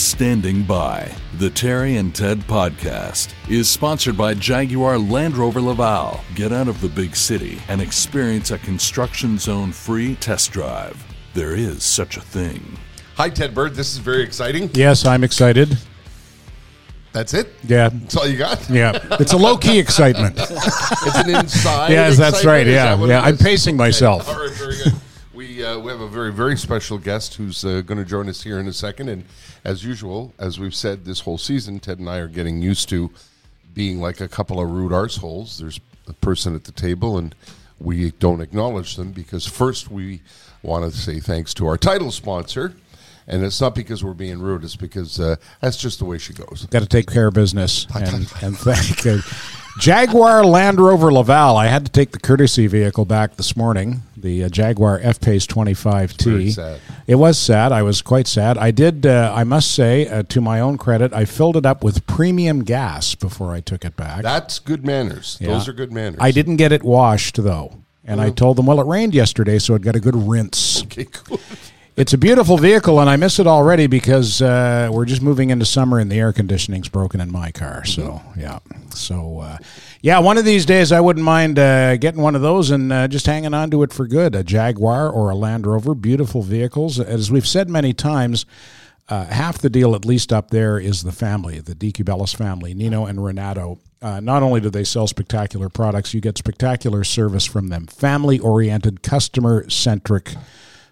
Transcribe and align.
Standing 0.00 0.62
by. 0.62 1.14
The 1.36 1.50
Terry 1.50 1.96
and 1.96 2.14
Ted 2.14 2.38
podcast 2.40 3.34
is 3.50 3.68
sponsored 3.68 4.16
by 4.16 4.32
Jaguar 4.32 4.96
Land 4.98 5.36
Rover 5.36 5.60
Laval. 5.60 6.20
Get 6.34 6.52
out 6.52 6.68
of 6.68 6.80
the 6.80 6.88
big 6.88 7.14
city 7.14 7.60
and 7.68 7.82
experience 7.82 8.50
a 8.50 8.56
construction 8.58 9.36
zone 9.36 9.72
free 9.72 10.14
test 10.16 10.52
drive. 10.52 11.04
There 11.34 11.54
is 11.54 11.84
such 11.84 12.16
a 12.16 12.22
thing. 12.22 12.78
Hi, 13.16 13.28
Ted 13.28 13.54
Bird. 13.54 13.74
This 13.74 13.92
is 13.92 13.98
very 13.98 14.22
exciting. 14.22 14.70
Yes, 14.72 15.04
I'm 15.04 15.22
excited. 15.22 15.76
That's 17.12 17.34
it. 17.34 17.52
Yeah. 17.64 17.90
That's 17.90 18.16
all 18.16 18.26
you 18.26 18.38
got. 18.38 18.70
Yeah. 18.70 18.98
It's 19.20 19.34
a 19.34 19.36
low 19.36 19.58
key 19.58 19.78
excitement. 19.78 20.38
It's 21.02 21.16
an 21.16 21.30
inside. 21.30 21.90
Yes, 21.90 22.16
that's 22.18 22.44
right. 22.44 22.66
Yeah, 22.66 22.94
that 22.94 23.08
yeah. 23.08 23.20
I'm 23.22 23.36
pacing 23.36 23.76
myself. 23.76 24.28
All 24.28 24.38
right, 24.38 24.50
very 24.52 24.69
good. 24.69 24.69
We 25.60 25.66
uh, 25.66 25.78
we 25.78 25.92
have 25.92 26.00
a 26.00 26.08
very 26.08 26.32
very 26.32 26.56
special 26.56 26.96
guest 26.96 27.34
who's 27.34 27.66
uh, 27.66 27.82
going 27.82 27.98
to 27.98 28.04
join 28.06 28.30
us 28.30 28.42
here 28.42 28.58
in 28.58 28.66
a 28.66 28.72
second, 28.72 29.10
and 29.10 29.26
as 29.62 29.84
usual, 29.84 30.32
as 30.38 30.58
we've 30.58 30.74
said 30.74 31.04
this 31.04 31.20
whole 31.20 31.36
season, 31.36 31.80
Ted 31.80 31.98
and 31.98 32.08
I 32.08 32.16
are 32.16 32.28
getting 32.28 32.62
used 32.62 32.88
to 32.88 33.10
being 33.74 34.00
like 34.00 34.22
a 34.22 34.28
couple 34.28 34.58
of 34.58 34.70
rude 34.70 34.92
arseholes. 34.92 35.58
There's 35.58 35.78
a 36.08 36.14
person 36.14 36.54
at 36.54 36.64
the 36.64 36.72
table, 36.72 37.18
and 37.18 37.34
we 37.78 38.10
don't 38.12 38.40
acknowledge 38.40 38.96
them 38.96 39.12
because 39.12 39.46
first 39.46 39.90
we 39.90 40.22
want 40.62 40.90
to 40.90 40.98
say 40.98 41.20
thanks 41.20 41.52
to 41.54 41.66
our 41.66 41.76
title 41.76 42.10
sponsor. 42.10 42.74
And 43.26 43.44
it's 43.44 43.60
not 43.60 43.74
because 43.74 44.02
we're 44.02 44.14
being 44.14 44.40
rude; 44.40 44.64
it's 44.64 44.76
because 44.76 45.20
uh, 45.20 45.36
that's 45.60 45.76
just 45.76 45.98
the 45.98 46.06
way 46.06 46.16
she 46.16 46.32
goes. 46.32 46.64
Got 46.70 46.80
to 46.80 46.88
take 46.88 47.06
care 47.06 47.26
of 47.26 47.34
business 47.34 47.86
and, 47.94 48.32
and 48.40 48.56
thank 48.56 49.04
Jaguar 49.78 50.44
Land 50.44 50.80
Rover 50.80 51.12
Laval. 51.12 51.56
I 51.56 51.66
had 51.66 51.86
to 51.86 51.92
take 51.92 52.12
the 52.12 52.18
courtesy 52.18 52.66
vehicle 52.66 53.04
back 53.04 53.36
this 53.36 53.56
morning, 53.56 54.02
the 54.16 54.44
uh, 54.44 54.48
Jaguar 54.48 54.98
F 55.02 55.20
Pace 55.20 55.46
25T. 55.46 56.78
It 57.06 57.14
was 57.14 57.38
sad. 57.38 57.72
I 57.72 57.82
was 57.82 58.02
quite 58.02 58.26
sad. 58.26 58.58
I 58.58 58.72
did, 58.72 59.06
uh, 59.06 59.32
I 59.34 59.44
must 59.44 59.70
say, 59.72 60.06
uh, 60.08 60.22
to 60.24 60.40
my 60.40 60.60
own 60.60 60.76
credit, 60.76 61.12
I 61.12 61.24
filled 61.24 61.56
it 61.56 61.64
up 61.64 61.82
with 61.82 62.06
premium 62.06 62.64
gas 62.64 63.14
before 63.14 63.52
I 63.52 63.60
took 63.60 63.84
it 63.84 63.96
back. 63.96 64.22
That's 64.22 64.58
good 64.58 64.84
manners. 64.84 65.38
Yeah. 65.40 65.48
Those 65.48 65.68
are 65.68 65.72
good 65.72 65.92
manners. 65.92 66.18
I 66.20 66.30
didn't 66.30 66.56
get 66.56 66.72
it 66.72 66.82
washed, 66.82 67.42
though. 67.42 67.78
And 68.04 68.20
I 68.20 68.30
told 68.30 68.56
them, 68.56 68.66
well, 68.66 68.80
it 68.80 68.86
rained 68.86 69.14
yesterday, 69.14 69.58
so 69.58 69.74
it 69.74 69.82
got 69.82 69.94
a 69.94 70.00
good 70.00 70.16
rinse. 70.16 70.82
Okay, 70.82 71.04
cool. 71.04 71.38
It's 72.00 72.14
a 72.14 72.18
beautiful 72.18 72.56
vehicle, 72.56 72.98
and 72.98 73.10
I 73.10 73.16
miss 73.16 73.38
it 73.38 73.46
already 73.46 73.86
because 73.86 74.40
uh, 74.40 74.88
we're 74.90 75.04
just 75.04 75.20
moving 75.20 75.50
into 75.50 75.66
summer 75.66 75.98
and 75.98 76.10
the 76.10 76.18
air 76.18 76.32
conditioning's 76.32 76.88
broken 76.88 77.20
in 77.20 77.30
my 77.30 77.52
car. 77.52 77.84
So 77.84 78.22
yeah, 78.38 78.60
so 78.94 79.40
uh, 79.40 79.58
yeah, 80.00 80.18
one 80.18 80.38
of 80.38 80.46
these 80.46 80.64
days 80.64 80.92
I 80.92 81.00
wouldn't 81.02 81.26
mind 81.26 81.58
uh, 81.58 81.98
getting 81.98 82.22
one 82.22 82.34
of 82.34 82.40
those 82.40 82.70
and 82.70 82.90
uh, 82.90 83.06
just 83.06 83.26
hanging 83.26 83.52
on 83.52 83.70
to 83.72 83.82
it 83.82 83.92
for 83.92 84.06
good. 84.06 84.34
A 84.34 84.42
Jaguar 84.42 85.10
or 85.10 85.28
a 85.28 85.34
Land 85.34 85.66
Rover, 85.66 85.94
beautiful 85.94 86.40
vehicles. 86.40 86.98
As 86.98 87.30
we've 87.30 87.46
said 87.46 87.68
many 87.68 87.92
times. 87.92 88.46
Uh, 89.10 89.26
half 89.26 89.58
the 89.58 89.68
deal, 89.68 89.96
at 89.96 90.04
least 90.04 90.32
up 90.32 90.50
there, 90.50 90.78
is 90.78 91.02
the 91.02 91.10
family, 91.10 91.58
the 91.58 91.74
DQ 91.74 92.04
Bellis 92.04 92.32
family, 92.32 92.72
Nino 92.74 93.06
and 93.06 93.22
Renato. 93.22 93.80
Uh, 94.00 94.20
not 94.20 94.44
only 94.44 94.60
do 94.60 94.70
they 94.70 94.84
sell 94.84 95.08
spectacular 95.08 95.68
products, 95.68 96.14
you 96.14 96.20
get 96.20 96.38
spectacular 96.38 97.02
service 97.02 97.44
from 97.44 97.68
them. 97.68 97.88
Family 97.88 98.38
oriented, 98.38 99.02
customer 99.02 99.68
centric 99.68 100.36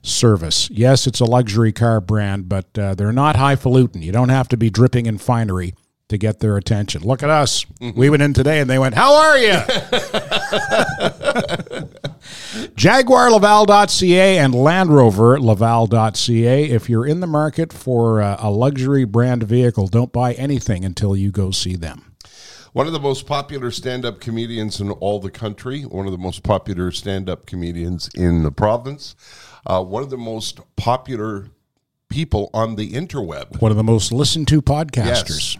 service. 0.02 0.70
Yes, 0.70 1.06
it's 1.06 1.20
a 1.20 1.24
luxury 1.24 1.72
car 1.72 2.00
brand, 2.00 2.48
but 2.48 2.78
uh, 2.78 2.94
they're 2.94 3.12
not 3.12 3.36
highfalutin. 3.36 4.02
You 4.02 4.12
don't 4.12 4.28
have 4.28 4.48
to 4.48 4.56
be 4.56 4.70
dripping 4.70 5.06
in 5.06 5.18
finery 5.18 5.74
to 6.08 6.16
get 6.16 6.40
their 6.40 6.56
attention. 6.56 7.02
Look 7.02 7.22
at 7.22 7.30
us. 7.30 7.66
We 7.80 8.10
went 8.10 8.22
in 8.22 8.32
today 8.32 8.60
and 8.60 8.70
they 8.70 8.78
went, 8.78 8.94
How 8.94 9.14
are 9.14 9.38
you? 9.38 9.52
JaguarLaval.ca 12.78 14.38
and 14.38 14.54
Land 14.54 14.90
Rover 14.90 15.40
Laval.ca. 15.40 16.64
If 16.64 16.88
you're 16.88 17.06
in 17.06 17.20
the 17.20 17.26
market 17.26 17.72
for 17.72 18.22
uh, 18.22 18.36
a 18.38 18.50
luxury 18.50 19.04
brand 19.04 19.42
vehicle, 19.42 19.88
don't 19.88 20.12
buy 20.12 20.34
anything 20.34 20.84
until 20.84 21.16
you 21.16 21.30
go 21.30 21.50
see 21.50 21.76
them. 21.76 22.07
One 22.78 22.86
of 22.86 22.92
the 22.92 23.00
most 23.00 23.26
popular 23.26 23.72
stand 23.72 24.04
up 24.04 24.20
comedians 24.20 24.80
in 24.80 24.92
all 24.92 25.18
the 25.18 25.32
country, 25.32 25.82
one 25.82 26.06
of 26.06 26.12
the 26.12 26.16
most 26.16 26.44
popular 26.44 26.92
stand 26.92 27.28
up 27.28 27.44
comedians 27.44 28.08
in 28.14 28.44
the 28.44 28.52
province, 28.52 29.16
uh, 29.66 29.82
one 29.82 30.04
of 30.04 30.10
the 30.10 30.16
most 30.16 30.60
popular 30.76 31.48
people 32.08 32.50
on 32.54 32.76
the 32.76 32.92
interweb. 32.92 33.60
One 33.60 33.72
of 33.72 33.76
the 33.76 33.82
most 33.82 34.12
listened 34.12 34.46
to 34.46 34.62
podcasters. 34.62 35.58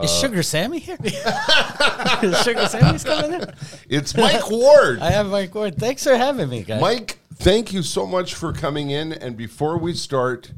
Is 0.00 0.20
Sugar 0.20 0.44
Sammy 0.44 0.78
here? 0.78 0.96
Is 1.02 2.40
Sugar 2.44 2.68
Sammy's 2.68 3.02
coming 3.02 3.42
in? 3.42 3.52
It's 3.88 4.16
Mike 4.16 4.48
Ward. 4.48 5.00
I 5.00 5.10
have 5.10 5.26
Mike 5.26 5.52
Ward. 5.52 5.76
Thanks 5.76 6.04
for 6.04 6.16
having 6.16 6.48
me, 6.48 6.62
guys. 6.62 6.80
Mike, 6.80 7.18
thank 7.34 7.72
you 7.72 7.82
so 7.82 8.06
much 8.06 8.36
for 8.36 8.52
coming 8.52 8.90
in. 8.90 9.12
And 9.12 9.36
before 9.36 9.78
we 9.78 9.94
start, 9.94 10.52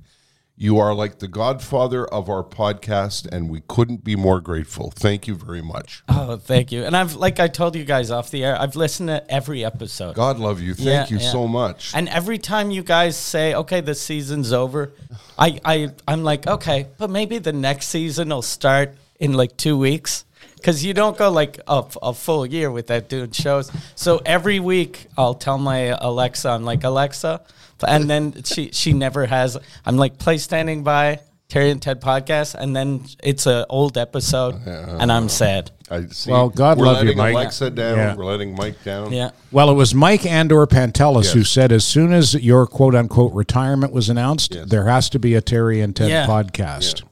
you 0.60 0.78
are 0.78 0.92
like 0.92 1.20
the 1.20 1.28
godfather 1.28 2.04
of 2.06 2.28
our 2.28 2.42
podcast, 2.42 3.26
and 3.30 3.48
we 3.48 3.62
couldn't 3.68 4.02
be 4.02 4.16
more 4.16 4.40
grateful. 4.40 4.90
Thank 4.90 5.28
you 5.28 5.36
very 5.36 5.62
much. 5.62 6.02
Oh, 6.08 6.36
thank 6.36 6.72
you. 6.72 6.84
And 6.84 6.96
I've, 6.96 7.14
like 7.14 7.38
I 7.38 7.46
told 7.46 7.76
you 7.76 7.84
guys 7.84 8.10
off 8.10 8.30
the 8.32 8.44
air, 8.44 8.60
I've 8.60 8.74
listened 8.74 9.08
to 9.08 9.30
every 9.32 9.64
episode. 9.64 10.16
God 10.16 10.40
love 10.40 10.60
you. 10.60 10.74
Thank 10.74 11.10
Yeah, 11.10 11.16
you 11.16 11.22
yeah. 11.22 11.30
so 11.30 11.46
much. 11.46 11.92
And 11.94 12.08
every 12.08 12.38
time 12.38 12.72
you 12.72 12.82
guys 12.82 13.16
say, 13.16 13.54
"Okay, 13.54 13.80
the 13.80 13.94
season's 13.94 14.52
over," 14.52 14.90
I, 15.38 15.60
I, 15.64 15.88
I'm 16.08 16.24
like, 16.24 16.46
"Okay, 16.48 16.88
but 16.98 17.08
maybe 17.08 17.38
the 17.38 17.52
next 17.52 17.86
season 17.88 18.30
will 18.30 18.42
start 18.42 18.96
in 19.20 19.34
like 19.34 19.56
two 19.56 19.78
weeks." 19.78 20.24
Because 20.56 20.84
you 20.84 20.92
don't 20.92 21.16
go 21.16 21.30
like 21.30 21.60
a, 21.68 21.84
a 22.02 22.12
full 22.12 22.44
year 22.44 22.68
without 22.72 23.08
doing 23.08 23.30
shows. 23.30 23.70
So 23.94 24.20
every 24.26 24.58
week 24.58 25.06
I'll 25.16 25.34
tell 25.34 25.56
my 25.56 25.96
Alexa, 26.00 26.48
I'm 26.48 26.64
like, 26.64 26.82
Alexa, 26.82 27.42
and 27.86 28.08
then 28.08 28.42
she 28.44 28.70
she 28.72 28.92
never 28.92 29.26
has. 29.26 29.56
I'm 29.84 29.96
like, 29.96 30.18
play 30.18 30.38
standing 30.38 30.82
by 30.82 31.20
Terry 31.48 31.70
and 31.70 31.80
Ted 31.80 32.00
podcast, 32.00 32.54
and 32.54 32.74
then 32.74 33.04
it's 33.22 33.46
an 33.46 33.64
old 33.68 33.96
episode, 33.98 34.54
and 34.66 35.10
I'm 35.10 35.28
sad. 35.28 35.70
I 35.90 36.04
see. 36.06 36.30
Well, 36.30 36.50
God 36.50 36.76
we're 36.78 36.84
love 36.84 36.96
you, 36.98 37.04
letting 37.04 37.16
Mike. 37.18 37.34
Alexa 37.34 37.70
down. 37.70 37.96
Yeah. 37.96 38.14
We're 38.14 38.26
letting 38.26 38.54
Mike 38.54 38.84
down. 38.84 39.10
Yeah. 39.10 39.30
Well, 39.50 39.70
it 39.70 39.74
was 39.74 39.94
Mike 39.94 40.26
Andor 40.26 40.66
Pantelis 40.66 41.32
who 41.32 41.44
said 41.44 41.72
as 41.72 41.82
soon 41.84 42.12
as 42.12 42.34
your 42.34 42.66
quote 42.66 42.94
unquote 42.94 43.32
retirement 43.32 43.94
was 43.94 44.10
announced, 44.10 44.54
Yes. 44.54 44.68
there 44.68 44.84
has 44.86 45.08
to 45.10 45.18
be 45.18 45.34
a 45.34 45.40
Terry 45.40 45.80
and 45.80 45.96
Ted 45.96 46.10
Yeah. 46.10 46.26
podcast. 46.26 47.04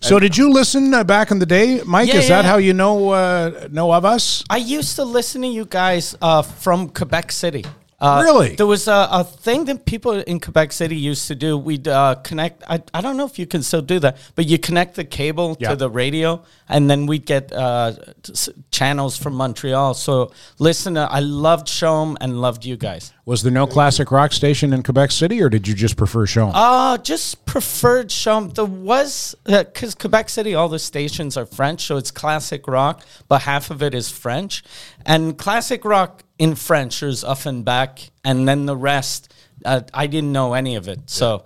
So, 0.00 0.18
did 0.18 0.36
you 0.38 0.50
listen 0.50 0.92
uh, 0.92 1.04
back 1.04 1.30
in 1.30 1.38
the 1.38 1.46
day, 1.46 1.80
Mike? 1.86 2.08
Yeah, 2.08 2.16
Is 2.20 2.28
that 2.28 2.44
yeah. 2.44 2.50
how 2.50 2.56
you 2.56 2.72
know 2.74 3.10
uh, 3.10 3.68
know 3.70 3.92
of 3.92 4.04
us? 4.06 4.42
I 4.50 4.56
used 4.58 4.96
to 4.96 5.04
listen 5.04 5.42
to 5.42 5.48
you 5.48 5.66
guys 5.66 6.16
uh, 6.22 6.40
from 6.42 6.88
Quebec 6.88 7.30
City. 7.32 7.64
Uh, 8.00 8.20
Really? 8.24 8.54
There 8.56 8.66
was 8.66 8.88
a, 8.88 9.08
a 9.10 9.24
thing 9.24 9.64
that 9.66 9.86
people 9.86 10.12
in 10.12 10.40
Quebec 10.40 10.72
City 10.72 10.96
used 10.96 11.26
to 11.28 11.34
do. 11.34 11.56
We'd 11.56 11.86
uh, 11.88 12.16
connect. 12.16 12.62
I, 12.68 12.82
I 12.92 13.00
don't 13.00 13.16
know 13.16 13.24
if 13.24 13.38
you 13.38 13.46
can 13.46 13.62
still 13.62 13.82
do 13.82 13.98
that, 14.00 14.18
but 14.34 14.46
you 14.46 14.58
connect 14.58 14.96
the 14.96 15.04
cable 15.04 15.56
Yeah. 15.60 15.70
to 15.70 15.76
the 15.76 15.88
radio, 15.88 16.42
and 16.68 16.90
then 16.90 17.06
we'd 17.06 17.24
get 17.24 17.52
uh, 17.52 17.92
t- 18.22 18.32
s- 18.32 18.48
channels 18.70 19.16
from 19.16 19.34
Montreal. 19.34 19.94
So 19.94 20.32
listen, 20.58 20.98
I 20.98 21.20
loved 21.20 21.66
CHOM 21.68 22.18
and 22.20 22.40
loved 22.40 22.64
you 22.64 22.76
guys. 22.76 23.12
Was 23.26 23.42
there 23.42 23.52
no 23.52 23.66
classic 23.66 24.10
rock 24.10 24.32
station 24.32 24.72
in 24.74 24.82
Quebec 24.82 25.10
City, 25.10 25.40
or 25.40 25.48
did 25.48 25.66
you 25.66 25.74
just 25.74 25.96
prefer 25.96 26.26
CHOM? 26.26 26.50
Uh, 26.54 26.98
just 26.98 27.46
preferred 27.46 28.10
CHOM. 28.10 28.50
There 28.50 28.66
was, 28.66 29.34
because 29.46 29.94
Quebec 29.94 30.28
City, 30.28 30.54
all 30.54 30.68
the 30.68 30.78
stations 30.78 31.36
are 31.36 31.46
French, 31.46 31.86
so 31.86 31.96
it's 31.96 32.10
classic 32.10 32.66
rock, 32.68 33.02
but 33.28 33.42
half 33.42 33.70
of 33.70 33.82
it 33.82 33.94
is 33.94 34.10
French. 34.10 34.62
And 35.06 35.38
classic 35.38 35.84
rock 35.86 36.22
in 36.38 36.54
French 36.54 37.02
is 37.02 37.22
Offenbach, 37.24 37.98
and 38.24 38.48
then 38.48 38.66
the 38.66 38.76
rest, 38.76 39.32
uh, 39.64 39.82
I 39.92 40.06
didn't 40.06 40.32
know 40.32 40.54
any 40.54 40.76
of 40.76 40.88
it. 40.88 41.08
So, 41.10 41.44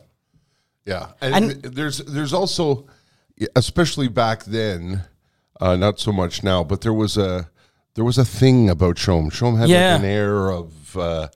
Yeah, 0.86 1.08
and, 1.20 1.34
And- 1.50 1.62
there's 1.76 1.98
there's 1.98 2.32
also, 2.32 2.86
especially 3.54 4.08
back 4.08 4.44
then, 4.44 5.04
uh, 5.60 5.76
not 5.76 6.00
so 6.00 6.12
much 6.12 6.42
now, 6.42 6.64
but 6.64 6.80
there 6.80 6.94
was 6.94 7.16
a 7.18 7.48
there 7.94 8.04
was 8.04 8.16
a 8.16 8.24
thing 8.24 8.70
about 8.70 8.96
CHOM. 8.96 9.28
CHOM 9.30 9.56
had 9.58 9.68
Yeah. 9.68 9.92
like 9.94 10.00
an 10.00 10.06
air 10.06 10.50
of 10.50 10.96
uh, 10.96 11.28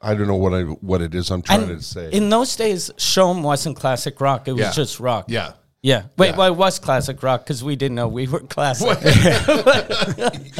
I 0.00 0.14
don't 0.14 0.26
know 0.26 0.36
what 0.36 0.54
I 0.54 0.62
what 0.62 1.02
it 1.02 1.14
is. 1.14 1.30
I'm 1.30 1.42
trying 1.42 1.64
and 1.68 1.78
to 1.80 1.84
say. 1.84 2.10
in 2.12 2.30
those 2.30 2.56
days, 2.56 2.90
CHOM 2.96 3.42
wasn't 3.42 3.76
classic 3.76 4.20
rock, 4.20 4.48
it 4.48 4.52
was 4.52 4.60
Yeah. 4.60 4.72
just 4.72 5.00
rock. 5.00 5.26
yeah, 5.28 5.52
Yeah. 5.84 6.04
Wait, 6.16 6.28
Yeah. 6.30 6.36
well, 6.38 6.46
it 6.46 6.56
was 6.56 6.78
classic 6.78 7.22
rock 7.22 7.44
because 7.44 7.62
we 7.62 7.76
didn't 7.76 7.96
know 7.96 8.08
we 8.08 8.26
were 8.26 8.40
classic. 8.40 8.88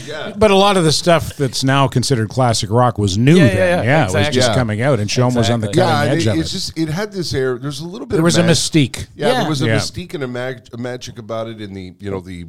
yeah. 0.07 0.35
But 0.37 0.51
a 0.51 0.55
lot 0.55 0.77
of 0.77 0.85
the 0.85 0.93
stuff 0.93 1.35
that's 1.37 1.65
now 1.65 1.89
considered 1.89 2.29
classic 2.29 2.69
rock 2.71 2.99
was 2.99 3.17
new 3.17 3.37
Yeah, 3.37 3.47
then. 3.47 3.57
yeah, 3.57 3.83
yeah, 3.83 4.07
it 4.09 4.13
was 4.13 4.29
just 4.35 4.49
Yeah. 4.51 4.55
coming 4.55 4.83
out, 4.83 5.01
and 5.01 5.09
CHOM 5.09 5.35
was 5.35 5.49
on 5.49 5.61
the 5.61 5.69
Exactly. 5.71 5.83
cutting 5.93 6.11
Yeah, 6.11 6.15
edge 6.17 6.27
it, 6.27 6.31
of 6.31 6.39
it's 6.41 6.51
it. 6.51 6.53
just 6.53 6.79
it 6.79 6.89
had 6.91 7.13
this 7.13 7.33
air. 7.33 7.57
There's 7.59 7.81
a 7.81 7.87
little 7.87 8.07
bit. 8.07 8.17
there 8.17 8.21
of 8.21 8.25
was 8.25 8.37
a 8.37 8.43
mystique. 8.43 9.07
Yeah, 9.17 9.29
Yeah. 9.29 9.41
there 9.41 9.49
was 9.49 9.63
a 9.63 9.67
Yeah. 9.67 9.77
mystique 9.77 10.13
and 10.13 10.25
a, 10.25 10.29
mag- 10.29 10.69
a 10.75 10.77
magic 10.77 11.19
about 11.19 11.49
it. 11.49 11.59
In 11.59 11.73
the 11.73 11.95
you 11.99 12.11
know 12.11 12.21
the 12.21 12.45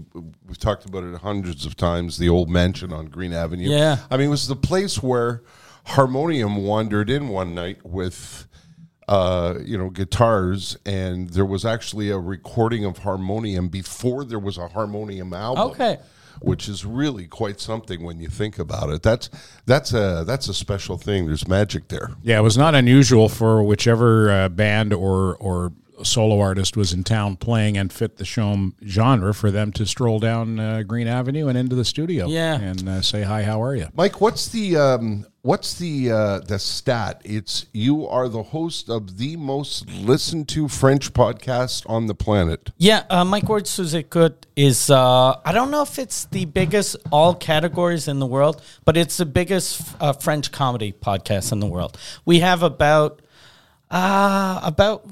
we've 0.45 0.59
talked 0.59 0.85
about 0.85 1.05
it 1.05 1.15
hundreds 1.21 1.65
of 1.65 1.77
times. 1.77 2.17
The 2.17 2.27
old 2.27 2.49
mansion 2.49 2.91
on 2.91 3.05
Green 3.05 3.31
Avenue. 3.31 3.69
Yeah. 3.69 3.99
I 4.11 4.17
mean, 4.17 4.27
it 4.27 4.31
was 4.31 4.49
the 4.49 4.55
place 4.57 5.01
where 5.01 5.43
Harmonium 5.85 6.57
wandered 6.57 7.09
in 7.09 7.29
one 7.29 7.55
night 7.55 7.77
with. 7.85 8.47
Uh, 9.07 9.59
you 9.63 9.77
know, 9.77 9.89
guitars, 9.91 10.77
and 10.85 11.29
there 11.29 11.45
was 11.45 11.63
actually 11.63 12.09
a 12.09 12.17
recording 12.17 12.85
of 12.85 12.97
Harmonium 12.99 13.67
before 13.67 14.25
there 14.25 14.39
was 14.39 14.57
a 14.57 14.67
Harmonium 14.69 15.31
album. 15.33 15.71
Okay. 15.71 15.99
which 16.41 16.67
is 16.67 16.83
really 16.83 17.27
quite 17.27 17.61
something 17.61 18.03
when 18.03 18.19
you 18.19 18.27
think 18.27 18.59
about 18.59 18.89
it. 18.89 19.01
That's 19.03 19.29
that's 19.65 19.93
a 19.93 20.23
that's 20.25 20.49
a 20.49 20.53
special 20.53 20.97
thing. 20.97 21.27
There's 21.27 21.47
magic 21.47 21.87
there. 21.87 22.11
Yeah, 22.23 22.39
it 22.39 22.41
was 22.41 22.57
not 22.57 22.75
unusual 22.75 23.29
for 23.29 23.63
whichever 23.63 24.29
uh, 24.31 24.49
band 24.49 24.91
or 24.91 25.35
or 25.37 25.71
solo 26.05 26.39
artist 26.39 26.77
was 26.77 26.93
in 26.93 27.03
town 27.03 27.35
playing 27.35 27.77
and 27.77 27.91
fit 27.91 28.17
the 28.17 28.25
CHOM 28.25 28.75
genre 28.85 29.33
for 29.33 29.51
them 29.51 29.71
to 29.73 29.85
stroll 29.85 30.19
down 30.19 30.59
uh, 30.59 30.83
Green 30.83 31.07
Avenue 31.07 31.47
and 31.47 31.57
into 31.57 31.75
the 31.75 31.85
studio. 31.85 32.27
Yeah. 32.27 32.59
and 32.59 32.87
uh, 32.87 33.01
say 33.01 33.23
hi. 33.23 33.43
How 33.43 33.61
are 33.61 33.75
you? 33.75 33.87
Mike, 33.95 34.21
what's 34.21 34.47
the 34.49 34.77
um, 34.77 35.25
what's 35.41 35.75
the 35.75 36.11
uh, 36.11 36.39
the 36.39 36.59
stat? 36.59 37.21
It's 37.23 37.65
you 37.73 38.07
are 38.07 38.27
the 38.29 38.43
host 38.43 38.89
of 38.89 39.17
the 39.17 39.35
most 39.35 39.89
listened 39.89 40.47
to 40.49 40.67
French 40.67 41.13
podcast 41.13 41.89
on 41.89 42.07
the 42.07 42.15
planet. 42.15 42.71
Yeah, 42.77 43.03
uh, 43.09 43.23
Mike 43.25 43.47
Ward 43.47 43.67
Sous 43.67 43.93
Écoute 43.93 44.45
is, 44.55 44.89
uh, 44.89 45.35
I 45.45 45.51
don't 45.51 45.71
know 45.71 45.81
if 45.81 45.99
it's 45.99 46.25
the 46.25 46.45
biggest 46.45 46.95
all 47.11 47.35
categories 47.35 48.07
in 48.07 48.19
the 48.19 48.25
world, 48.25 48.61
but 48.85 48.97
it's 48.97 49.17
the 49.17 49.25
biggest 49.25 49.81
uh, 49.99 50.13
French 50.13 50.51
comedy 50.51 50.93
podcast 50.93 51.51
in 51.51 51.59
the 51.59 51.67
world. 51.67 51.97
We 52.25 52.39
have 52.39 52.63
about, 52.63 53.21
uh, 53.91 54.59
about 54.63 55.05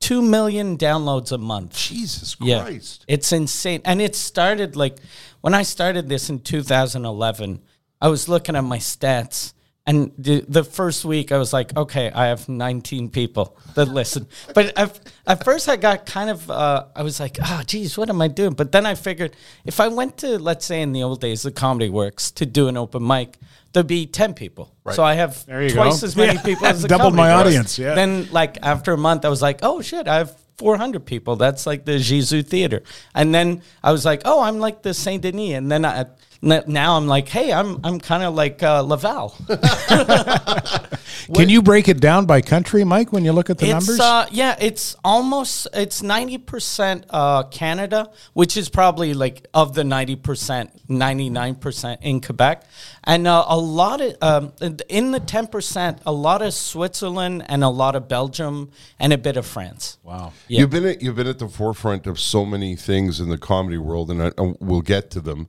2 0.00 0.22
million 0.22 0.76
downloads 0.78 1.32
a 1.32 1.38
month. 1.38 1.76
Jesus 1.76 2.36
Yeah, 2.40 2.62
Christ! 2.62 3.04
it's 3.08 3.32
insane. 3.32 3.82
And 3.84 4.00
it 4.00 4.14
started 4.14 4.76
like 4.76 4.98
when 5.40 5.54
I 5.54 5.62
started 5.62 6.08
this 6.08 6.30
in 6.30 6.40
2011, 6.40 7.60
I 8.00 8.08
was 8.08 8.28
looking 8.28 8.56
at 8.56 8.64
my 8.64 8.78
stats. 8.78 9.52
And 9.88 10.10
the, 10.18 10.44
the 10.48 10.64
first 10.64 11.04
week, 11.04 11.30
I 11.30 11.38
was 11.38 11.52
like, 11.52 11.76
okay, 11.76 12.10
I 12.10 12.26
have 12.26 12.48
19 12.48 13.08
people 13.10 13.56
that 13.74 13.86
listen. 13.86 14.26
But 14.52 14.76
at, 14.76 14.98
at 15.28 15.44
first, 15.44 15.68
I 15.68 15.76
got 15.76 16.06
kind 16.06 16.28
of, 16.28 16.50
uh, 16.50 16.86
I 16.96 17.02
was 17.02 17.20
like, 17.20 17.38
ah, 17.40 17.62
geez, 17.64 17.96
what 17.96 18.10
am 18.10 18.20
I 18.20 18.26
doing? 18.26 18.54
But 18.54 18.72
then 18.72 18.84
I 18.84 18.96
figured 18.96 19.36
if 19.64 19.78
I 19.78 19.86
went 19.86 20.16
to, 20.18 20.38
let's 20.40 20.66
say 20.66 20.82
in 20.82 20.92
the 20.92 21.04
old 21.04 21.20
days, 21.20 21.42
the 21.42 21.52
Comedy 21.52 21.88
Works 21.88 22.32
to 22.32 22.44
do 22.44 22.66
an 22.66 22.76
open 22.76 23.06
mic, 23.06 23.38
there'd 23.72 23.86
be 23.86 24.06
10 24.06 24.34
people. 24.34 24.74
So 24.92 25.04
I 25.04 25.14
have 25.14 25.44
twice 25.46 26.00
go. 26.00 26.06
as 26.06 26.16
many 26.16 26.34
Yeah. 26.36 26.42
people 26.42 26.66
as 26.66 26.82
the 26.82 26.88
Doubled 26.94 27.14
Comedy 27.14 27.22
my 27.22 27.36
Works. 27.36 27.46
audience, 27.46 27.78
yeah. 27.78 27.94
Then 27.94 28.28
like 28.32 28.58
after 28.62 28.92
a 28.92 28.98
month, 28.98 29.24
I 29.24 29.28
was 29.28 29.40
like, 29.42 29.60
oh 29.62 29.82
shit, 29.82 30.08
I 30.08 30.16
have 30.16 30.34
400 30.58 31.04
people. 31.06 31.36
That's 31.36 31.64
like 31.64 31.84
the 31.84 31.92
Gesù 31.98 32.44
Theater. 32.44 32.82
And 33.14 33.32
then 33.32 33.62
I 33.84 33.92
was 33.92 34.04
like, 34.04 34.22
oh, 34.24 34.42
I'm 34.42 34.58
like 34.58 34.82
the 34.82 34.94
Saint 34.94 35.22
Denis. 35.22 35.54
And 35.54 35.70
then 35.70 35.84
I, 35.84 35.98
n- 36.00 36.06
now 36.42 36.96
I'm 36.96 37.06
like, 37.06 37.28
hey, 37.28 37.52
I'm 37.52 37.80
I'm 37.84 38.00
kind 38.00 38.22
of 38.22 38.34
like 38.34 38.62
uh, 38.62 38.80
Laval. 38.82 39.36
Can 41.34 41.48
you 41.48 41.62
break 41.62 41.88
it 41.88 42.00
down 42.00 42.26
by 42.26 42.40
country, 42.40 42.84
Mike? 42.84 43.12
When 43.12 43.24
you 43.24 43.32
look 43.32 43.50
at 43.50 43.58
the 43.58 43.66
it's 43.66 43.72
numbers, 43.72 44.00
uh, 44.00 44.26
yeah, 44.30 44.56
it's 44.60 44.96
almost 45.04 45.66
it's 45.72 46.02
90 46.02 46.38
percent 46.38 47.04
uh, 47.10 47.44
Canada, 47.44 48.10
which 48.32 48.56
is 48.56 48.68
probably 48.68 49.14
like 49.14 49.46
of 49.54 49.74
the 49.74 49.84
90 49.84 50.16
percent, 50.16 50.70
99 50.88 51.54
percent 51.56 52.00
in 52.02 52.20
Quebec, 52.20 52.64
and 53.04 53.26
uh, 53.26 53.44
a 53.48 53.58
lot 53.58 54.00
of 54.00 54.16
um, 54.22 54.52
in 54.88 55.10
the 55.10 55.20
10 55.20 55.48
percent, 55.48 56.00
a 56.06 56.12
lot 56.12 56.42
of 56.42 56.54
Switzerland 56.54 57.44
and 57.48 57.64
a 57.64 57.68
lot 57.68 57.96
of 57.96 58.08
Belgium 58.08 58.70
and 58.98 59.12
a 59.12 59.18
bit 59.18 59.36
of 59.36 59.46
France. 59.46 59.98
wow. 60.02 60.32
Yeah. 60.48 60.60
You've 60.60 60.70
been 60.70 60.86
at, 60.86 61.02
you've 61.02 61.16
been 61.16 61.26
at 61.26 61.38
the 61.38 61.48
forefront 61.48 62.06
of 62.06 62.20
so 62.20 62.44
many 62.44 62.76
things 62.76 63.20
in 63.20 63.28
the 63.28 63.38
comedy 63.38 63.78
world, 63.78 64.10
and 64.10 64.22
I, 64.22 64.32
and 64.38 64.56
we'll 64.60 64.82
get 64.82 65.10
to 65.12 65.20
them. 65.20 65.48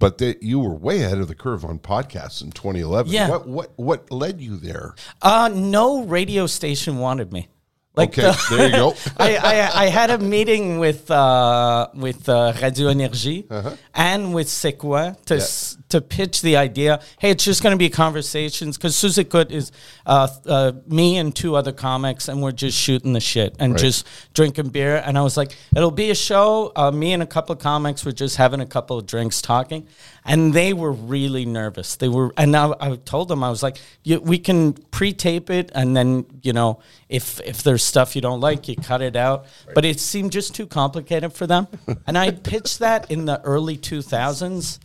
But 0.00 0.18
that 0.18 0.42
you 0.44 0.60
were 0.60 0.74
way 0.74 1.02
ahead 1.02 1.18
of 1.18 1.26
the 1.26 1.34
curve 1.34 1.64
on 1.64 1.78
podcasts 1.80 2.40
in 2.42 2.52
2011. 2.52 3.10
Yeah. 3.12 3.28
What 3.30 3.48
what 3.48 3.72
what 3.76 4.12
led 4.12 4.40
you 4.40 4.56
there? 4.56 4.94
Uh, 5.20 5.50
no 5.52 6.04
radio 6.04 6.46
station 6.46 6.98
wanted 6.98 7.32
me. 7.32 7.48
Like 7.94 8.10
okay, 8.16 8.30
the- 8.30 8.56
there 8.56 8.66
you 8.68 8.72
go. 8.76 8.94
I, 9.16 9.36
I, 9.36 9.82
I 9.84 9.86
had 9.86 10.10
a 10.10 10.18
meeting 10.18 10.78
with 10.78 11.10
uh, 11.10 11.88
with 11.94 12.28
uh, 12.28 12.52
Radio 12.62 12.92
Énergie 12.92 13.76
and 13.92 14.32
with 14.34 14.46
CKOI 14.46 15.20
to 15.24 15.36
s- 15.36 15.77
to 15.88 16.00
pitch 16.00 16.42
the 16.42 16.56
idea. 16.56 17.00
Hey, 17.18 17.30
it's 17.30 17.44
just 17.44 17.62
going 17.62 17.72
to 17.72 17.78
be 17.78 17.88
conversations 17.88 18.76
because 18.76 18.94
Sous 18.94 19.16
Écoute 19.16 19.50
is 19.50 19.72
uh, 20.06 20.28
uh, 20.46 20.72
me 20.86 21.16
and 21.16 21.34
two 21.34 21.56
other 21.56 21.72
comics, 21.72 22.28
and 22.28 22.42
we're 22.42 22.52
just 22.52 22.78
shooting 22.78 23.12
the 23.12 23.20
shit 23.20 23.56
and 23.58 23.78
just 23.78 24.06
drinking 24.34 24.68
beer. 24.68 25.02
And 25.04 25.18
I 25.18 25.22
was 25.22 25.36
like, 25.36 25.56
it'll 25.74 25.90
be 25.90 26.10
a 26.10 26.14
show. 26.14 26.72
Uh, 26.76 26.90
me 26.90 27.12
and 27.12 27.22
a 27.22 27.26
couple 27.26 27.54
of 27.54 27.58
comics 27.60 28.04
were 28.04 28.12
just 28.12 28.36
having 28.36 28.60
a 28.60 28.66
couple 28.66 28.98
of 28.98 29.06
drinks, 29.06 29.40
talking, 29.40 29.86
and 30.24 30.52
they 30.52 30.72
were 30.72 30.92
really 30.92 31.46
nervous. 31.46 31.96
They 31.96 32.08
were, 32.08 32.32
and 32.36 32.56
I, 32.56 32.74
I 32.80 32.96
told 32.96 33.28
them 33.28 33.42
I 33.42 33.50
was 33.50 33.62
like, 33.62 33.78
we 34.04 34.38
can 34.38 34.74
pre-tape 34.74 35.50
it, 35.50 35.70
and 35.74 35.96
then 35.96 36.26
you 36.42 36.52
know 36.52 36.80
if 37.08 37.40
if 37.40 37.62
there's 37.62 37.82
stuff 37.82 38.14
you 38.14 38.22
don't 38.22 38.40
like, 38.40 38.68
you 38.68 38.76
cut 38.76 39.02
it 39.02 39.16
out. 39.16 39.46
But 39.74 39.84
it 39.84 40.00
seemed 40.00 40.32
just 40.32 40.54
too 40.54 40.66
complicated 40.66 41.32
for 41.32 41.46
them. 41.46 41.68
and 42.06 42.18
I 42.18 42.30
pitched 42.30 42.80
that 42.80 43.10
in 43.10 43.24
the 43.24 43.40
early 43.42 43.76
2000s, 43.76 44.78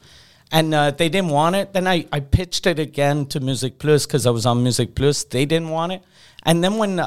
and 0.54 0.74
uh, 0.74 0.92
they 0.92 1.10
didn't 1.10 1.32
want 1.32 1.56
it. 1.58 1.74
Then 1.74 1.88
I, 1.88 2.06
I 2.12 2.20
pitched 2.22 2.66
it 2.68 2.80
again 2.80 3.26
to 3.28 3.40
MusiquePlus 3.42 4.08
because 4.08 4.26
I 4.26 4.30
was 4.30 4.46
on 4.46 4.64
MusiquePlus. 4.64 5.30
They 5.30 5.46
didn't 5.46 5.70
want 5.70 5.92
it. 5.92 6.04
And 6.44 6.64
then 6.64 6.78
when 6.78 7.00
uh, 7.00 7.04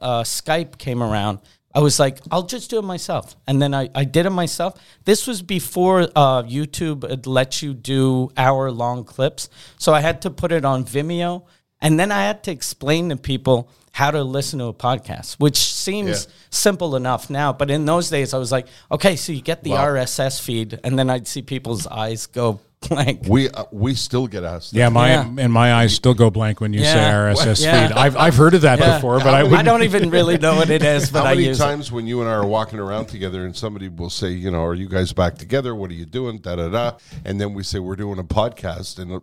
uh, 0.00 0.22
Skype 0.24 0.78
came 0.78 1.02
around, 1.02 1.38
I 1.74 1.80
was 1.80 2.00
like, 2.00 2.20
I'll 2.30 2.44
just 2.46 2.70
do 2.70 2.78
it 2.78 2.82
myself. 2.84 3.36
And 3.46 3.60
then 3.60 3.74
I, 3.74 3.90
I 3.94 4.04
did 4.04 4.24
it 4.24 4.30
myself. 4.30 4.80
This 5.04 5.26
was 5.26 5.42
before 5.42 6.08
uh, 6.16 6.42
YouTube 6.44 7.08
had 7.08 7.26
let 7.26 7.60
you 7.60 7.74
do 7.74 8.30
hour 8.36 8.70
long 8.70 9.04
clips. 9.04 9.50
So 9.78 9.92
I 9.92 10.00
had 10.00 10.22
to 10.22 10.30
put 10.30 10.50
it 10.52 10.64
on 10.64 10.84
Vimeo. 10.84 11.44
And 11.82 12.00
then 12.00 12.10
I 12.10 12.22
had 12.22 12.42
to 12.44 12.50
explain 12.50 13.10
to 13.10 13.16
people 13.18 13.68
how 13.92 14.10
to 14.10 14.22
listen 14.24 14.58
to 14.60 14.66
a 14.66 14.74
podcast, 14.74 15.34
which 15.34 15.58
seems 15.58 16.24
Yeah. 16.24 16.32
simple 16.48 16.96
enough 16.96 17.28
now. 17.28 17.52
But 17.52 17.70
in 17.70 17.84
those 17.84 18.08
days, 18.08 18.32
I 18.32 18.38
was 18.38 18.50
like, 18.50 18.66
okay, 18.90 19.16
so 19.16 19.32
you 19.32 19.42
get 19.42 19.62
the 19.62 19.70
Wow. 19.72 19.84
RSS 19.88 20.40
feed. 20.40 20.80
And 20.82 20.98
then 20.98 21.10
I'd 21.10 21.28
see 21.28 21.42
people's 21.42 21.86
eyes 21.86 22.24
go 22.26 22.60
blank. 22.88 23.22
We 23.28 23.48
uh, 23.50 23.64
we 23.72 23.94
still 23.94 24.26
get 24.26 24.44
asked. 24.44 24.72
that. 24.72 24.78
Yeah, 24.78 24.88
my 24.90 25.08
Yeah. 25.08 25.34
and 25.38 25.52
my 25.52 25.74
eyes 25.74 25.94
still 25.94 26.14
go 26.14 26.30
blank 26.30 26.60
when 26.60 26.72
you 26.72 26.80
say 26.80 26.94
Yeah. 26.94 27.12
RSS 27.32 27.62
Yeah. 27.64 27.88
feed. 27.88 27.96
I've 27.96 28.16
I've 28.16 28.36
heard 28.36 28.54
of 28.54 28.60
that 28.62 28.78
Yeah. 28.78 28.96
before, 28.96 29.18
but 29.18 29.28
I 29.34 29.40
I 29.40 29.42
wouldn't. 29.44 29.64
don't 29.64 29.82
even 29.82 30.10
really 30.10 30.36
know 30.38 30.56
what 30.56 30.70
it 30.70 30.82
is, 30.84 31.10
but 31.12 31.20
How 31.24 31.30
I 31.30 31.34
many 31.34 31.46
use 31.46 31.58
it. 31.58 31.62
times 31.64 31.90
when 31.90 32.06
you 32.06 32.20
and 32.20 32.28
I 32.28 32.34
are 32.34 32.46
walking 32.46 32.78
around 32.78 33.06
together 33.06 33.44
and 33.44 33.56
somebody 33.56 33.88
will 33.88 34.10
say, 34.10 34.30
you 34.30 34.50
know, 34.50 34.62
are 34.64 34.74
you 34.74 34.88
guys 34.88 35.12
back 35.12 35.36
together? 35.38 35.74
What 35.74 35.90
are 35.90 35.94
you 35.94 36.06
doing? 36.06 36.38
Da 36.38 36.56
da 36.56 36.68
da. 36.68 36.92
And 37.24 37.40
then 37.40 37.54
we 37.54 37.62
say 37.62 37.78
we're 37.78 37.96
doing 37.96 38.18
a 38.18 38.24
podcast, 38.24 38.98
and 38.98 39.20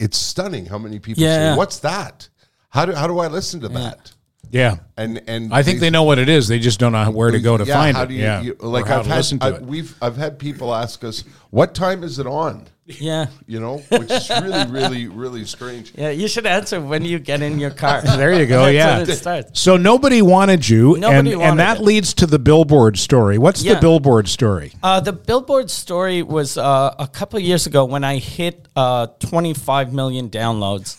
it's 0.00 0.16
stunning 0.18 0.66
how 0.66 0.78
many 0.78 0.98
people 0.98 1.22
Yeah. 1.22 1.52
say, 1.52 1.58
"What's 1.58 1.78
that? 1.80 2.28
How 2.70 2.86
do 2.86 2.92
how 2.94 3.06
do 3.06 3.18
I 3.20 3.28
listen 3.28 3.60
to 3.60 3.68
that?" 3.68 4.12
Yeah, 4.54 4.76
And 4.96 5.20
and 5.26 5.52
I 5.52 5.64
think 5.64 5.80
they 5.80 5.90
know 5.90 6.04
what 6.04 6.18
it 6.20 6.28
is. 6.28 6.46
They 6.46 6.60
just 6.60 6.78
don't 6.78 6.92
know 6.92 7.10
where 7.10 7.32
to 7.32 7.40
go 7.40 7.56
to 7.56 7.64
yeah, 7.64 7.74
find 7.74 7.96
how 7.96 8.04
it. 8.04 8.06
do 8.10 8.14
you, 8.14 8.22
yeah, 8.22 8.40
you- 8.40 8.56
or 8.60 8.68
like 8.68 8.86
how 8.86 8.98
I've 9.00 9.02
to 9.04 9.08
had 9.10 9.16
listen 9.16 9.38
to 9.40 9.46
I, 9.46 9.50
it. 9.56 9.62
we've 9.62 9.96
I've 10.00 10.16
had 10.16 10.38
people 10.38 10.72
ask 10.72 11.02
us, 11.02 11.24
"What 11.50 11.74
time 11.74 12.04
is 12.04 12.20
it 12.20 12.26
on?" 12.28 12.68
Yeah. 12.86 13.26
You 13.48 13.58
know, 13.58 13.78
which 13.90 14.10
is 14.12 14.30
really 14.30 14.66
really 14.70 15.08
really 15.08 15.44
strange. 15.44 15.92
Yeah, 15.96 16.10
you 16.10 16.28
should 16.28 16.46
answer 16.46 16.80
when 16.80 17.04
you 17.04 17.18
get 17.18 17.42
in 17.42 17.58
your 17.58 17.70
car. 17.72 18.02
There 18.16 18.32
you 18.38 18.46
go. 18.46 18.62
That's 18.66 18.74
yeah. 18.76 18.98
when 19.00 19.10
it 19.10 19.16
starts. 19.16 19.58
So 19.60 19.76
nobody 19.76 20.22
wanted 20.22 20.68
you, 20.68 20.98
Nobody 20.98 21.32
and, 21.32 21.40
wanted 21.40 21.42
and 21.50 21.58
that 21.58 21.78
it. 21.78 21.82
leads 21.82 22.14
to 22.14 22.26
the 22.26 22.38
billboard 22.38 22.96
story. 22.96 23.38
What's 23.38 23.60
the 23.64 23.74
billboard 23.80 24.28
story? 24.28 24.70
Uh, 24.84 25.00
the 25.00 25.12
Billboard 25.14 25.68
story 25.68 26.22
was 26.22 26.56
uh, 26.56 26.94
a 26.96 27.08
couple 27.08 27.38
of 27.38 27.42
years 27.42 27.66
ago 27.66 27.86
when 27.86 28.04
I 28.04 28.18
hit 28.18 28.68
uh, 28.76 29.08
25 29.18 29.92
million 29.92 30.28
downloads, 30.30 30.96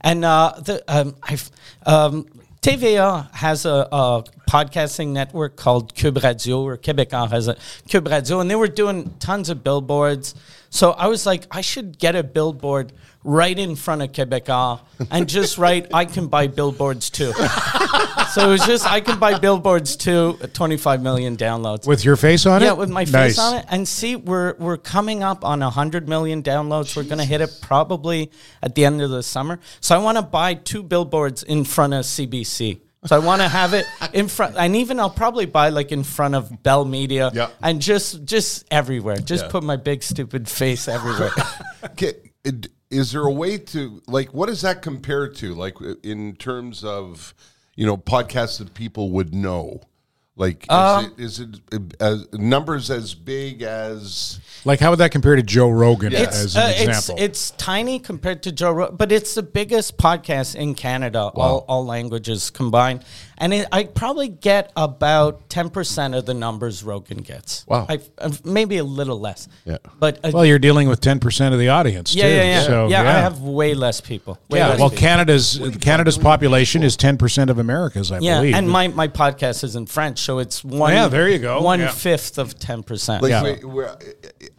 and 0.00 0.24
uh, 0.24 0.54
the 0.58 0.82
um, 0.88 1.14
I've. 1.22 1.48
Um, 1.84 2.26
TVA 2.66 3.32
has 3.32 3.64
a, 3.64 3.86
a 3.92 4.24
podcasting 4.50 5.10
network 5.10 5.54
called 5.54 5.94
QUB 5.94 6.20
Radio, 6.24 6.64
or 6.64 6.76
Québecor 6.76 7.30
has 7.30 7.46
a 7.46 7.54
QUB 7.88 8.10
Radio, 8.10 8.40
and 8.40 8.50
they 8.50 8.56
were 8.56 8.66
doing 8.66 9.14
tons 9.20 9.48
of 9.50 9.62
billboards. 9.62 10.34
So 10.68 10.90
I 10.90 11.06
was 11.06 11.26
like, 11.26 11.46
I 11.52 11.60
should 11.60 11.96
get 11.96 12.16
a 12.16 12.24
billboard 12.24 12.92
right 13.26 13.58
in 13.58 13.74
front 13.76 14.02
of 14.02 14.12
Québecor 14.12 14.44
ah, 14.48 14.80
and 15.10 15.28
just 15.28 15.58
write, 15.58 15.88
I 15.92 16.04
can 16.04 16.28
buy 16.28 16.46
billboards 16.46 17.10
too. 17.10 17.32
so 18.32 18.48
it 18.48 18.52
was 18.52 18.64
just, 18.64 18.86
I 18.86 19.00
can 19.00 19.18
buy 19.18 19.38
billboards 19.38 19.96
too, 19.96 20.38
25 20.52 21.02
million 21.02 21.36
downloads. 21.36 21.86
With 21.86 22.04
your 22.04 22.16
face 22.16 22.46
on 22.46 22.62
it? 22.62 22.66
Yeah, 22.66 22.72
with 22.72 22.88
my 22.90 23.04
face 23.04 23.12
Nice. 23.36 23.38
on 23.38 23.56
it. 23.56 23.66
And 23.68 23.86
see, 23.86 24.16
we're 24.16 24.54
we're 24.58 24.76
coming 24.76 25.22
up 25.22 25.44
on 25.44 25.60
hundred 25.60 26.08
million 26.08 26.42
downloads. 26.42 26.96
We're 26.96 27.02
gonna 27.04 27.24
hit 27.24 27.40
it 27.40 27.58
probably 27.60 28.30
at 28.62 28.74
the 28.74 28.84
end 28.84 29.02
of 29.02 29.10
the 29.10 29.22
summer. 29.22 29.58
So 29.80 29.94
I 29.94 29.98
want 29.98 30.16
to 30.18 30.22
buy 30.22 30.54
two 30.54 30.82
billboards 30.82 31.42
in 31.42 31.64
front 31.64 31.92
of 31.94 32.04
CBC. 32.04 32.80
So 33.06 33.14
I 33.16 33.18
want 33.20 33.40
to 33.42 33.48
have 33.48 33.72
it 33.74 33.86
in 34.12 34.26
front, 34.28 34.56
and 34.56 34.74
even 34.76 34.98
I'll 34.98 35.10
probably 35.10 35.46
buy 35.46 35.68
like 35.68 35.92
in 35.92 36.02
front 36.02 36.34
of 36.34 36.62
Bell 36.62 36.84
Media, 36.84 37.30
Yeah. 37.34 37.48
and 37.62 37.80
just 37.80 38.24
just 38.24 38.64
everywhere. 38.70 39.16
Just 39.18 39.44
Yeah. 39.44 39.50
put 39.50 39.62
my 39.64 39.76
big 39.76 40.02
stupid 40.02 40.48
face 40.48 40.86
everywhere. 40.88 41.32
Okay, 41.84 42.14
Is 42.90 43.12
there 43.12 43.22
a 43.22 43.32
way 43.32 43.58
to 43.58 44.02
like 44.06 44.32
what 44.32 44.46
does 44.46 44.62
that 44.62 44.82
compare 44.82 45.28
to 45.28 45.54
like 45.54 45.74
in 46.02 46.36
terms 46.36 46.84
of 46.84 47.34
you 47.74 47.84
know 47.86 47.96
podcasts 47.96 48.58
that 48.58 48.74
people 48.74 49.10
would 49.10 49.34
know? 49.34 49.80
Like 50.38 50.64
is 50.64 50.68
Um, 50.70 51.04
it, 51.06 51.24
is 51.24 51.40
it 51.40 51.60
as 51.98 52.30
numbers 52.34 52.90
as 52.90 53.14
big 53.14 53.62
as 53.62 54.38
Like, 54.66 54.80
how 54.80 54.90
would 54.90 54.98
that 54.98 55.10
compare 55.10 55.34
to 55.34 55.42
Joe 55.42 55.70
Rogan 55.70 56.12
It's, 56.12 56.36
as 56.36 56.56
an 56.56 56.62
uh, 56.62 56.66
example? 56.66 57.14
It's, 57.14 57.22
it's 57.22 57.50
tiny 57.52 57.98
compared 57.98 58.42
to 58.42 58.52
Joe 58.52 58.72
Rogan, 58.72 58.96
but 58.96 59.12
it's 59.12 59.34
the 59.34 59.42
biggest 59.42 59.96
podcast 59.96 60.54
in 60.54 60.74
Canada, 60.74 61.30
all, 61.34 61.64
all 61.66 61.86
languages 61.86 62.50
combined. 62.50 63.02
And 63.38 63.52
it, 63.52 63.68
I 63.70 63.84
probably 63.84 64.28
get 64.28 64.72
about 64.76 65.48
10% 65.50 66.16
of 66.16 66.24
the 66.26 66.34
numbers 66.34 66.82
Rogan 66.82 67.18
gets. 67.18 67.66
Wow. 67.66 67.86
I, 67.88 68.00
uh, 68.18 68.30
maybe 68.44 68.78
a 68.78 68.84
little 68.84 69.20
less. 69.20 69.46
Yeah. 69.64 69.76
But 69.98 70.20
uh, 70.24 70.30
well, 70.32 70.44
you're 70.46 70.58
dealing 70.58 70.88
with 70.88 71.00
10% 71.00 71.52
of 71.52 71.58
the 71.58 71.68
audience, 71.68 72.14
yeah, 72.14 72.22
too. 72.24 72.28
yeah, 72.34 72.42
yeah. 72.42 72.62
So, 72.62 72.88
yeah, 72.88 73.00
I 73.02 73.20
have 73.20 73.40
way 73.42 73.74
less 73.74 74.00
people. 74.00 74.38
Way 74.48 74.60
Yeah, 74.60 74.68
less 74.68 74.78
well, 74.80 74.88
people. 74.90 75.00
Canada's 75.02 75.60
Canada's 75.80 76.16
population 76.18 76.82
is 76.82 76.96
10% 76.96 77.50
of 77.50 77.58
America's, 77.58 78.10
I 78.10 78.20
Yeah, 78.20 78.38
believe. 78.38 78.54
and 78.54 78.70
my, 78.70 78.88
my 78.88 79.08
podcast 79.08 79.64
is 79.64 79.76
in 79.76 79.86
French, 79.86 80.18
so 80.20 80.38
it's 80.38 80.64
one. 80.64 80.92
Yeah, 80.92 81.08
there 81.08 81.28
you 81.28 81.38
go. 81.38 81.60
One 81.60 81.80
Yeah. 81.80 81.90
fifth 81.90 82.38
of 82.38 82.58
ten 82.58 82.82
percent. 82.82 83.22
like 83.22 83.30
Yeah. 83.30 83.42
wait, 83.42 83.64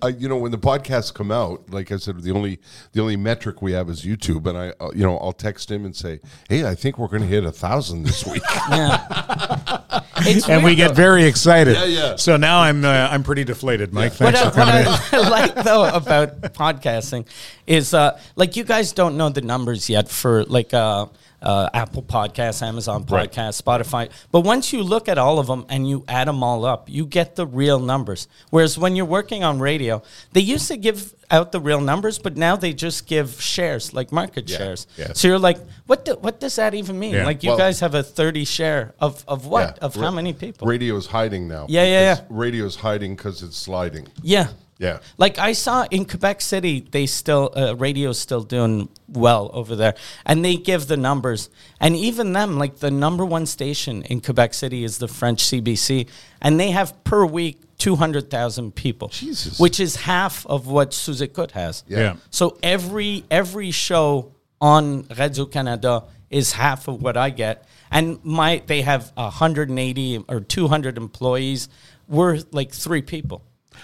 where, 0.01 0.11
uh, 0.11 0.15
you 0.15 0.27
know 0.27 0.37
when 0.37 0.51
the 0.51 0.57
podcasts 0.57 1.13
come 1.13 1.31
out 1.31 1.69
like 1.69 1.91
i 1.91 1.97
said 1.97 2.21
the 2.21 2.31
only 2.31 2.59
the 2.93 3.01
only 3.01 3.15
metric 3.15 3.61
we 3.61 3.71
have 3.71 3.89
is 3.89 4.03
youtube 4.03 4.45
and 4.47 4.57
i 4.57 4.69
uh, 4.83 4.89
you 4.93 5.03
know 5.03 5.17
i'll 5.19 5.31
text 5.33 5.71
him 5.71 5.85
and 5.85 5.95
say 5.95 6.19
hey 6.49 6.65
i 6.67 6.75
think 6.75 6.97
we're 6.97 7.07
going 7.07 7.21
to 7.21 7.27
hit 7.27 7.43
a 7.45 7.51
thousand 7.51 8.03
this 8.03 8.25
week 8.25 8.43
It's 10.19 10.49
and 10.49 10.63
we 10.63 10.75
get 10.75 10.89
though. 10.89 10.93
very 10.95 11.25
excited. 11.25 11.75
Yeah, 11.75 11.85
yeah. 11.85 12.15
So 12.15 12.37
now 12.37 12.59
I'm 12.61 12.83
uh, 12.83 12.89
I'm 13.11 13.23
pretty 13.23 13.43
deflated, 13.43 13.93
Mike. 13.93 14.13
What, 14.13 14.33
Thanks 14.35 14.41
I, 14.41 14.49
for 14.49 14.59
what 14.59 14.67
coming 14.67 14.81
in. 14.81 15.25
I 15.25 15.29
like 15.29 15.55
though 15.63 15.85
about 15.87 16.41
podcasting 16.53 17.27
is 17.65 17.93
uh, 17.93 18.19
like 18.35 18.55
you 18.55 18.63
guys 18.63 18.91
don't 18.93 19.15
know 19.15 19.29
the 19.29 19.41
numbers 19.41 19.89
yet 19.89 20.09
for 20.09 20.43
like 20.45 20.73
uh, 20.73 21.05
uh, 21.41 21.69
Apple 21.73 22.03
Podcasts, 22.03 22.61
Amazon 22.61 23.03
Podcasts, 23.03 23.61
Spotify. 23.61 24.09
But 24.31 24.41
once 24.41 24.73
you 24.73 24.81
look 24.83 25.07
at 25.07 25.17
all 25.17 25.37
of 25.39 25.47
them 25.47 25.65
and 25.69 25.87
you 25.87 26.03
add 26.07 26.27
them 26.27 26.41
all 26.43 26.65
up, 26.65 26.89
you 26.89 27.05
get 27.05 27.35
the 27.35 27.45
real 27.45 27.79
numbers. 27.79 28.27
Whereas 28.49 28.77
when 28.77 28.95
you're 28.95 29.05
working 29.05 29.43
on 29.43 29.59
radio, 29.59 30.01
they 30.33 30.41
used 30.41 30.67
to 30.69 30.77
give 30.77 31.13
out 31.29 31.51
the 31.51 31.59
real 31.59 31.81
numbers, 31.81 32.17
but 32.19 32.37
now 32.37 32.55
they 32.55 32.73
just 32.73 33.05
give 33.05 33.41
shares, 33.41 33.93
like 33.93 34.11
market 34.11 34.49
Yeah, 34.49 34.57
shares. 34.57 34.87
yeah. 34.97 35.13
So 35.13 35.27
you're 35.27 35.39
like, 35.39 35.57
what? 35.85 36.05
Do, 36.05 36.13
what 36.21 36.39
does 36.39 36.55
that 36.55 36.73
even 36.73 36.97
mean? 36.97 37.13
Yeah. 37.15 37.25
Like 37.25 37.43
you 37.43 37.49
Well- 37.49 37.57
guys 37.57 37.81
have 37.81 37.93
a 37.95 38.01
30 38.03 38.45
share 38.45 38.93
of 38.99 39.23
of 39.27 39.45
what? 39.45 39.77
Of 39.79 39.95
Ra- 39.97 40.03
how 40.03 40.11
many 40.11 40.33
people? 40.33 40.67
Radio 40.67 40.95
is 40.95 41.05
hiding 41.07 41.47
now 41.47 41.65
Yeah, 41.69 41.83
yeah, 41.83 42.01
yeah. 42.01 42.21
radio's 42.29 42.77
hiding 42.77 43.15
because 43.15 43.43
it's 43.43 43.57
sliding 43.57 44.07
Yeah. 44.23 44.47
Yeah. 44.79 44.99
Like 45.17 45.39
I 45.39 45.53
saw 45.53 45.85
in 45.89 46.05
Quebec 46.05 46.41
City, 46.41 46.87
they 46.91 47.05
still 47.07 47.51
uh, 47.55 47.75
radio's 47.75 48.19
still 48.19 48.41
doing 48.43 48.89
well 49.07 49.49
over 49.53 49.75
there, 49.75 49.95
and 50.25 50.43
they 50.45 50.55
give 50.55 50.87
the 50.87 50.97
numbers. 50.97 51.49
And 51.79 51.95
even 51.95 52.33
them, 52.33 52.57
like 52.57 52.77
the 52.77 52.91
number 52.91 53.25
one 53.25 53.45
station 53.45 54.03
in 54.03 54.21
Quebec 54.21 54.53
City 54.53 54.83
is 54.83 54.97
the 54.99 55.07
French 55.07 55.43
CBC, 55.45 56.07
and 56.41 56.59
they 56.59 56.71
have 56.71 57.03
per 57.03 57.25
week 57.25 57.61
two 57.77 57.95
hundred 57.95 58.29
thousand 58.29 58.75
people, 58.75 59.09
Jesus. 59.09 59.59
which 59.59 59.79
is 59.79 59.95
half 59.95 60.45
of 60.45 60.67
what 60.67 60.93
Sous 60.93 61.21
Écoute 61.21 61.51
has. 61.51 61.83
Yeah. 61.87 61.99
Yeah. 61.99 62.15
So 62.29 62.57
every 62.61 63.23
every 63.31 63.71
show 63.71 64.33
on 64.61 65.07
Radio 65.17 65.45
Canada 65.45 66.03
is 66.29 66.51
half 66.53 66.87
of 66.87 67.01
what 67.01 67.17
I 67.17 67.29
get, 67.31 67.65
and 67.89 68.23
my 68.23 68.61
they 68.65 68.81
have 68.81 69.11
hundred 69.17 69.69
and 69.69 69.79
eighty 69.79 70.23
or 70.27 70.39
two 70.39 70.67
hundred 70.67 70.97
employees. 70.97 71.69
We're 72.07 72.39
like 72.51 72.71
three 72.71 73.01
people. 73.01 73.43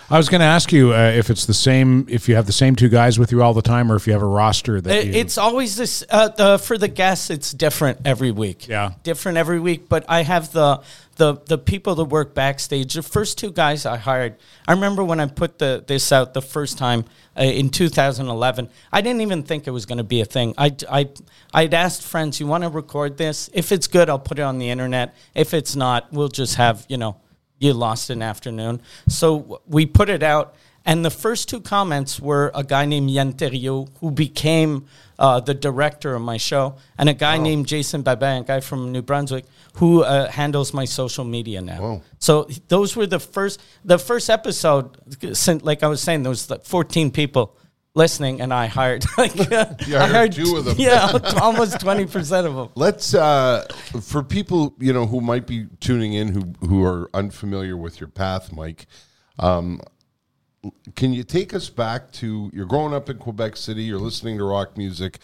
I 0.10 0.18
was 0.18 0.30
going 0.30 0.42
to 0.42 0.46
ask 0.46 0.72
you 0.72 0.94
uh, 0.94 1.12
if 1.16 1.30
it's 1.30 1.46
the 1.46 1.54
same, 1.54 2.06
if 2.10 2.30
you 2.30 2.36
have 2.36 2.46
the 2.46 2.52
same 2.52 2.76
two 2.76 2.90
guys 2.90 3.18
with 3.18 3.32
you 3.32 3.42
all 3.42 3.54
the 3.54 3.62
time, 3.62 3.92
or 3.92 3.96
if 3.96 4.06
you 4.06 4.14
have 4.14 4.22
a 4.22 4.28
roster 4.28 4.80
that 4.82 5.06
you. 5.06 5.14
It's 5.14 5.38
always 5.38 5.76
this. 5.76 6.04
Uh, 6.10 6.30
the 6.30 6.60
for 6.60 6.78
the 6.78 6.88
guests, 6.88 7.30
it's 7.30 7.52
different 7.52 8.00
every 8.06 8.32
week. 8.32 8.68
Yeah. 8.68 8.92
different 9.04 9.38
every 9.38 9.60
week. 9.60 9.90
But 9.90 10.06
I 10.08 10.24
have 10.24 10.52
the 10.52 10.82
the 11.16 11.36
the 11.46 11.58
people 11.58 11.96
that 11.96 12.06
work 12.06 12.34
backstage. 12.34 12.94
The 12.94 13.04
first 13.04 13.38
two 13.38 13.52
guys 13.52 13.86
I 13.86 13.98
hired. 13.98 14.36
I 14.68 14.74
remember 14.74 15.04
when 15.04 15.20
I 15.20 15.28
put 15.28 15.60
the 15.60 15.84
this 15.86 16.12
out 16.12 16.34
the 16.34 16.42
first 16.42 16.78
time 16.78 17.06
uh, 17.38 17.44
in 17.44 17.70
2011. 17.70 18.70
I 18.92 19.02
didn't 19.02 19.22
even 19.22 19.44
think 19.44 19.68
it 19.68 19.72
was 19.72 19.86
going 19.86 20.00
to 20.00 20.04
be 20.04 20.22
a 20.22 20.26
thing. 20.26 20.54
I 20.58 20.76
I 20.90 21.10
I'd 21.54 21.74
asked 21.74 22.04
friends, 22.04 22.40
"You 22.40 22.48
want 22.48 22.64
to 22.64 22.70
record 22.70 23.18
this? 23.18 23.50
If 23.54 23.72
it's 23.72 23.88
good, 23.88 24.10
I'll 24.10 24.20
put 24.20 24.40
it 24.40 24.44
on 24.44 24.58
the 24.58 24.70
internet. 24.70 25.16
If 25.34 25.54
it's 25.54 25.76
not, 25.76 26.12
we'll 26.12 26.30
just 26.30 26.56
have 26.56 26.86
you 26.90 26.98
know." 26.98 27.18
You 27.60 27.74
lost 27.74 28.10
an 28.10 28.22
afternoon. 28.22 28.82
So 29.08 29.62
we 29.68 29.86
put 29.86 30.10
it 30.10 30.22
out, 30.24 30.56
and 30.86 31.06
the 31.06 31.10
first 31.10 31.48
two 31.48 31.62
comments 31.62 32.20
were 32.20 32.52
a 32.54 32.64
guy 32.64 32.86
named 32.86 33.10
Thériault, 33.38 33.90
who 34.02 34.12
became 34.12 34.86
uh, 35.18 35.40
the 35.40 35.54
director 35.54 36.14
of 36.16 36.22
my 36.22 36.36
show, 36.38 36.76
and 36.98 37.08
a 37.08 37.14
guy 37.14 37.38
named 37.38 37.68
Jason 37.68 38.02
Babin, 38.02 38.42
a 38.42 38.44
guy 38.44 38.60
from 38.60 38.92
New 38.92 39.02
Brunswick, 39.02 39.46
who 39.76 40.04
uh, 40.04 40.30
handles 40.30 40.74
my 40.74 40.84
social 40.86 41.24
media 41.24 41.62
now. 41.62 41.82
Wow. 41.82 42.02
So 42.20 42.48
those 42.68 42.96
were 42.98 43.08
the 43.08 43.20
first, 43.20 43.62
the 43.86 43.98
first 44.00 44.30
episode. 44.30 44.98
since- 45.38 45.64
Like 45.64 45.84
I 45.84 45.88
was 45.88 46.02
saying, 46.02 46.24
there 46.24 46.30
was 46.32 46.50
like 46.50 46.66
14 46.66 47.12
people 47.12 47.56
listening, 47.96 48.42
and 48.42 48.54
I 48.54 48.68
hired 48.68 49.06
like 49.18 49.36
You 49.36 49.98
I 49.98 50.08
hired 50.08 50.34
two 50.34 50.58
of 50.58 50.66
them. 50.66 50.76
Yeah, 50.78 51.18
almost 51.42 51.80
20 51.80 52.06
percent 52.06 52.48
of 52.48 52.56
them. 52.56 52.70
Let's 52.76 53.14
uh, 53.14 53.66
for 54.02 54.24
people 54.24 54.76
you 54.80 54.94
know 54.94 55.06
who 55.06 55.22
might 55.22 55.48
be 55.48 55.68
tuning 55.80 56.14
in 56.14 56.30
who 56.30 56.68
who 56.68 56.84
are 56.84 57.10
unfamiliar 57.14 57.78
with 57.78 58.00
your 58.00 58.10
path, 58.10 58.52
Mike. 58.52 58.88
Um, 59.40 59.82
can 60.96 61.14
you 61.14 61.24
take 61.24 61.54
us 61.54 61.70
back 61.70 62.12
to 62.14 62.50
you're 62.54 62.66
growing 62.66 62.94
up 62.94 63.10
in 63.10 63.18
Quebec 63.18 63.58
City, 63.58 63.84
you're 63.84 64.00
listening 64.00 64.38
to 64.38 64.46
rock 64.46 64.78
music, 64.78 65.20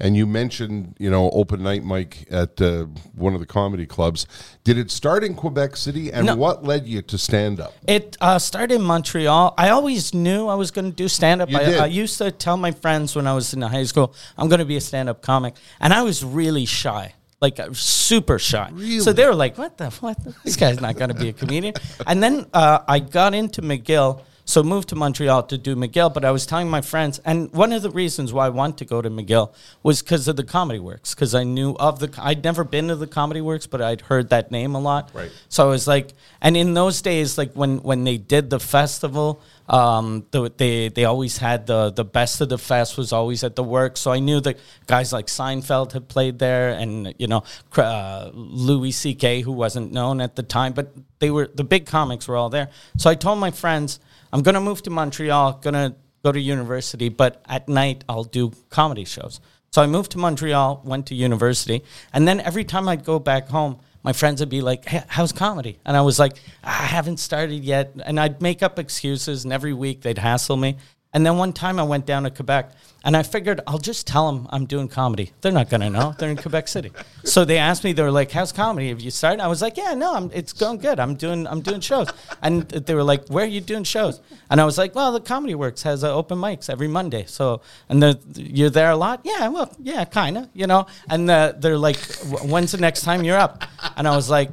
and 0.00 0.16
you 0.16 0.26
mentioned 0.26 0.96
you 0.98 1.10
know 1.10 1.30
open 1.30 1.62
night 1.62 1.84
Mike 1.84 2.26
at 2.30 2.60
uh, 2.60 2.86
one 3.14 3.34
of 3.34 3.40
the 3.40 3.46
comedy 3.46 3.86
clubs. 3.86 4.26
Did 4.64 4.78
it 4.78 4.90
start 4.90 5.24
in 5.24 5.34
Quebec 5.34 5.76
City, 5.76 6.12
and 6.12 6.26
No. 6.26 6.36
what 6.36 6.64
led 6.64 6.86
you 6.86 7.02
to 7.02 7.18
stand 7.18 7.60
up? 7.60 7.72
It 7.86 8.16
uh, 8.20 8.38
started 8.38 8.74
in 8.76 8.82
Montreal. 8.82 9.54
I 9.58 9.70
always 9.70 10.14
knew 10.14 10.48
I 10.48 10.54
was 10.54 10.70
going 10.70 10.90
to 10.90 10.96
do 10.96 11.08
stand 11.08 11.42
up. 11.42 11.52
I. 11.54 11.78
I 11.78 11.86
used 11.86 12.18
to 12.18 12.30
tell 12.30 12.56
my 12.56 12.72
friends 12.72 13.14
when 13.16 13.26
I 13.26 13.34
was 13.34 13.52
in 13.54 13.62
high 13.62 13.84
school, 13.84 14.14
I'm 14.38 14.48
going 14.48 14.60
to 14.60 14.64
be 14.64 14.76
a 14.76 14.80
stand 14.80 15.08
up 15.08 15.22
comic. 15.22 15.54
And 15.80 15.92
I 15.92 16.02
was 16.02 16.24
really 16.24 16.64
shy. 16.66 17.14
Like 17.40 17.58
super 17.72 18.38
shy. 18.38 18.70
So 19.00 19.12
they 19.12 19.26
were 19.26 19.34
like, 19.34 19.58
"What 19.58 19.76
the 19.76 19.90
what? 20.00 20.16
This 20.44 20.56
guy's 20.56 20.80
not 20.80 20.96
going 20.96 21.10
to 21.10 21.14
be 21.14 21.28
a 21.28 21.32
comedian." 21.34 21.74
and 22.06 22.22
then 22.22 22.46
uh, 22.54 22.78
I 22.88 23.00
got 23.00 23.34
into 23.34 23.60
McGill, 23.60 24.22
so 24.44 24.62
moved 24.62 24.88
to 24.90 24.96
Montreal 24.96 25.44
to 25.44 25.58
do 25.58 25.74
McGill. 25.74 26.12
But 26.12 26.24
I 26.24 26.30
was 26.30 26.46
telling 26.46 26.68
my 26.68 26.80
friends, 26.80 27.20
and 27.24 27.52
one 27.52 27.72
of 27.72 27.82
the 27.82 27.90
reasons 27.90 28.32
why 28.32 28.46
I 28.46 28.50
wanted 28.50 28.78
to 28.78 28.84
go 28.84 29.00
to 29.00 29.10
McGill 29.10 29.52
was 29.82 30.02
because 30.02 30.28
of 30.28 30.36
the 30.36 30.44
Comedy 30.44 30.78
Works, 30.78 31.14
because 31.14 31.34
I 31.34 31.44
knew 31.44 31.74
of 31.74 32.00
the. 32.00 32.12
I'd 32.18 32.44
never 32.44 32.64
been 32.64 32.88
to 32.88 32.96
the 32.96 33.06
Comedy 33.06 33.40
Works, 33.40 33.66
but 33.66 33.80
I'd 33.80 34.02
heard 34.02 34.30
that 34.30 34.50
name 34.50 34.74
a 34.74 34.80
lot. 34.80 35.10
Right. 35.14 35.30
So 35.48 35.66
I 35.66 35.70
was 35.70 35.86
like, 35.86 36.12
and 36.40 36.56
in 36.56 36.74
those 36.74 37.00
days, 37.02 37.38
like 37.38 37.52
when 37.54 37.82
when 37.82 38.04
they 38.04 38.18
did 38.18 38.50
the 38.50 38.60
festival, 38.60 39.40
um, 39.66 40.26
the, 40.30 40.52
they 40.56 40.88
they 40.88 41.04
always 41.04 41.38
had 41.38 41.66
the 41.66 41.90
the 41.90 42.04
best 42.04 42.40
of 42.40 42.48
the 42.48 42.58
fest 42.58 42.98
was 42.98 43.12
always 43.12 43.42
at 43.42 43.56
the 43.56 43.62
work. 43.62 43.96
So 43.96 44.12
I 44.12 44.18
knew 44.18 44.40
that 44.40 44.58
guys 44.86 45.12
like 45.12 45.26
Seinfeld 45.26 45.92
had 45.92 46.08
played 46.08 46.38
there, 46.38 46.70
and 46.70 47.14
you 47.18 47.26
know 47.26 47.44
uh, 47.76 48.30
Louis 48.34 48.92
C.K. 48.92 49.40
who 49.40 49.52
wasn't 49.52 49.92
known 49.92 50.20
at 50.20 50.36
the 50.36 50.42
time, 50.42 50.72
but 50.72 50.94
they 51.18 51.30
were 51.30 51.48
the 51.54 51.64
big 51.64 51.86
comics 51.86 52.28
were 52.28 52.36
all 52.36 52.50
there. 52.50 52.68
So 52.98 53.08
I 53.08 53.14
told 53.14 53.38
my 53.38 53.50
friends, 53.50 54.00
I'm 54.32 54.42
gonna 54.42 54.60
move 54.60 54.82
to 54.82 54.90
Montreal, 54.90 55.54
gonna 55.62 55.96
go 56.22 56.32
to 56.32 56.40
university, 56.40 57.08
but 57.08 57.42
at 57.46 57.68
night 57.68 58.04
I'll 58.08 58.24
do 58.24 58.52
comedy 58.68 59.04
shows. 59.04 59.40
So 59.72 59.82
I 59.82 59.86
moved 59.86 60.12
to 60.12 60.18
Montreal, 60.18 60.82
went 60.84 61.06
to 61.06 61.14
university, 61.14 61.82
and 62.12 62.28
then 62.28 62.38
every 62.40 62.64
time 62.64 62.88
I'd 62.88 63.04
go 63.04 63.18
back 63.18 63.48
home, 63.48 63.80
my 64.04 64.12
friends 64.12 64.40
would 64.40 64.50
be 64.50 64.60
like, 64.60 64.84
hey, 64.84 65.02
"How's 65.08 65.32
comedy?" 65.32 65.78
And 65.84 65.96
I 65.96 66.02
was 66.02 66.18
like, 66.18 66.36
"I 66.62 66.70
haven't 66.70 67.18
started 67.18 67.64
yet." 67.64 67.94
And 68.04 68.20
I'd 68.20 68.40
make 68.40 68.62
up 68.62 68.78
excuses, 68.78 69.44
and 69.44 69.52
every 69.52 69.72
week 69.72 70.02
they'd 70.02 70.18
hassle 70.18 70.56
me. 70.56 70.76
And 71.14 71.24
then 71.24 71.38
one 71.38 71.52
time 71.52 71.78
I 71.78 71.84
went 71.84 72.06
down 72.06 72.24
to 72.24 72.30
Quebec, 72.30 72.72
and 73.04 73.16
I 73.16 73.22
figured 73.22 73.60
I'll 73.68 73.78
just 73.78 74.06
tell 74.06 74.30
them 74.30 74.48
I'm 74.50 74.66
doing 74.66 74.88
comedy. 74.88 75.30
They're 75.40 75.52
not 75.52 75.70
gonna 75.70 75.88
know. 75.88 76.14
They're 76.18 76.30
in 76.30 76.36
Quebec 76.36 76.68
City. 76.68 76.90
So 77.24 77.46
they 77.46 77.56
asked 77.56 77.84
me, 77.84 77.94
they 77.94 78.02
were 78.02 78.10
like, 78.10 78.30
"How's 78.32 78.52
comedy? 78.52 78.90
Have 78.90 79.00
you 79.00 79.10
started?" 79.10 79.42
I 79.42 79.46
was 79.46 79.62
like, 79.62 79.78
"Yeah, 79.78 79.94
no, 79.94 80.14
I'm, 80.14 80.30
it's 80.34 80.52
going 80.52 80.76
good. 80.76 81.00
I'm 81.00 81.14
doing 81.14 81.46
I'm 81.46 81.62
doing 81.62 81.80
shows." 81.80 82.08
And 82.42 82.68
they 82.68 82.94
were 82.94 83.02
like, 83.02 83.28
"Where 83.28 83.44
are 83.44 83.48
you 83.48 83.62
doing 83.62 83.84
shows?" 83.84 84.20
And 84.50 84.60
I 84.60 84.66
was 84.66 84.76
like, 84.76 84.94
"Well, 84.94 85.10
the 85.12 85.20
Comedy 85.20 85.54
Works 85.54 85.82
has 85.84 86.04
uh, 86.04 86.14
open 86.14 86.38
mics 86.38 86.68
every 86.68 86.86
Monday. 86.88 87.24
So 87.26 87.62
and 87.88 88.18
you're 88.36 88.68
there 88.68 88.90
a 88.90 88.96
lot? 88.96 89.22
Yeah, 89.24 89.48
well, 89.48 89.72
yeah, 89.80 90.04
kind 90.04 90.36
of, 90.36 90.48
you 90.52 90.66
know." 90.66 90.86
And 91.08 91.30
uh, 91.30 91.54
they're 91.56 91.78
like, 91.78 91.96
"When's 92.42 92.72
the 92.72 92.78
next 92.78 93.02
time 93.04 93.24
you're 93.24 93.38
up?" 93.38 93.64
And 93.96 94.06
I 94.06 94.14
was 94.14 94.28
like, 94.28 94.50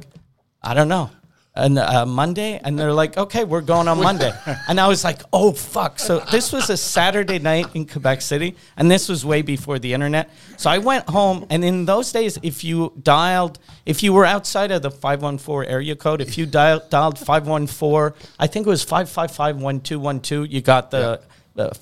"I 0.62 0.72
don't 0.72 0.88
know." 0.88 1.10
And 1.54 1.78
uh, 1.78 2.06
Monday, 2.06 2.58
and 2.64 2.78
they're 2.78 2.92
like, 2.94 3.16
"Okay, 3.18 3.44
we're 3.44 3.60
going 3.60 3.86
on 3.86 3.98
Monday," 4.00 4.32
and 4.68 4.80
I 4.80 4.88
was 4.88 5.04
like, 5.04 5.20
"Oh 5.32 5.52
fuck!" 5.52 5.98
So 5.98 6.20
this 6.30 6.50
was 6.52 6.70
a 6.70 6.76
Saturday 6.76 7.38
night 7.38 7.66
in 7.74 7.86
Quebec 7.86 8.22
City, 8.22 8.56
and 8.76 8.90
this 8.90 9.08
was 9.08 9.24
way 9.24 9.42
before 9.42 9.78
the 9.78 9.92
internet. 9.92 10.30
So 10.56 10.70
I 10.70 10.78
went 10.78 11.08
home, 11.10 11.46
and 11.50 11.62
in 11.62 11.84
those 11.84 12.10
days, 12.10 12.38
if 12.42 12.64
you 12.64 12.94
dialed, 13.02 13.58
if 13.84 14.02
you 14.02 14.14
were 14.14 14.24
outside 14.24 14.70
of 14.70 14.80
the 14.80 14.90
five 14.90 15.22
one 15.22 15.36
four 15.36 15.64
area 15.66 15.94
code, 15.94 16.22
if 16.22 16.38
you 16.38 16.46
dialed 16.46 16.88
dialed 16.88 17.18
five 17.18 17.46
one 17.46 17.66
four, 17.66 18.14
I 18.38 18.46
think 18.46 18.66
it 18.66 18.70
was 18.70 18.82
five 18.82 19.10
five 19.10 19.30
five 19.30 19.60
one 19.60 19.80
two 19.80 20.00
one 20.00 20.20
two, 20.20 20.44
you 20.44 20.62
got 20.62 20.90
the 20.90 21.20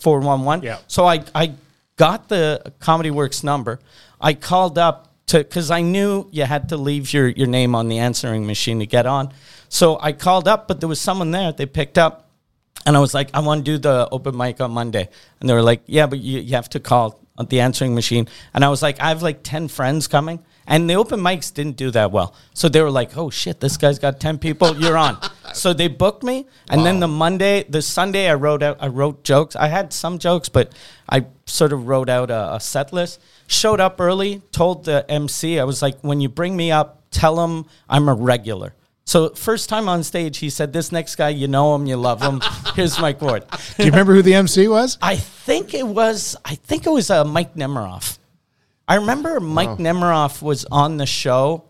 four 0.01 0.21
one 0.21 0.45
one. 0.45 0.63
Yeah. 0.63 0.79
So 0.89 1.07
I 1.07 1.25
I 1.33 1.55
got 1.97 2.29
the 2.29 2.73
Comedy 2.81 3.11
Works 3.11 3.45
number. 3.45 3.79
I 4.21 4.35
called 4.35 4.79
up 4.79 5.15
to 5.27 5.39
because 5.39 5.71
I 5.71 5.83
knew 5.83 6.29
you 6.33 6.45
had 6.45 6.71
to 6.71 6.77
leave 6.77 7.13
your 7.13 7.29
your 7.29 7.47
name 7.47 7.75
on 7.75 7.89
the 7.89 7.99
answering 7.99 8.47
machine 8.47 8.81
to 8.81 8.87
get 8.87 9.07
on. 9.07 9.33
So 9.71 9.99
I 9.99 10.13
called 10.13 10.47
up, 10.47 10.69
but 10.69 10.81
there 10.81 10.89
was 10.89 11.01
someone 11.01 11.31
there. 11.31 11.53
They 11.53 11.65
picked 11.65 11.97
up, 11.97 12.29
and 12.85 12.97
I 12.97 13.01
was 13.01 13.15
like, 13.15 13.31
I 13.33 13.41
want 13.41 13.65
to 13.65 13.73
do 13.73 13.79
the 13.79 14.07
open 14.13 14.37
mic 14.37 14.61
on 14.61 14.73
Monday, 14.73 15.09
and 15.41 15.49
they 15.49 15.55
were 15.55 15.63
like, 15.63 15.81
Yeah, 15.87 16.07
but 16.07 16.19
you, 16.19 16.41
you 16.41 16.57
have 16.57 16.69
to 16.71 16.81
call 16.81 17.19
on 17.39 17.47
the 17.47 17.61
answering 17.61 17.95
machine. 17.95 18.29
And 18.53 18.65
I 18.65 18.69
was 18.69 18.83
like, 18.83 19.01
I 19.01 19.09
have 19.09 19.23
like 19.23 19.43
ten 19.43 19.69
friends 19.69 20.07
coming. 20.07 20.45
And 20.71 20.89
the 20.89 20.95
open 20.95 21.19
mics 21.19 21.53
didn't 21.53 21.77
do 21.77 21.91
that 21.91 22.13
well. 22.13 22.33
So 22.55 22.69
they 22.69 22.81
were 22.81 22.93
like, 22.93 23.17
oh 23.17 23.29
shit, 23.29 23.59
this 23.59 23.77
guy's 23.77 23.99
got 23.99 24.21
10 24.21 24.39
people, 24.39 24.77
you're 24.77 24.97
on. 24.97 25.19
so 25.53 25.73
they 25.73 25.89
booked 25.89 26.23
me. 26.23 26.47
And 26.71 26.87
then 26.87 27.01
the 27.01 27.09
Monday, 27.09 27.65
the 27.69 27.83
Sunday, 27.83 28.31
I 28.31 28.35
wrote 28.35 28.63
out, 28.63 28.77
I 28.79 28.87
wrote 28.87 29.25
jokes. 29.25 29.57
I 29.57 29.67
had 29.67 29.93
some 29.93 30.21
jokes, 30.21 30.49
but 30.49 30.73
I 31.09 31.27
sort 31.45 31.73
of 31.73 31.89
wrote 31.89 32.09
out 32.09 32.31
a, 32.31 32.55
a 32.55 32.61
set 32.61 32.93
list. 32.93 33.21
Showed 33.49 33.81
up 33.81 34.01
early, 34.01 34.43
told 34.53 34.85
the 34.85 35.05
MC, 35.11 35.59
I 35.59 35.65
was 35.65 35.83
like, 35.83 35.99
when 36.03 36.21
you 36.21 36.29
bring 36.29 36.57
me 36.57 36.71
up, 36.71 37.03
tell 37.11 37.45
him 37.45 37.67
I'm 37.89 38.09
a 38.09 38.15
regular. 38.15 38.73
So 39.05 39.31
first 39.31 39.69
time 39.69 39.89
on 39.89 40.05
stage, 40.05 40.39
he 40.39 40.51
said, 40.51 40.73
this 40.73 40.93
next 40.93 41.17
guy, 41.17 41.31
you 41.31 41.49
know 41.49 41.75
him, 41.75 41.87
you 41.87 41.97
love 41.97 42.23
him. 42.23 42.41
Here's 42.77 43.01
Mike 43.01 43.21
Ward. 43.21 43.45
Do 43.77 43.85
you 43.85 43.91
remember 43.91 44.15
who 44.15 44.23
the 44.23 44.35
MC 44.35 44.69
was? 44.69 44.99
I 45.03 45.17
think 45.17 45.75
it 45.75 45.87
was, 45.87 46.37
I 46.45 46.55
think 46.55 46.87
it 46.87 46.91
was 46.91 47.11
uh, 47.11 47.25
Mike 47.25 47.55
Nemiroff. 47.55 48.19
I 48.87 48.97
remember 48.97 49.39
Mike 49.41 49.79
Nemiroff 49.79 50.43
was 50.43 50.65
on 50.65 50.97
the 50.97 51.07
show, 51.07 51.65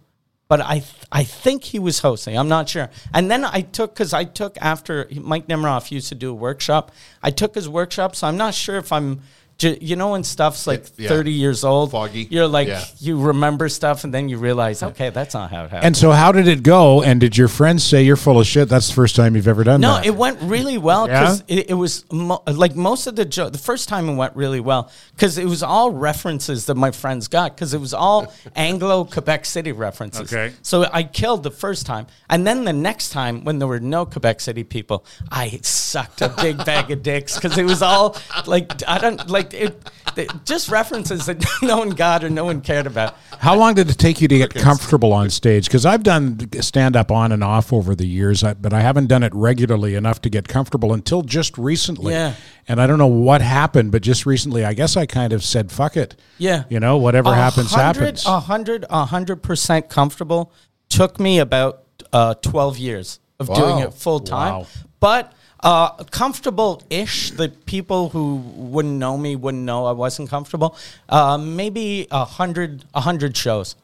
but 0.49 0.61
I 0.61 0.79
th- 0.81 1.07
I 1.13 1.23
think 1.25 1.65
he 1.65 1.79
was 1.79 2.01
hosting. 2.01 2.37
I'm 2.37 2.49
not 2.49 2.69
sure. 2.69 2.89
And 3.13 3.31
then 3.31 3.45
I 3.45 3.61
took 3.61 3.95
because 3.95 4.15
I 4.15 4.25
took 4.25 4.57
after 4.59 5.07
Mike 5.15 5.47
Nemiroff 5.47 5.91
used 5.91 6.09
to 6.09 6.15
do 6.15 6.31
a 6.31 6.35
workshop. 6.35 6.93
I 7.23 7.31
took 7.31 7.55
his 7.55 7.69
workshop, 7.69 8.17
so 8.17 8.27
I'm 8.27 8.37
not 8.37 8.55
sure 8.55 8.77
if 8.79 8.91
I'm. 8.91 9.21
You 9.63 9.97
know, 9.97 10.11
when 10.13 10.25
stuff's 10.25 10.67
like 10.67 10.87
Yeah. 10.97 11.09
30 11.09 11.33
years 11.33 11.65
old, 11.65 11.91
Foggy. 11.91 12.27
You're 12.31 12.47
like, 12.47 12.69
Yeah. 12.69 12.85
you 12.99 13.21
remember 13.21 13.69
stuff, 13.69 14.05
and 14.05 14.15
then 14.15 14.29
you 14.29 14.39
realize, 14.39 14.83
okay, 14.83 15.11
that's 15.11 15.35
not 15.35 15.51
how 15.51 15.65
it 15.65 15.71
happened. 15.71 15.85
And 15.87 15.97
so, 15.97 16.13
how 16.13 16.33
did 16.33 16.49
it 16.49 16.63
go? 16.63 17.03
And 17.03 17.21
did 17.21 17.37
your 17.37 17.49
friends 17.49 17.85
say 17.85 18.03
you're 18.03 18.17
full 18.17 18.41
of 18.41 18.47
shit? 18.47 18.69
That's 18.69 18.89
the 18.89 18.95
first 18.95 19.17
time 19.17 19.37
you've 19.37 19.49
ever 19.49 19.65
done 19.65 19.81
No, 19.81 19.95
that. 19.97 20.07
it 20.07 20.15
went 20.17 20.39
really 20.43 20.79
well 20.79 21.07
Yeah? 21.09 21.21
because 21.21 21.45
it, 21.49 21.71
it 21.71 21.75
was 21.75 22.05
mo- 22.11 22.43
like 22.47 22.75
most 22.77 23.07
of 23.07 23.17
the 23.17 23.25
joke. 23.25 23.53
The 23.53 23.59
first 23.59 23.89
time 23.89 24.09
it 24.09 24.15
went 24.15 24.35
really 24.37 24.61
well 24.61 24.91
because 25.15 25.37
it 25.39 25.47
was 25.47 25.63
all 25.63 25.91
references 25.91 26.67
that 26.67 26.77
my 26.77 26.91
friends 26.91 27.29
got 27.29 27.55
because 27.55 27.75
it 27.75 27.81
was 27.81 27.93
all 27.95 28.33
Anglo 28.57 29.05
Quebec 29.05 29.45
City 29.45 29.73
references. 29.73 30.33
Okay. 30.33 30.55
So 30.63 30.89
I 30.93 31.03
killed 31.03 31.43
the 31.43 31.51
first 31.51 31.87
time, 31.87 32.07
and 32.29 32.47
then 32.47 32.65
the 32.65 32.73
next 32.73 33.11
time 33.11 33.45
when 33.45 33.59
there 33.59 33.69
were 33.69 33.81
no 33.81 34.07
Quebec 34.07 34.41
City 34.41 34.65
people, 34.65 35.05
I 35.31 35.59
sucked 35.63 36.23
a 36.23 36.29
big 36.29 36.65
bag 36.65 36.91
of 36.91 37.03
dicks 37.03 37.35
because 37.35 37.59
it 37.59 37.65
was 37.65 37.83
all 37.83 38.17
like 38.47 38.71
I 38.89 38.99
don't 38.99 39.29
like 39.29 39.50
it. 39.55 39.91
it- 40.17 40.31
Just 40.45 40.69
references 40.69 41.27
that 41.27 41.45
no 41.63 41.79
one 41.79 41.91
got 41.91 42.25
or 42.25 42.31
no 42.31 42.45
one 42.45 42.61
cared 42.61 42.87
about. 42.87 43.15
How 43.39 43.57
long 43.57 43.75
did 43.75 43.89
it 43.89 43.97
take 43.99 44.21
you 44.21 44.29
to 44.29 44.37
get 44.39 44.53
comfortable 44.55 45.13
on 45.13 45.31
stage? 45.31 45.65
Because 45.67 45.87
I've 45.87 46.03
done 46.03 46.49
stand 46.61 46.95
up 46.97 47.11
on 47.11 47.33
and 47.33 47.43
off 47.43 47.73
over 47.73 47.95
the 47.95 48.07
years, 48.07 48.43
but 48.43 48.73
I 48.75 48.81
haven't 48.81 49.07
done 49.07 49.23
it 49.23 49.35
regularly 49.35 49.95
enough 49.95 50.21
to 50.23 50.31
get 50.31 50.47
comfortable 50.49 50.93
until 50.93 51.23
just 51.23 51.57
recently. 51.57 52.13
Yeah. 52.13 52.35
And 52.69 52.81
I 52.83 52.87
don't 52.87 52.99
know 52.99 53.07
what 53.07 53.41
happened, 53.41 53.93
but 53.93 54.03
just 54.03 54.27
recently, 54.27 54.65
I 54.65 54.75
guess 54.75 54.97
I 54.97 55.07
kind 55.07 55.33
of 55.33 55.43
said, 55.43 55.73
"Fuck 55.73 55.97
it." 55.97 56.17
Yeah. 56.39 56.65
You 56.69 56.81
know, 56.81 56.99
whatever 56.99 57.31
A 57.31 57.35
happens, 57.35 57.73
hundred- 57.73 58.01
happens. 58.03 58.27
A 58.27 58.41
hundred, 58.41 58.85
a 58.91 59.05
hundred 59.07 59.43
percent 59.43 59.89
comfortable. 59.89 60.53
Took 60.91 61.19
me 61.19 61.39
about 61.39 61.85
uh, 62.13 62.35
twelve 62.35 62.77
years 62.79 63.21
of 63.39 63.47
doing 63.55 63.79
it 63.79 63.95
full 63.95 64.21
time, 64.21 64.53
Wow. 64.55 64.67
but 65.01 65.33
uh, 65.63 65.91
comfortable-ish. 66.05 67.33
The 67.33 67.49
people 67.49 68.09
who 68.11 68.37
wouldn't 68.55 68.95
know 68.95 69.17
me 69.17 69.37
wouldn't 69.37 69.65
know 69.65 69.87
I 69.87 69.93
wasn't 69.93 70.29
comfortable. 70.31 70.77
Uh, 71.09 71.39
maybe 71.39 72.07
a 72.11 72.25
hundred, 72.25 72.85
a 72.95 73.01
hundred 73.01 73.37
shows. 73.37 73.77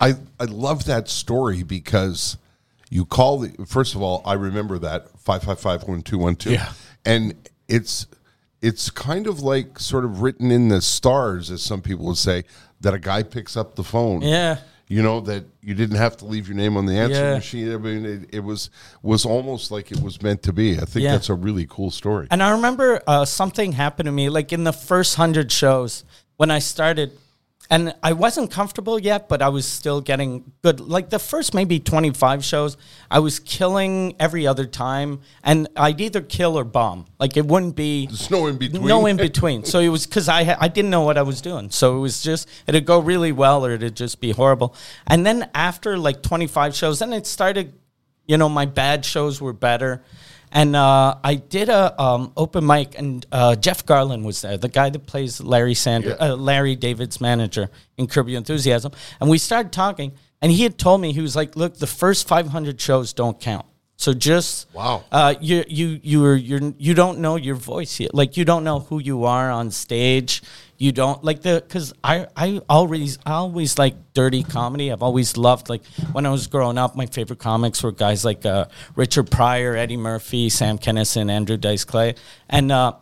I, 0.00 0.14
I 0.40 0.44
love 0.44 0.86
that 0.86 1.08
story 1.08 1.62
because 1.62 2.36
you 2.90 3.04
call 3.04 3.38
the 3.38 3.66
first 3.66 3.94
of 3.94 4.02
all, 4.02 4.22
I 4.24 4.34
remember 4.34 4.78
that 4.80 5.08
five 5.18 5.42
five 5.42 5.60
five 5.60 5.84
one 5.84 6.02
two 6.02 6.18
one 6.18 6.36
two. 6.36 6.52
Yeah. 6.52 6.72
And 7.04 7.34
it's 7.68 8.06
it's 8.60 8.90
kind 8.90 9.26
of 9.26 9.40
like 9.40 9.78
sort 9.78 10.04
of 10.04 10.22
written 10.22 10.50
in 10.50 10.68
the 10.68 10.80
stars, 10.80 11.50
as 11.50 11.62
some 11.62 11.82
people 11.82 12.06
would 12.06 12.16
say, 12.16 12.44
that 12.80 12.94
a 12.94 12.98
guy 12.98 13.22
picks 13.22 13.56
up 13.56 13.76
the 13.76 13.84
phone. 13.84 14.22
Yeah. 14.22 14.58
You 14.92 15.02
know, 15.02 15.20
that 15.20 15.44
you 15.62 15.74
didn't 15.74 15.96
have 15.96 16.18
to 16.18 16.26
leave 16.26 16.48
your 16.48 16.56
name 16.56 16.76
on 16.76 16.84
the 16.84 16.98
answering 16.98 17.30
Yeah. 17.30 17.34
machine. 17.34 17.72
I 17.72 17.78
mean 17.78 18.04
it, 18.04 18.20
it 18.34 18.40
was 18.40 18.68
was 19.02 19.24
almost 19.24 19.70
like 19.70 19.90
it 19.90 20.02
was 20.02 20.20
meant 20.20 20.42
to 20.42 20.52
be. 20.52 20.76
I 20.76 20.84
think 20.84 21.04
Yeah. 21.04 21.12
that's 21.12 21.30
a 21.30 21.34
really 21.34 21.66
cool 21.66 21.90
story. 21.90 22.26
And 22.30 22.42
I 22.42 22.50
remember 22.50 23.00
uh, 23.06 23.24
something 23.24 23.72
happened 23.72 24.06
to 24.06 24.12
me, 24.12 24.28
like 24.28 24.52
in 24.52 24.64
the 24.64 24.72
first 24.72 25.14
hundred 25.14 25.50
shows 25.50 26.04
when 26.36 26.50
I 26.50 26.58
started, 26.58 27.12
and 27.72 27.94
I 28.02 28.12
wasn't 28.12 28.50
comfortable 28.50 28.98
yet, 28.98 29.30
but 29.30 29.40
I 29.40 29.48
was 29.48 29.64
still 29.66 30.02
getting 30.02 30.52
good. 30.62 30.78
Like 30.78 31.08
the 31.08 31.18
first 31.18 31.54
maybe 31.54 31.80
twenty 31.80 32.10
five 32.10 32.44
shows, 32.44 32.76
I 33.10 33.18
was 33.20 33.40
killing 33.40 34.14
every 34.20 34.46
other 34.46 34.66
time, 34.66 35.20
and 35.42 35.68
I'd 35.74 35.98
either 36.00 36.20
kill 36.20 36.58
or 36.58 36.64
bomb. 36.64 37.06
Like 37.18 37.38
it 37.38 37.46
wouldn't 37.46 37.74
be 37.74 38.06
There's 38.06 38.30
no 38.30 38.46
in 38.46 38.58
between. 38.58 38.86
no 38.86 39.06
in 39.06 39.16
between. 39.28 39.64
So 39.64 39.80
it 39.80 39.88
was 39.88 40.06
because 40.06 40.28
I 40.28 40.44
ha- 40.44 40.58
I 40.60 40.68
didn't 40.68 40.90
know 40.90 41.00
what 41.00 41.16
I 41.16 41.22
was 41.22 41.40
doing. 41.40 41.70
So 41.70 41.96
it 41.96 42.00
was 42.00 42.22
just 42.22 42.46
it'd 42.66 42.84
go 42.84 42.98
really 42.98 43.32
well 43.32 43.64
or 43.64 43.70
it'd 43.72 43.96
just 43.96 44.20
be 44.20 44.32
horrible. 44.32 44.76
And 45.06 45.24
then 45.24 45.48
after 45.54 45.96
like 45.96 46.22
twenty 46.22 46.46
five 46.46 46.74
shows, 46.76 46.98
then 46.98 47.12
it 47.14 47.26
started. 47.26 47.72
You 48.26 48.36
know, 48.36 48.48
my 48.48 48.66
bad 48.66 49.04
shows 49.04 49.40
were 49.40 49.52
better. 49.54 50.04
And 50.54 50.76
uh, 50.76 51.16
I 51.24 51.36
did 51.36 51.70
a 51.70 52.00
um, 52.00 52.32
open 52.36 52.66
mic, 52.66 52.98
and 52.98 53.24
uh, 53.32 53.56
Jeff 53.56 53.86
Garlin 53.86 54.22
was 54.22 54.42
there, 54.42 54.58
the 54.58 54.68
guy 54.68 54.90
that 54.90 55.06
plays 55.06 55.40
Larry 55.40 55.72
Sanders, 55.74 56.14
Yeah. 56.20 56.32
uh, 56.32 56.36
Larry 56.36 56.76
David's 56.76 57.20
manager 57.22 57.70
in 57.96 58.06
Curb 58.06 58.28
Your 58.28 58.36
Enthusiasm. 58.38 58.92
And 59.20 59.30
we 59.30 59.38
started 59.38 59.72
talking, 59.72 60.12
and 60.42 60.52
he 60.52 60.62
had 60.62 60.76
told 60.76 61.00
me 61.00 61.12
he 61.12 61.22
was 61.22 61.34
like, 61.34 61.56
"Look, 61.56 61.78
the 61.78 61.86
first 61.86 62.28
500 62.28 62.78
shows 62.80 63.14
don't 63.14 63.40
count. 63.40 63.64
So 63.96 64.12
just 64.12 64.66
Wow. 64.74 65.04
uh, 65.12 65.34
you 65.40 65.64
you 65.68 66.00
you're 66.02 66.34
you're 66.36 66.72
you 66.76 66.92
don't 66.92 67.20
know 67.20 67.36
your 67.36 67.54
voice 67.54 68.00
yet. 68.00 68.12
Like 68.14 68.36
you 68.36 68.44
don't 68.44 68.64
know 68.64 68.80
who 68.80 68.98
you 68.98 69.24
are 69.24 69.48
on 69.50 69.70
stage. 69.70 70.42
You 70.82 70.90
don't 70.90 71.22
like 71.22 71.42
the 71.42 71.62
because 71.64 71.92
I 72.02 72.26
I 72.36 72.60
always 72.68 73.16
I 73.24 73.34
always 73.34 73.78
like 73.78 73.94
dirty 74.14 74.42
comedy. 74.42 74.90
I've 74.90 75.04
always 75.04 75.36
loved 75.36 75.68
like 75.68 75.84
when 76.10 76.26
I 76.26 76.30
was 76.30 76.48
growing 76.48 76.76
up. 76.76 76.96
My 76.96 77.06
favorite 77.06 77.38
comics 77.38 77.84
were 77.84 77.92
guys 77.92 78.24
like 78.24 78.44
uh, 78.44 78.64
Richard 78.96 79.30
Pryor, 79.30 79.76
Eddie 79.76 79.96
Murphy, 79.96 80.48
Sam 80.48 80.78
Kinison, 80.78 81.30
Andrew 81.30 81.56
Dice 81.56 81.84
Clay, 81.84 82.16
and. 82.48 82.72
Uh, 82.72 82.94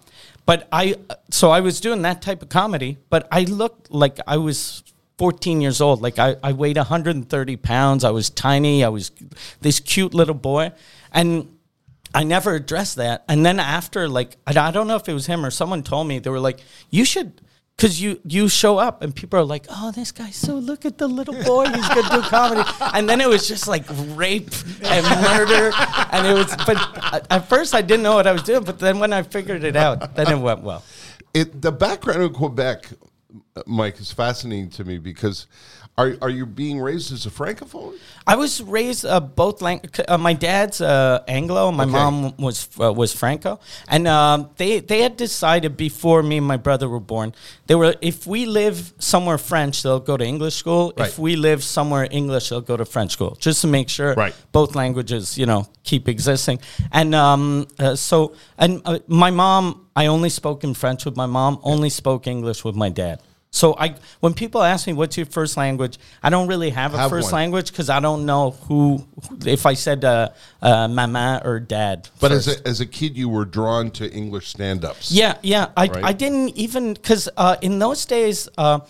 but 0.47 0.67
I, 0.73 0.97
so 1.31 1.51
I 1.51 1.61
was 1.61 1.81
doing 1.81 2.03
that 2.03 2.23
type 2.23 2.43
of 2.43 2.49
comedy, 2.49 2.99
but 3.09 3.29
I 3.31 3.45
looked 3.45 3.93
like 3.93 4.19
I 4.27 4.39
was 4.39 4.83
14 5.19 5.61
years 5.61 5.81
old. 5.81 6.03
Like 6.03 6.19
I, 6.19 6.35
I 6.43 6.53
weighed 6.53 6.77
130 6.77 7.57
pounds. 7.57 8.03
I 8.03 8.11
was 8.11 8.31
tiny. 8.31 8.83
I 8.83 8.89
was 8.89 9.13
this 9.61 9.79
cute 9.79 10.13
little 10.13 10.35
boy. 10.35 10.73
And 11.13 11.57
I 12.13 12.25
never 12.25 12.55
addressed 12.55 12.97
that. 12.97 13.25
And 13.29 13.47
then 13.47 13.61
after, 13.61 14.09
like, 14.09 14.37
I 14.45 14.71
don't 14.73 14.89
know 14.89 14.97
if 14.97 15.09
it 15.09 15.13
was 15.13 15.27
him 15.27 15.47
or 15.47 15.53
someone 15.53 15.85
told 15.85 16.09
me, 16.09 16.19
they 16.19 16.31
were 16.31 16.41
like, 16.41 16.59
you 16.91 17.05
should, 17.05 17.41
because 17.81 18.01
you, 18.01 18.21
you 18.27 18.47
show 18.49 18.77
up 18.77 19.03
and 19.03 19.15
people 19.15 19.39
are 19.39 19.45
like, 19.45 19.65
oh, 19.71 19.91
this 19.91 20.13
guy, 20.13 20.29
so 20.31 20.55
look 20.55 20.85
at 20.85 20.99
the 20.99 21.09
little 21.09 21.33
boy. 21.45 21.65
He's 21.67 21.89
going 21.89 22.05
to 22.05 22.17
do 22.17 22.21
comedy. 22.23 22.69
And 22.93 23.09
then 23.09 23.21
it 23.23 23.29
was 23.29 23.49
just 23.49 23.67
like 23.67 23.85
rape 24.09 24.51
and 24.83 25.05
murder. 25.23 25.71
And 26.13 26.27
it 26.27 26.35
was, 26.35 26.55
but 26.67 26.77
at- 27.15 27.27
at 27.31 27.49
first 27.49 27.75
I 27.75 27.81
didn't 27.81 28.03
know 28.03 28.15
what 28.15 28.27
I 28.27 28.33
was 28.33 28.43
doing. 28.43 28.65
But 28.65 28.79
then 28.79 28.99
when 28.99 29.13
I 29.15 29.23
figured 29.23 29.65
it 29.65 29.77
out, 29.77 30.15
then 30.15 30.31
it 30.31 30.39
went 30.39 30.63
well. 30.63 30.83
It 31.33 31.63
the 31.63 31.73
background 31.73 32.23
of 32.23 32.33
Quebec, 32.35 32.89
uh, 33.57 33.63
Mike, 33.67 33.99
is 34.01 34.13
fascinating 34.13 34.69
to 34.71 34.85
me 34.85 34.99
because 34.99 35.47
are 36.01 36.17
are 36.23 36.31
you 36.31 36.47
being 36.47 36.81
raised 36.81 37.13
as 37.13 37.27
a 37.27 37.31
francophone? 37.31 37.93
I 38.27 38.37
was 38.37 38.63
raised 38.63 39.05
uh, 39.05 39.21
both 39.21 39.61
language. 39.63 40.01
Uh, 40.09 40.19
my 40.19 40.35
dad's 40.35 40.81
uh, 40.81 41.19
Anglo. 41.29 41.73
My 41.73 41.85
Okay. 41.85 41.93
mom 41.93 42.35
was 42.39 42.69
uh, 42.79 42.93
was 42.93 43.13
Franco, 43.13 43.59
and 43.89 44.07
um, 44.07 44.49
they 44.57 44.81
they 44.81 45.01
had 45.03 45.17
decided 45.17 45.77
before 45.77 46.23
me 46.23 46.37
and 46.39 46.47
my 46.47 46.57
brother 46.59 46.89
were 46.89 47.01
born. 47.15 47.33
They 47.67 47.75
were 47.75 47.95
if 48.01 48.27
we 48.27 48.47
live 48.47 48.93
somewhere 48.99 49.39
French, 49.39 49.83
they'll 49.83 50.05
go 50.13 50.17
to 50.17 50.25
English 50.25 50.55
school. 50.57 50.93
Right. 50.97 51.09
If 51.09 51.19
we 51.19 51.37
live 51.37 51.61
somewhere 51.63 52.07
English, 52.11 52.49
they'll 52.49 52.67
go 52.73 52.77
to 52.77 52.85
French 52.85 53.13
school, 53.13 53.37
just 53.41 53.61
to 53.63 53.67
make 53.69 53.89
sure 53.89 54.15
Right. 54.15 54.35
both 54.53 54.75
languages, 54.75 55.37
you 55.39 55.47
know, 55.47 55.65
keep 55.83 56.09
existing. 56.09 56.59
And 56.93 57.15
um, 57.15 57.67
uh, 57.79 57.97
so, 57.97 58.35
and 58.59 58.81
uh, 58.85 58.99
my 59.09 59.31
mom, 59.31 59.87
I 59.97 60.07
only 60.07 60.31
spoke 60.31 60.65
in 60.69 60.75
French 60.75 61.05
with 61.05 61.17
my 61.17 61.27
mom. 61.27 61.59
Only 61.63 61.91
spoke 61.91 62.31
English 62.31 62.65
with 62.65 62.77
my 62.77 62.91
dad. 62.91 63.19
So 63.53 63.75
I, 63.77 63.97
when 64.21 64.33
people 64.33 64.63
ask 64.63 64.87
me 64.87 64.93
what's 64.93 65.17
your 65.17 65.27
first 65.27 65.57
language, 65.57 65.99
I 66.23 66.31
don't 66.31 66.47
really 66.47 66.71
have 66.71 66.95
a 66.95 66.99
Have 66.99 67.11
first 67.11 67.27
one. 67.33 67.43
language 67.43 67.71
because 67.73 67.91
I 67.91 67.99
don't 67.99 68.25
know 68.25 68.53
who, 68.53 69.07
if 69.45 69.67
I 69.67 69.75
said 69.75 70.05
uh, 70.05 70.31
uh, 70.63 70.87
mama 70.87 71.43
or 71.45 71.59
dad. 71.59 72.09
But 72.21 72.31
first. 72.31 72.49
as 72.49 72.61
a, 72.61 72.69
as 72.69 72.81
a 72.81 72.87
kid, 72.87 73.17
you 73.17 73.29
were 73.29 73.45
drawn 73.45 73.91
to 73.93 74.11
English 74.11 74.49
stand-ups. 74.49 75.11
Yeah, 75.11 75.37
yeah. 75.43 75.73
I, 75.77 75.89
Right? 75.89 76.05
I 76.05 76.13
didn't 76.13 76.57
even 76.57 76.95
because 76.95 77.29
uh, 77.37 77.57
in 77.61 77.81
those 77.81 78.07
days, 78.07 78.49
uh, 78.57 78.81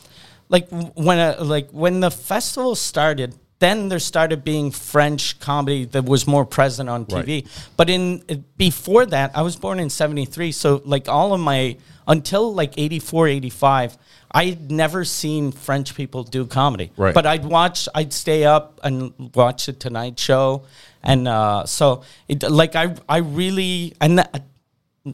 like 0.51 0.69
when 0.71 1.19
uh, 1.19 1.37
like 1.41 1.71
when 1.71 2.01
the 2.01 2.11
festival 2.11 2.75
started, 2.75 3.35
then 3.61 3.89
there 3.89 3.99
started 3.99 4.43
being 4.43 4.71
French 4.71 5.39
comedy 5.39 5.85
that 5.85 6.05
was 6.05 6.27
more 6.27 6.45
present 6.45 6.89
on 6.89 7.07
TV. 7.07 7.47
But 7.77 7.89
in 7.89 8.25
uh, 8.29 8.37
before 8.57 9.07
that, 9.07 9.31
I 9.37 9.43
was 9.43 9.55
born 9.55 9.79
in 9.79 9.91
'73, 9.91 10.51
so 10.53 10.83
like 10.85 11.09
all 11.09 11.33
of 11.33 11.41
my 11.41 11.77
until 12.09 12.53
like 12.53 12.77
84, 12.77 13.29
85, 13.29 13.99
I'd 14.33 14.71
never 14.71 15.05
seen 15.05 15.53
French 15.53 15.95
people 15.95 16.25
do 16.25 16.45
comedy. 16.45 16.91
Right. 16.97 17.15
But 17.15 17.25
I'd 17.25 17.45
watch, 17.45 17.89
I'd 17.95 18.13
stay 18.13 18.45
up 18.45 18.81
and 18.83 19.13
watch 19.35 19.67
the 19.67 19.73
Tonight 19.73 20.19
Show, 20.19 20.65
and 21.03 21.29
uh, 21.29 21.67
so 21.67 22.03
it 22.29 22.43
like 22.43 22.75
I 22.75 22.97
I 23.09 23.19
really 23.19 23.95
and. 24.01 24.19
That, 24.19 24.45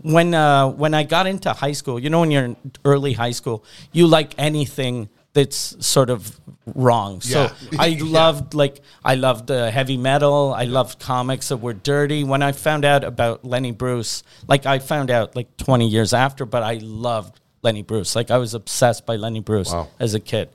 when 0.03 0.35
uh, 0.35 0.69
when 0.69 0.95
I 0.95 1.05
got 1.05 1.29
into 1.29 1.53
high 1.53 1.73
school, 1.73 2.01
you 2.01 2.11
know, 2.11 2.19
when 2.19 2.33
you're 2.33 2.45
in 2.45 2.57
early 2.85 3.13
high 3.13 3.31
school, 3.31 3.65
you 3.93 4.09
like 4.09 4.35
anything 4.37 5.09
that's 5.37 5.77
sort 5.87 6.09
of 6.11 6.41
wrong. 6.75 7.21
So 7.21 7.43
Yeah. 7.71 7.79
I 7.79 7.87
Yeah. 7.89 8.05
loved 8.05 8.55
like 8.55 8.81
I 9.05 9.15
loved 9.17 9.51
uh, 9.51 9.71
heavy 9.71 9.97
metal. 9.99 10.55
I 10.57 10.65
loved 10.65 10.99
comics 10.99 11.49
that 11.51 11.59
were 11.59 11.75
dirty. 11.75 12.25
When 12.25 12.43
I 12.43 12.53
found 12.53 12.85
out 12.85 13.05
about 13.05 13.45
Lenny 13.45 13.71
Bruce, 13.73 14.23
like 14.49 14.65
I 14.67 14.79
found 14.81 15.11
out 15.11 15.37
like 15.37 15.57
20 15.59 15.87
years 15.89 16.13
after, 16.15 16.47
but 16.47 16.63
I 16.63 16.79
loved 16.83 17.39
Lenny 17.63 17.83
Bruce. 17.83 18.17
Like 18.17 18.31
I 18.31 18.39
was 18.39 18.55
obsessed 18.55 19.05
by 19.07 19.17
Lenny 19.17 19.41
Bruce 19.41 19.71
Wow. 19.73 19.89
as 20.01 20.15
a 20.15 20.21
kid. 20.21 20.49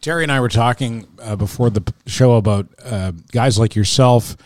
Terry 0.00 0.22
and 0.24 0.32
I 0.32 0.40
were 0.40 0.48
talking 0.48 1.06
uh, 1.22 1.36
before 1.36 1.70
the 1.70 1.82
show 2.06 2.34
about 2.36 2.66
uh, 2.84 3.12
guys 3.32 3.58
like 3.58 3.74
yourself 3.76 4.36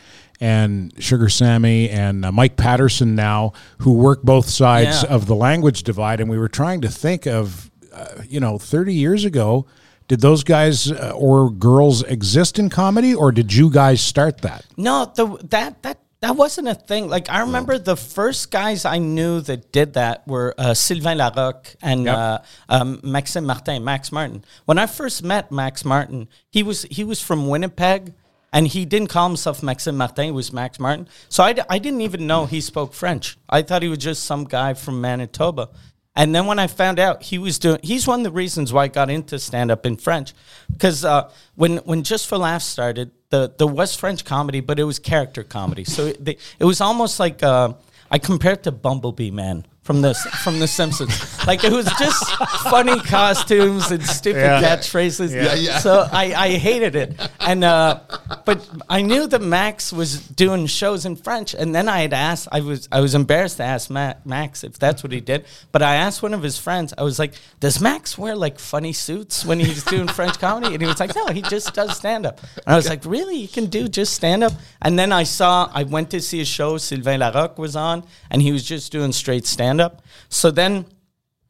and 0.40 0.92
Sugar 0.98 1.28
Sammy 1.28 1.88
and 1.90 2.24
uh, 2.24 2.32
Mike 2.32 2.56
Patterson 2.56 3.14
now 3.14 3.52
who 3.78 3.92
work 3.92 4.22
both 4.22 4.48
sides 4.48 5.02
Yeah. 5.04 5.14
of 5.14 5.26
the 5.26 5.34
language 5.36 5.82
divide, 5.84 6.20
and 6.20 6.28
we 6.30 6.38
were 6.38 6.48
trying 6.48 6.80
to 6.82 6.88
think 6.88 7.26
of, 7.26 7.70
uh, 7.92 8.22
you 8.28 8.40
know, 8.40 8.58
thirty 8.58 8.94
years 8.94 9.24
ago. 9.24 9.66
Did 10.08 10.20
those 10.20 10.44
guys 10.44 10.90
uh, 10.90 11.12
or 11.16 11.48
girls 11.50 12.02
exist 12.02 12.58
in 12.58 12.68
comedy, 12.68 13.14
or 13.14 13.32
did 13.32 13.54
you 13.54 13.70
guys 13.70 14.00
start 14.00 14.42
that? 14.42 14.64
No, 14.76 15.10
the 15.14 15.38
that 15.50 15.82
that 15.84 15.98
that 16.20 16.36
wasn't 16.36 16.68
a 16.68 16.74
thing. 16.74 17.08
Like 17.08 17.30
I 17.30 17.40
remember 17.40 17.78
the 17.78 17.96
first 17.96 18.50
guys 18.50 18.84
I 18.84 18.98
knew 18.98 19.40
that 19.42 19.72
did 19.72 19.94
that 19.94 20.26
were 20.26 20.54
uh, 20.58 20.74
Sylvain 20.74 21.18
Larocque 21.18 21.76
and 21.80 22.04
Yep. 22.04 22.16
uh, 22.16 22.38
um, 22.68 23.00
Maxime 23.02 23.46
Martin, 23.46 23.84
Max 23.84 24.12
Martin. 24.12 24.44
When 24.66 24.76
I 24.78 24.86
first 24.86 25.22
met 25.22 25.50
Max 25.50 25.84
Martin, 25.84 26.28
he 26.50 26.62
was 26.62 26.82
he 26.90 27.04
was 27.04 27.20
from 27.22 27.48
Winnipeg. 27.48 28.12
And 28.54 28.68
he 28.68 28.84
didn't 28.84 29.08
call 29.08 29.28
himself 29.28 29.62
Maxime 29.62 29.96
Martin, 29.96 30.26
he 30.26 30.30
was 30.30 30.52
Max 30.52 30.78
Martin. 30.78 31.08
So 31.30 31.42
I, 31.42 31.54
d- 31.54 31.62
I 31.70 31.78
didn't 31.78 32.02
even 32.02 32.26
know 32.26 32.44
he 32.44 32.60
spoke 32.60 32.92
French. 32.92 33.38
I 33.48 33.62
thought 33.62 33.80
he 33.82 33.88
was 33.88 33.96
just 33.96 34.24
some 34.24 34.44
guy 34.44 34.74
from 34.74 35.00
Manitoba. 35.00 35.70
And 36.14 36.34
then 36.34 36.46
when 36.46 36.58
I 36.58 36.66
found 36.66 36.98
out 36.98 37.22
he 37.22 37.38
was 37.38 37.58
doing, 37.58 37.78
he's 37.82 38.06
one 38.06 38.20
of 38.20 38.24
the 38.24 38.32
reasons 38.32 38.72
why 38.72 38.84
I 38.84 38.88
got 38.88 39.08
into 39.08 39.38
stand 39.38 39.70
up 39.70 39.86
in 39.86 39.96
French. 39.96 40.34
Because 40.70 41.04
uh, 41.04 41.30
when, 41.54 41.78
when 41.78 42.02
Just 42.02 42.26
for 42.26 42.36
Laughs 42.36 42.66
started, 42.66 43.12
the, 43.30 43.52
there 43.56 43.66
was 43.66 43.96
French 43.96 44.24
comedy, 44.24 44.60
but 44.60 44.78
it 44.78 44.84
was 44.84 44.98
character 44.98 45.42
comedy. 45.42 45.84
So 45.84 46.06
it, 46.06 46.38
it 46.58 46.64
was 46.64 46.82
almost 46.82 47.18
like 47.18 47.42
uh, 47.42 47.72
I 48.10 48.18
compared 48.18 48.62
to 48.64 48.72
Bumblebee 48.72 49.30
Man 49.30 49.66
from 49.82 50.00
the 50.00 50.14
from 50.44 50.60
The 50.60 50.68
Simpsons. 50.68 51.12
like 51.46 51.64
it 51.64 51.72
was 51.72 51.86
just 51.98 52.24
funny 52.70 53.00
costumes 53.00 53.90
and 53.90 54.00
stupid 54.06 54.38
Yeah. 54.40 54.62
catchphrases. 54.62 55.34
Yeah, 55.34 55.54
yeah. 55.54 55.78
So 55.78 56.08
I, 56.12 56.32
I 56.34 56.48
hated 56.56 56.94
it, 56.94 57.20
and 57.40 57.64
uh, 57.64 57.98
but 58.44 58.68
I 58.88 59.02
knew 59.02 59.26
that 59.26 59.42
Max 59.42 59.92
was 59.92 60.20
doing 60.28 60.66
shows 60.66 61.04
in 61.04 61.16
French, 61.16 61.52
and 61.54 61.74
then 61.74 61.88
I 61.88 62.00
had 62.02 62.12
asked. 62.12 62.46
I 62.52 62.60
was 62.60 62.88
I 62.92 63.00
was 63.00 63.14
embarrassed 63.16 63.56
to 63.56 63.64
ask 63.64 63.90
Ma- 63.90 64.14
Max 64.24 64.62
if 64.62 64.78
that's 64.78 65.02
what 65.02 65.10
he 65.10 65.20
did, 65.20 65.46
but 65.72 65.82
I 65.82 65.96
asked 65.96 66.22
one 66.22 66.32
of 66.34 66.42
his 66.44 66.56
friends. 66.58 66.94
I 66.96 67.02
was 67.02 67.18
like, 67.18 67.34
"Does 67.58 67.80
Max 67.80 68.16
wear 68.16 68.36
like 68.36 68.60
funny 68.60 68.92
suits 68.92 69.44
when 69.44 69.58
he's 69.58 69.82
doing 69.82 70.06
French 70.06 70.38
comedy?" 70.38 70.74
And 70.74 70.80
he 70.80 70.86
was 70.86 71.00
like, 71.00 71.14
"No, 71.16 71.26
he 71.26 71.42
just 71.42 71.74
does 71.74 71.96
stand 71.96 72.24
up." 72.24 72.40
And 72.64 72.72
I 72.72 72.76
was 72.76 72.88
like, 72.88 73.04
"Really? 73.04 73.36
You 73.36 73.48
can 73.48 73.66
do 73.66 73.88
just 73.88 74.14
stand 74.14 74.44
up?" 74.44 74.52
And 74.80 74.96
then 74.96 75.10
I 75.12 75.24
saw. 75.24 75.68
I 75.74 75.82
went 75.82 76.10
to 76.10 76.20
see 76.20 76.40
a 76.40 76.44
show. 76.44 76.78
Sylvain 76.78 77.18
Larocque 77.18 77.58
was 77.58 77.74
on, 77.74 78.04
and 78.30 78.40
he 78.42 78.52
was 78.52 78.62
just 78.62 78.92
doing 78.92 79.10
straight 79.12 79.44
stand 79.46 79.71
up. 79.80 80.02
So 80.28 80.50
then. 80.50 80.86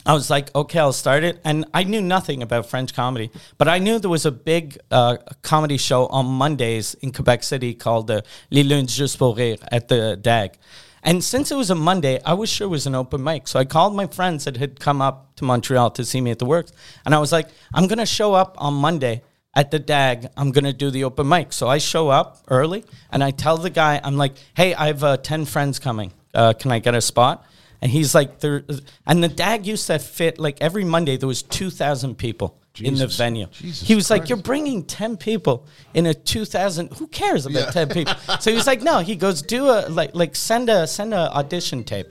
I 0.05 0.15
was 0.15 0.31
like, 0.31 0.53
okay, 0.53 0.81
I'll 0.81 0.93
start 0.93 1.23
it. 1.23 1.41
And 1.45 1.65
I 1.73 1.85
knew 1.85 2.01
nothing 2.01 2.43
about 2.43 2.67
French 2.67 2.93
comedy, 2.93 3.31
but 3.57 3.69
I 3.69 3.79
knew 3.79 4.01
there 4.01 4.11
was 4.11 4.27
a 4.27 4.33
big 4.33 4.77
uh, 4.91 5.19
comedy 5.43 5.77
show 5.77 6.07
on 6.09 6.27
Mondays 6.27 6.95
in 6.95 7.13
Quebec 7.13 7.45
City 7.45 7.73
called 7.73 8.09
the 8.09 8.25
Les 8.51 8.65
Lundis 8.65 8.97
Juste 8.97 9.17
pour 9.17 9.37
Rire 9.37 9.59
at 9.71 9.87
the 9.87 10.17
DAG. 10.17 10.59
And 11.05 11.23
since 11.23 11.51
it 11.51 11.57
was 11.57 11.71
a 11.71 11.75
Monday, 11.75 12.21
I 12.25 12.35
was 12.35 12.49
sure 12.49 12.67
it 12.67 12.71
was 12.71 12.87
an 12.87 12.95
open 12.95 13.23
mic. 13.23 13.49
So 13.49 13.59
I 13.59 13.65
called 13.65 13.95
my 13.95 14.07
friends 14.07 14.45
that 14.45 14.57
had 14.57 14.79
come 14.79 15.03
up 15.03 15.35
to 15.37 15.45
Montreal 15.45 15.91
to 15.93 16.05
see 16.05 16.21
me 16.21 16.31
at 16.31 16.39
the 16.39 16.47
works. 16.47 16.73
And 17.05 17.15
I 17.15 17.19
was 17.19 17.33
like, 17.33 17.49
I'm 17.75 17.89
going 17.89 17.99
to 17.99 18.07
show 18.07 18.35
up 18.35 18.57
on 18.59 18.75
Monday 18.75 19.23
at 19.55 19.73
the 19.73 19.81
DAG. 19.81 20.29
I'm 20.37 20.53
going 20.53 20.65
to 20.65 20.73
do 20.73 20.91
the 20.91 21.05
open 21.05 21.29
mic. 21.29 21.53
So 21.53 21.69
I 21.69 21.79
show 21.79 22.09
up 22.09 22.39
early 22.49 22.85
and 23.11 23.23
I 23.23 23.33
tell 23.33 23.57
the 23.57 23.71
guy, 23.71 24.01
I'm 24.03 24.17
like, 24.17 24.35
hey, 24.55 24.75
I 24.75 24.87
have 24.87 25.03
uh, 25.03 25.17
10 25.17 25.45
friends 25.45 25.81
coming. 25.81 26.13
Uh, 26.33 26.53
can 26.53 26.71
I 26.71 26.79
get 26.79 26.95
a 26.95 27.01
spot? 27.01 27.45
And 27.83 27.91
he's 27.91 28.15
like, 28.15 28.39
there, 28.39 28.65
and 29.07 29.23
the 29.23 29.29
DAG 29.29 29.67
used 29.67 29.89
to 29.89 29.99
fit 29.99 30.39
like 30.39 30.59
every 30.61 30.85
Monday 30.85 31.17
there 31.17 31.27
was 31.27 31.43
two 31.43 31.69
thousand 31.69 32.17
people 32.17 32.57
in 32.81 32.95
the 32.95 33.09
venue. 33.09 33.47
Jesus 33.47 33.87
he 33.87 33.97
was 33.97 34.09
like, 34.09 34.29
"You're 34.29 34.39
bringing 34.39 34.85
ten 34.85 35.17
people 35.17 35.67
in 35.93 36.07
a 36.07 36.15
two 36.15 36.45
thousand. 36.45 36.93
Who 36.95 37.09
cares 37.09 37.45
about 37.45 37.73
ten 37.73 37.89
people?" 37.89 38.15
So 38.41 38.51
he 38.51 38.57
was 38.57 38.69
like, 38.69 38.83
"No." 38.83 39.01
He 39.01 39.17
goes, 39.17 39.43
"Do 39.43 39.69
a 39.69 39.89
like 39.89 40.15
like 40.15 40.37
send 40.37 40.71
a 40.71 40.87
send 40.87 41.13
a 41.13 41.33
audition 41.35 41.83
tape." 41.83 42.07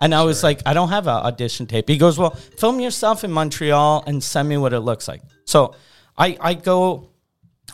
And 0.00 0.12
I 0.12 0.24
was 0.24 0.42
like, 0.42 0.60
"I 0.66 0.74
don't 0.74 0.88
have 0.88 1.06
an 1.06 1.14
audition 1.14 1.66
tape." 1.66 1.88
He 1.88 1.98
goes, 1.98 2.18
"Well, 2.18 2.30
film 2.58 2.80
yourself 2.80 3.22
in 3.22 3.30
Montreal 3.30 4.02
and 4.06 4.22
send 4.22 4.48
me 4.48 4.56
what 4.56 4.72
it 4.72 4.80
looks 4.80 5.06
like." 5.06 5.22
So 5.44 5.76
I 6.18 6.36
I 6.40 6.54
go 6.54 7.10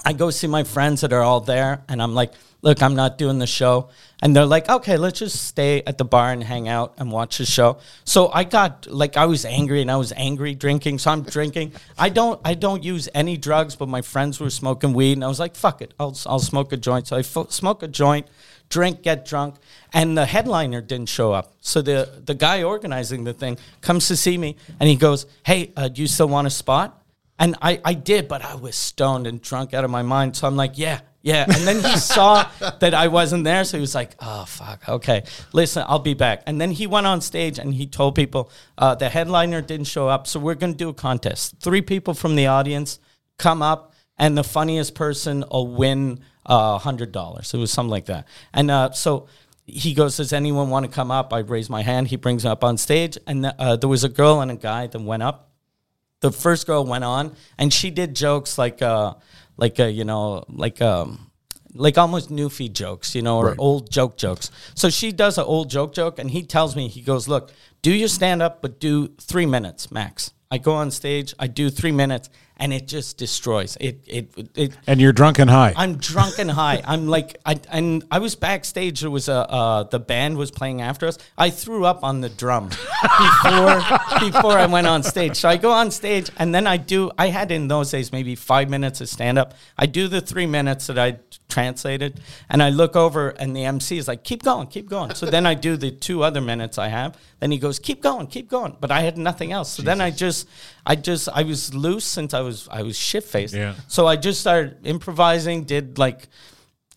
I 0.04 0.12
go 0.12 0.28
see 0.30 0.46
my 0.46 0.64
friends 0.64 1.00
that 1.00 1.14
are 1.14 1.22
all 1.22 1.40
there, 1.40 1.82
and 1.88 2.02
I'm 2.02 2.14
like, 2.14 2.32
look, 2.62 2.82
I'm 2.82 2.94
not 2.94 3.18
doing 3.18 3.38
the 3.38 3.46
show. 3.46 3.90
And 4.20 4.34
they're 4.34 4.46
like, 4.46 4.68
okay, 4.68 4.96
let's 4.96 5.20
just 5.20 5.46
stay 5.46 5.82
at 5.86 5.96
the 5.96 6.04
bar 6.04 6.32
and 6.32 6.42
hang 6.42 6.68
out 6.68 6.94
and 6.98 7.12
watch 7.12 7.38
the 7.38 7.46
show. 7.46 7.78
So 8.04 8.30
I 8.32 8.44
got 8.44 8.86
like 8.90 9.16
I 9.16 9.26
was 9.26 9.44
angry 9.44 9.80
and 9.80 9.90
I 9.90 9.96
was 9.96 10.12
angry 10.16 10.54
drinking, 10.54 10.98
so 10.98 11.12
I'm 11.12 11.22
drinking. 11.22 11.72
I 11.96 12.08
don't 12.08 12.40
I 12.44 12.54
don't 12.54 12.82
use 12.82 13.08
any 13.14 13.36
drugs, 13.36 13.76
but 13.76 13.88
my 13.88 14.02
friends 14.02 14.40
were 14.40 14.50
smoking 14.50 14.92
weed, 14.92 15.12
and 15.12 15.24
I 15.24 15.28
was 15.28 15.38
like, 15.38 15.54
fuck 15.54 15.82
it, 15.82 15.94
I'll 16.00 16.16
I'll 16.26 16.40
smoke 16.40 16.72
a 16.72 16.76
joint. 16.76 17.06
So 17.06 17.16
I 17.16 17.22
smoke 17.22 17.84
a 17.84 17.88
joint, 17.88 18.26
drink, 18.68 19.02
get 19.02 19.24
drunk, 19.24 19.54
and 19.92 20.18
the 20.18 20.26
headliner 20.26 20.80
didn't 20.80 21.08
show 21.08 21.32
up. 21.32 21.54
So 21.60 21.80
the 21.80 22.22
the 22.24 22.34
guy 22.34 22.64
organizing 22.64 23.22
the 23.22 23.34
thing 23.34 23.56
comes 23.82 24.08
to 24.08 24.16
see 24.16 24.36
me, 24.36 24.56
and 24.80 24.88
he 24.88 24.96
goes, 24.96 25.26
hey, 25.44 25.72
uh, 25.76 25.86
do 25.86 26.02
you 26.02 26.08
still 26.08 26.28
want 26.28 26.48
a 26.48 26.50
spot? 26.50 27.00
And 27.38 27.54
I, 27.62 27.80
I 27.84 27.94
did, 27.94 28.26
but 28.26 28.42
I 28.42 28.56
was 28.56 28.74
stoned 28.74 29.28
and 29.28 29.40
drunk 29.40 29.72
out 29.72 29.84
of 29.84 29.92
my 29.92 30.02
mind. 30.02 30.34
So 30.34 30.48
I'm 30.48 30.56
like, 30.56 30.76
yeah, 30.76 31.00
yeah. 31.28 31.44
And 31.44 31.66
then 31.66 31.84
he 31.84 31.96
saw 31.98 32.50
that 32.80 32.94
I 32.94 33.08
wasn't 33.08 33.44
there. 33.44 33.62
So 33.64 33.76
he 33.76 33.82
was 33.82 33.94
like, 33.94 34.14
oh, 34.18 34.46
fuck. 34.46 34.88
Okay. 34.88 35.24
Listen, 35.52 35.84
I'll 35.86 35.98
be 35.98 36.14
back. 36.14 36.42
And 36.46 36.58
then 36.58 36.70
he 36.70 36.86
went 36.86 37.06
on 37.06 37.20
stage 37.20 37.58
and 37.58 37.74
he 37.74 37.86
told 37.86 38.14
people 38.14 38.50
uh, 38.78 38.94
the 38.94 39.10
headliner 39.10 39.60
didn't 39.60 39.86
show 39.86 40.08
up. 40.08 40.26
So 40.26 40.40
we're 40.40 40.54
going 40.54 40.72
to 40.72 40.78
do 40.78 40.88
a 40.88 40.94
contest. 40.94 41.56
Three 41.60 41.82
people 41.82 42.14
from 42.14 42.34
the 42.34 42.46
audience 42.46 42.98
come 43.36 43.60
up, 43.60 43.92
and 44.16 44.36
the 44.36 44.42
funniest 44.42 44.94
person 44.94 45.44
will 45.50 45.68
win 45.68 46.20
uh, 46.46 46.78
$100. 46.78 47.54
It 47.54 47.58
was 47.58 47.70
something 47.70 47.90
like 47.90 48.06
that. 48.06 48.26
And 48.54 48.70
uh, 48.70 48.92
so 48.92 49.28
he 49.66 49.92
goes, 49.92 50.16
Does 50.16 50.32
anyone 50.32 50.70
want 50.70 50.86
to 50.86 50.90
come 50.90 51.10
up? 51.10 51.32
I 51.34 51.40
raise 51.40 51.68
my 51.68 51.82
hand. 51.82 52.08
He 52.08 52.16
brings 52.16 52.44
me 52.44 52.50
up 52.50 52.64
on 52.64 52.78
stage. 52.78 53.18
And 53.26 53.44
uh, 53.46 53.76
there 53.76 53.88
was 53.88 54.02
a 54.02 54.08
girl 54.08 54.40
and 54.40 54.50
a 54.50 54.56
guy 54.56 54.86
that 54.86 55.00
went 55.00 55.22
up 55.22 55.44
the 56.20 56.32
first 56.32 56.66
girl 56.66 56.84
went 56.84 57.04
on 57.04 57.34
and 57.58 57.72
she 57.72 57.90
did 57.90 58.14
jokes 58.14 58.58
like 58.58 58.82
uh 58.82 59.14
like 59.58 59.78
a, 59.78 59.90
you 59.90 60.04
know 60.04 60.44
like 60.48 60.80
um 60.80 61.30
like 61.74 61.98
almost 61.98 62.30
newfie 62.30 62.72
jokes 62.72 63.14
you 63.14 63.20
know 63.20 63.36
or 63.36 63.54
old 63.58 63.90
joke 63.90 64.16
jokes. 64.16 64.50
So 64.74 64.88
she 64.88 65.12
does 65.12 65.36
an 65.36 65.44
old 65.44 65.68
joke 65.68 65.92
joke 65.92 66.18
and 66.18 66.30
he 66.30 66.42
tells 66.42 66.74
me 66.74 66.88
he 66.88 67.02
goes 67.02 67.28
look 67.28 67.52
do 67.82 67.92
your 67.92 68.08
stand 68.08 68.40
up 68.40 68.62
but 68.62 68.80
do 68.80 69.08
three 69.20 69.46
minutes 69.46 69.90
max. 69.92 70.32
I 70.50 70.56
go 70.56 70.72
on 70.72 70.90
stage 70.90 71.34
i 71.38 71.46
do 71.46 71.68
three 71.68 71.92
minutes 71.92 72.30
and 72.58 72.72
it 72.72 72.88
just 72.88 73.18
destroys 73.18 73.76
it. 73.80 74.00
It 74.06 74.50
it. 74.54 74.76
And 74.86 75.00
you're 75.00 75.12
drunk 75.12 75.38
and 75.38 75.48
high. 75.48 75.72
I'm 75.76 75.96
drunk 75.96 76.38
and 76.38 76.50
high. 76.50 76.82
I'm 76.84 77.06
like, 77.06 77.40
I 77.46 77.60
and 77.70 78.04
I 78.10 78.18
was 78.18 78.34
backstage. 78.34 79.00
There 79.00 79.10
was 79.10 79.28
a 79.28 79.48
uh, 79.50 79.82
the 79.84 80.00
band 80.00 80.36
was 80.36 80.50
playing 80.50 80.82
after 80.82 81.06
us. 81.06 81.18
I 81.36 81.50
threw 81.50 81.84
up 81.84 82.02
on 82.02 82.20
the 82.20 82.28
drum 82.28 82.68
before 82.68 83.82
before 84.20 84.58
I 84.58 84.66
went 84.66 84.86
on 84.86 85.02
stage. 85.02 85.36
So 85.36 85.48
I 85.48 85.56
go 85.56 85.70
on 85.70 85.90
stage 85.90 86.30
and 86.36 86.54
then 86.54 86.66
I 86.66 86.76
do. 86.76 87.10
I 87.16 87.28
had 87.28 87.52
in 87.52 87.68
those 87.68 87.90
days 87.90 88.12
maybe 88.12 88.34
five 88.34 88.68
minutes 88.68 89.00
of 89.00 89.08
stand 89.08 89.38
up. 89.38 89.54
I 89.76 89.86
do 89.86 90.08
the 90.08 90.20
three 90.20 90.46
minutes 90.46 90.88
that 90.88 90.98
I 90.98 91.18
translated, 91.48 92.20
and 92.50 92.62
I 92.62 92.70
look 92.70 92.96
over 92.96 93.30
and 93.30 93.54
the 93.54 93.64
MC 93.64 93.98
is 93.98 94.08
like, 94.08 94.24
"Keep 94.24 94.42
going, 94.42 94.66
keep 94.66 94.88
going." 94.88 95.14
So 95.14 95.26
then 95.26 95.46
I 95.46 95.54
do 95.54 95.76
the 95.76 95.90
two 95.90 96.24
other 96.24 96.40
minutes 96.40 96.76
I 96.76 96.88
have. 96.88 97.16
Then 97.40 97.50
he 97.50 97.58
goes, 97.58 97.78
"Keep 97.78 98.02
going, 98.02 98.26
keep 98.26 98.48
going," 98.48 98.76
but 98.80 98.90
I 98.90 99.00
had 99.00 99.16
nothing 99.16 99.52
else. 99.52 99.70
So 99.70 99.82
then 99.82 100.00
I 100.00 100.10
just, 100.10 100.48
I 100.84 100.96
just, 100.96 101.28
I 101.32 101.42
was 101.42 101.74
loose 101.74 102.04
since 102.04 102.34
I 102.34 102.40
was, 102.40 102.68
I 102.70 102.82
was 102.82 102.96
shit 102.96 103.24
faced. 103.24 103.54
Yeah. 103.54 103.74
So 103.86 104.06
I 104.06 104.16
just 104.16 104.40
started 104.40 104.78
improvising. 104.84 105.64
Did 105.64 105.98
like 105.98 106.28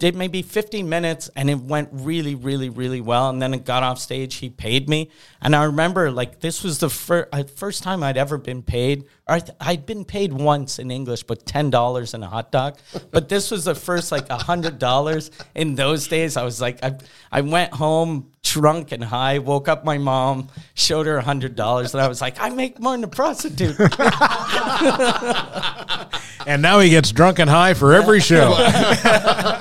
did 0.02 0.16
maybe 0.16 0.42
15 0.42 0.90
minutes 0.90 1.30
and 1.36 1.48
it 1.48 1.60
went 1.60 1.88
really 1.92 2.34
really 2.34 2.70
really 2.70 3.02
well 3.02 3.30
and 3.30 3.40
then 3.40 3.54
it 3.54 3.64
got 3.66 3.84
off 3.84 4.00
stage 4.00 4.34
he 4.38 4.50
paid 4.50 4.90
me 4.90 5.12
and 5.44 5.56
i 5.56 5.64
remember 5.64 6.10
like 6.10 6.40
this 6.40 6.64
was 6.64 6.80
the 6.80 6.90
fir- 6.90 7.30
uh, 7.32 7.44
first 7.44 7.84
time 7.84 8.02
i'd 8.02 8.18
ever 8.18 8.40
been 8.40 8.64
paid 8.64 9.04
or 9.30 9.36
I 9.36 9.40
th- 9.40 9.56
i'd 9.62 9.86
been 9.86 10.04
paid 10.04 10.34
once 10.34 10.80
in 10.80 10.90
english 10.90 11.22
but 11.22 11.46
$10 11.46 12.14
and 12.16 12.24
a 12.24 12.28
hot 12.28 12.52
dog 12.52 12.80
but 13.12 13.30
this 13.30 13.52
was 13.52 13.66
the 13.66 13.76
first 13.76 14.12
like 14.12 14.28
$100 14.28 15.30
in 15.54 15.76
those 15.76 16.08
days 16.08 16.36
i 16.36 16.44
was 16.44 16.60
like 16.60 16.84
i, 16.84 16.96
I 17.32 17.42
went 17.42 17.72
home 17.72 18.31
drunk 18.44 18.92
and 18.92 19.04
high 19.04 19.40
woke 19.40 19.68
up 19.68 19.86
my 19.86 19.98
mom 19.98 20.50
showed 20.74 21.06
her 21.06 21.22
$100 21.22 21.94
and 21.94 22.02
i 22.02 22.08
was 22.08 22.22
like 22.22 22.42
i 22.42 22.50
make 22.50 22.80
more 22.80 22.94
than 22.94 23.04
a 23.04 23.08
prostitute 23.08 23.80
and 26.48 26.62
now 26.62 26.80
he 26.80 26.90
gets 26.90 27.12
drunk 27.12 27.40
and 27.40 27.50
high 27.50 27.74
for 27.74 27.94
every 27.94 28.20
show. 28.32 28.52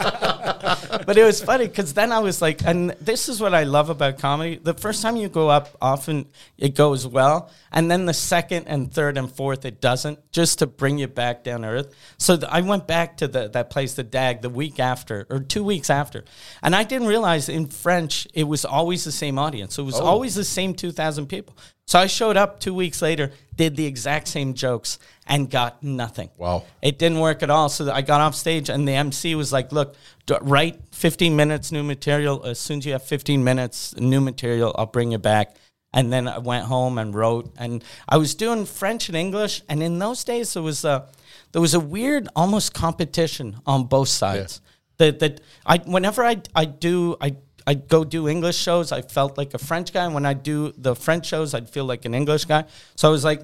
but 1.10 1.18
it 1.18 1.24
was 1.24 1.42
funny 1.42 1.66
because 1.66 1.92
then 1.92 2.12
I 2.12 2.20
was 2.20 2.40
like, 2.40 2.62
and 2.64 2.90
this 3.00 3.28
is 3.28 3.40
what 3.40 3.52
I 3.52 3.64
love 3.64 3.90
about 3.90 4.18
comedy. 4.18 4.60
The 4.62 4.74
first 4.74 5.02
time 5.02 5.16
you 5.16 5.28
go 5.28 5.48
up, 5.48 5.76
often 5.82 6.28
it 6.56 6.76
goes 6.76 7.04
well, 7.04 7.50
and 7.72 7.90
then 7.90 8.06
the 8.06 8.14
second 8.14 8.68
and 8.68 8.94
third 8.94 9.18
and 9.18 9.28
fourth, 9.28 9.64
it 9.64 9.80
doesn't, 9.80 10.20
just 10.30 10.60
to 10.60 10.68
bring 10.68 10.98
you 10.98 11.08
back 11.08 11.42
down 11.42 11.62
to 11.62 11.66
earth. 11.66 11.92
So 12.16 12.36
th- 12.36 12.48
I 12.48 12.60
went 12.60 12.86
back 12.86 13.16
to 13.16 13.26
the, 13.26 13.48
that 13.48 13.70
place, 13.70 13.94
the 13.94 14.04
DAG, 14.04 14.40
the 14.40 14.50
week 14.50 14.78
after 14.78 15.26
or 15.28 15.40
two 15.40 15.64
weeks 15.64 15.90
after, 15.90 16.24
and 16.62 16.76
I 16.76 16.84
didn't 16.84 17.08
realize 17.08 17.48
in 17.48 17.66
French 17.66 18.28
it 18.32 18.44
was 18.44 18.64
always 18.64 19.02
the 19.02 19.10
same 19.10 19.36
audience. 19.36 19.80
It 19.80 19.82
was 19.82 19.98
oh. 19.98 20.04
always 20.04 20.36
the 20.36 20.44
same 20.44 20.74
two 20.74 20.92
thousand 20.92 21.26
people. 21.26 21.56
So 21.90 21.98
I 21.98 22.06
showed 22.06 22.36
up 22.36 22.60
two 22.60 22.72
weeks 22.72 23.02
later, 23.02 23.32
did 23.56 23.74
the 23.74 23.84
exact 23.84 24.28
same 24.28 24.54
jokes, 24.54 25.00
and 25.26 25.50
got 25.50 25.82
nothing. 25.82 26.30
Wow. 26.38 26.62
It 26.80 27.00
didn't 27.00 27.18
work 27.18 27.42
at 27.42 27.50
all. 27.50 27.68
So 27.68 27.90
I 27.90 28.00
got 28.00 28.20
off 28.20 28.36
stage, 28.36 28.68
and 28.68 28.86
the 28.86 28.92
MC 28.92 29.34
was 29.34 29.52
like, 29.52 29.72
"Look, 29.72 29.96
write 30.40 30.80
15 30.92 31.34
minutes 31.34 31.72
new 31.72 31.82
material. 31.82 32.44
As 32.44 32.58
soon 32.58 32.78
as 32.78 32.86
you 32.86 32.92
have 32.92 33.02
15 33.02 33.42
minutes 33.42 33.94
new 33.96 34.20
material, 34.20 34.74
I'll 34.78 34.86
bring 34.86 35.12
you 35.12 35.18
back." 35.18 35.56
And 35.92 36.12
then 36.12 36.28
I 36.28 36.38
went 36.38 36.66
home 36.66 36.98
and 36.98 37.14
wrote, 37.14 37.52
and 37.58 37.82
I 38.08 38.16
was 38.16 38.34
doing 38.36 38.64
French 38.64 39.08
and 39.08 39.16
English. 39.16 39.62
And 39.68 39.82
in 39.82 39.98
those 39.98 40.22
days, 40.22 40.54
there 40.54 40.62
was 40.62 40.84
a 40.84 41.08
there 41.52 41.60
was 41.60 41.74
a 41.74 41.80
weird, 41.80 42.28
almost 42.36 42.72
competition 42.74 43.56
on 43.66 43.84
both 43.84 44.08
sides. 44.08 44.60
That 44.98 45.18
that 45.18 45.40
I 45.66 45.78
whenever 45.78 46.24
I 46.24 46.42
I 46.54 46.64
do 46.64 47.16
I. 47.20 47.36
I'd 47.66 47.88
go 47.88 48.04
do 48.04 48.26
English 48.26 48.56
shows. 48.56 48.90
I 48.90 49.02
felt 49.02 49.36
like 49.36 49.52
a 49.52 49.58
French 49.58 49.92
guy. 49.92 50.04
And 50.06 50.14
when 50.14 50.24
I 50.24 50.32
do 50.32 50.72
the 50.78 50.96
French 50.96 51.26
shows, 51.26 51.52
I'd 51.52 51.68
feel 51.68 51.84
like 51.84 52.06
an 52.06 52.14
English 52.14 52.46
guy. 52.46 52.64
So 52.96 53.06
I 53.06 53.12
was 53.12 53.22
like, 53.22 53.42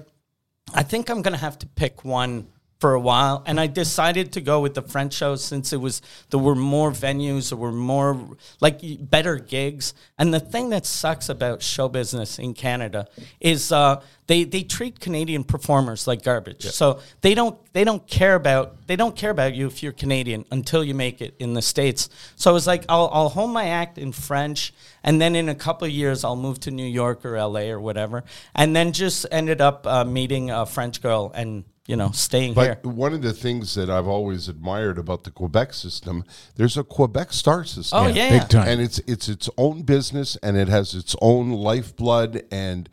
I 0.73 0.83
think 0.83 1.09
I'm 1.09 1.21
gonna 1.21 1.37
have 1.37 1.57
to 1.59 1.67
pick 1.67 2.03
one 2.03 2.47
for 2.79 2.93
a 2.93 2.99
while, 2.99 3.43
and 3.47 3.59
I 3.59 3.67
decided 3.67 4.33
to 4.33 4.41
go 4.41 4.59
with 4.61 4.75
the 4.75 4.83
French 4.83 5.13
shows 5.13 5.43
since 5.43 5.73
it 5.73 5.77
was 5.77 6.01
there 6.29 6.39
were 6.39 6.55
more 6.55 6.91
venues, 6.91 7.49
there 7.49 7.57
were 7.57 7.71
more 7.71 8.37
like 8.59 8.81
better 8.99 9.37
gigs. 9.37 9.95
And 10.19 10.31
the 10.31 10.39
thing 10.39 10.69
that 10.69 10.85
sucks 10.85 11.27
about 11.27 11.63
show 11.63 11.89
business 11.89 12.37
in 12.37 12.53
Canada 12.53 13.07
is 13.39 13.71
uh, 13.71 14.01
they 14.27 14.43
they 14.43 14.61
treat 14.61 14.99
Canadian 14.99 15.43
performers 15.43 16.05
like 16.05 16.21
garbage. 16.21 16.65
So 16.65 16.99
they 17.21 17.33
don't 17.33 17.57
they 17.73 17.83
don't 17.83 18.05
care 18.05 18.35
about 18.35 18.85
they 18.85 18.95
don't 18.95 19.15
care 19.15 19.31
about 19.31 19.55
you 19.55 19.65
if 19.65 19.81
you're 19.81 19.91
Canadian 19.91 20.45
until 20.51 20.83
you 20.83 20.93
make 20.93 21.19
it 21.19 21.35
in 21.39 21.53
the 21.55 21.63
states. 21.63 22.09
So 22.35 22.51
I 22.51 22.53
was 22.53 22.67
like, 22.67 22.85
I'll 22.89 23.09
I'll 23.11 23.29
hold 23.29 23.49
my 23.49 23.69
act 23.69 23.97
in 23.97 24.11
French, 24.11 24.71
and 25.03 25.19
then 25.19 25.35
in 25.35 25.49
a 25.49 25.55
couple 25.55 25.87
of 25.87 25.91
years 25.91 26.23
I'll 26.23 26.35
move 26.35 26.59
to 26.61 26.71
New 26.71 26.85
York 26.85 27.25
or 27.25 27.37
L.A. 27.37 27.71
or 27.71 27.79
whatever, 27.79 28.23
and 28.53 28.75
then 28.75 28.91
just 28.91 29.25
ended 29.31 29.61
up 29.61 29.87
uh, 29.87 30.05
meeting 30.05 30.51
a 30.51 30.67
French 30.67 31.01
girl 31.01 31.31
and 31.33 31.63
you 31.87 31.95
know 31.95 32.11
staying 32.11 32.53
here. 32.53 32.77
But 32.83 32.91
one 32.91 33.13
of 33.13 33.21
the 33.23 33.33
things 33.33 33.73
that 33.75 33.89
I've 33.89 34.07
always 34.07 34.47
admired 34.47 34.97
about 34.99 35.23
the 35.23 35.31
Quebec 35.31 35.73
system, 35.73 36.23
there's 36.55 36.77
a 36.77 36.83
Quebec 36.83 37.33
Star 37.33 37.63
system. 37.63 37.99
Oh, 38.03 38.07
yeah. 38.07 38.39
Big 38.39 38.49
time. 38.49 38.67
and 38.67 38.81
it's 38.81 38.99
it's 39.07 39.27
its 39.29 39.49
own 39.57 39.81
business 39.81 40.35
and 40.43 40.55
it 40.57 40.67
has 40.67 40.93
its 40.93 41.15
own 41.21 41.51
lifeblood 41.51 42.43
and 42.51 42.89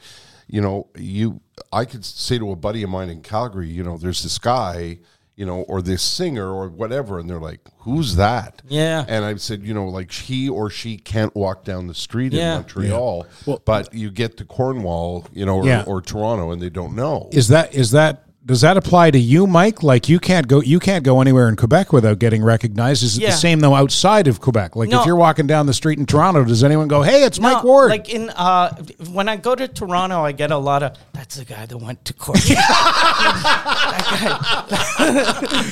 you 0.47 0.61
know 0.61 0.87
you 0.97 1.41
I 1.73 1.85
could 1.85 2.05
say 2.05 2.39
to 2.39 2.51
a 2.53 2.57
buddy 2.57 2.83
of 2.83 2.91
mine 2.91 3.11
in 3.11 3.21
Calgary, 3.23 3.69
you 3.69 3.83
know, 3.83 3.97
there's 3.97 4.23
this 4.23 4.39
guy, 4.39 4.99
you 5.37 5.45
know, 5.47 5.63
or 5.63 5.83
this 5.83 6.03
singer 6.03 6.49
or 6.53 6.69
whatever, 6.69 7.19
and 7.19 7.29
they're 7.31 7.41
like, 7.41 7.61
"Who's 7.79 8.17
that?" 8.17 8.63
Yeah. 8.69 9.05
and 9.09 9.25
I 9.25 9.35
said, 9.37 9.63
you 9.65 9.73
know, 9.75 9.87
like 9.89 10.11
he 10.13 10.49
or 10.49 10.71
she 10.71 10.97
can't 10.97 11.35
walk 11.35 11.65
down 11.65 11.87
the 11.89 11.95
street 11.95 12.33
Yeah. 12.33 12.51
in 12.51 12.55
Montreal, 12.63 13.27
but 13.65 13.93
you 13.95 14.11
get 14.11 14.37
to 14.39 14.45
Cornwall, 14.45 15.27
you 15.33 15.45
know, 15.47 15.57
or, 15.59 15.67
Yeah. 15.67 15.85
or 15.87 16.01
Toronto, 16.01 16.51
and 16.53 16.61
they 16.63 16.71
don't 16.71 16.95
know. 16.95 17.29
Is 17.33 17.49
that 17.49 17.75
is 17.75 17.91
that 17.93 18.24
does 18.47 18.61
that 18.61 18.77
apply 18.77 19.11
to 19.11 19.19
you, 19.19 19.47
Mike? 19.47 19.83
Like 19.83 20.09
you 20.09 20.19
can't 20.21 20.47
go 20.47 20.61
you 20.61 20.79
can't 20.79 21.03
go 21.03 21.21
anywhere 21.23 21.49
in 21.49 21.57
Quebec 21.57 21.93
without 21.93 22.19
getting 22.19 22.43
recognized. 22.45 23.03
Is 23.03 23.17
it 23.17 23.23
Yeah. 23.23 23.31
the 23.31 23.37
same 23.37 23.61
though 23.61 23.75
outside 23.75 24.29
of 24.29 24.41
Quebec? 24.41 24.77
Like 24.77 24.91
No. 24.91 25.01
if 25.01 25.07
you're 25.07 25.17
walking 25.17 25.47
down 25.47 25.65
the 25.67 25.73
street 25.75 25.99
in 25.99 26.05
Toronto, 26.07 26.45
does 26.45 26.63
anyone 26.63 26.87
go, 26.89 27.03
"Hey, 27.03 27.25
it's 27.25 27.41
Mike 27.41 27.65
Ward"? 27.65 27.89
Like 27.91 28.09
in 28.11 28.29
uh, 28.31 28.75
when 29.13 29.29
I 29.31 29.37
go 29.37 29.55
to 29.55 29.67
Toronto, 29.67 30.23
I 30.25 30.33
get 30.33 30.51
a 30.51 30.59
lot 30.59 30.83
of. 30.83 30.93
That's 31.15 31.37
the 31.37 31.45
guy 31.47 31.65
that 31.65 31.77
went 31.79 32.05
to 32.05 32.13
court. 32.13 32.39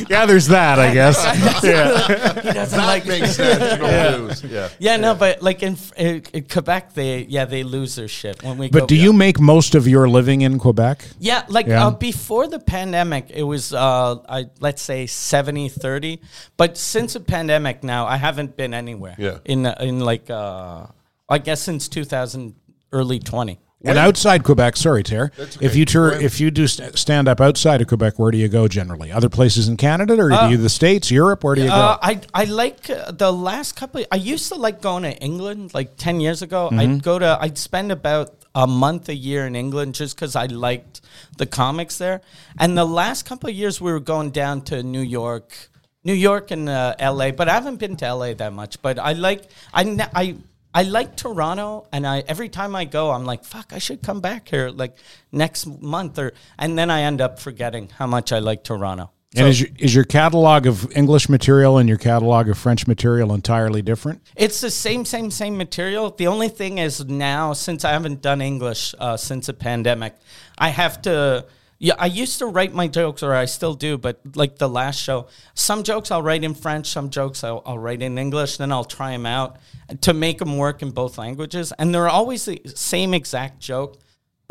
yeah, 0.09 0.25
there's 0.27 0.47
that, 0.49 0.79
I 0.79 0.93
guess. 0.95 1.23
yeah, 1.63 2.33
he 2.43 2.53
doesn't 2.53 2.79
like 2.79 3.07
makes 3.07 3.39
national 3.39 4.27
news. 4.27 4.43
Yeah. 4.45 4.69
Yeah, 4.79 4.97
no, 4.97 5.15
but 5.15 5.43
like 5.43 5.63
in, 5.63 5.77
in, 5.97 6.23
in 6.33 6.45
Quebec, 6.45 6.95
they 6.95 7.23
yeah 7.25 7.45
they 7.45 7.63
lose 7.65 7.95
their 7.97 8.09
shit 8.09 8.43
when 8.43 8.57
we. 8.59 8.69
But 8.71 8.81
go, 8.81 8.87
do 8.87 8.97
you 8.97 9.13
make 9.13 9.41
most 9.41 9.75
of 9.75 9.87
your 9.87 10.09
living 10.09 10.41
in 10.43 10.59
Quebec? 10.59 11.05
Yeah, 11.19 11.45
like 11.49 11.67
Yeah. 11.67 11.87
Uh, 11.89 11.91
before 11.91 12.47
the 12.49 12.59
pandemic, 12.67 13.31
it 13.31 13.43
was 13.43 13.73
uh, 13.73 14.17
I 14.29 14.47
let's 14.61 14.83
say 14.83 15.07
70 15.07 15.69
30. 15.69 16.21
But 16.57 16.77
since 16.79 17.13
the 17.15 17.21
pandemic 17.21 17.83
now, 17.85 18.07
I 18.07 18.17
haven't 18.17 18.57
been 18.57 18.75
anywhere. 18.75 19.15
Yeah. 19.19 19.39
In 19.45 19.67
in 19.67 20.01
like 20.01 20.31
uh, 20.31 20.87
I 21.29 21.39
guess 21.39 21.61
since 21.63 21.89
2000 21.89 22.55
early 22.93 23.19
20. 23.19 23.59
And 23.85 23.99
outside 23.99 24.45
Quebec, 24.45 24.77
sorry, 24.77 25.03
Ter, 25.03 25.33
okay. 25.37 25.67
if 25.67 25.75
you 25.75 25.85
tour, 25.85 26.13
if 26.13 26.39
you 26.41 26.53
do 26.53 26.69
st- 26.69 26.97
stand 26.97 27.27
up 27.27 27.41
outside 27.41 27.81
of 27.81 27.89
Quebec, 27.89 28.17
where 28.17 28.31
do 28.31 28.39
you 28.39 28.47
go 28.49 28.69
generally? 28.69 29.11
Other 29.11 29.29
places 29.29 29.67
in 29.67 29.77
Canada, 29.77 30.15
or 30.21 30.29
do 30.31 30.51
you 30.51 30.57
the 30.57 30.69
states, 30.69 31.11
Europe? 31.11 31.43
Where 31.43 31.57
do 31.57 31.63
you 31.63 31.69
Uh, 31.69 31.97
go? 31.97 31.99
I 32.01 32.21
I 32.33 32.45
like 32.45 32.89
uh, 32.89 33.11
the 33.11 33.33
last 33.33 33.75
couple. 33.75 34.05
I 34.13 34.17
used 34.17 34.47
to 34.53 34.55
like 34.55 34.83
going 34.83 35.03
to 35.03 35.11
England. 35.19 35.75
Like 35.75 35.97
ten 35.97 36.21
years 36.21 36.43
ago, 36.43 36.69
Mm-hmm. 36.71 36.79
I'd 36.79 37.03
go 37.03 37.19
to. 37.19 37.37
I'd 37.41 37.59
spend 37.59 37.91
about 37.91 38.42
a 38.55 38.67
month 38.67 39.09
a 39.09 39.15
year 39.15 39.47
in 39.47 39.57
England 39.57 39.95
just 39.95 40.17
because 40.17 40.37
I 40.37 40.47
liked 40.47 41.01
the 41.39 41.47
comics 41.47 41.99
there. 41.99 42.21
And 42.59 42.77
the 42.77 42.85
last 42.85 43.25
couple 43.25 43.49
of 43.49 43.57
years, 43.57 43.81
we 43.81 43.93
were 43.93 44.01
going 44.01 44.31
down 44.31 44.63
to 44.63 44.83
New 44.83 45.01
York, 45.01 45.71
New 46.05 46.15
York 46.15 46.51
and 46.51 46.69
uh, 46.69 46.95
L.A. 46.99 47.31
But 47.31 47.49
I 47.49 47.55
haven't 47.55 47.77
been 47.77 47.97
to 47.97 48.07
L.A. 48.07 48.35
that 48.35 48.53
much. 48.53 48.81
But 48.83 48.99
I 48.99 49.13
like 49.13 49.45
I 49.73 50.09
I. 50.15 50.37
I 50.75 50.85
like 50.85 51.17
Toronto, 51.17 51.87
and 51.93 52.07
I 52.07 52.21
every 52.21 52.49
time 52.49 52.75
I 52.75 52.87
go, 52.87 53.11
I'm 53.11 53.27
like, 53.27 53.45
"Fuck, 53.45 53.75
I 53.75 53.79
should 53.79 54.01
come 54.03 54.23
back 54.23 54.49
here 54.49 54.71
like 54.71 54.97
next 55.31 55.67
month," 55.67 56.19
or 56.19 56.33
and 56.59 56.79
then 56.79 56.91
I 56.91 57.03
end 57.03 57.21
up 57.21 57.39
forgetting 57.39 57.91
how 57.99 58.07
much 58.07 58.33
I 58.33 58.39
like 58.39 58.65
Toronto. 58.65 59.11
And 59.37 59.49
is 59.49 59.61
your, 59.61 59.71
is 59.79 59.95
your 59.95 60.05
catalog 60.05 60.67
of 60.67 60.95
English 60.97 61.29
material 61.29 61.79
and 61.79 61.89
your 61.89 61.99
catalog 61.99 62.49
of 62.49 62.59
French 62.59 62.87
material 62.87 63.33
entirely 63.33 63.81
different? 63.81 64.21
It's 64.37 64.61
the 64.61 64.71
same, 64.71 65.05
same, 65.05 65.31
same 65.31 65.57
material. 65.57 66.11
The 66.11 66.27
only 66.27 66.49
thing 66.49 66.79
is 66.79 67.05
now, 67.05 67.53
since 67.53 67.85
I 67.85 67.93
haven't 67.93 68.21
done 68.21 68.43
English 68.43 68.95
uh, 68.99 69.17
since 69.17 69.47
the 69.47 69.55
pandemic, 69.55 70.15
I 70.59 70.69
have 70.69 71.03
to. 71.03 71.47
Yeah, 71.79 71.95
I 71.99 72.07
used 72.07 72.39
to 72.39 72.47
write 72.47 72.73
my 72.73 72.87
jokes, 72.87 73.25
or 73.25 73.35
I 73.35 73.47
still 73.47 73.75
do, 73.75 73.99
but 73.99 74.21
like 74.37 74.59
the 74.59 74.69
last 74.69 75.01
show, 75.01 75.27
some 75.55 75.83
jokes 75.83 76.13
I'll 76.13 76.23
write 76.23 76.45
in 76.45 76.55
French, 76.55 76.87
some 76.87 77.11
jokes 77.11 77.43
I'll, 77.43 77.61
I'll 77.67 77.79
write 77.79 78.03
in 78.03 78.19
English, 78.19 78.59
then 78.59 78.71
I'll 78.71 78.85
try 78.85 79.11
them 79.11 79.27
out 79.27 79.57
to 80.03 80.15
make 80.15 80.39
them 80.39 80.59
work 80.59 80.81
in 80.83 80.93
both 80.93 81.19
languages. 81.19 81.73
And 81.81 81.93
they're 81.93 82.09
always 82.09 82.45
the 82.45 82.63
same 82.67 83.13
exact 83.15 83.59
joke, 83.59 83.99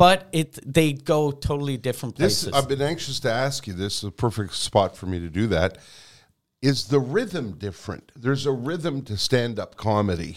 but 0.02 0.18
it 0.32 0.50
they 0.78 0.88
go 0.92 1.20
totally 1.30 1.76
different 1.88 2.16
places. 2.16 2.46
This. 2.46 2.54
I've 2.54 2.68
been 2.74 2.82
anxious 2.82 3.20
to 3.20 3.30
ask 3.30 3.58
you. 3.68 3.74
This 3.84 3.94
is 3.98 4.04
a 4.04 4.10
perfect 4.26 4.54
spot 4.54 4.90
for 4.98 5.06
me 5.06 5.18
to 5.20 5.30
do 5.40 5.46
that. 5.56 5.78
Is 6.60 6.78
the 6.94 6.98
rhythm 7.16 7.46
different? 7.66 8.04
There's 8.24 8.44
a 8.46 8.52
rhythm 8.68 9.02
to 9.02 9.16
stand-up 9.16 9.76
comedy, 9.76 10.32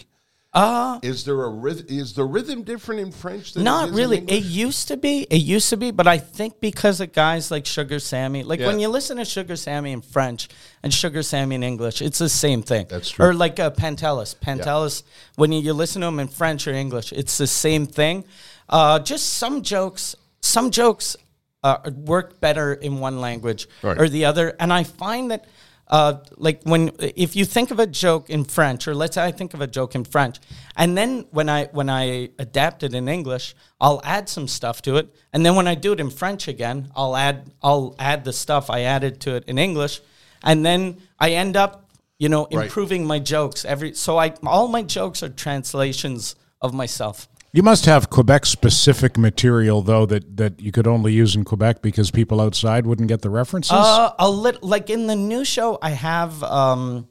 Uh, 0.56 0.98
is 1.02 1.24
there 1.24 1.44
a 1.44 1.50
rhythm? 1.50 1.84
Is 1.90 2.14
the 2.14 2.24
rhythm 2.24 2.62
different 2.62 2.98
in 3.06 3.12
French? 3.12 3.52
Than 3.52 3.64
Not 3.64 3.90
really. 3.90 4.18
It 4.26 4.44
used 4.44 4.88
to 4.88 4.96
be. 4.96 5.14
It 5.36 5.42
used 5.56 5.68
to 5.68 5.76
be, 5.76 5.90
but 5.90 6.06
I 6.06 6.16
think 6.16 6.60
because 6.60 6.98
of 7.02 7.12
guys 7.12 7.50
like 7.50 7.66
Sugar 7.66 7.98
Sammy, 7.98 8.42
like 8.42 8.60
Yeah. 8.60 8.68
when 8.68 8.80
you 8.80 8.88
listen 8.88 9.18
to 9.18 9.26
Sugar 9.26 9.56
Sammy 9.56 9.92
in 9.92 10.00
French 10.00 10.48
and 10.82 10.94
Sugar 10.94 11.22
Sammy 11.22 11.56
in 11.56 11.62
English, 11.62 12.00
it's 12.00 12.18
the 12.26 12.30
same 12.30 12.62
thing. 12.62 12.86
That's 12.88 13.10
true. 13.10 13.26
Or 13.26 13.34
like 13.34 13.60
uh, 13.60 13.70
Pantelis. 13.70 14.34
Pantelis, 14.46 15.02
when 15.34 15.52
you, 15.52 15.60
you 15.60 15.74
listen 15.74 16.00
to 16.00 16.08
him 16.08 16.20
in 16.20 16.28
French 16.28 16.66
or 16.66 16.72
English, 16.72 17.12
it's 17.12 17.36
the 17.36 17.46
same 17.46 17.86
thing. 17.86 18.24
Uh, 18.68 18.98
just 18.98 19.34
some 19.34 19.62
jokes, 19.62 20.16
some 20.40 20.70
jokes 20.70 21.16
uh, 21.62 21.78
work 21.94 22.40
better 22.40 22.74
in 22.74 22.98
one 23.00 23.20
language 23.20 23.68
Right. 23.82 23.98
or 23.98 24.08
the 24.08 24.24
other, 24.24 24.54
and 24.60 24.72
I 24.72 24.84
find 24.84 25.30
that. 25.30 25.46
Uh, 25.88 26.14
like 26.36 26.60
when 26.64 26.90
if 26.98 27.36
you 27.36 27.44
think 27.44 27.70
of 27.70 27.78
a 27.78 27.86
joke 27.86 28.28
in 28.28 28.42
French, 28.42 28.88
or 28.88 28.94
let's 28.94 29.14
say 29.14 29.24
I 29.24 29.30
think 29.30 29.54
of 29.54 29.60
a 29.60 29.68
joke 29.68 29.94
in 29.94 30.02
French, 30.02 30.40
and 30.74 30.98
then 30.98 31.26
when 31.30 31.48
I 31.48 31.66
when 31.66 31.88
I 31.88 32.30
adapt 32.40 32.82
it 32.82 32.92
in 32.92 33.08
English, 33.08 33.54
I'll 33.80 34.00
add 34.02 34.28
some 34.28 34.48
stuff 34.48 34.82
to 34.82 34.96
it, 34.96 35.14
and 35.32 35.46
then 35.46 35.54
when 35.54 35.68
I 35.68 35.76
do 35.76 35.92
it 35.92 36.00
in 36.00 36.10
French 36.10 36.48
again, 36.48 36.90
I'll 36.96 37.14
add 37.14 37.52
I'll 37.62 37.94
add 38.00 38.24
the 38.24 38.32
stuff 38.32 38.68
I 38.68 38.80
added 38.80 39.20
to 39.20 39.36
it 39.36 39.44
in 39.46 39.58
English, 39.58 40.00
and 40.42 40.66
then 40.66 40.96
I 41.20 41.30
end 41.34 41.56
up 41.56 41.88
you 42.18 42.28
know 42.28 42.48
Right. 42.50 42.64
improving 42.64 43.06
my 43.06 43.20
jokes 43.20 43.64
every. 43.64 43.94
So 43.94 44.18
I 44.18 44.34
all 44.42 44.66
my 44.66 44.82
jokes 44.82 45.22
are 45.22 45.28
translations 45.28 46.34
of 46.60 46.74
myself. 46.74 47.28
You 47.56 47.62
must 47.62 47.86
have 47.86 48.10
Quebec 48.10 48.44
specific 48.44 49.16
material 49.16 49.80
though 49.80 50.04
that, 50.04 50.36
that 50.36 50.60
you 50.60 50.72
could 50.72 50.86
only 50.86 51.14
use 51.14 51.34
in 51.34 51.42
Quebec 51.42 51.80
because 51.80 52.10
people 52.10 52.38
outside 52.38 52.84
wouldn't 52.84 53.08
get 53.08 53.22
the 53.22 53.30
references. 53.30 53.72
Uh, 53.72 54.12
a 54.18 54.28
little 54.28 54.68
like 54.68 54.90
in 54.90 55.06
the 55.06 55.16
new 55.16 55.42
show, 55.42 55.78
I 55.80 55.92
have 55.92 56.42
um, 56.42 57.08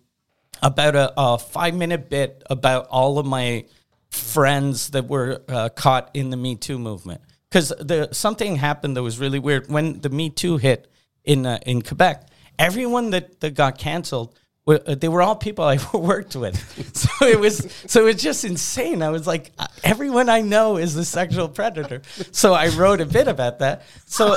about 0.62 0.96
a, 0.96 1.12
a 1.18 1.40
five 1.40 1.74
minute 1.74 2.12
bit 2.12 2.44
about 2.48 2.86
all 2.92 3.18
of 3.18 3.26
my 3.26 3.66
friends 4.12 4.92
that 4.92 5.08
were 5.08 5.42
uh, 5.50 5.70
caught 5.70 6.12
in 6.14 6.30
the 6.30 6.38
Me 6.38 6.56
Too 6.56 6.78
movement. 6.78 7.22
Because 7.50 7.74
something 8.12 8.58
happened 8.58 8.98
that 8.98 9.02
was 9.02 9.18
really 9.18 9.40
weird 9.40 9.68
when 9.68 10.00
the 10.02 10.10
Me 10.10 10.30
Too 10.30 10.58
hit 10.58 10.88
in 11.24 11.48
uh, 11.48 11.58
in 11.66 11.82
Quebec. 11.82 12.30
Everyone 12.60 13.10
that, 13.10 13.40
that 13.40 13.56
got 13.56 13.80
canceled. 13.80 14.38
Uh, 14.68 14.96
They 14.96 15.08
were 15.08 15.22
all 15.22 15.36
people 15.36 15.64
I 15.64 15.78
worked 15.94 16.36
with, 16.36 16.56
so 16.96 17.26
it 17.28 17.40
was 17.40 17.68
so 17.88 18.02
it 18.02 18.16
was 18.16 18.22
just 18.24 18.44
insane. 18.44 19.04
I 19.04 19.10
was 19.10 19.28
like, 19.28 19.52
uh, 19.60 19.68
everyone 19.84 20.28
I 20.30 20.42
know 20.42 20.78
is 20.78 20.94
the 20.96 21.06
sexual 21.06 21.48
predator. 21.50 22.02
So 22.32 22.54
I 22.54 22.70
wrote 22.70 23.00
a 23.02 23.06
bit 23.06 23.28
about 23.28 23.60
that. 23.60 23.84
So, 24.06 24.36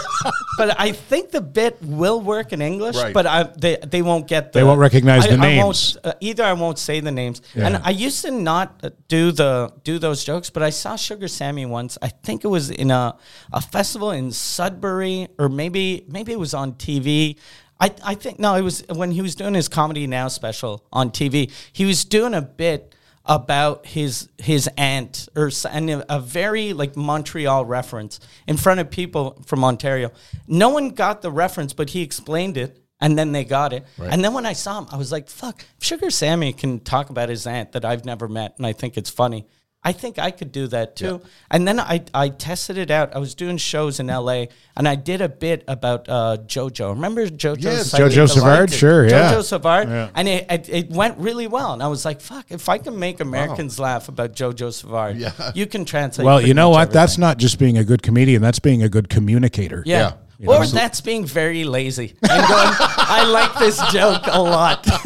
but 0.58 0.78
I 0.78 0.92
think 0.92 1.30
the 1.30 1.40
bit 1.40 1.78
will 1.82 2.20
work 2.20 2.52
in 2.52 2.60
English, 2.60 2.96
Right. 2.96 3.14
but 3.14 3.26
I, 3.26 3.44
they 3.44 3.76
they 3.76 4.02
won't 4.02 4.26
get 4.28 4.52
the 4.52 4.58
They 4.60 4.64
won't 4.64 4.80
recognize 4.80 5.24
I- 5.24 5.28
the 5.36 5.42
I 5.42 5.56
names. 5.56 5.96
uh, 6.04 6.12
either 6.20 6.44
I 6.44 6.52
won't 6.52 6.78
say 6.78 7.00
the 7.00 7.12
names. 7.12 7.40
And 7.54 7.76
I 7.82 7.90
used 7.90 8.22
to 8.24 8.30
not 8.30 8.80
uh, 8.82 8.90
do 9.08 9.32
the 9.32 9.72
do 9.84 9.98
those 9.98 10.24
jokes, 10.24 10.50
but 10.50 10.62
I 10.62 10.70
saw 10.70 10.96
Sugar 10.96 11.28
Sammy 11.28 11.64
once. 11.66 11.96
I 12.02 12.08
think 12.08 12.44
it 12.44 12.48
was 12.48 12.70
in 12.70 12.90
a 12.90 13.16
a 13.52 13.60
festival 13.60 14.10
in 14.10 14.30
Sudbury, 14.32 15.28
or 15.38 15.48
maybe 15.48 16.04
maybe 16.08 16.32
it 16.32 16.38
was 16.38 16.52
on 16.54 16.72
TV. 16.74 17.36
I, 17.80 17.94
I 18.04 18.14
think 18.14 18.38
no, 18.38 18.54
it 18.54 18.62
was 18.62 18.84
when 18.88 19.12
he 19.12 19.22
was 19.22 19.34
doing 19.34 19.54
his 19.54 19.68
comedy 19.68 20.06
now 20.06 20.28
special 20.28 20.84
on 20.92 21.10
TV. 21.10 21.50
He 21.72 21.84
was 21.84 22.04
doing 22.04 22.34
a 22.34 22.42
bit 22.42 22.94
about 23.24 23.86
his 23.86 24.28
his 24.38 24.68
aunt 24.76 25.28
or 25.36 25.50
and 25.70 25.90
a, 25.90 26.14
a 26.16 26.18
very 26.18 26.72
like 26.72 26.96
Montreal 26.96 27.64
reference 27.66 28.20
in 28.46 28.56
front 28.56 28.80
of 28.80 28.90
people 28.90 29.42
from 29.46 29.64
Ontario. 29.64 30.10
No 30.46 30.70
one 30.70 30.90
got 30.90 31.22
the 31.22 31.30
reference, 31.30 31.72
but 31.72 31.90
he 31.90 32.02
explained 32.02 32.56
it 32.56 32.80
and 33.00 33.16
then 33.16 33.32
they 33.32 33.44
got 33.44 33.72
it. 33.72 33.84
And 34.10 34.24
then 34.24 34.32
when 34.32 34.46
I 34.46 34.54
saw 34.54 34.78
him, 34.78 34.86
I 34.90 34.96
was 34.96 35.12
like, 35.12 35.28
"Fuck, 35.28 35.64
Sugar 35.80 36.10
Sammy 36.10 36.52
can 36.52 36.80
talk 36.80 37.10
about 37.10 37.28
his 37.28 37.46
aunt 37.46 37.72
that 37.72 37.84
I've 37.84 38.04
never 38.04 38.26
met, 38.28 38.54
and 38.56 38.66
I 38.66 38.72
think 38.72 38.96
it's 38.96 39.10
funny. 39.10 39.46
I 39.84 39.92
think 39.92 40.18
I 40.18 40.30
could 40.32 40.50
do 40.52 40.66
that 40.68 40.96
too." 40.96 41.20
And 41.50 41.66
then 41.66 41.78
I 41.80 42.02
I 42.12 42.28
tested 42.30 42.78
it 42.78 42.90
out. 42.90 43.14
I 43.14 43.18
was 43.18 43.34
doing 43.34 43.56
shows 43.58 44.00
in 44.00 44.10
L.A. 44.10 44.48
and 44.76 44.88
I 44.88 44.96
did 44.96 45.20
a 45.20 45.28
bit 45.28 45.62
about 45.68 46.08
uh, 46.08 46.36
JoJo. 46.46 46.90
Remember 46.94 47.26
JoJo? 47.26 47.62
Yes, 47.62 47.94
Jojo 47.94 48.28
Savard, 48.28 48.68
Delight? 48.70 48.78
sure, 48.78 49.08
yeah. 49.08 49.32
JoJo 49.32 49.42
Savard, 49.44 49.88
Yeah. 49.88 50.10
and 50.14 50.28
it, 50.28 50.46
it 50.50 50.68
it 50.68 50.90
went 50.90 51.16
really 51.18 51.46
well. 51.46 51.72
And 51.72 51.82
I 51.82 51.86
was 51.88 52.04
like, 52.04 52.20
"Fuck, 52.20 52.46
if 52.50 52.68
I 52.68 52.78
can 52.78 52.98
make 52.98 53.20
Americans 53.20 53.78
laugh 53.78 54.08
about 54.08 54.32
JoJo 54.34 54.72
Savard, 54.72 55.16
Yeah. 55.16 55.32
you 55.54 55.66
can 55.66 55.84
translate." 55.84 56.26
well, 56.26 56.40
you 56.40 56.54
know 56.54 56.70
much 56.70 56.88
what? 56.88 56.90
That's 56.92 57.16
not 57.16 57.38
just 57.38 57.58
being 57.58 57.78
a 57.78 57.84
good 57.84 58.02
comedian. 58.02 58.42
That's 58.42 58.58
being 58.60 58.82
a 58.82 58.88
good 58.88 59.08
communicator. 59.08 59.82
Yeah. 59.86 59.98
Yeah. 59.98 60.12
You 60.40 60.48
Or 60.52 60.60
know? 60.60 60.66
that's 60.66 61.00
being 61.00 61.24
very 61.26 61.64
lazy. 61.64 62.14
I'm 62.22 62.48
going, 62.48 62.74
I 62.78 63.24
like 63.28 63.58
this 63.58 63.76
joke 63.92 64.22
a 64.26 64.40
lot. 64.40 64.86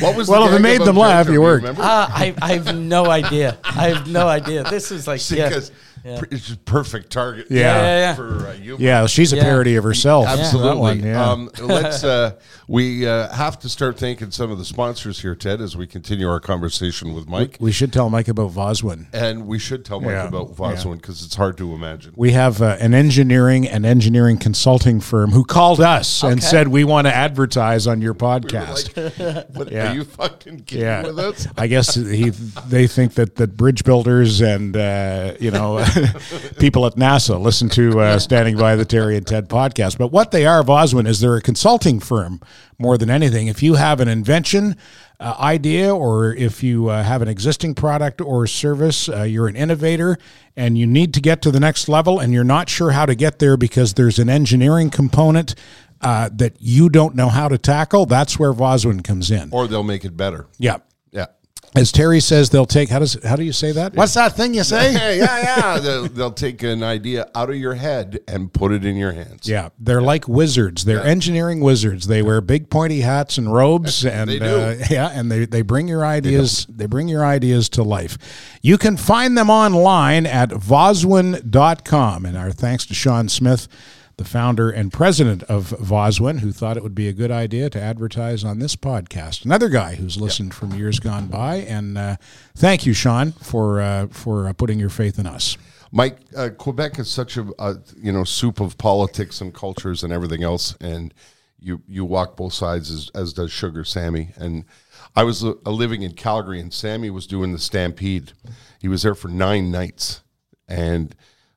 What 0.00 0.16
was 0.16 0.28
Well, 0.28 0.40
the 0.42 0.46
if 0.48 0.52
it 0.52 0.56
gag 0.56 0.62
made 0.62 0.74
about 0.76 0.84
them 0.86 0.96
laugh, 0.96 1.26
JoJo? 1.26 1.30
you 1.30 1.34
Do 1.34 1.42
worked. 1.42 1.62
remember? 1.62 1.82
Uh, 1.82 2.06
I, 2.08 2.34
I 2.42 2.52
have 2.54 2.76
no 2.76 3.06
idea. 3.06 3.58
I 3.62 3.88
have 3.90 4.08
no 4.08 4.26
idea. 4.26 4.64
This 4.64 4.90
is 4.90 5.06
like, 5.06 5.20
See, 5.20 5.36
yeah. 5.38 5.48
because 5.50 5.70
it's 6.32 6.50
a 6.50 6.56
perfect 6.56 7.10
target. 7.12 7.46
Yeah. 7.48 7.60
Yeah, 7.60 7.76
yeah, 7.82 7.98
yeah. 7.98 8.14
For 8.16 8.46
uh, 8.48 8.52
you. 8.54 8.76
Yeah, 8.80 9.06
she's 9.06 9.32
a 9.32 9.36
Yeah. 9.36 9.44
parody 9.44 9.76
of 9.76 9.84
herself. 9.84 10.26
Absolutely. 10.26 10.68
That 10.70 10.76
one, 10.78 11.00
yeah. 11.04 11.30
um, 11.30 11.50
let's. 11.60 12.02
Uh, 12.02 12.32
we 12.72 13.06
uh, 13.06 13.28
have 13.34 13.58
to 13.58 13.68
start 13.68 13.98
thanking 13.98 14.30
some 14.30 14.50
of 14.50 14.56
the 14.56 14.64
sponsors 14.64 15.20
here, 15.20 15.34
Ted, 15.34 15.60
as 15.60 15.76
we 15.76 15.86
continue 15.86 16.26
our 16.26 16.40
conversation 16.40 17.12
with 17.12 17.28
Mike. 17.28 17.58
we 17.60 17.70
should 17.70 17.92
tell 17.92 18.08
Mike 18.08 18.28
about 18.28 18.50
Vozwin. 18.52 19.06
and 19.12 19.46
we 19.46 19.58
should 19.58 19.84
tell 19.84 20.00
Mike 20.00 20.12
Yeah. 20.12 20.26
about 20.28 20.56
Vozwin 20.56 20.96
because 20.96 21.22
it's 21.22 21.34
hard 21.34 21.58
to 21.58 21.74
imagine. 21.74 22.14
We 22.16 22.32
have 22.32 22.62
uh, 22.62 22.78
an 22.80 22.94
engineering 22.94 23.68
and 23.68 23.84
engineering 23.84 24.38
consulting 24.38 25.00
firm 25.00 25.32
who 25.32 25.44
called 25.44 25.80
us 25.82 26.22
and 26.22 26.42
said 26.42 26.68
we 26.68 26.82
want 26.84 27.06
to 27.06 27.14
advertise 27.14 27.86
on 27.86 28.00
your 28.00 28.14
We 28.14 28.18
podcast. 28.20 28.96
like, 29.36 29.48
what, 29.54 29.70
Yeah. 29.70 29.90
Are 29.90 29.94
you 29.94 30.04
fucking 30.04 30.60
kidding 30.60 30.82
yeah, 30.86 31.02
with 31.02 31.18
us? 31.18 31.46
I 31.58 31.66
guess 31.66 31.94
he 31.94 32.30
they 32.30 32.86
think 32.86 33.14
that 33.14 33.36
that 33.36 33.54
bridge 33.54 33.84
builders 33.84 34.40
and 34.40 34.74
uh, 34.76 35.34
you 35.38 35.50
know 35.50 35.84
people 36.58 36.86
at 36.86 36.94
NASA 36.94 37.38
listen 37.38 37.68
to 37.70 38.00
uh, 38.00 38.18
Standing 38.18 38.56
by 38.56 38.76
the 38.76 38.86
Terry 38.86 39.18
and 39.18 39.26
Ted 39.26 39.50
podcast. 39.50 39.98
But 39.98 40.08
what 40.10 40.30
they 40.30 40.46
are, 40.46 40.62
Vozwin, 40.62 41.06
is 41.06 41.20
they're 41.20 41.36
a 41.36 41.42
consulting 41.42 42.00
firm 42.00 42.40
more 42.78 42.98
than 42.98 43.10
anything. 43.10 43.46
If 43.46 43.62
you 43.62 43.74
have 43.74 44.00
an 44.00 44.08
invention. 44.08 44.76
Uh, 45.20 45.36
idea, 45.38 45.94
or 45.94 46.34
if 46.34 46.64
you 46.64 46.88
uh, 46.88 47.00
have 47.00 47.22
an 47.22 47.28
existing 47.28 47.76
product 47.76 48.20
or 48.20 48.44
service, 48.44 49.08
uh, 49.08 49.22
you're 49.22 49.46
an 49.46 49.54
innovator 49.54 50.18
and 50.56 50.76
you 50.76 50.84
need 50.84 51.14
to 51.14 51.20
get 51.20 51.40
to 51.42 51.52
the 51.52 51.60
next 51.60 51.88
level, 51.88 52.18
and 52.18 52.32
you're 52.32 52.42
not 52.42 52.68
sure 52.68 52.90
how 52.90 53.06
to 53.06 53.14
get 53.14 53.38
there 53.38 53.56
because 53.56 53.94
there's 53.94 54.18
an 54.18 54.28
engineering 54.28 54.90
component 54.90 55.54
uh, 56.00 56.28
that 56.32 56.56
you 56.58 56.88
don't 56.88 57.14
know 57.14 57.28
how 57.28 57.46
to 57.46 57.56
tackle. 57.56 58.04
That's 58.04 58.36
where 58.36 58.52
Vozwin 58.52 59.04
comes 59.04 59.30
in. 59.30 59.50
Or 59.52 59.68
they'll 59.68 59.84
make 59.84 60.04
it 60.04 60.16
better. 60.16 60.48
yeah, 60.58 60.72
Yeah. 60.72 60.78
As 61.74 61.90
Terry 61.90 62.20
says, 62.20 62.50
they'll 62.50 62.66
take 62.66 62.90
how 62.90 62.98
does 62.98 63.16
how 63.24 63.34
do 63.34 63.44
you 63.44 63.52
say 63.52 63.72
that? 63.72 63.94
What's 63.94 64.12
that 64.14 64.36
thing 64.36 64.52
you 64.52 64.62
say? 64.62 64.92
Hey, 64.92 65.18
yeah, 65.18 65.40
yeah. 65.40 65.78
they'll, 65.78 66.06
they'll 66.06 66.30
take 66.32 66.62
an 66.62 66.82
idea 66.82 67.30
out 67.34 67.48
of 67.48 67.56
your 67.56 67.74
head 67.74 68.20
and 68.28 68.52
put 68.52 68.72
it 68.72 68.84
in 68.84 68.94
your 68.96 69.12
hands. 69.12 69.48
Yeah, 69.48 69.70
they're 69.78 70.02
like 70.02 70.28
wizards. 70.28 70.84
They're 70.84 71.02
engineering 71.02 71.60
wizards. 71.60 72.08
They 72.08 72.20
wear 72.20 72.42
big 72.42 72.68
pointy 72.68 73.00
hats 73.00 73.38
and 73.38 73.52
robes, 73.52 74.04
and 74.04 74.28
They 74.28 74.38
do. 74.38 74.44
Uh, 74.44 74.76
yeah, 74.90 75.08
and 75.14 75.30
they, 75.32 75.46
they 75.46 75.62
bring 75.62 75.88
your 75.88 76.04
ideas. 76.04 76.66
They, 76.68 76.86
bring 76.86 77.08
your 77.08 77.24
ideas 77.24 77.70
to 77.70 77.82
life. 77.82 78.18
You 78.60 78.76
can 78.76 78.98
find 78.98 79.36
them 79.36 79.48
online 79.48 80.26
at 80.26 80.50
vozwin.com. 80.50 82.26
And 82.26 82.36
our 82.36 82.52
thanks 82.52 82.84
to 82.86 82.94
Sean 82.94 83.30
Smith, 83.30 83.66
the 84.16 84.24
founder 84.24 84.70
and 84.70 84.92
president 84.92 85.42
of 85.44 85.70
Vozwin, 85.70 86.40
who 86.40 86.52
thought 86.52 86.76
it 86.76 86.82
would 86.82 86.94
be 86.94 87.08
a 87.08 87.12
good 87.12 87.30
idea 87.30 87.70
to 87.70 87.80
advertise 87.80 88.44
on 88.44 88.58
this 88.58 88.76
podcast. 88.76 89.44
Another 89.44 89.68
guy 89.68 89.94
who's 89.94 90.20
listened 90.20 90.54
from 90.54 90.72
years 90.74 90.98
gone 90.98 91.26
by. 91.28 91.56
And 91.56 91.96
uh, 91.96 92.16
thank 92.54 92.86
you, 92.86 92.92
Sean, 92.92 93.32
for 93.32 93.80
uh, 93.80 94.08
for 94.08 94.48
uh, 94.48 94.52
putting 94.52 94.78
your 94.78 94.90
faith 94.90 95.18
in 95.18 95.26
us. 95.26 95.56
Mike, 95.90 96.18
uh, 96.34 96.48
Quebec 96.56 96.98
is 96.98 97.10
such 97.10 97.36
a, 97.36 97.46
a 97.58 97.76
you 97.96 98.12
know 98.12 98.24
soup 98.24 98.60
of 98.60 98.78
politics 98.78 99.40
and 99.40 99.52
cultures 99.54 100.02
and 100.02 100.12
everything 100.12 100.42
else, 100.42 100.74
and 100.80 101.12
you 101.60 101.82
you 101.86 102.04
walk 102.04 102.36
both 102.36 102.54
sides 102.54 102.90
as, 102.90 103.10
as 103.14 103.32
does 103.32 103.52
Sugar 103.52 103.84
Sammy. 103.84 104.30
And 104.36 104.64
I 105.14 105.24
was 105.24 105.44
uh, 105.44 105.52
living 105.64 106.02
in 106.02 106.14
Calgary, 106.14 106.60
and 106.60 106.72
Sammy 106.72 107.10
was 107.10 107.26
doing 107.26 107.52
the 107.52 107.58
Stampede. 107.58 108.32
He 108.80 108.88
was 108.88 109.02
there 109.02 109.14
for 109.14 109.28
nine 109.28 109.70
nights, 109.70 110.22
and 110.66 111.14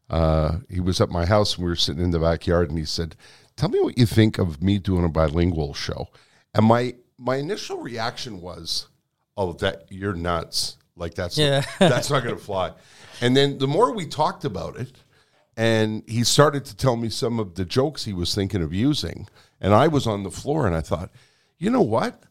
uh, 0.09 0.57
he 0.69 0.79
was 0.79 1.01
at 1.01 1.09
my 1.09 1.25
house, 1.25 1.55
and 1.55 1.63
we 1.63 1.69
were 1.69 1.75
sitting 1.75 2.03
in 2.03 2.11
the 2.11 2.19
backyard, 2.19 2.69
and 2.69 2.77
he 2.77 2.85
said, 2.85 3.15
"Tell 3.55 3.69
me 3.69 3.79
what 3.81 3.97
you 3.97 4.05
think 4.05 4.37
of 4.37 4.61
me 4.61 4.77
doing 4.77 5.05
a 5.05 5.09
bilingual 5.09 5.73
show." 5.73 6.09
And 6.53 6.65
my 6.65 6.95
my 7.17 7.37
initial 7.37 7.77
reaction 7.77 8.41
was, 8.41 8.87
"Oh, 9.37 9.53
that 9.53 9.85
you're 9.89 10.13
nuts! 10.13 10.77
Like 10.95 11.15
that's 11.15 11.37
Yeah. 11.37 11.63
that's 11.79 12.09
not 12.09 12.23
going 12.23 12.35
to 12.35 12.41
fly." 12.41 12.73
And 13.21 13.35
then 13.35 13.57
the 13.57 13.67
more 13.67 13.93
we 13.93 14.05
talked 14.05 14.45
about 14.45 14.77
it, 14.77 15.03
and 15.57 16.03
he 16.07 16.23
started 16.23 16.65
to 16.65 16.75
tell 16.75 16.95
me 16.95 17.09
some 17.09 17.39
of 17.39 17.55
the 17.55 17.65
jokes 17.65 18.05
he 18.05 18.13
was 18.13 18.35
thinking 18.35 18.61
of 18.61 18.73
using, 18.73 19.27
and 19.59 19.73
I 19.73 19.87
was 19.87 20.05
on 20.05 20.23
the 20.23 20.31
floor, 20.31 20.67
and 20.67 20.75
I 20.75 20.81
thought, 20.81 21.11
you 21.57 21.69
know 21.69 21.81
what? 21.81 22.23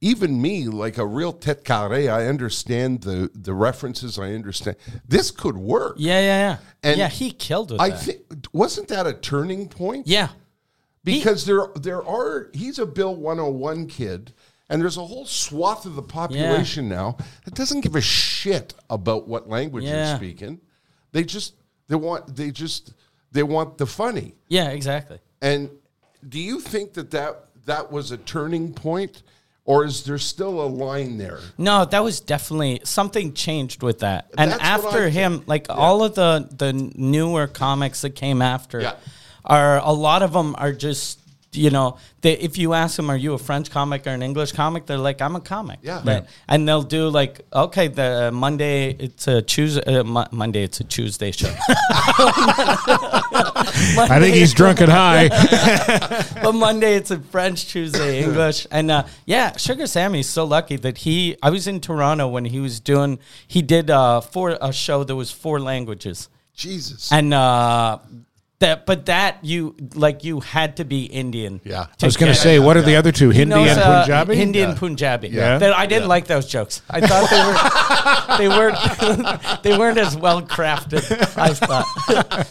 Even 0.00 0.40
me, 0.40 0.66
like 0.66 0.96
a 0.98 1.04
real 1.06 1.32
tete 1.32 1.64
carré, 1.64 2.08
I 2.12 2.26
understand 2.26 3.02
the 3.02 3.30
the 3.34 3.52
references. 3.54 4.18
I 4.18 4.32
understand 4.34 4.76
this 5.06 5.30
could 5.30 5.56
work. 5.56 5.96
Yeah, 5.98 6.20
yeah, 6.20 6.38
yeah. 6.50 6.56
And 6.82 6.98
yeah, 6.98 7.08
he 7.08 7.32
killed 7.32 7.72
it. 7.72 7.80
I 7.80 7.90
think 7.90 8.20
wasn't 8.52 8.88
that 8.88 9.06
a 9.06 9.12
turning 9.12 9.68
point? 9.68 10.06
yeah. 10.06 10.28
because 11.04 11.46
there 11.46 11.66
there 11.74 12.02
are 12.06 12.50
he's 12.54 12.78
a 12.78 12.86
Bill 12.86 13.14
101 13.16 13.86
kid 13.86 14.32
And 14.70 14.80
there's 14.82 14.98
a 14.98 15.04
whole 15.04 15.24
swath 15.26 15.86
of 15.86 15.94
the 15.96 16.02
population 16.02 16.88
now 16.88 17.16
that 17.44 17.54
doesn't 17.54 17.80
give 17.80 17.96
a 17.96 18.00
shit 18.02 18.74
about 18.90 19.26
what 19.26 19.48
language 19.48 19.84
Yeah. 19.84 20.08
you're 20.08 20.16
speaking. 20.16 20.60
They 21.12 21.24
just 21.24 21.54
they 21.88 21.96
want 21.96 22.36
they 22.36 22.50
just 22.50 22.92
they 23.32 23.42
want 23.42 23.78
the 23.78 23.86
funny. 23.86 24.34
Yeah, 24.48 24.68
exactly. 24.70 25.18
And 25.42 25.70
do 26.28 26.38
you 26.38 26.60
think 26.60 26.92
that 26.94 27.10
that, 27.12 27.46
that 27.66 27.90
was 27.92 28.10
a 28.10 28.16
turning 28.16 28.72
point, 28.74 29.22
or 29.68 29.84
is 29.84 30.02
there 30.04 30.16
still 30.16 30.62
a 30.62 30.66
line 30.66 31.18
there? 31.18 31.40
No, 31.58 31.84
that 31.84 32.02
was 32.02 32.20
definitely 32.20 32.80
something 32.84 33.34
changed 33.34 33.82
with 33.82 33.98
that. 33.98 34.30
And 34.38 34.50
That's 34.52 34.62
after 34.62 35.10
him, 35.10 35.42
like 35.46 35.66
all 35.68 36.02
of 36.02 36.14
the 36.14 36.48
the 36.56 36.72
newer 36.96 37.46
comics 37.46 38.00
that 38.00 38.14
came 38.16 38.40
after, 38.40 38.80
Yeah. 38.80 38.94
are 39.44 39.76
a 39.84 39.92
lot 39.92 40.22
of 40.22 40.32
them 40.32 40.54
are 40.58 40.72
just 40.72 41.20
you 41.52 41.70
know 41.70 41.96
they, 42.20 42.34
if 42.38 42.58
you 42.58 42.74
ask 42.74 42.96
them, 42.96 43.10
are 43.10 43.16
you 43.16 43.32
a 43.34 43.38
French 43.38 43.70
comic 43.70 44.06
or 44.06 44.10
an 44.10 44.22
English 44.22 44.52
comic? 44.52 44.86
They're 44.86 44.98
like, 44.98 45.22
I'm 45.22 45.36
a 45.36 45.40
comic. 45.40 45.78
Yeah. 45.82 46.02
Like, 46.04 46.26
and 46.48 46.68
they'll 46.68 46.82
do 46.82 47.08
like, 47.08 47.40
okay, 47.52 47.88
the 47.88 48.30
Monday 48.32 48.90
it's 48.90 49.28
a 49.28 49.40
Tuesday, 49.42 49.82
uh, 49.98 50.04
Mo- 50.04 50.26
Monday 50.30 50.62
it's 50.64 50.80
a 50.80 50.84
Tuesday 50.84 51.30
show. 51.30 51.54
I 54.00 54.18
think 54.20 54.34
he's 54.34 54.52
drunk 54.54 54.80
and 54.80 54.90
high. 54.90 55.28
but 56.42 56.52
Monday 56.52 56.94
it's 56.94 57.10
a 57.10 57.18
French, 57.18 57.66
Tuesday 57.68 58.22
English, 58.22 58.66
and 58.70 58.90
uh, 58.90 59.04
yeah, 59.26 59.56
Sugar 59.56 59.86
Sammy's 59.86 60.28
so 60.28 60.44
lucky 60.44 60.76
that 60.76 60.98
he. 60.98 61.36
I 61.42 61.50
was 61.50 61.66
in 61.66 61.80
Toronto 61.80 62.28
when 62.28 62.44
he 62.44 62.60
was 62.60 62.80
doing. 62.80 63.18
He 63.46 63.62
did 63.62 63.90
uh, 63.90 64.20
for 64.20 64.58
a 64.60 64.72
show 64.72 65.04
that 65.04 65.14
was 65.14 65.30
four 65.30 65.60
languages, 65.60 66.28
Jesus. 66.54 67.12
and 67.12 67.32
uh, 67.32 67.98
that. 68.60 68.86
But 68.86 69.06
that 69.06 69.44
you 69.44 69.74
like 69.94 70.24
you 70.24 70.40
had 70.40 70.76
to 70.76 70.84
be 70.84 71.04
Indian. 71.04 71.60
Yeah. 71.64 71.86
I 72.02 72.06
was 72.06 72.16
going 72.16 72.32
to 72.32 72.38
say, 72.38 72.58
what 72.58 72.76
are 72.76 72.82
the 72.82 72.96
other 72.96 73.12
two? 73.12 73.30
Hindi 73.30 73.54
knows, 73.54 73.70
and 73.70 73.80
uh, 73.80 74.00
Punjabi? 74.02 74.36
Hindi 74.36 74.60
and 74.62 74.76
Punjabi. 74.76 75.28
Yeah. 75.28 75.58
That 75.58 75.72
I 75.72 75.86
didn't 75.86 76.08
like 76.08 76.26
those 76.26 76.46
jokes. 76.46 76.82
I 76.90 77.00
thought 77.00 77.28
they 77.30 77.42
were 77.46 78.38
they 78.38 78.48
weren't 78.48 79.62
they 79.62 79.78
weren't 79.78 79.98
as 79.98 80.16
well 80.16 80.42
crafted. 80.42 81.02
I 81.36 81.54
thought, 81.54 81.86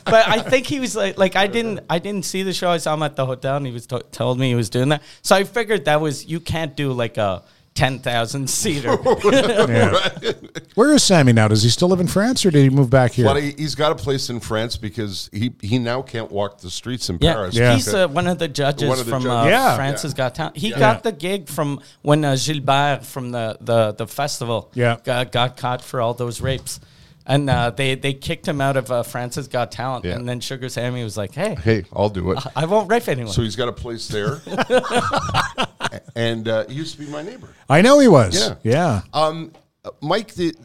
but 0.06 0.28
I 0.28 0.40
think 0.40 0.68
he 0.68 0.80
was 0.80 0.96
like 0.96 1.18
like 1.18 1.36
I 1.36 1.48
didn't 1.48 1.82
I 1.90 2.00
didn't 2.00 2.26
see 2.26 2.44
the 2.44 2.54
show. 2.54 2.70
I 2.70 2.78
saw 2.78 2.94
him 2.94 3.04
at 3.04 3.16
the 3.16 3.26
hotel, 3.26 3.58
and 3.58 3.66
he 3.66 3.72
was 3.72 3.88
to- 3.88 4.06
told 4.12 4.40
me 4.40 4.50
he 4.50 4.56
was 4.56 4.70
doing 4.70 4.90
that. 4.90 5.04
So 5.22 5.36
I 5.36 5.44
figured 5.44 5.86
that 5.86 6.02
was 6.02 6.26
you 6.26 6.40
can't 6.40 6.76
do 6.76 6.94
like 6.94 7.18
a 7.18 7.44
ten 7.78 8.00
thousand 8.00 8.50
seater. 8.50 8.96
Where 10.76 10.92
is 10.94 11.04
Sammy 11.04 11.32
now? 11.32 11.48
Does 11.48 11.62
he 11.62 11.70
still 11.70 11.88
live 11.90 12.00
in 12.00 12.08
France 12.08 12.44
or 12.46 12.50
did 12.52 12.64
he 12.64 12.70
move 12.70 12.90
back 12.90 13.12
here? 13.12 13.26
Well, 13.26 13.36
he, 13.36 13.52
he's 13.52 13.76
got 13.76 13.92
a 13.92 13.96
place 13.96 14.30
in 14.32 14.40
France 14.40 14.78
because 14.78 15.30
he, 15.32 15.54
he 15.62 15.78
now 15.78 16.02
can't 16.02 16.32
walk 16.32 16.60
the 16.60 16.72
streets 16.72 17.10
in 17.10 17.20
Yeah, 17.22 17.34
Paris. 17.34 17.56
Yeah. 17.56 17.76
he's 17.76 17.94
uh, 17.94 18.08
one 18.08 18.26
of 18.28 18.40
the 18.40 18.48
judges 18.48 18.90
One 18.90 19.00
of 19.00 19.06
the 19.06 19.12
from 19.12 19.24
judges. 19.24 19.46
uh, 19.48 19.50
Yeah. 19.50 19.76
France 19.76 20.02
has 20.02 20.14
Got 20.16 20.36
Talent. 20.36 20.58
He 20.58 20.70
Yeah. 20.70 20.80
got 20.80 21.04
the 21.04 21.12
gig 21.12 21.48
from 21.50 21.80
when 22.02 22.26
uh, 22.26 22.36
Gilbert 22.36 23.02
from 23.04 23.32
the, 23.32 23.58
the, 23.62 23.92
the 23.94 24.08
festival 24.08 24.72
Yeah. 24.74 24.98
got, 25.04 25.32
got 25.32 25.58
caught 25.58 25.84
for 25.84 26.02
all 26.02 26.14
those 26.16 26.42
rapes. 26.42 26.80
And 27.28 27.50
uh, 27.50 27.72
they, 27.72 27.96
they 27.96 28.14
kicked 28.14 28.48
him 28.48 28.62
out 28.62 28.78
of 28.78 28.90
uh, 28.90 29.04
France's 29.04 29.48
Got 29.48 29.72
Talent. 29.72 30.06
Yeah. 30.06 30.16
And 30.16 30.28
then 30.28 30.40
Sugar 30.40 30.70
Sammy 30.70 31.04
was 31.04 31.18
like, 31.18 31.34
hey, 31.34 31.56
Hey, 31.56 31.84
I'll 31.94 32.10
do 32.10 32.32
it. 32.32 32.40
I 32.56 32.66
won't 32.66 32.90
rape 32.90 33.08
anyone. 33.08 33.34
So 33.34 33.42
he's 33.42 33.58
got 33.58 33.68
a 33.68 33.74
place 33.74 34.08
there. 34.08 34.42
and 36.16 36.48
uh, 36.48 36.66
he 36.68 36.76
used 36.76 36.94
to 36.94 37.00
be 37.00 37.12
my 37.12 37.22
neighbor. 37.22 37.50
I 37.70 37.82
know 37.82 38.00
he 38.00 38.08
was. 38.08 38.40
Yeah. 38.40 38.56
Yeah. 38.64 39.02
Um, 39.14 39.52
uh, 39.84 39.92
Mike, 40.02 40.34
the, 40.36 40.56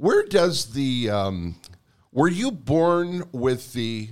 where 0.00 0.22
does 0.22 0.72
the 0.72 1.10
um, 1.10 1.56
were 2.12 2.28
you 2.28 2.50
born 2.50 3.24
with 3.32 3.72
the 3.74 4.08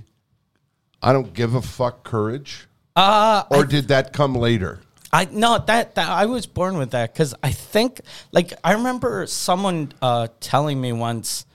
I 1.01 1.13
don't 1.13 1.33
give 1.33 1.55
a 1.55 1.61
fuck 1.61 2.03
courage, 2.03 2.67
uh, 2.95 3.43
or 3.49 3.65
did 3.65 3.87
that 3.87 4.13
come 4.13 4.35
later? 4.35 4.81
I 5.11 5.25
no 5.25 5.57
that, 5.65 5.95
that 5.95 6.09
I 6.09 6.27
was 6.27 6.45
born 6.45 6.77
with 6.77 6.91
that 6.91 7.11
because 7.11 7.33
I 7.41 7.51
think 7.51 8.01
like 8.31 8.53
I 8.63 8.73
remember 8.73 9.25
someone 9.25 9.93
uh, 10.01 10.27
telling 10.39 10.79
me 10.79 10.91
once, 10.93 11.45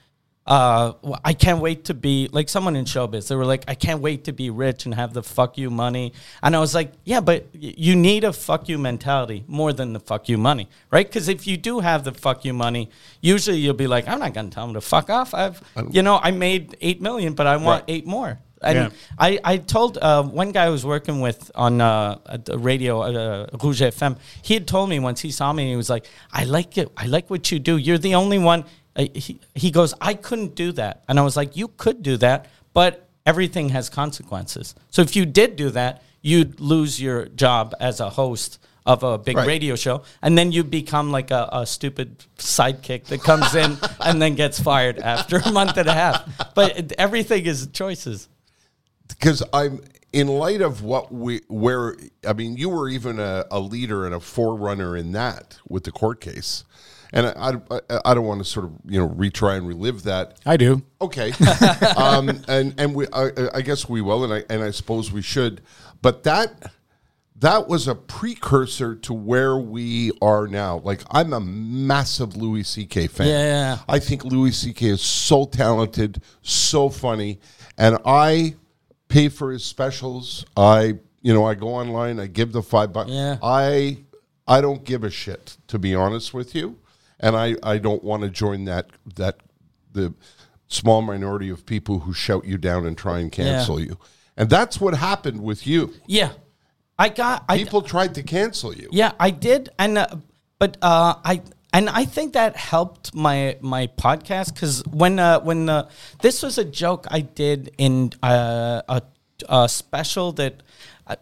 uh, 0.46 0.92
I 1.24 1.32
can't 1.32 1.60
wait 1.60 1.86
to 1.86 1.94
be 1.94 2.28
like 2.30 2.48
someone 2.50 2.76
in 2.76 2.84
showbiz. 2.84 3.28
They 3.28 3.34
were 3.36 3.46
like, 3.46 3.64
I 3.66 3.74
can't 3.74 4.00
wait 4.02 4.24
to 4.24 4.32
be 4.32 4.50
rich 4.50 4.84
and 4.84 4.94
have 4.94 5.14
the 5.14 5.22
fuck 5.22 5.56
you 5.56 5.70
money. 5.70 6.12
And 6.42 6.54
I 6.54 6.60
was 6.60 6.74
like, 6.74 6.92
yeah, 7.04 7.20
but 7.20 7.46
you 7.54 7.96
need 7.96 8.24
a 8.24 8.32
fuck 8.32 8.68
you 8.68 8.76
mentality 8.76 9.44
more 9.48 9.72
than 9.72 9.94
the 9.94 10.00
fuck 10.00 10.28
you 10.28 10.36
money, 10.36 10.68
right? 10.90 11.06
Because 11.06 11.28
if 11.28 11.46
you 11.46 11.56
do 11.56 11.80
have 11.80 12.04
the 12.04 12.12
fuck 12.12 12.44
you 12.44 12.52
money, 12.52 12.90
usually 13.22 13.56
you'll 13.58 13.72
be 13.74 13.86
like, 13.86 14.06
I'm 14.06 14.18
not 14.18 14.34
gonna 14.34 14.50
tell 14.50 14.66
them 14.66 14.74
to 14.74 14.82
fuck 14.82 15.08
off. 15.08 15.32
I've 15.32 15.62
you 15.90 16.02
know 16.02 16.18
I 16.22 16.30
made 16.30 16.76
eight 16.82 17.00
million, 17.00 17.32
but 17.34 17.46
I 17.46 17.56
want 17.56 17.82
Right. 17.84 17.84
eight 17.96 18.06
more. 18.06 18.38
And 18.62 18.76
Yeah. 18.76 18.88
I, 19.18 19.38
I 19.44 19.56
told 19.58 19.98
uh, 19.98 20.22
one 20.22 20.50
guy 20.52 20.64
I 20.64 20.70
was 20.70 20.86
working 20.86 21.20
with 21.20 21.50
on 21.54 21.80
uh, 21.80 22.18
at 22.26 22.44
the 22.46 22.56
radio, 22.58 23.00
uh, 23.02 23.46
Rouge 23.62 23.82
FM, 23.82 24.16
he 24.42 24.54
had 24.54 24.66
told 24.66 24.88
me 24.88 24.98
once 24.98 25.20
he 25.20 25.30
saw 25.30 25.52
me, 25.52 25.68
he 25.70 25.76
was 25.76 25.90
like, 25.90 26.06
I 26.32 26.44
like 26.44 26.78
it. 26.78 26.88
I 26.96 27.06
like 27.06 27.28
what 27.30 27.50
you 27.52 27.58
do. 27.58 27.76
You're 27.76 27.98
the 27.98 28.14
only 28.14 28.38
one. 28.38 28.64
Uh, 28.96 29.06
he, 29.14 29.40
he 29.54 29.70
goes, 29.70 29.94
I 30.00 30.14
couldn't 30.14 30.54
do 30.54 30.72
that. 30.72 31.02
And 31.08 31.18
I 31.18 31.22
was 31.22 31.36
like, 31.36 31.56
you 31.56 31.68
could 31.68 32.02
do 32.02 32.16
that, 32.18 32.46
but 32.72 33.08
everything 33.26 33.70
has 33.70 33.88
consequences. 33.88 34.74
So 34.90 35.02
if 35.02 35.16
you 35.16 35.26
did 35.26 35.56
do 35.56 35.70
that, 35.70 36.02
you'd 36.22 36.60
lose 36.60 37.00
your 37.00 37.26
job 37.26 37.74
as 37.80 38.00
a 38.00 38.10
host 38.10 38.58
of 38.86 39.02
a 39.02 39.16
big 39.18 39.36
Right. 39.38 39.46
radio 39.46 39.76
show, 39.76 40.02
and 40.20 40.36
then 40.36 40.52
you'd 40.52 40.70
become 40.70 41.10
like 41.10 41.30
a, 41.30 41.48
a 41.52 41.66
stupid 41.66 42.18
sidekick 42.36 43.04
that 43.06 43.22
comes 43.22 43.54
in 43.54 43.78
and 44.00 44.20
then 44.20 44.34
gets 44.34 44.60
fired 44.60 44.98
after 44.98 45.38
a 45.38 45.50
month 45.50 45.76
and 45.78 45.88
a 45.88 45.92
half. 45.94 46.54
But 46.54 46.78
it, 46.78 46.92
everything 46.98 47.46
is 47.46 47.66
choices. 47.68 48.28
because 49.08 49.42
I'm 49.54 49.80
in 50.12 50.28
light 50.28 50.60
of 50.60 50.82
what 50.82 51.12
we 51.12 51.40
where 51.48 51.96
I 52.28 52.34
mean 52.34 52.56
you 52.56 52.68
were 52.68 52.88
even 52.90 53.18
a, 53.18 53.44
a 53.50 53.58
leader 53.58 54.04
and 54.06 54.14
a 54.14 54.20
forerunner 54.20 54.96
in 54.96 55.12
that 55.12 55.58
with 55.68 55.84
the 55.84 55.90
court 55.90 56.20
case, 56.20 56.64
and 57.14 57.26
I, 57.28 57.54
I, 57.70 58.00
I 58.04 58.14
don't 58.14 58.26
want 58.26 58.40
to 58.40 58.44
sort 58.44 58.66
of 58.66 58.72
you 58.84 58.98
know 58.98 59.08
retry 59.08 59.56
and 59.56 59.66
relive 59.66 60.02
that. 60.02 60.38
I 60.44 60.56
do. 60.56 60.82
Okay, 61.00 61.32
um, 61.96 62.28
and 62.48 62.74
and 62.76 62.94
we 62.94 63.06
I, 63.12 63.30
I 63.54 63.62
guess 63.62 63.88
we 63.88 64.02
will, 64.02 64.24
and 64.24 64.34
I 64.34 64.44
and 64.50 64.62
I 64.62 64.70
suppose 64.72 65.12
we 65.12 65.22
should, 65.22 65.62
but 66.02 66.24
that 66.24 66.72
that 67.36 67.68
was 67.68 67.86
a 67.88 67.94
precursor 67.94 68.96
to 68.96 69.14
where 69.14 69.56
we 69.56 70.10
are 70.20 70.48
now. 70.48 70.78
Like 70.78 71.02
I'm 71.10 71.32
a 71.32 71.40
massive 71.40 72.36
Louis 72.36 72.64
C.K. 72.64 73.06
fan. 73.06 73.28
Yeah. 73.28 73.78
I 73.88 74.00
think 74.00 74.24
Louis 74.24 74.52
C.K. 74.52 74.86
is 74.86 75.00
so 75.00 75.44
talented, 75.44 76.20
so 76.42 76.88
funny, 76.88 77.40
and 77.78 77.98
I 78.04 78.56
pay 79.08 79.28
for 79.28 79.52
his 79.52 79.64
specials. 79.64 80.44
I 80.56 80.98
you 81.22 81.32
know 81.32 81.44
I 81.44 81.54
go 81.54 81.68
online, 81.68 82.18
I 82.18 82.26
give 82.26 82.52
the 82.52 82.62
five 82.62 82.92
bucks. 82.92 83.10
Yeah. 83.12 83.38
I 83.40 83.98
I 84.48 84.60
don't 84.60 84.84
give 84.84 85.04
a 85.04 85.10
shit 85.10 85.58
to 85.68 85.78
be 85.78 85.94
honest 85.94 86.34
with 86.34 86.56
you, 86.56 86.78
and 87.20 87.36
I 87.36 87.56
I 87.62 87.78
don't 87.78 88.02
want 88.02 88.22
to 88.22 88.30
join 88.30 88.64
that 88.64 88.86
that 89.16 89.38
the 89.92 90.14
small 90.68 91.02
minority 91.02 91.50
of 91.50 91.64
people 91.64 92.00
who 92.00 92.12
shout 92.12 92.44
you 92.44 92.58
down 92.58 92.86
and 92.86 92.98
try 92.98 93.20
and 93.20 93.30
cancel 93.30 93.80
you. 93.80 93.98
And 94.36 94.50
that's 94.50 94.80
what 94.80 94.94
happened 94.94 95.42
with 95.42 95.66
you. 95.66 95.94
Yeah, 96.06 96.32
I 96.98 97.08
got. 97.08 97.44
I, 97.48 97.58
People 97.58 97.82
tried 97.82 98.14
to 98.16 98.22
cancel 98.22 98.74
you. 98.74 98.88
yeah, 98.90 99.12
I 99.18 99.30
did, 99.30 99.70
and 99.78 99.98
uh, 99.98 100.08
but 100.58 100.76
uh, 100.82 101.14
I 101.24 101.42
and 101.72 101.88
I 101.88 102.04
think 102.04 102.32
that 102.32 102.56
helped 102.56 103.14
my 103.14 103.56
my 103.60 103.86
podcast 103.86 104.54
because 104.54 104.84
when 104.86 105.18
uh, 105.18 105.40
when 105.40 105.68
uh, 105.68 105.88
this 106.20 106.42
was 106.42 106.58
a 106.58 106.64
joke 106.64 107.06
I 107.10 107.20
did 107.20 107.72
in 107.78 108.12
uh, 108.22 108.82
a, 108.88 109.02
a 109.48 109.68
special 109.68 110.32
that. 110.32 110.62
I, 111.06 111.16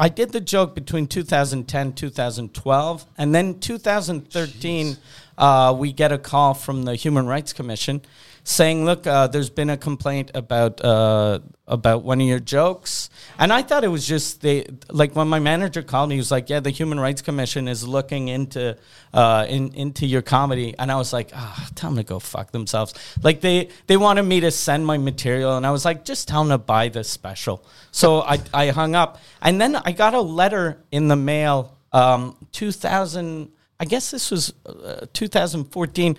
I 0.00 0.08
did 0.08 0.32
the 0.32 0.40
joke 0.40 0.74
between 0.74 1.06
2010 1.08 1.92
2012 1.92 3.06
and 3.18 3.34
then 3.34 3.60
2013 3.60 4.96
uh, 5.38 5.74
we 5.76 5.92
get 5.92 6.12
a 6.12 6.18
call 6.18 6.54
from 6.54 6.84
the 6.84 6.94
Human 6.94 7.26
Rights 7.26 7.52
Commission 7.52 8.02
saying, 8.46 8.84
"Look, 8.84 9.06
uh, 9.06 9.26
there's 9.26 9.50
been 9.50 9.70
a 9.70 9.76
complaint 9.76 10.30
about 10.32 10.82
uh, 10.82 11.40
about 11.66 12.04
one 12.04 12.20
of 12.20 12.26
your 12.26 12.38
jokes," 12.38 13.10
and 13.38 13.52
I 13.52 13.62
thought 13.62 13.82
it 13.82 13.88
was 13.88 14.06
just 14.06 14.40
they 14.40 14.66
like 14.88 15.14
when 15.16 15.28
my 15.28 15.40
manager 15.40 15.82
called 15.82 16.08
me, 16.08 16.14
he 16.14 16.20
was 16.20 16.30
like, 16.30 16.48
"Yeah, 16.48 16.60
the 16.60 16.70
Human 16.70 16.98
Rights 16.98 17.22
Commission 17.22 17.68
is 17.68 17.86
looking 17.86 18.28
into 18.28 18.78
uh, 19.12 19.46
in, 19.48 19.74
into 19.74 20.06
your 20.06 20.22
comedy," 20.22 20.74
and 20.78 20.90
I 20.90 20.96
was 20.96 21.12
like, 21.12 21.30
"Ah, 21.34 21.68
tell 21.74 21.90
them 21.90 21.96
to 21.98 22.04
go 22.04 22.18
fuck 22.20 22.52
themselves." 22.52 22.94
Like 23.22 23.40
they 23.40 23.68
they 23.88 23.96
wanted 23.96 24.22
me 24.22 24.40
to 24.40 24.50
send 24.50 24.86
my 24.86 24.96
material, 24.96 25.56
and 25.56 25.66
I 25.66 25.72
was 25.72 25.84
like, 25.84 26.04
"Just 26.04 26.28
tell 26.28 26.44
them 26.44 26.50
to 26.50 26.58
buy 26.58 26.88
this 26.88 27.10
special." 27.10 27.64
So 27.90 28.22
I 28.22 28.38
I 28.54 28.70
hung 28.70 28.94
up, 28.94 29.18
and 29.42 29.60
then 29.60 29.74
I 29.74 29.90
got 29.92 30.14
a 30.14 30.20
letter 30.20 30.78
in 30.92 31.08
the 31.08 31.16
mail, 31.16 31.76
um, 31.92 32.36
2000. 32.52 33.50
I 33.78 33.84
guess 33.84 34.10
this 34.10 34.30
was 34.30 34.54
uh, 34.64 35.06
2014, 35.12 36.16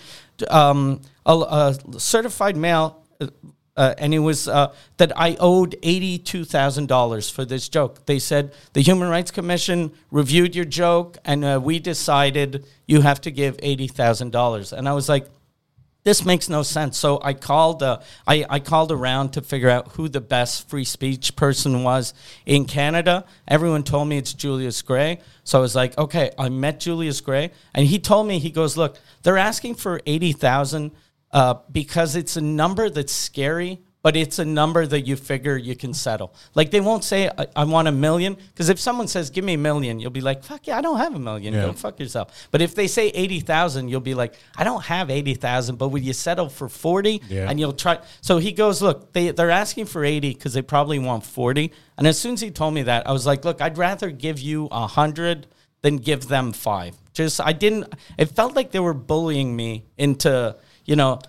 um, 0.49 1.01
a, 1.25 1.33
a 1.33 1.99
certified 1.99 2.55
mail, 2.55 3.03
uh, 3.19 3.27
uh, 3.75 3.93
and 3.97 4.13
it 4.13 4.19
was 4.19 4.47
uh, 4.47 4.73
that 4.97 5.11
I 5.15 5.37
owed 5.39 5.75
$82,000 5.83 7.31
for 7.31 7.45
this 7.45 7.69
joke. 7.69 8.05
They 8.07 8.19
said 8.19 8.53
the 8.73 8.81
Human 8.81 9.07
Rights 9.07 9.31
Commission 9.31 9.91
reviewed 10.11 10.55
your 10.55 10.65
joke, 10.65 11.17
and 11.25 11.45
uh, 11.45 11.59
we 11.63 11.79
decided 11.79 12.65
you 12.87 13.01
have 13.01 13.21
to 13.21 13.31
give 13.31 13.57
$80,000. 13.57 14.73
And 14.73 14.89
I 14.89 14.93
was 14.93 15.07
like, 15.07 15.27
this 16.07 16.23
makes 16.23 16.47
no 16.47 16.63
sense. 16.63 16.97
So 16.97 17.19
I 17.21 17.33
called. 17.33 17.83
Uh, 17.83 17.99
I 18.25 18.45
I 18.49 18.59
called 18.61 18.93
around 18.93 19.33
to 19.33 19.41
figure 19.41 19.69
out 19.69 19.91
who 19.91 20.07
the 20.07 20.21
best 20.21 20.69
free 20.69 20.85
speech 20.85 21.35
person 21.35 21.83
was 21.83 22.13
in 22.45 22.63
Canada. 22.63 23.25
Everyone 23.45 23.83
told 23.83 24.07
me 24.07 24.17
it's 24.17 24.33
Julius 24.33 24.81
Gray. 24.81 25.19
So 25.47 25.59
I 25.59 25.61
was 25.61 25.75
like, 25.75 25.97
okay. 25.97 26.31
I 26.37 26.49
met 26.49 26.81
Julius 26.81 27.21
Gray, 27.21 27.51
and 27.73 27.87
he 27.87 27.99
told 27.99 28.27
me 28.27 28.37
he 28.37 28.49
goes, 28.49 28.75
look, 28.75 28.97
they're 29.23 29.37
asking 29.37 29.75
for 29.75 30.01
eighty 30.05 30.33
thousand 30.33 30.91
uh, 31.31 31.59
because 31.71 32.17
it's 32.17 32.35
a 32.35 32.41
number 32.41 32.89
that's 32.89 33.13
scary. 33.13 33.79
But 34.07 34.15
it's 34.15 34.39
a 34.39 34.45
number 34.45 34.87
that 34.87 35.01
you 35.01 35.17
figure 35.17 35.57
you 35.57 35.75
can 35.75 35.93
settle. 35.93 36.33
Like 36.55 36.71
they 36.71 36.79
won't 36.79 37.03
say 37.03 37.27
I, 37.27 37.47
I 37.57 37.63
want 37.65 37.89
a 37.89 37.91
million 37.91 38.35
because 38.35 38.69
if 38.69 38.79
someone 38.79 39.09
says 39.09 39.29
give 39.29 39.43
me 39.43 39.55
a 39.55 39.57
million, 39.57 39.99
you'll 39.99 40.11
be 40.11 40.21
like 40.21 40.45
fuck 40.45 40.65
yeah, 40.65 40.77
I 40.77 40.81
don't 40.81 40.95
have 40.97 41.13
a 41.13 41.19
million. 41.19 41.53
Yeah. 41.53 41.65
Go 41.65 41.73
fuck 41.73 41.99
yourself. 41.99 42.47
But 42.51 42.61
if 42.61 42.73
they 42.73 42.87
say 42.87 43.09
eighty 43.09 43.41
thousand, 43.41 43.89
you'll 43.89 43.99
be 43.99 44.13
like 44.13 44.35
I 44.55 44.63
don't 44.63 44.81
have 44.85 45.09
eighty 45.09 45.33
thousand. 45.33 45.75
But 45.75 45.89
will 45.89 45.99
you 45.99 46.13
settle 46.13 46.47
for 46.47 46.69
forty? 46.69 47.21
Yeah. 47.27 47.49
And 47.49 47.59
you'll 47.59 47.73
try. 47.73 47.99
So 48.21 48.37
he 48.37 48.53
goes, 48.53 48.81
look, 48.81 49.11
they 49.11 49.31
they're 49.31 49.51
asking 49.51 49.87
for 49.87 50.05
eighty 50.05 50.33
because 50.33 50.53
they 50.53 50.61
probably 50.61 50.99
want 50.99 51.25
forty. 51.25 51.73
And 51.97 52.07
as 52.07 52.17
soon 52.17 52.35
as 52.35 52.39
he 52.39 52.49
told 52.49 52.75
me 52.75 52.83
that, 52.83 53.09
I 53.09 53.11
was 53.11 53.25
like, 53.25 53.43
look, 53.43 53.59
I'd 53.59 53.77
rather 53.77 54.09
give 54.09 54.39
you 54.39 54.69
a 54.71 54.87
hundred 54.87 55.47
than 55.81 55.97
give 55.97 56.29
them 56.29 56.53
five. 56.53 56.95
Just 57.11 57.41
I 57.41 57.51
didn't. 57.51 57.93
It 58.17 58.27
felt 58.27 58.55
like 58.55 58.71
they 58.71 58.79
were 58.79 58.93
bullying 58.93 59.53
me 59.53 59.83
into 59.97 60.55
you 60.85 60.95
know. 60.95 61.19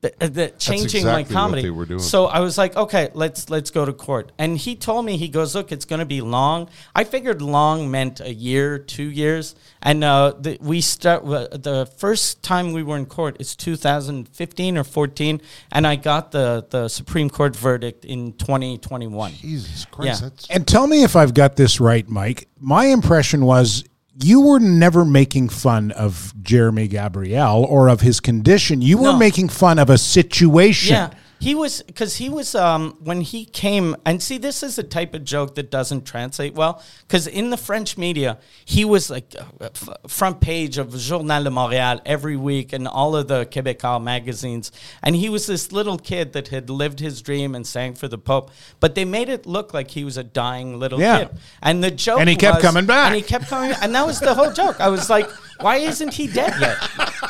The, 0.00 0.12
the 0.20 0.54
changing 0.58 1.04
my 1.04 1.20
exactly 1.20 1.34
what 1.34 1.40
comedy. 1.40 1.62
they 1.62 1.70
were 1.70 1.84
doing. 1.84 1.98
So 1.98 2.26
I 2.26 2.38
was 2.38 2.56
like, 2.56 2.76
okay, 2.76 3.10
let's 3.14 3.50
let's 3.50 3.72
go 3.72 3.84
to 3.84 3.92
court. 3.92 4.30
And 4.38 4.56
he 4.56 4.76
told 4.76 5.04
me 5.04 5.16
he 5.16 5.26
goes, 5.26 5.56
look, 5.56 5.72
it's 5.72 5.84
going 5.84 5.98
to 5.98 6.06
be 6.06 6.20
long. 6.20 6.68
I 6.94 7.02
figured 7.02 7.42
long 7.42 7.90
meant 7.90 8.20
a 8.20 8.32
year, 8.32 8.78
two 8.78 9.10
years. 9.10 9.56
And 9.82 10.04
uh, 10.04 10.34
the, 10.38 10.56
we 10.60 10.82
start 10.82 11.24
uh, 11.24 11.48
the 11.50 11.90
first 11.96 12.44
time 12.44 12.72
we 12.72 12.84
were 12.84 12.96
in 12.96 13.06
court 13.06 13.38
is 13.40 13.56
2015 13.56 14.78
or 14.78 14.84
14, 14.84 15.40
and 15.72 15.84
I 15.84 15.96
got 15.96 16.30
the 16.30 16.64
the 16.70 16.86
Supreme 16.86 17.28
Court 17.28 17.56
verdict 17.56 18.04
in 18.04 18.34
2021. 18.34 19.32
Jesus 19.32 19.84
Christ, 19.86 20.46
Yeah. 20.48 20.56
And 20.56 20.66
tell 20.66 20.86
me 20.86 21.02
if 21.02 21.16
I've 21.16 21.34
got 21.34 21.56
this 21.56 21.80
right, 21.80 22.08
Mike. 22.08 22.46
My 22.60 22.86
impression 22.86 23.44
was 23.44 23.82
you 24.22 24.40
were 24.40 24.58
never 24.58 25.04
making 25.04 25.48
fun 25.48 25.90
of 25.92 26.34
Jeremy 26.42 26.88
Gabriel 26.88 27.64
or 27.64 27.88
of 27.88 28.00
his 28.00 28.20
condition. 28.20 28.80
You 28.82 28.98
were 28.98 29.12
No. 29.12 29.18
making 29.18 29.48
fun 29.48 29.78
of 29.78 29.90
a 29.90 29.98
situation. 29.98 30.94
Yeah. 30.94 31.10
He 31.40 31.54
was 31.54 31.82
because 31.82 32.16
he 32.16 32.28
was 32.28 32.54
um, 32.56 32.96
when 33.00 33.20
he 33.20 33.44
came 33.44 33.94
and 34.04 34.20
see 34.20 34.38
this 34.38 34.62
is 34.64 34.76
a 34.76 34.82
type 34.82 35.14
of 35.14 35.22
joke 35.24 35.54
that 35.54 35.70
doesn't 35.70 36.04
translate 36.04 36.54
well 36.54 36.82
because 37.06 37.28
in 37.28 37.50
the 37.50 37.56
French 37.56 37.96
media 37.96 38.38
he 38.64 38.84
was 38.84 39.08
like 39.08 39.34
uh, 39.38 39.44
f- 39.72 39.88
front 40.08 40.40
page 40.40 40.78
of 40.78 40.96
Journal 40.96 41.44
de 41.44 41.50
Montréal 41.50 42.00
every 42.04 42.36
week 42.36 42.72
and 42.72 42.88
all 42.88 43.14
of 43.14 43.28
the 43.28 43.46
Québécois 43.46 44.02
magazines 44.02 44.72
and 45.02 45.14
he 45.14 45.28
was 45.28 45.46
this 45.46 45.70
little 45.70 45.96
kid 45.96 46.32
that 46.32 46.48
had 46.48 46.68
lived 46.70 46.98
his 46.98 47.22
dream 47.22 47.54
and 47.54 47.64
sang 47.64 47.94
for 47.94 48.08
the 48.08 48.18
Pope 48.18 48.50
but 48.80 48.96
they 48.96 49.04
made 49.04 49.28
it 49.28 49.46
look 49.46 49.72
like 49.72 49.92
he 49.92 50.02
was 50.02 50.16
a 50.16 50.24
dying 50.24 50.78
little 50.80 51.00
Yeah. 51.00 51.18
kid 51.26 51.38
and 51.62 51.84
the 51.84 51.92
joke 51.92 52.18
And 52.18 52.28
he 52.28 52.34
kept 52.34 52.56
was- 52.56 52.64
coming 52.64 52.86
back. 52.86 53.06
and 53.06 53.14
he 53.14 53.22
kept 53.22 53.46
coming 53.46 53.72
and 53.80 53.94
that 53.94 54.04
was 54.04 54.18
the 54.18 54.34
whole 54.34 54.52
joke 54.52 54.80
I 54.80 54.88
was 54.88 55.08
like 55.08 55.30
why 55.60 55.76
isn't 55.76 56.14
he 56.14 56.26
dead 56.26 56.54
yet? 56.60 56.78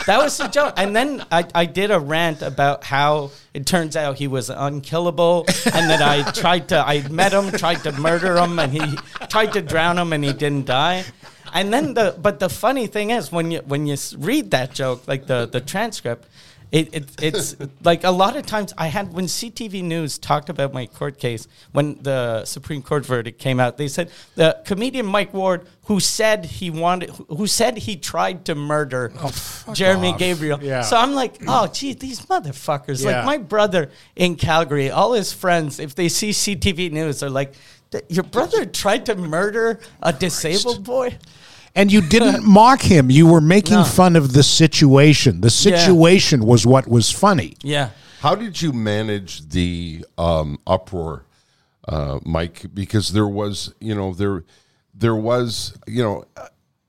That 0.06 0.18
was 0.18 0.36
the 0.38 0.48
joke. 0.48 0.74
And 0.76 0.94
then 0.94 1.24
I, 1.30 1.46
I 1.54 1.66
did 1.66 1.90
a 1.90 1.98
rant 1.98 2.42
about 2.42 2.84
how 2.84 3.30
it 3.54 3.66
turns 3.66 3.96
out 3.96 4.18
he 4.18 4.28
was 4.28 4.50
unkillable 4.50 5.44
and 5.66 5.90
that 5.90 6.02
I 6.02 6.30
tried 6.32 6.68
to 6.70 6.78
I 6.78 7.06
met 7.08 7.32
him 7.32 7.50
tried 7.52 7.82
to 7.84 7.92
murder 7.92 8.36
him 8.36 8.58
and 8.58 8.72
he 8.72 8.96
tried 9.28 9.52
to 9.52 9.62
drown 9.62 9.98
him 9.98 10.12
and 10.12 10.24
he 10.24 10.32
didn't 10.32 10.66
die. 10.66 11.04
And 11.52 11.72
then 11.72 11.94
the 11.94 12.14
but 12.20 12.40
the 12.40 12.48
funny 12.48 12.86
thing 12.86 13.10
is 13.10 13.32
when 13.32 13.50
you 13.50 13.60
when 13.60 13.86
you 13.86 13.96
read 14.16 14.50
that 14.50 14.72
joke 14.72 15.06
like 15.08 15.26
the 15.26 15.46
the 15.46 15.60
transcript 15.60 16.26
it, 16.70 16.94
it, 16.94 17.22
it's 17.22 17.56
like 17.82 18.04
a 18.04 18.10
lot 18.10 18.36
of 18.36 18.44
times 18.46 18.74
I 18.76 18.88
had 18.88 19.12
when 19.12 19.24
CTV 19.24 19.82
News 19.82 20.18
talked 20.18 20.48
about 20.48 20.72
my 20.72 20.86
court 20.86 21.18
case 21.18 21.48
when 21.72 21.98
the 22.02 22.44
Supreme 22.44 22.82
Court 22.82 23.06
verdict 23.06 23.38
came 23.38 23.58
out. 23.58 23.78
They 23.78 23.88
said 23.88 24.10
the 24.34 24.60
comedian 24.64 25.06
Mike 25.06 25.32
Ward, 25.32 25.66
who 25.84 26.00
said 26.00 26.44
he 26.44 26.70
wanted, 26.70 27.10
who 27.28 27.46
said 27.46 27.78
he 27.78 27.96
tried 27.96 28.44
to 28.46 28.54
murder 28.54 29.12
oh, 29.16 29.72
Jeremy 29.72 30.10
off. 30.10 30.18
Gabriel. 30.18 30.58
Yeah. 30.62 30.82
So 30.82 30.96
I'm 30.96 31.12
like, 31.12 31.36
oh, 31.46 31.68
gee, 31.68 31.94
these 31.94 32.20
motherfuckers. 32.26 33.02
Yeah. 33.02 33.16
Like 33.16 33.24
my 33.24 33.38
brother 33.38 33.90
in 34.14 34.36
Calgary, 34.36 34.90
all 34.90 35.14
his 35.14 35.32
friends, 35.32 35.80
if 35.80 35.94
they 35.94 36.08
see 36.08 36.30
CTV 36.30 36.92
News, 36.92 37.20
they're 37.20 37.30
like, 37.30 37.54
your 38.08 38.24
brother 38.24 38.66
tried 38.66 39.06
to 39.06 39.14
murder 39.14 39.80
a 40.02 40.12
disabled 40.12 40.84
boy. 40.84 41.16
And 41.78 41.92
you 41.92 42.00
didn't 42.00 42.44
mock 42.58 42.82
him. 42.82 43.08
You 43.10 43.26
were 43.26 43.40
making 43.40 43.74
No. 43.76 43.84
fun 43.84 44.16
of 44.16 44.32
the 44.32 44.42
situation. 44.42 45.40
The 45.40 45.50
situation 45.50 46.44
was 46.44 46.66
what 46.66 46.88
was 46.88 47.10
funny. 47.10 47.56
Yeah. 47.62 47.90
How 48.20 48.34
did 48.34 48.60
you 48.60 48.72
manage 48.72 49.48
the 49.50 50.04
um, 50.18 50.58
uproar, 50.66 51.24
uh, 51.86 52.18
Mike? 52.24 52.66
Because 52.74 53.12
there 53.12 53.28
was, 53.28 53.72
you 53.80 53.94
know, 53.94 54.12
there, 54.12 54.44
there 54.92 55.14
was, 55.14 55.78
you 55.86 56.02
know, 56.02 56.24
uh, 56.36 56.48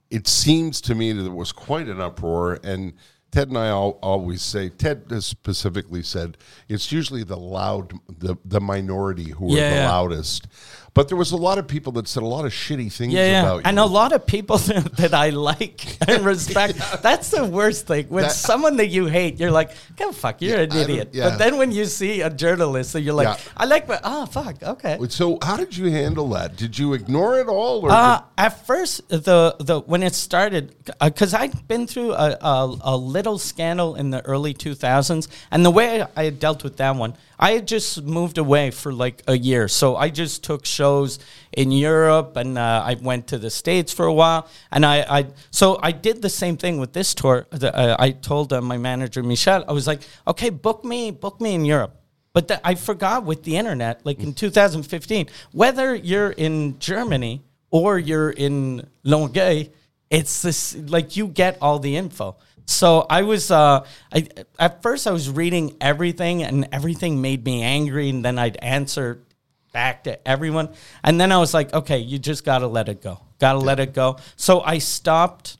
it 0.09 0.27
seems 0.27 0.81
to 0.81 0.95
me 0.95 1.11
that 1.13 1.21
there 1.21 1.31
was 1.31 1.51
quite 1.51 1.87
an 1.87 2.01
uproar, 2.01 2.59
and 2.63 2.93
Ted 3.31 3.49
and 3.49 3.59
I 3.59 3.69
all, 3.69 3.99
always 4.01 4.41
say, 4.41 4.69
Ted 4.69 5.03
has 5.11 5.23
specifically 5.27 6.01
said, 6.01 6.35
it's 6.67 6.91
usually 6.91 7.23
the 7.23 7.37
loud, 7.37 7.93
the 8.17 8.35
the 8.43 8.59
minority 8.59 9.29
who 9.29 9.53
are 9.53 9.57
Yeah, 9.57 9.69
the 9.69 9.75
yeah. 9.75 9.89
loudest. 9.91 10.47
But 10.93 11.07
there 11.07 11.17
was 11.17 11.31
a 11.31 11.37
lot 11.37 11.57
of 11.57 11.67
people 11.67 11.91
that 11.93 12.07
said 12.07 12.23
a 12.23 12.25
lot 12.25 12.45
of 12.45 12.51
shitty 12.51 12.91
things 12.91 13.13
Yeah, 13.13 13.25
yeah. 13.25 13.41
about 13.41 13.61
And 13.65 13.79
a 13.79 13.85
lot 13.85 14.11
of 14.11 14.25
people 14.25 14.57
that 15.01 15.13
I 15.13 15.29
like 15.29 15.85
and 16.07 16.25
respect. 16.25 16.77
That's 17.01 17.29
the 17.29 17.45
worst 17.45 17.87
thing. 17.87 18.07
When 18.09 18.23
That- 18.23 18.31
someone 18.31 18.77
that 18.77 18.87
you 18.87 19.05
hate, 19.05 19.39
you're 19.39 19.51
like, 19.51 19.71
go 19.95 20.11
fuck, 20.11 20.41
you're 20.41 20.59
an 20.61 20.71
idiot. 20.75 21.09
yeah. 21.13 21.29
But 21.29 21.37
then 21.37 21.57
when 21.57 21.71
you 21.71 21.85
see 21.85 22.21
a 22.21 22.29
journalist, 22.29 22.91
so 22.91 22.97
you're 22.97 23.13
like, 23.13 23.27
Yeah. 23.27 23.37
I 23.57 23.65
like, 23.65 23.87
but 23.87 24.01
oh 24.03 24.25
fuck, 24.25 24.61
okay. 24.63 24.97
So 25.09 25.37
how 25.41 25.57
did 25.57 25.75
you 25.77 25.89
handle 25.91 26.27
that? 26.29 26.55
Did 26.55 26.77
you 26.77 26.93
ignore 26.93 27.39
it 27.39 27.47
all, 27.47 27.81
or 27.85 27.91
Uh, 27.91 28.21
at 28.37 28.65
first, 28.65 29.07
the 29.09 29.55
the 29.59 29.79
when 29.81 30.03
it 30.03 30.15
started, 30.15 30.75
because 31.01 31.33
I'd 31.33 31.67
been 31.67 31.87
through 31.87 32.13
a, 32.13 32.37
a, 32.41 32.77
a 32.81 32.97
little 32.97 33.37
scandal 33.37 33.95
in 33.95 34.09
the 34.09 34.21
early 34.25 34.53
2000s, 34.53 35.27
and 35.51 35.65
the 35.65 35.71
way 35.71 36.03
I 36.15 36.23
had 36.23 36.39
dealt 36.39 36.63
with 36.63 36.77
that 36.77 36.95
one, 36.95 37.13
I 37.37 37.51
had 37.51 37.67
just 37.67 38.01
moved 38.03 38.37
away 38.37 38.71
for 38.71 38.91
like 38.93 39.23
a 39.27 39.37
year. 39.37 39.67
So 39.67 39.95
I 39.95 40.09
just 40.09 40.43
took 40.43 40.65
shows 40.79 41.19
in 41.51 41.71
Europe, 41.71 42.31
and 42.41 42.57
uh, 42.57 42.91
I 42.91 42.93
went 43.09 43.23
to 43.31 43.37
the 43.45 43.49
States 43.49 43.91
for 43.97 44.05
a 44.13 44.15
while, 44.21 44.41
and 44.71 44.85
I, 44.85 44.97
I 45.17 45.21
so 45.51 45.65
I 45.89 45.91
did 46.07 46.21
the 46.21 46.33
same 46.43 46.55
thing 46.63 46.75
with 46.83 46.91
this 46.93 47.09
tour. 47.19 47.37
Uh, 47.51 47.95
I 48.05 48.09
told 48.11 48.53
uh, 48.53 48.61
my 48.61 48.77
manager 48.89 49.21
Michel, 49.23 49.61
I 49.67 49.73
was 49.79 49.87
like, 49.91 50.01
okay, 50.31 50.49
book 50.49 50.79
me, 50.91 51.11
book 51.11 51.37
me 51.41 51.51
in 51.59 51.65
Europe. 51.75 51.93
But 52.33 52.47
the, 52.47 52.57
I 52.71 52.75
forgot 52.75 53.25
with 53.25 53.41
the 53.43 53.57
internet, 53.57 54.05
like 54.05 54.19
in 54.19 54.33
2015, 54.33 55.27
whether 55.51 55.95
you're 55.95 56.33
in 56.47 56.77
Germany 56.79 57.41
or 57.71 57.99
you're 58.09 58.29
in 58.29 58.87
Longueuil, 59.03 59.65
it's 60.09 60.41
this 60.41 60.77
like 60.95 61.17
you 61.17 61.27
get 61.27 61.57
all 61.61 61.79
the 61.79 61.95
info. 61.97 62.37
So 62.65 63.07
I 63.09 63.23
was, 63.23 63.49
uh, 63.49 63.83
I 64.13 64.27
at 64.59 64.83
first 64.83 65.07
I 65.07 65.11
was 65.11 65.27
reading 65.27 65.75
everything, 65.81 66.43
and 66.43 66.67
everything 66.71 67.19
made 67.19 67.43
me 67.43 67.63
angry, 67.63 68.09
and 68.09 68.23
then 68.23 68.37
I'd 68.37 68.57
answer 68.57 69.23
back 69.71 70.03
to 70.05 70.27
everyone, 70.27 70.69
and 71.03 71.19
then 71.19 71.31
I 71.31 71.37
was 71.37 71.53
like, 71.53 71.73
okay, 71.73 71.99
you 71.99 72.19
just 72.19 72.43
gotta 72.43 72.67
let 72.67 72.89
it 72.89 73.01
go, 73.01 73.19
gotta 73.39 73.59
let 73.59 73.79
it 73.79 73.93
go. 73.93 74.17
So 74.35 74.61
I 74.61 74.79
stopped. 74.79 75.57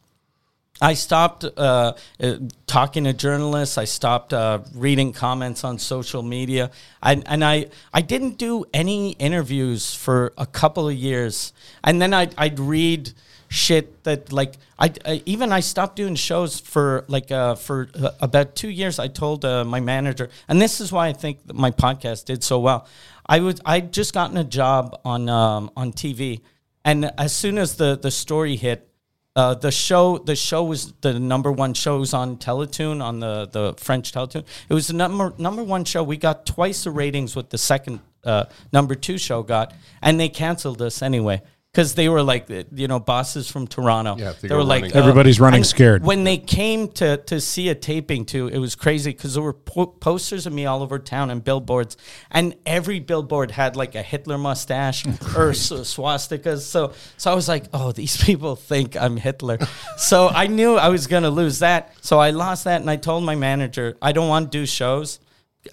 I 0.82 0.94
stopped 0.94 1.44
uh, 1.44 1.94
uh, 2.22 2.36
talking 2.66 3.04
to 3.04 3.12
journalists. 3.12 3.78
I 3.78 3.84
stopped 3.84 4.32
uh, 4.32 4.60
reading 4.74 5.12
comments 5.12 5.66
on 5.66 5.78
social 5.78 6.24
media, 6.24 6.72
and, 7.04 7.22
and 7.28 7.44
I 7.44 7.66
I 7.94 8.02
didn't 8.02 8.38
do 8.38 8.64
any 8.74 9.12
interviews 9.20 9.94
for 9.94 10.32
a 10.38 10.46
couple 10.46 10.88
of 10.88 10.96
years. 10.96 11.52
And 11.84 12.02
then 12.02 12.14
I'd, 12.14 12.34
I'd 12.38 12.60
read 12.62 13.12
shit 13.50 14.04
that 14.04 14.32
like 14.32 14.54
I, 14.78 14.94
I 15.06 15.24
even 15.26 15.52
I 15.52 15.60
stopped 15.60 15.96
doing 15.98 16.16
shows 16.16 16.60
for 16.60 17.04
like 17.08 17.32
uh, 17.32 17.56
for 17.56 17.90
uh, 17.96 18.12
about 18.22 18.56
two 18.56 18.70
years. 18.70 19.00
I 19.00 19.08
told 19.08 19.44
uh, 19.44 19.66
my 19.66 19.80
manager, 19.80 20.30
and 20.48 20.62
this 20.62 20.80
is 20.80 20.92
why 20.92 21.08
I 21.08 21.14
think 21.14 21.40
my 21.54 21.72
podcast 21.72 22.26
did 22.26 22.44
so 22.44 22.60
well. 22.60 22.88
I 23.30 23.42
was 23.42 23.62
I'd 23.64 23.94
just 23.94 24.14
gotten 24.14 24.38
a 24.38 24.44
job 24.44 25.00
on 25.06 25.30
um, 25.30 25.70
on 25.78 25.94
TV, 25.94 26.42
and 26.84 27.12
as 27.18 27.32
soon 27.32 27.60
as 27.60 27.76
the 27.78 27.98
the 27.98 28.12
story 28.12 28.58
hit. 28.58 28.88
Uh, 29.36 29.54
the 29.54 29.72
show 29.72 30.18
the 30.18 30.36
show 30.36 30.64
was 30.64 30.92
the 31.00 31.18
number 31.18 31.50
one 31.50 31.74
shows 31.74 32.14
on 32.14 32.36
Teletoon 32.36 33.02
on 33.02 33.20
the, 33.22 33.48
the 33.50 33.74
French 33.78 34.12
Teletoon. 34.12 34.44
It 34.68 34.74
was 34.74 34.88
the 34.88 34.96
number 34.96 35.34
number 35.38 35.64
one 35.64 35.86
show. 35.86 36.04
We 36.04 36.18
got 36.18 36.46
twice 36.48 36.84
the 36.84 36.92
ratings 36.92 37.36
what 37.38 37.52
the 37.52 37.58
second 37.58 38.02
uh, 38.26 38.46
number 38.74 38.96
two 38.96 39.18
show 39.18 39.44
got, 39.44 39.74
and 40.02 40.20
they 40.20 40.28
canceled 40.28 40.82
us 40.82 41.02
anyway. 41.02 41.42
Because 41.72 41.94
they 41.94 42.10
were 42.10 42.24
like 42.24 42.50
uh, 42.50 42.64
you 42.74 42.88
know 42.88 43.00
bosses 43.00 43.50
from 43.50 43.68
Toronto. 43.68 44.16
Yeah, 44.18 44.32
they 44.32 44.40
they 44.42 44.48
go 44.50 44.58
were 44.58 44.64
like 44.64 44.82
running. 44.84 44.98
Everybody's 44.98 45.40
running 45.40 45.64
scared. 45.64 46.04
When 46.04 46.24
they 46.24 46.38
came 46.38 46.88
to 46.94 47.18
to 47.18 47.40
see 47.40 47.70
a 47.70 47.76
taping 47.76 48.26
too, 48.26 48.48
it 48.48 48.58
was 48.58 48.76
crazy 48.76 49.12
because 49.12 49.36
there 49.36 49.44
were 49.44 49.54
po- 49.54 49.86
posters 49.88 50.46
of 50.48 50.54
me 50.54 50.66
all 50.66 50.82
over 50.82 50.98
town 50.98 51.30
and 51.30 51.44
billboards, 51.44 51.96
and 52.32 52.56
every 52.66 53.00
billboard 53.00 53.52
had 53.52 53.76
like 53.76 53.96
a 53.96 54.02
Hitler 54.02 54.38
mustache 54.38 55.06
or 55.36 55.50
s- 55.52 55.72
swastikas. 55.72 56.62
So 56.62 56.94
so 57.18 57.32
I 57.32 57.36
was 57.36 57.48
like, 57.48 57.66
oh, 57.74 57.92
these 57.92 58.18
people 58.24 58.56
think 58.56 58.98
I'm 58.98 59.18
Hitler. 59.18 59.60
so 59.98 60.28
I 60.28 60.48
knew 60.48 60.76
I 60.76 60.90
was 60.90 61.08
gonna 61.08 61.30
lose 61.30 61.60
that. 61.60 61.94
So 62.02 62.20
I 62.20 62.32
lost 62.32 62.64
that, 62.64 62.82
and 62.82 62.90
I 62.90 62.96
told 62.96 63.24
my 63.24 63.36
manager 63.36 63.96
I 64.02 64.12
don't 64.12 64.28
want 64.30 64.52
to 64.52 64.58
do 64.58 64.66
shows 64.66 65.20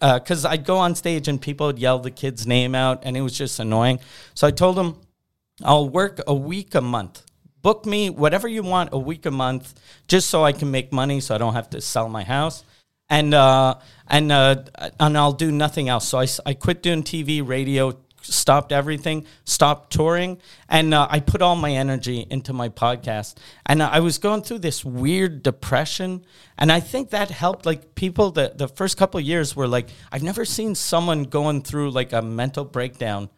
because 0.01 0.45
I'd 0.45 0.65
go 0.65 0.77
on 0.79 0.95
stage 0.97 1.29
and 1.29 1.41
people 1.41 1.69
would 1.69 1.79
yell 1.79 2.01
the 2.01 2.11
kid's 2.11 2.47
name 2.47 2.75
out, 2.75 3.03
and 3.05 3.17
it 3.17 3.23
was 3.23 3.37
just 3.39 3.59
annoying. 3.61 4.01
So 4.35 4.47
I 4.47 4.51
told 4.51 4.77
him, 4.79 4.97
I'll 5.63 5.89
work 5.89 6.21
a 6.27 6.35
week 6.35 6.75
a 6.75 6.81
month. 6.81 7.23
Book 7.63 7.87
me 7.87 8.11
whatever 8.11 8.47
you 8.47 8.63
want 8.63 8.91
a 8.93 8.99
week 8.99 9.27
a 9.27 9.31
month, 9.31 9.75
just 10.07 10.29
so 10.29 10.45
I 10.45 10.53
can 10.53 10.71
make 10.71 10.93
money, 10.93 11.21
so 11.21 11.35
I 11.35 11.39
don't 11.39 11.55
have 11.55 11.71
to 11.71 11.81
sell 11.81 12.09
my 12.09 12.23
house, 12.23 12.63
and 13.09 13.35
uh, 13.35 13.77
and 14.07 14.31
uh, 14.31 14.65
and 15.01 15.17
I'll 15.17 15.33
do 15.33 15.51
nothing 15.51 15.89
else. 15.89 16.07
So 16.09 16.19
I, 16.19 16.27
I 16.45 16.55
quit 16.55 16.83
doing 16.83 17.03
TV, 17.03 17.47
radio, 17.47 17.99
stopped 18.21 18.71
everything, 18.71 19.27
stopped 19.45 19.93
touring, 19.93 20.39
and 20.69 20.93
uh, 20.93 21.09
I 21.11 21.21
put 21.21 21.43
all 21.43 21.57
my 21.57 21.73
energy 21.73 22.27
into 22.31 22.53
my 22.53 22.69
podcast. 22.69 23.37
And 23.65 23.83
I 23.83 24.01
was 24.01 24.19
going 24.19 24.43
through 24.43 24.59
this 24.59 24.85
weird 24.85 25.43
depression, 25.43 26.25
and 26.59 26.71
I 26.71 26.81
think 26.81 27.11
that 27.11 27.31
helped. 27.31 27.67
Like 27.67 27.95
people, 27.95 28.31
the 28.31 28.53
the 28.55 28.69
first 28.69 28.97
couple 28.97 29.19
years 29.21 29.57
were 29.57 29.67
like, 29.67 29.89
I've 30.13 30.23
never 30.23 30.45
seen 30.45 30.75
someone 30.75 31.25
going 31.25 31.63
through 31.63 31.91
like 31.91 32.13
a 32.13 32.23
mental 32.23 32.65
breakdown 32.65 33.31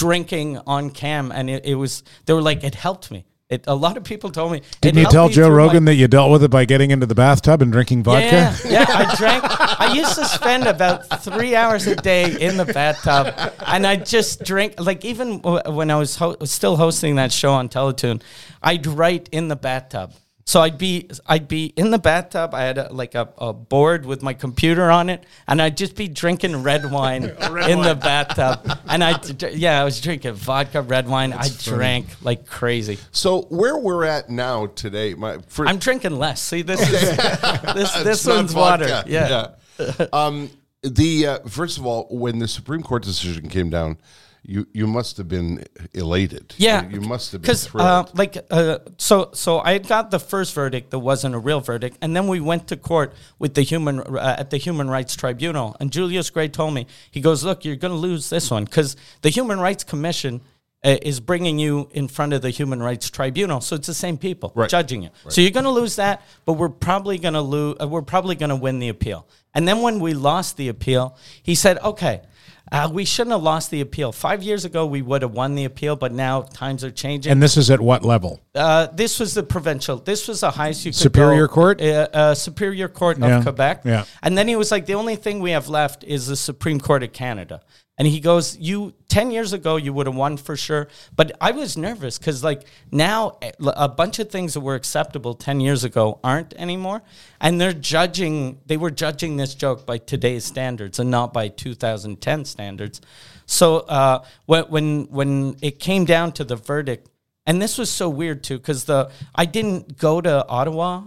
drinking 0.00 0.58
on 0.66 0.90
cam, 0.90 1.30
and 1.32 1.48
it, 1.50 1.64
it 1.64 1.74
was 1.74 2.02
they 2.26 2.32
were 2.32 2.42
like 2.42 2.64
it 2.64 2.74
helped 2.74 3.10
me. 3.10 3.24
It, 3.48 3.64
a 3.66 3.74
lot 3.74 3.96
of 3.96 4.04
people 4.04 4.30
told 4.30 4.52
me. 4.52 4.62
Didn't 4.80 4.98
you 4.98 5.06
tell 5.10 5.28
Joe 5.28 5.46
through 5.46 5.56
my- 5.56 5.62
Rogan 5.64 5.84
that 5.86 5.94
you 5.96 6.06
dealt 6.06 6.30
with 6.30 6.44
it 6.44 6.52
by 6.52 6.64
getting 6.66 6.92
into 6.92 7.06
the 7.06 7.16
bathtub 7.16 7.60
and 7.62 7.72
drinking 7.72 8.04
vodka? 8.04 8.26
yeah, 8.26 8.56
yeah, 8.64 8.86
I 8.88 9.14
drank. 9.16 9.42
I 9.80 9.92
used 9.92 10.14
to 10.14 10.24
spend 10.24 10.68
about 10.68 10.98
three 11.24 11.56
hours 11.56 11.86
a 11.88 11.96
day 11.96 12.40
in 12.40 12.56
the 12.56 12.64
bathtub, 12.64 13.34
and 13.66 13.84
I 13.86 13.96
just 13.96 14.44
drink. 14.44 14.78
Like 14.78 15.04
even 15.04 15.40
w- 15.40 15.62
when 15.76 15.90
I 15.90 15.96
was 15.96 16.14
ho- 16.16 16.36
still 16.44 16.76
hosting 16.76 17.16
that 17.16 17.32
show 17.32 17.52
on 17.52 17.68
Teletoon, 17.68 18.22
I'd 18.62 18.86
write 18.86 19.28
in 19.32 19.48
the 19.48 19.56
bathtub. 19.56 20.12
So 20.50 20.60
I'd 20.60 20.78
be 20.78 21.08
I'd 21.28 21.46
be 21.46 21.66
in 21.66 21.92
the 21.92 21.98
bathtub. 22.00 22.54
I 22.54 22.62
had 22.62 22.76
a, 22.76 22.92
like 22.92 23.14
a, 23.14 23.28
a 23.38 23.52
board 23.52 24.04
with 24.04 24.20
my 24.20 24.34
computer 24.34 24.90
on 24.90 25.08
it, 25.08 25.22
and 25.46 25.62
I'd 25.62 25.76
just 25.76 25.94
be 25.94 26.08
drinking 26.08 26.64
red 26.64 26.90
wine 26.90 27.22
in 27.22 27.82
the 27.82 27.94
bathtub. 27.94 28.78
And 28.90 29.04
I 29.04 29.20
yeah, 29.52 29.80
I 29.80 29.84
was 29.84 30.00
drinking 30.00 30.32
vodka, 30.32 30.82
red 30.82 31.06
wine. 31.06 31.32
I 31.32 31.46
drank 31.62 32.08
like 32.22 32.46
crazy. 32.46 32.98
So 33.12 33.42
where 33.42 33.78
we're 33.78 34.04
at 34.04 34.28
now 34.28 34.66
today, 34.66 35.14
my 35.14 35.38
for, 35.46 35.68
I'm 35.68 35.78
drinking 35.78 36.16
less. 36.16 36.42
See, 36.42 36.62
this 36.62 36.80
is 36.80 37.16
this 37.76 37.94
this 38.02 38.26
not 38.26 38.36
one's 38.36 38.52
water. 38.52 39.04
Yeah. 39.06 39.52
yeah. 39.78 40.06
um, 40.12 40.50
the 40.82 41.26
uh, 41.28 41.38
first 41.48 41.78
of 41.78 41.86
all, 41.86 42.08
when 42.10 42.40
the 42.40 42.48
Supreme 42.48 42.82
Court 42.82 43.04
decision 43.04 43.48
came 43.48 43.70
down, 43.70 43.98
you 44.42 44.66
you 44.72 44.86
must 44.86 45.16
have 45.18 45.28
been 45.28 45.64
elated. 45.92 46.54
Yeah, 46.56 46.88
you, 46.88 47.00
you 47.00 47.08
must 47.08 47.32
have 47.32 47.42
been 47.42 47.46
because 47.46 47.66
thrilled. 47.66 47.86
uh, 47.86 48.04
like 48.14 48.38
uh, 48.50 48.78
so 48.96 49.30
so 49.34 49.58
I 49.60 49.78
got 49.78 50.10
the 50.10 50.18
first 50.18 50.54
verdict 50.54 50.90
that 50.90 50.98
wasn't 50.98 51.34
a 51.34 51.38
real 51.38 51.60
verdict, 51.60 51.98
and 52.00 52.14
then 52.16 52.26
we 52.26 52.40
went 52.40 52.68
to 52.68 52.76
court 52.76 53.12
with 53.38 53.54
the 53.54 53.62
human 53.62 54.00
uh, 54.00 54.36
at 54.38 54.50
the 54.50 54.56
Human 54.56 54.88
Rights 54.88 55.14
Tribunal, 55.16 55.76
and 55.80 55.92
Julius 55.92 56.30
Gray 56.30 56.48
told 56.48 56.74
me 56.74 56.86
he 57.10 57.20
goes, 57.20 57.44
look, 57.44 57.64
you're 57.64 57.76
going 57.76 57.92
to 57.92 57.98
lose 57.98 58.30
this 58.30 58.50
one 58.50 58.64
because 58.64 58.96
the 59.22 59.30
Human 59.30 59.60
Rights 59.60 59.84
Commission. 59.84 60.40
Uh, 60.82 60.96
is 61.02 61.20
bringing 61.20 61.58
you 61.58 61.90
in 61.92 62.08
front 62.08 62.32
of 62.32 62.40
the 62.40 62.48
Human 62.48 62.82
Rights 62.82 63.10
Tribunal, 63.10 63.60
so 63.60 63.76
it's 63.76 63.86
the 63.86 63.92
same 63.92 64.16
people 64.16 64.50
Right. 64.54 64.70
judging 64.70 65.02
you. 65.02 65.10
So 65.28 65.42
you're 65.42 65.50
going 65.50 65.64
to 65.66 65.70
lose 65.70 65.96
that, 65.96 66.22
but 66.46 66.54
we're 66.54 66.70
probably 66.70 67.18
going 67.18 67.34
to 67.34 67.42
lose. 67.42 67.76
Uh, 67.78 67.86
we're 67.86 68.00
probably 68.00 68.34
going 68.34 68.48
to 68.48 68.56
win 68.56 68.78
the 68.78 68.88
appeal. 68.88 69.26
And 69.52 69.68
then 69.68 69.82
when 69.82 70.00
we 70.00 70.14
lost 70.14 70.56
the 70.56 70.68
appeal, 70.68 71.18
he 71.42 71.54
said, 71.54 71.76
"Okay, 71.80 72.22
uh, 72.72 72.88
we 72.92 73.04
shouldn't 73.04 73.32
have 73.32 73.42
lost 73.42 73.70
the 73.70 73.80
appeal. 73.80 74.12
Five 74.12 74.42
years 74.42 74.64
ago, 74.64 74.86
we 74.86 75.02
would 75.02 75.22
have 75.22 75.32
won 75.32 75.54
the 75.54 75.64
appeal, 75.64 75.96
but 75.96 76.12
now 76.12 76.42
times 76.42 76.84
are 76.84 76.90
changing. 76.90 77.32
And 77.32 77.42
this 77.42 77.56
is 77.56 77.70
at 77.70 77.80
what 77.80 78.04
level? 78.04 78.40
uh, 78.54 78.86
this 78.92 79.18
was 79.20 79.34
the 79.34 79.42
provincial. 79.42 79.96
This 79.96 80.28
was 80.28 80.40
the 80.40 80.50
highest 80.50 80.84
you 80.84 80.92
could 80.92 80.98
Superior 80.98 81.46
go. 81.46 81.52
Court? 81.54 81.80
Uh, 81.80 82.08
uh, 82.12 82.34
Superior 82.34 82.88
Court 82.88 83.18
Yeah, 83.18 83.38
of 83.38 83.42
Quebec. 83.44 83.82
yeah. 83.84 84.04
And 84.22 84.36
then 84.38 84.46
he 84.48 84.56
was 84.56 84.70
like, 84.70 84.86
the 84.86 84.94
only 84.94 85.16
thing 85.16 85.40
we 85.40 85.50
have 85.52 85.68
left 85.68 86.04
is 86.04 86.26
the 86.26 86.36
Supreme 86.36 86.80
Court 86.80 87.02
of 87.02 87.12
Canada. 87.12 87.60
And 88.00 88.08
he 88.08 88.18
goes, 88.18 88.56
you 88.56 88.94
ten 89.08 89.30
years 89.30 89.52
ago 89.52 89.76
you 89.76 89.92
would 89.92 90.06
have 90.06 90.16
won 90.16 90.38
for 90.38 90.56
sure, 90.56 90.88
but 91.14 91.32
I 91.38 91.50
was 91.50 91.76
nervous 91.76 92.18
because 92.18 92.42
like 92.42 92.62
now 92.90 93.36
eh, 93.42 93.50
a 93.60 93.90
bunch 93.90 94.18
of 94.18 94.30
things 94.30 94.54
that 94.54 94.60
were 94.60 94.74
acceptable 94.74 95.34
ten 95.34 95.60
years 95.60 95.84
ago 95.84 96.18
aren't 96.24 96.54
anymore, 96.54 97.02
and 97.42 97.60
they're 97.60 97.74
judging. 97.74 98.58
They 98.64 98.78
were 98.78 98.90
judging 98.90 99.36
this 99.36 99.54
joke 99.54 99.84
by 99.84 99.98
today's 99.98 100.46
standards 100.46 100.98
and 100.98 101.10
not 101.10 101.34
by 101.34 101.48
2010 101.48 102.46
standards. 102.46 103.02
So 103.44 103.80
uh, 103.80 104.24
when 104.46 104.64
when 104.70 105.04
when 105.10 105.56
it 105.60 105.78
came 105.78 106.06
down 106.06 106.32
to 106.32 106.44
the 106.44 106.56
verdict, 106.56 107.10
and 107.44 107.60
this 107.60 107.76
was 107.76 107.90
so 107.90 108.08
weird 108.08 108.42
too, 108.42 108.56
because 108.56 108.84
the 108.84 109.10
I 109.34 109.44
didn't 109.44 109.98
go 109.98 110.22
to 110.22 110.48
Ottawa 110.48 111.02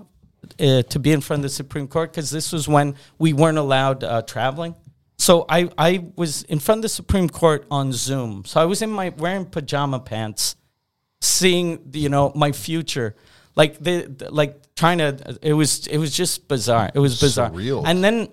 uh, 0.60 0.84
to 0.84 1.00
be 1.00 1.12
in 1.12 1.22
front 1.22 1.40
of 1.40 1.44
the 1.44 1.50
Supreme 1.50 1.88
Court 1.88 2.12
because 2.12 2.30
this 2.30 2.52
was 2.52 2.68
when 2.68 2.94
we 3.18 3.34
weren't 3.34 3.58
allowed 3.58 4.04
uh, 4.04 4.22
traveling. 4.22 4.76
So 5.18 5.46
I, 5.48 5.70
I 5.78 6.06
was 6.16 6.44
in 6.44 6.60
front 6.60 6.80
of 6.80 6.84
the 6.84 6.90
Supreme 6.90 7.30
Court 7.30 7.66
on 7.72 7.94
Zoom. 7.94 8.44
So 8.46 8.60
I 8.62 8.66
was 8.66 8.82
in 8.82 8.90
my 8.90 9.10
wearing 9.10 9.46
pajama 9.46 10.00
pants, 10.00 10.56
seeing 11.22 11.92
you 11.94 12.10
know 12.10 12.32
my 12.36 12.52
future, 12.52 13.16
like 13.56 13.80
the 13.80 14.28
like 14.30 14.76
trying 14.76 14.98
to. 14.98 15.38
It 15.42 15.54
was 15.54 15.88
it 15.88 15.98
was 15.98 16.16
just 16.16 16.48
bizarre. 16.48 16.92
It 16.94 17.00
was 17.00 17.20
bizarre. 17.20 17.52
Surreal. 17.52 17.84
And 17.86 18.04
then 18.04 18.30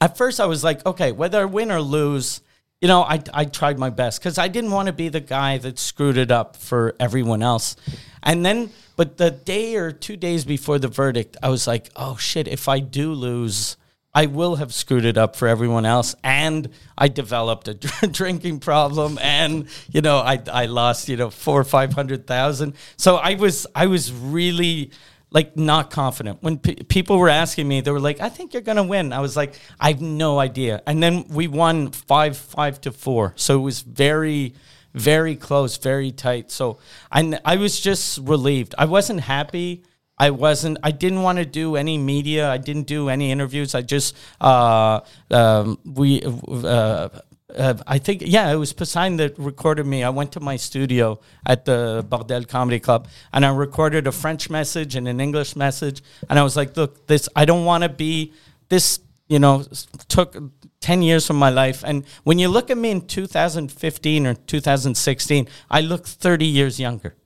at 0.00 0.16
first 0.16 0.40
I 0.40 0.46
was 0.46 0.62
like, 0.62 0.84
okay, 0.86 1.12
whether 1.12 1.40
I 1.40 1.44
win 1.44 1.70
or 1.70 1.80
lose, 1.80 2.40
you 2.80 2.88
know, 2.88 3.02
I, 3.02 3.22
I 3.32 3.44
tried 3.44 3.78
my 3.78 3.90
best 3.90 4.20
because 4.20 4.38
I 4.38 4.48
didn't 4.48 4.70
want 4.70 4.86
to 4.86 4.92
be 4.92 5.08
the 5.08 5.20
guy 5.20 5.58
that 5.58 5.78
screwed 5.78 6.16
it 6.18 6.30
up 6.30 6.56
for 6.56 6.94
everyone 7.00 7.42
else. 7.42 7.76
And 8.22 8.44
then, 8.44 8.70
but 8.96 9.16
the 9.16 9.30
day 9.30 9.76
or 9.76 9.92
two 9.92 10.16
days 10.16 10.44
before 10.44 10.78
the 10.78 10.88
verdict, 10.88 11.36
I 11.42 11.48
was 11.48 11.66
like, 11.66 11.88
oh 11.96 12.16
shit, 12.16 12.48
if 12.48 12.68
I 12.68 12.80
do 12.80 13.12
lose, 13.12 13.76
I 14.16 14.24
will 14.24 14.56
have 14.56 14.72
screwed 14.72 15.04
it 15.04 15.18
up 15.18 15.36
for 15.36 15.46
everyone 15.46 15.84
else. 15.84 16.14
And 16.24 16.70
I 16.96 17.08
developed 17.08 17.68
a 17.68 17.74
drinking 18.06 18.60
problem 18.60 19.18
and, 19.20 19.68
you 19.92 20.00
know, 20.00 20.16
I, 20.16 20.40
I 20.50 20.64
lost, 20.66 21.10
you 21.10 21.18
know, 21.18 21.28
four 21.28 21.60
or 21.60 21.64
500,000. 21.64 22.74
So 22.96 23.16
I 23.16 23.34
was, 23.34 23.66
I 23.74 23.86
was 23.86 24.10
really, 24.10 24.90
like 25.30 25.54
not 25.54 25.90
confident. 25.90 26.42
When 26.42 26.56
pe 26.56 26.76
people 26.76 27.18
were 27.18 27.28
asking 27.28 27.68
me, 27.68 27.82
they 27.82 27.90
were 27.90 28.00
like, 28.00 28.20
"I 28.20 28.28
think 28.28 28.54
you're 28.54 28.62
gonna 28.62 28.84
win." 28.84 29.12
I 29.12 29.18
was 29.18 29.36
like, 29.36 29.58
"I 29.78 29.88
have 29.90 30.00
no 30.00 30.38
idea." 30.38 30.82
And 30.86 31.02
then 31.02 31.26
we 31.28 31.48
won 31.48 31.90
five 31.90 32.36
five 32.36 32.80
to 32.82 32.92
four, 32.92 33.34
so 33.34 33.58
it 33.58 33.62
was 33.62 33.80
very, 33.80 34.54
very 34.94 35.34
close, 35.34 35.76
very 35.78 36.12
tight. 36.12 36.52
So 36.52 36.78
I 37.10 37.38
I 37.44 37.56
was 37.56 37.80
just 37.80 38.20
relieved. 38.22 38.76
I 38.78 38.84
wasn't 38.84 39.20
happy. 39.20 39.82
I 40.18 40.30
wasn't. 40.30 40.78
I 40.82 40.90
didn't 40.92 41.22
want 41.22 41.38
to 41.38 41.44
do 41.44 41.76
any 41.76 41.98
media. 41.98 42.50
I 42.50 42.56
didn't 42.56 42.86
do 42.86 43.08
any 43.08 43.30
interviews. 43.30 43.74
I 43.74 43.82
just 43.82 44.16
uh, 44.40 45.00
um, 45.30 45.78
we. 45.84 46.22
Uh, 46.24 47.08
uh, 47.54 47.74
I 47.86 47.98
think 47.98 48.22
yeah, 48.24 48.50
it 48.50 48.56
was 48.56 48.72
Poseidon 48.72 49.16
that 49.18 49.38
recorded 49.38 49.86
me. 49.86 50.02
I 50.02 50.10
went 50.10 50.32
to 50.32 50.40
my 50.40 50.56
studio 50.56 51.20
at 51.46 51.64
the 51.64 52.04
Bordel 52.08 52.46
Comedy 52.46 52.80
Club 52.80 53.08
and 53.32 53.46
I 53.46 53.54
recorded 53.54 54.06
a 54.06 54.12
French 54.12 54.50
message 54.50 54.94
and 54.96 55.06
an 55.06 55.20
English 55.20 55.54
message. 55.56 56.02
And 56.28 56.38
I 56.38 56.42
was 56.42 56.56
like, 56.56 56.76
look, 56.76 57.06
this 57.06 57.28
I 57.36 57.44
don't 57.44 57.64
want 57.64 57.82
to 57.82 57.88
be 57.88 58.32
this. 58.68 59.00
You 59.28 59.40
know, 59.40 59.64
took 60.08 60.36
ten 60.80 61.02
years 61.02 61.26
from 61.26 61.36
my 61.36 61.50
life. 61.50 61.82
And 61.84 62.04
when 62.24 62.38
you 62.38 62.48
look 62.48 62.70
at 62.70 62.78
me 62.78 62.90
in 62.90 63.00
2015 63.06 64.26
or 64.26 64.34
2016, 64.34 65.48
I 65.68 65.80
look 65.80 66.06
30 66.06 66.46
years 66.46 66.78
younger. 66.78 67.16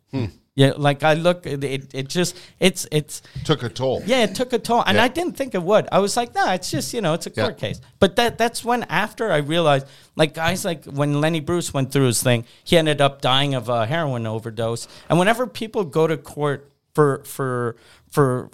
Yeah, 0.57 0.72
like 0.76 1.05
I 1.05 1.14
look, 1.14 1.46
it, 1.46 1.62
it, 1.62 1.94
it 1.94 2.09
just 2.09 2.36
it's 2.59 2.86
it's 2.90 3.22
Took 3.44 3.62
a 3.62 3.68
toll. 3.68 4.03
yeah, 4.05 4.24
it 4.24 4.34
took 4.34 4.53
a 4.53 4.59
toll, 4.59 4.82
and 4.84 4.96
Yeah. 4.96 5.05
I 5.05 5.09
didn't 5.09 5.36
think 5.36 5.55
it 5.55 5.62
would. 5.62 5.88
I 5.92 6.01
was 6.01 6.16
like, 6.16 6.34
no, 6.34 6.51
it's 6.53 6.70
just 6.70 6.92
you 6.92 7.01
know, 7.01 7.14
it's 7.14 7.26
a 7.26 7.32
Yeah. 7.34 7.44
court 7.44 7.59
case. 7.59 7.80
But 8.01 8.16
that 8.16 8.36
that's 8.36 8.64
when 8.64 8.82
after 8.84 9.30
I 9.30 9.38
realized, 9.38 9.86
like 10.16 10.34
guys 10.34 10.64
like 10.64 10.84
when 10.86 11.20
Lenny 11.20 11.40
Bruce 11.40 11.72
went 11.72 11.92
through 11.92 12.07
his 12.07 12.22
thing, 12.22 12.44
he 12.64 12.76
ended 12.76 13.01
up 13.01 13.20
dying 13.22 13.55
of 13.55 13.68
a 13.68 13.86
heroin 13.86 14.26
overdose. 14.26 14.88
And 15.09 15.18
whenever 15.20 15.46
people 15.46 15.84
go 15.84 16.07
to 16.09 16.16
court 16.16 16.68
for 16.94 17.22
for 17.24 17.76
for 18.11 18.51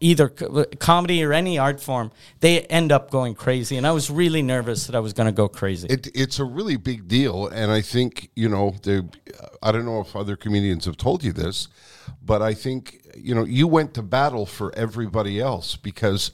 either 0.00 0.32
uh, 0.40 0.64
comedy 0.78 1.22
or 1.24 1.32
any 1.32 1.58
art 1.58 1.80
form, 1.80 2.10
they 2.40 2.60
end 2.62 2.92
up 2.92 3.10
going 3.10 3.34
crazy. 3.34 3.76
And 3.76 3.86
I 3.86 3.92
was 3.92 4.10
really 4.10 4.42
nervous 4.42 4.86
that 4.86 4.94
I 4.96 5.00
was 5.00 5.12
going 5.12 5.26
to 5.26 5.32
go 5.32 5.48
crazy. 5.48 5.88
It, 5.88 6.08
it's 6.14 6.38
a 6.38 6.44
really 6.44 6.76
big 6.76 7.08
deal, 7.08 7.46
and 7.48 7.70
I 7.70 7.80
think 7.80 8.30
you 8.36 8.48
know. 8.48 8.74
The, 8.82 9.08
I 9.62 9.72
don't 9.72 9.86
know 9.86 10.00
if 10.00 10.14
other 10.14 10.36
comedians 10.36 10.84
have 10.84 10.96
told 10.96 11.24
you 11.24 11.32
this, 11.32 11.68
but 12.22 12.42
I 12.42 12.54
think 12.54 13.00
you 13.16 13.34
know 13.34 13.44
you 13.44 13.66
went 13.66 13.94
to 13.94 14.02
battle 14.02 14.46
for 14.46 14.74
everybody 14.76 15.40
else 15.40 15.76
because 15.76 16.32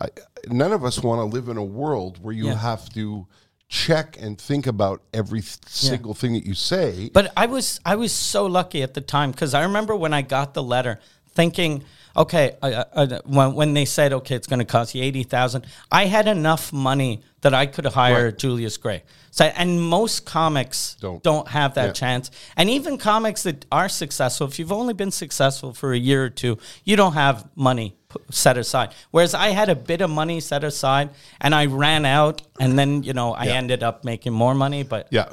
I, 0.00 0.08
none 0.48 0.72
of 0.72 0.84
us 0.84 1.02
want 1.02 1.18
to 1.20 1.24
live 1.36 1.48
in 1.48 1.56
a 1.56 1.64
world 1.64 2.18
where 2.22 2.34
you 2.34 2.46
Yeah. 2.46 2.54
have 2.58 2.88
to 2.94 3.26
check 3.68 4.16
and 4.18 4.38
think 4.40 4.66
about 4.66 5.02
every 5.12 5.40
th- 5.42 5.58
single 5.66 6.14
thing 6.14 6.32
that 6.32 6.46
you 6.46 6.54
say. 6.54 7.10
But 7.12 7.32
I 7.36 7.46
was 7.46 7.80
I 7.84 7.96
was 7.96 8.12
so 8.12 8.46
lucky 8.46 8.82
at 8.82 8.94
the 8.94 9.00
time 9.00 9.30
because 9.32 9.54
I 9.54 9.62
remember 9.62 9.94
when 9.96 10.14
I 10.14 10.22
got 10.22 10.54
the 10.54 10.62
letter, 10.62 11.00
thinking, 11.34 11.84
okay, 12.18 12.56
uh, 12.62 12.84
uh, 12.92 13.20
when, 13.24 13.54
when 13.54 13.74
they 13.74 13.84
said, 13.86 14.12
okay, 14.12 14.34
it's 14.34 14.46
going 14.46 14.58
to 14.58 14.64
cost 14.66 14.94
you 14.94 15.02
eighty 15.02 15.22
thousand, 15.22 15.64
I 15.90 16.06
had 16.06 16.26
enough 16.28 16.72
money 16.72 17.22
that 17.40 17.54
I 17.54 17.66
could 17.66 17.86
hire 17.86 18.26
Right. 18.26 18.38
Julius 18.38 18.76
Gray. 18.76 19.02
So, 19.30 19.44
and 19.44 19.80
most 19.80 20.26
comics 20.26 20.96
Don't. 21.00 21.22
don't, 21.22 21.48
have 21.48 21.74
that 21.74 21.86
Yeah. 21.88 21.92
chance, 21.92 22.30
and 22.56 22.68
even 22.68 22.98
comics 22.98 23.42
that 23.44 23.64
are 23.70 23.88
successful, 23.88 24.46
if 24.48 24.58
you've 24.58 24.72
only 24.72 24.94
been 24.94 25.12
successful 25.12 25.72
for 25.72 25.92
a 25.92 25.98
year 25.98 26.24
or 26.24 26.30
two, 26.30 26.58
you 26.84 26.96
don't 26.96 27.12
have 27.14 27.46
money 27.54 27.94
set 28.30 28.56
aside. 28.58 28.88
Whereas 29.12 29.34
I 29.34 29.48
had 29.50 29.68
a 29.68 29.76
bit 29.76 30.00
of 30.00 30.10
money 30.10 30.40
set 30.40 30.64
aside, 30.64 31.10
and 31.40 31.54
I 31.54 31.66
ran 31.66 32.04
out, 32.04 32.42
and 32.58 32.76
then 32.78 33.02
you 33.04 33.12
know 33.12 33.32
I 33.34 33.44
Yeah. 33.44 33.54
ended 33.60 33.82
up 33.82 34.04
making 34.04 34.32
more 34.32 34.54
money, 34.54 34.82
but. 34.82 35.06
Yeah. 35.10 35.28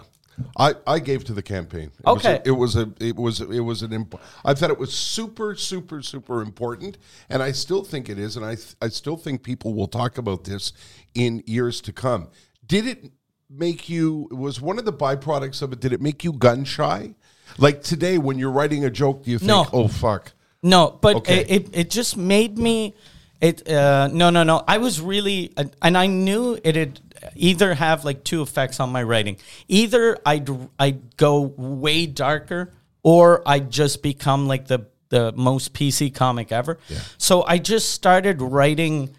I, 0.58 0.76
I 0.86 1.00
gave 1.00 1.24
to 1.26 1.34
the 1.34 1.42
campaign. 1.42 1.92
It 2.00 2.08
Okay. 2.08 2.42
Was 2.46 2.46
a, 2.46 2.48
it 2.48 2.52
was 2.52 2.76
a 2.76 2.94
it 3.00 3.16
was 3.16 3.42
it 3.42 3.60
was 3.62 3.82
an 3.84 3.94
imp- 3.94 4.20
I 4.44 4.54
thought 4.54 4.70
it 4.70 4.78
was 4.78 4.94
super 4.94 5.56
super 5.56 6.02
super 6.02 6.42
important 6.42 6.98
and 7.30 7.42
I 7.42 7.52
still 7.54 7.84
think 7.84 8.10
it 8.10 8.20
is 8.20 8.36
and 8.38 8.46
I 8.46 8.56
th- 8.56 8.76
I 8.82 8.90
still 8.90 9.18
think 9.18 9.44
people 9.44 9.74
will 9.74 9.88
talk 9.88 10.18
about 10.18 10.44
this 10.44 10.74
in 11.14 11.42
years 11.46 11.80
to 11.82 11.94
come. 11.94 12.30
Did 12.66 12.86
it 12.88 13.12
make 13.50 13.88
you 13.90 14.28
was 14.32 14.60
one 14.60 14.78
of 14.80 14.86
the 14.86 14.94
byproducts 14.94 15.62
of 15.62 15.72
it 15.72 15.80
did 15.80 15.94
it 15.94 16.02
make 16.02 16.24
you 16.24 16.34
gun 16.34 16.64
shy? 16.66 17.16
Like 17.58 17.82
today 17.84 18.18
when 18.18 18.38
you're 18.40 18.52
writing 18.52 18.84
a 18.86 18.90
joke 18.90 19.24
do 19.24 19.32
you 19.32 19.40
think 19.40 19.48
No. 19.50 19.66
oh 19.72 19.88
fuck. 19.88 20.34
No, 20.64 20.98
but 21.02 21.18
Okay. 21.18 21.42
it, 21.42 21.52
it 21.52 21.70
it 21.78 21.90
just 21.92 22.18
made 22.18 22.58
me. 22.58 22.96
It 23.40 23.70
uh, 23.70 24.08
no 24.12 24.30
no 24.32 24.44
no. 24.44 24.64
I 24.68 24.80
was 24.80 25.00
really 25.00 25.54
uh, 25.58 25.66
and 25.82 25.96
I 25.98 26.08
knew 26.08 26.58
it'd 26.64 27.02
either 27.36 27.74
have 27.74 28.06
like 28.06 28.24
two 28.24 28.42
effects 28.42 28.80
on 28.80 28.92
my 28.92 29.04
writing. 29.04 29.38
Either 29.68 30.18
I'd 30.26 30.50
I'd 30.80 31.18
go 31.18 31.42
way 31.42 32.06
darker, 32.06 32.74
or 33.04 33.42
I'd 33.48 33.72
just 33.72 34.02
become 34.02 34.48
like 34.48 34.68
the 34.68 34.88
the 35.10 35.32
most 35.34 35.74
PC 35.74 36.14
comic 36.14 36.52
ever. 36.52 36.80
So 37.18 37.44
I 37.44 37.58
just 37.58 37.92
started 37.92 38.42
writing 38.42 39.16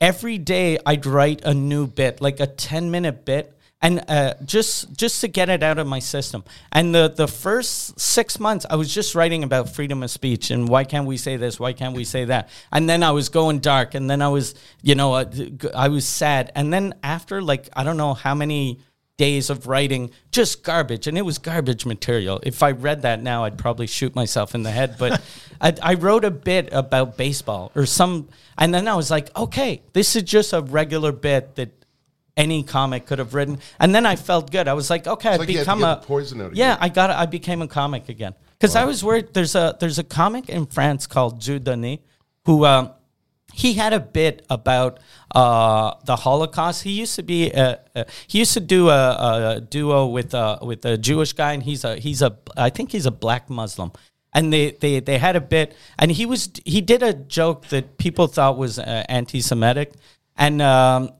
every 0.00 0.38
day 0.38 0.78
I'd 0.84 1.06
write 1.06 1.42
a 1.44 1.54
new 1.54 1.86
bit, 1.86 2.20
like 2.20 2.40
a 2.40 2.46
10 2.46 2.90
minute 2.90 3.24
bit. 3.24 3.53
And 3.84 4.02
uh, 4.08 4.32
just 4.46 4.94
just 4.96 5.20
to 5.20 5.28
get 5.28 5.50
it 5.50 5.62
out 5.62 5.78
of 5.78 5.86
my 5.86 5.98
system, 5.98 6.42
and 6.72 6.94
the 6.94 7.12
the 7.14 7.28
first 7.28 8.00
six 8.00 8.40
months, 8.40 8.64
I 8.70 8.76
was 8.76 8.92
just 8.92 9.14
writing 9.14 9.44
about 9.44 9.68
freedom 9.68 10.02
of 10.02 10.10
speech 10.10 10.50
and 10.50 10.66
why 10.66 10.84
can't 10.84 11.06
we 11.06 11.18
say 11.18 11.36
this, 11.36 11.60
why 11.60 11.74
can't 11.74 11.94
we 11.94 12.04
say 12.04 12.24
that, 12.24 12.48
and 12.72 12.88
then 12.88 13.02
I 13.02 13.10
was 13.10 13.28
going 13.28 13.58
dark, 13.58 13.94
and 13.94 14.08
then 14.08 14.22
I 14.22 14.28
was, 14.28 14.54
you 14.80 14.94
know, 14.94 15.12
uh, 15.12 15.30
I 15.74 15.88
was 15.88 16.06
sad, 16.06 16.50
and 16.54 16.72
then 16.72 16.94
after 17.02 17.42
like 17.42 17.68
I 17.76 17.84
don't 17.84 17.98
know 17.98 18.14
how 18.14 18.34
many 18.34 18.80
days 19.18 19.50
of 19.50 19.66
writing 19.66 20.10
just 20.32 20.64
garbage. 20.64 21.06
And 21.06 21.18
it 21.18 21.22
was 21.22 21.36
garbage 21.38 21.86
material. 21.86 22.40
If 22.42 22.62
i 22.62 22.72
read 22.72 23.02
that 23.02 23.22
now 23.22 23.44
i'd 23.44 23.58
probably 23.58 23.86
shoot 23.86 24.14
myself 24.16 24.54
in 24.54 24.62
the 24.62 24.70
head. 24.70 24.96
But 24.98 25.22
I, 25.60 25.74
I 25.82 25.94
wrote 25.94 26.24
a 26.24 26.30
bit 26.30 26.70
about 26.72 27.18
baseball 27.18 27.70
or 27.76 27.86
some 27.86 28.28
and 28.58 28.74
then 28.74 28.88
i 28.88 28.94
was 28.94 29.10
like 29.10 29.34
okay 29.36 29.82
this 29.92 30.16
is 30.16 30.24
just 30.24 30.52
a 30.52 30.62
regular 30.62 31.12
bit 31.12 31.54
that 31.56 31.83
any 32.36 32.62
comic 32.62 33.06
could 33.06 33.18
have 33.18 33.34
written 33.34 33.58
and 33.78 33.94
then 33.94 34.04
i 34.06 34.16
felt 34.16 34.50
good 34.50 34.66
i 34.66 34.72
was 34.72 34.90
like 34.90 35.06
okay 35.06 35.30
i've 35.30 35.40
like 35.40 35.48
you 35.48 35.58
had 35.58 35.64
to 35.64 35.74
become 35.76 35.84
a 35.84 35.96
poison 35.96 36.40
out 36.40 36.54
yeah 36.54 36.72
you. 36.72 36.78
i 36.80 36.88
got 36.88 37.10
i 37.10 37.26
became 37.26 37.62
a 37.62 37.68
comic 37.68 38.08
again 38.08 38.34
because 38.58 38.74
i 38.74 38.84
was 38.84 39.04
worried 39.04 39.32
there's 39.34 39.54
a 39.54 39.76
there's 39.78 39.98
a 39.98 40.04
comic 40.04 40.48
in 40.48 40.66
france 40.66 41.06
called 41.06 41.40
Jules 41.40 41.60
Denis 41.62 41.98
who 42.44 42.64
um, 42.64 42.90
he 43.54 43.74
had 43.74 43.92
a 43.92 44.00
bit 44.00 44.44
about 44.50 44.98
uh, 45.34 45.94
the 46.04 46.16
Holocaust. 46.16 46.82
He 46.82 46.90
used 46.90 47.14
to 47.16 47.22
be 47.22 47.50
a, 47.50 47.78
a, 47.94 48.06
he 48.26 48.40
used 48.40 48.52
to 48.54 48.60
do 48.60 48.88
a, 48.88 49.56
a 49.56 49.60
duo 49.60 50.06
with 50.06 50.34
a, 50.34 50.58
with 50.60 50.84
a 50.84 50.98
Jewish 50.98 51.32
guy, 51.32 51.52
and 51.52 51.62
he's 51.62 51.84
a 51.84 51.96
he's 51.96 52.20
a 52.20 52.36
I 52.56 52.70
think 52.70 52.90
he's 52.90 53.06
a 53.06 53.10
black 53.10 53.48
Muslim. 53.48 53.92
And 54.36 54.52
they, 54.52 54.72
they, 54.72 54.98
they 54.98 55.18
had 55.18 55.36
a 55.36 55.40
bit, 55.40 55.76
and 55.96 56.10
he 56.10 56.26
was 56.26 56.50
he 56.64 56.80
did 56.80 57.04
a 57.04 57.12
joke 57.14 57.68
that 57.68 57.98
people 57.98 58.26
thought 58.26 58.58
was 58.58 58.80
uh, 58.80 59.04
anti-Semitic, 59.08 59.92
and 60.36 60.60
um, 60.60 61.10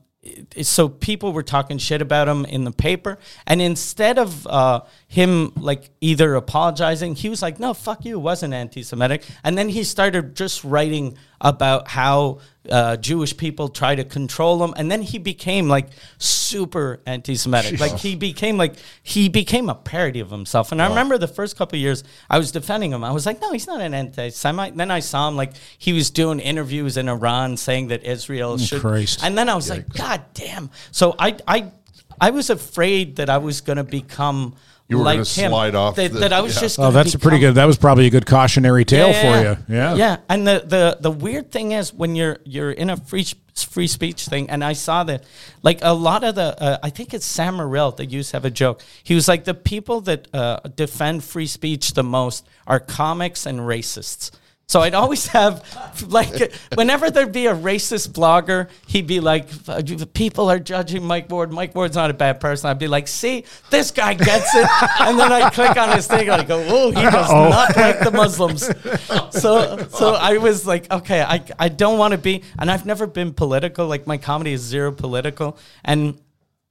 so 0.61 0.89
people 0.89 1.33
were 1.33 1.43
talking 1.43 1.77
shit 1.77 2.01
about 2.01 2.27
him 2.27 2.45
in 2.45 2.63
the 2.63 2.71
paper. 2.71 3.17
And 3.45 3.61
instead 3.61 4.17
of 4.17 4.47
uh, 4.47 4.81
him 5.15 5.53
like 5.55 5.91
either 6.01 6.35
apologizing. 6.35 7.15
He 7.15 7.29
was 7.29 7.41
like 7.41 7.57
no 7.57 7.73
fuck 7.73 8.03
you 8.03 8.17
it 8.17 8.21
wasn't 8.21 8.53
anti-semitic. 8.53 9.23
And 9.45 9.57
then 9.57 9.69
he 9.69 9.85
started 9.85 10.35
just 10.35 10.65
writing 10.65 11.17
about 11.39 11.87
how 11.87 12.39
uh, 12.69 12.97
jewish 12.97 13.37
people 13.37 13.69
try 13.69 13.95
to 13.95 14.03
control 14.03 14.61
him. 14.61 14.73
And 14.75 14.91
then 14.91 15.01
he 15.01 15.17
became 15.17 15.69
like 15.69 15.87
super 16.17 16.99
anti-semitic. 17.05 17.79
Like 17.79 17.95
he 17.97 18.17
became 18.17 18.57
like 18.57 18.75
he 19.03 19.29
became 19.29 19.69
a 19.69 19.75
parody 19.75 20.19
of 20.19 20.29
himself. 20.29 20.73
And 20.73 20.81
i 20.81 20.89
remember 20.89 21.17
the 21.17 21.29
first 21.29 21.55
couple 21.55 21.77
of 21.77 21.81
years 21.81 22.03
i 22.29 22.37
was 22.37 22.51
defending 22.51 22.91
him. 22.91 23.05
I 23.05 23.11
was 23.13 23.25
like 23.25 23.39
no 23.39 23.53
he's 23.53 23.67
not 23.67 23.79
an 23.79 23.93
anti-semite. 23.93 24.75
Then 24.75 24.91
i 24.91 24.99
saw 24.99 25.29
him 25.29 25.37
like 25.37 25.53
he 25.77 25.93
was 25.93 26.09
doing 26.09 26.41
interviews 26.41 26.97
in 26.97 27.07
iran 27.07 27.55
saying 27.55 27.87
that 27.87 28.03
israel 28.03 28.57
should 28.57 28.81
Christ. 28.81 29.23
and 29.23 29.37
then 29.37 29.47
I 29.47 29.55
was 29.55 29.69
like, 29.69 29.87
God 29.87 30.21
damn. 30.33 30.69
So 30.91 31.15
I 31.17 31.37
I 31.47 31.71
I 32.19 32.31
was 32.31 32.49
afraid 32.49 33.15
that 33.15 33.29
I 33.29 33.37
was 33.37 33.61
gonna 33.61 33.85
become 33.85 34.55
You 34.87 34.99
were 34.99 35.03
like 35.03 35.15
gonna 35.17 35.25
him. 35.29 35.49
slide 35.51 35.73
off 35.75 35.95
That, 35.95 36.13
the- 36.13 36.19
that 36.19 36.31
I 36.33 36.41
was 36.41 36.53
yeah. 36.55 36.61
just 36.61 36.77
Oh, 36.79 36.83
gonna 36.83 36.93
that's 36.93 37.13
a 37.15 37.19
pretty 37.19 37.39
good. 37.39 37.55
That 37.55 37.65
was 37.65 37.77
probably 37.77 38.05
a 38.05 38.09
good 38.11 38.25
cautionary 38.27 38.85
tale 38.85 39.09
yeah, 39.09 39.21
for 39.21 39.41
you. 39.69 39.75
Yeah. 39.75 39.95
Yeah. 39.95 40.17
And 40.29 40.45
the, 40.47 40.63
the 40.65 40.97
the 41.01 41.09
weird 41.11 41.51
thing 41.51 41.71
is 41.71 41.91
when 41.93 42.15
you're 42.15 42.37
you're 42.43 42.71
in 42.71 42.89
a 42.91 42.97
free 42.97 43.25
free 43.55 43.87
speech 43.87 44.25
thing, 44.27 44.49
and 44.49 44.63
I 44.63 44.73
saw 44.73 45.03
that 45.05 45.23
like 45.63 45.79
a 45.81 45.93
lot 45.93 46.23
of 46.23 46.35
the 46.35 46.61
uh, 46.61 46.77
I 46.83 46.91
think 46.91 47.13
it's 47.15 47.25
Sam 47.25 47.55
Morril 47.55 47.93
that 47.97 48.11
used 48.11 48.29
to 48.31 48.35
have 48.37 48.45
a 48.45 48.51
joke. 48.51 48.83
He 49.03 49.15
was 49.15 49.27
like 49.27 49.45
the 49.45 49.53
people 49.55 50.01
that 50.01 50.27
uh, 50.35 50.59
defend 50.75 51.23
free 51.23 51.47
speech 51.47 51.93
the 51.93 52.03
most 52.03 52.45
are 52.67 52.79
comics 52.79 53.45
and 53.47 53.61
racists. 53.61 54.29
So 54.67 54.81
I'd 54.81 54.95
always 54.95 55.27
have 55.27 55.63
like 56.07 56.53
whenever 56.73 57.11
there'd 57.11 57.31
be 57.31 57.47
a 57.47 57.55
racist 57.55 58.09
blogger, 58.09 58.69
he'd 58.87 59.07
be 59.07 59.19
like, 59.19 59.47
"People 60.13 60.49
are 60.49 60.59
judging 60.59 61.03
Mike 61.03 61.29
Ward. 61.29 61.53
Mike 61.53 61.75
Ward's 61.75 61.95
not 61.95 62.09
a 62.09 62.13
bad 62.13 62.39
person." 62.39 62.69
I'd 62.69 62.79
be 62.79 62.87
like, 62.87 63.07
"See, 63.07 63.45
this 63.69 63.91
guy 63.91 64.15
gets 64.15 64.53
it," 64.55 64.67
and 65.01 65.19
then 65.19 65.31
I'd 65.31 65.53
click 65.53 65.77
on 65.77 65.95
his 65.95 66.07
thing 66.07 66.29
and 66.29 66.41
I'd 66.41 66.47
go, 66.47 66.65
"Oh, 66.67 66.89
he 66.89 67.01
does 67.01 67.29
oh. 67.29 67.49
not 67.49 67.75
like 67.77 67.99
the 67.99 68.11
Muslims." 68.11 68.69
So, 69.31 69.85
so 69.89 70.13
I 70.13 70.37
was 70.37 70.65
like, 70.65 70.91
"Okay, 70.91 71.21
I 71.21 71.43
I 71.59 71.69
don't 71.69 71.99
want 71.99 72.13
to 72.13 72.17
be," 72.17 72.43
and 72.57 72.71
I've 72.71 72.85
never 72.85 73.05
been 73.05 73.33
political. 73.33 73.87
Like 73.87 74.07
my 74.07 74.17
comedy 74.17 74.53
is 74.53 74.61
zero 74.61 74.91
political, 74.91 75.57
and 75.83 76.17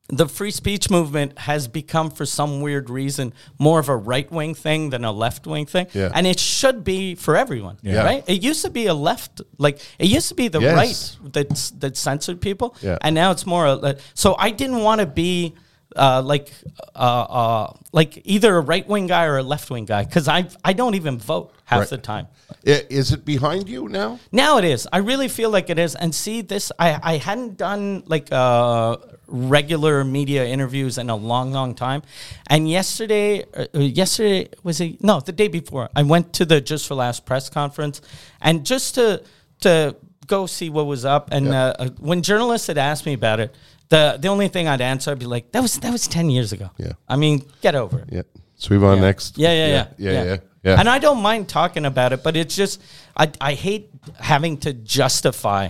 the 0.08 0.28
free 0.28 0.50
speech 0.50 0.90
movement 0.90 1.38
has 1.38 1.66
become, 1.66 2.10
for 2.10 2.26
some 2.26 2.60
weird 2.60 2.90
reason, 2.90 3.32
more 3.58 3.80
of 3.80 3.88
a 3.88 3.96
right 3.96 4.30
wing 4.30 4.54
thing 4.54 4.90
than 4.90 5.02
a 5.04 5.10
left 5.12 5.46
wing 5.46 5.64
thing. 5.64 5.86
Yeah. 5.94 6.10
And 6.14 6.26
it 6.26 6.38
should 6.38 6.84
be 6.84 7.14
for 7.14 7.36
everyone, 7.36 7.78
Yeah. 7.82 8.04
right? 8.04 8.22
It 8.26 8.42
used 8.42 8.62
to 8.64 8.70
be 8.70 8.86
a 8.86 8.94
left, 8.94 9.40
like 9.56 9.80
it 9.98 10.06
used 10.08 10.28
to 10.28 10.34
be 10.34 10.48
the 10.48 10.60
Yes. 10.60 10.74
right 10.76 11.32
that 11.32 11.72
that 11.80 11.96
censored 11.96 12.40
people, 12.42 12.76
Yeah. 12.82 12.98
and 13.00 13.14
now 13.14 13.30
it's 13.30 13.46
more. 13.46 13.66
a- 13.66 13.96
So 14.14 14.36
I 14.38 14.50
didn't 14.50 14.82
want 14.82 15.00
to 15.00 15.06
be. 15.06 15.54
Uh, 15.96 16.20
like, 16.24 16.52
uh, 16.96 16.98
uh, 16.98 17.72
like 17.92 18.20
either 18.24 18.56
a 18.56 18.60
right 18.60 18.88
wing 18.88 19.06
guy 19.06 19.26
or 19.26 19.38
a 19.38 19.44
left 19.44 19.70
wing 19.70 19.84
guy, 19.84 20.02
because 20.02 20.26
I 20.26 20.48
I 20.64 20.72
don't 20.72 20.96
even 20.96 21.18
vote 21.18 21.53
half 21.64 21.80
Right. 21.80 21.88
the 21.90 21.98
time. 21.98 22.26
Is 22.64 23.12
it 23.12 23.24
behind 23.24 23.68
you 23.68 23.88
now? 23.88 24.18
Now 24.32 24.58
it 24.58 24.64
is. 24.64 24.86
I 24.92 24.98
really 24.98 25.28
feel 25.28 25.50
like 25.50 25.70
it 25.70 25.78
is. 25.78 25.94
And 25.94 26.14
see, 26.14 26.42
this 26.42 26.70
I 26.78 26.98
I 27.02 27.16
hadn't 27.18 27.56
done 27.56 28.02
like 28.06 28.28
uh, 28.32 28.96
regular 29.26 30.04
media 30.04 30.44
interviews 30.46 30.98
in 30.98 31.10
a 31.10 31.16
long, 31.16 31.52
long 31.52 31.74
time. 31.74 32.02
And 32.46 32.68
yesterday, 32.68 33.44
uh, 33.54 33.66
uh, 33.74 33.78
yesterday 33.80 34.48
was 34.62 34.80
a 34.80 34.96
No, 35.00 35.20
the 35.20 35.32
day 35.32 35.48
before, 35.48 35.88
I 35.96 36.02
went 36.02 36.32
to 36.34 36.44
the 36.44 36.60
Just 36.60 36.86
for 36.86 36.94
Laughs 36.94 37.20
press 37.20 37.48
conference, 37.50 38.00
and 38.40 38.64
just 38.66 38.94
to 38.96 39.22
to 39.60 39.96
go 40.26 40.46
see 40.46 40.70
what 40.70 40.86
was 40.86 41.04
up. 41.04 41.28
And 41.32 41.48
uh, 41.48 41.74
uh, 41.78 41.88
when 41.98 42.22
journalists 42.22 42.66
had 42.66 42.78
asked 42.78 43.06
me 43.06 43.14
about 43.14 43.40
it, 43.40 43.54
the 43.88 44.18
the 44.20 44.28
only 44.28 44.48
thing 44.48 44.68
I'd 44.68 44.80
answer, 44.80 45.10
I'd 45.10 45.18
be 45.18 45.26
like, 45.26 45.52
"That 45.52 45.62
was 45.62 45.78
that 45.80 45.92
was 45.92 46.06
ten 46.08 46.30
years 46.30 46.52
ago." 46.52 46.68
Yeah. 46.78 46.92
I 47.08 47.16
mean, 47.16 47.42
get 47.62 47.74
over 47.74 48.00
it. 48.00 48.08
Yeah. 48.12 48.22
So 48.64 48.78
we 48.78 48.86
on 48.86 49.00
next. 49.00 49.36
Yeah, 49.36 49.52
yeah, 49.52 49.66
yeah, 49.66 49.86
yeah, 49.98 50.24
yeah, 50.24 50.36
yeah. 50.62 50.80
And 50.80 50.88
I 50.88 50.98
don't 50.98 51.20
mind 51.20 51.48
talking 51.48 51.84
about 51.84 52.12
it, 52.14 52.22
but 52.22 52.34
it's 52.36 52.56
just 52.56 52.80
I 53.14 53.30
I 53.40 53.52
hate 53.54 53.90
having 54.18 54.56
to 54.58 54.72
justify, 54.72 55.68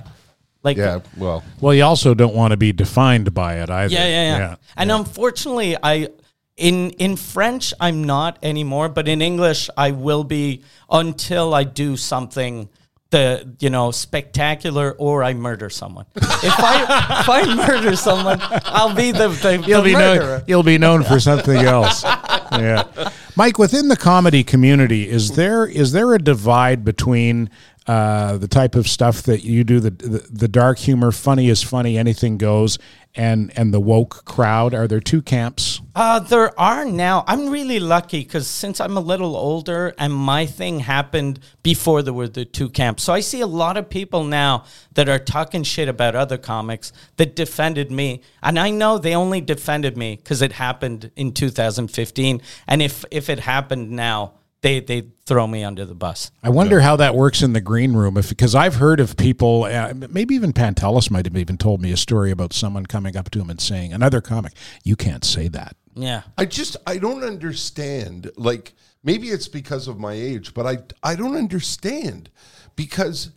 like 0.63 0.77
yeah. 0.77 1.01
Well, 1.17 1.43
Well, 1.61 1.75
you 1.75 1.83
also 1.85 2.15
don't 2.15 2.35
want 2.37 2.53
to 2.53 2.57
be 2.57 2.73
defined 2.73 3.35
by 3.35 3.55
it 3.63 3.71
either. 3.71 3.93
yeah, 3.93 4.07
yeah, 4.07 4.39
yeah. 4.39 4.57
And 4.77 4.93
unfortunately, 4.93 5.77
I 5.83 6.09
in 6.57 6.91
in 6.91 7.17
French 7.17 7.75
I'm 7.81 8.05
not 8.05 8.39
anymore, 8.43 8.89
but 8.89 9.09
in 9.09 9.21
English 9.21 9.69
I 9.77 9.91
will 9.91 10.23
be 10.25 10.63
until 10.89 11.53
I 11.53 11.65
do 11.65 11.97
something. 11.97 12.69
The 13.11 13.55
you 13.61 13.71
know 13.71 13.91
spectacular, 13.93 14.93
or 14.99 15.23
I 15.23 15.35
murder 15.35 15.71
someone. 15.71 16.07
if 16.17 16.25
I 16.59 17.21
if 17.21 17.29
I 17.29 17.55
murder 17.55 17.95
someone, 17.95 18.39
I'll 18.65 18.95
be 18.95 19.13
the 19.13 19.29
the, 19.29 19.63
You'll 19.67 19.83
the 19.83 19.91
be 19.91 19.93
murderer. 19.93 20.39
known. 20.39 20.43
You'll 20.49 20.63
be 20.65 20.79
known 20.79 21.05
for 21.05 21.21
something 21.21 21.57
else. 21.59 22.05
Yeah, 22.53 23.11
Mike. 23.35 23.59
Within 23.59 23.89
the 23.89 23.97
comedy 23.97 24.45
community, 24.45 25.09
is 25.09 25.33
there 25.35 25.67
is 25.67 25.91
there 25.91 26.15
a 26.15 26.21
divide 26.21 26.85
between 26.85 27.51
uh, 27.87 28.39
the 28.39 28.49
type 28.49 28.75
of 28.75 28.89
stuff 28.89 29.23
that 29.25 29.45
you 29.45 29.63
do, 29.63 29.79
the, 29.79 29.91
the 29.91 30.27
the 30.31 30.49
dark 30.49 30.79
humor, 30.79 31.13
funny 31.13 31.49
is 31.49 31.63
funny, 31.63 31.99
anything 31.99 32.39
goes, 32.39 32.79
and 33.15 33.53
and 33.57 33.75
the 33.75 33.81
woke 33.81 34.25
crowd? 34.25 34.73
Are 34.73 34.89
there 34.89 35.01
two 35.01 35.21
camps? 35.21 35.83
Uh, 35.95 36.19
there 36.19 36.59
are 36.59 36.85
now. 36.85 37.25
I'm 37.27 37.51
really 37.51 37.79
lucky 37.79 38.21
because 38.21 38.49
since 38.49 38.81
I'm 38.81 38.97
a 38.97 39.01
little 39.01 39.37
older 39.37 39.95
and 39.99 40.13
my 40.13 40.47
thing 40.47 40.81
happened 40.81 41.39
before 41.63 42.03
there 42.03 42.15
were 42.15 42.27
the 42.27 42.45
two 42.45 42.69
camps. 42.69 43.03
So 43.05 43.13
I 43.13 43.21
see 43.21 43.41
a 43.41 43.47
lot 43.47 43.77
of 43.77 43.89
people 43.89 44.25
now 44.25 44.65
that 44.95 45.09
are 45.09 45.19
talking 45.21 45.63
shit 45.63 45.89
about 45.89 46.17
other 46.17 46.39
comics 46.39 46.93
that 47.17 47.37
defended 47.37 47.93
me. 47.93 48.23
And 48.43 48.59
I 48.59 48.71
know 48.71 48.99
they 48.99 49.15
only 49.15 49.41
defended 49.41 49.97
me 49.97 50.17
because 50.17 50.43
it 50.43 50.53
happened 50.53 51.13
in 51.15 51.33
2015. 51.33 52.43
And 52.67 52.83
if, 52.83 53.05
if 53.13 53.29
it 53.29 53.41
happened 53.41 53.91
now, 53.91 54.33
they, 54.65 54.81
they 54.81 55.09
throw 55.27 55.47
me 55.47 55.63
under 55.63 55.85
the 55.85 55.95
bus. 55.95 56.31
I 56.43 56.49
wonder 56.49 56.81
how 56.81 56.97
that 56.97 57.15
works 57.15 57.43
in 57.43 57.53
the 57.53 57.61
green 57.61 57.93
room. 57.93 58.17
If 58.17 58.31
because 58.31 58.55
I've 58.55 58.77
heard 58.77 58.99
of 58.99 59.15
people, 59.19 59.65
uh, 59.65 59.93
maybe 60.09 60.35
even 60.35 60.55
Pantelis 60.55 61.11
might 61.11 61.27
have 61.27 61.37
even 61.37 61.59
told 61.59 61.83
me 61.83 61.93
a 61.93 61.99
story 61.99 62.31
about 62.31 62.55
someone 62.55 62.87
coming 62.87 63.15
up 63.15 63.31
to 63.33 63.41
him 63.43 63.51
and 63.51 63.61
saying, 63.61 63.93
"Another 63.93 64.23
comic, 64.23 64.55
you 64.83 64.97
can't 64.97 65.23
say 65.23 65.49
that." 65.49 65.77
Yeah. 65.95 66.23
I 66.39 66.47
just 66.47 66.79
I 66.87 66.97
don't 66.97 67.23
understand. 67.23 68.31
Like 68.39 68.73
maybe 69.03 69.29
it's 69.29 69.49
because 69.49 69.87
of 69.87 70.01
my 70.01 70.15
age, 70.15 70.55
but 70.55 70.67
I 70.67 70.79
I 71.03 71.15
don't 71.15 71.37
understand 71.37 72.31
because 72.75 73.31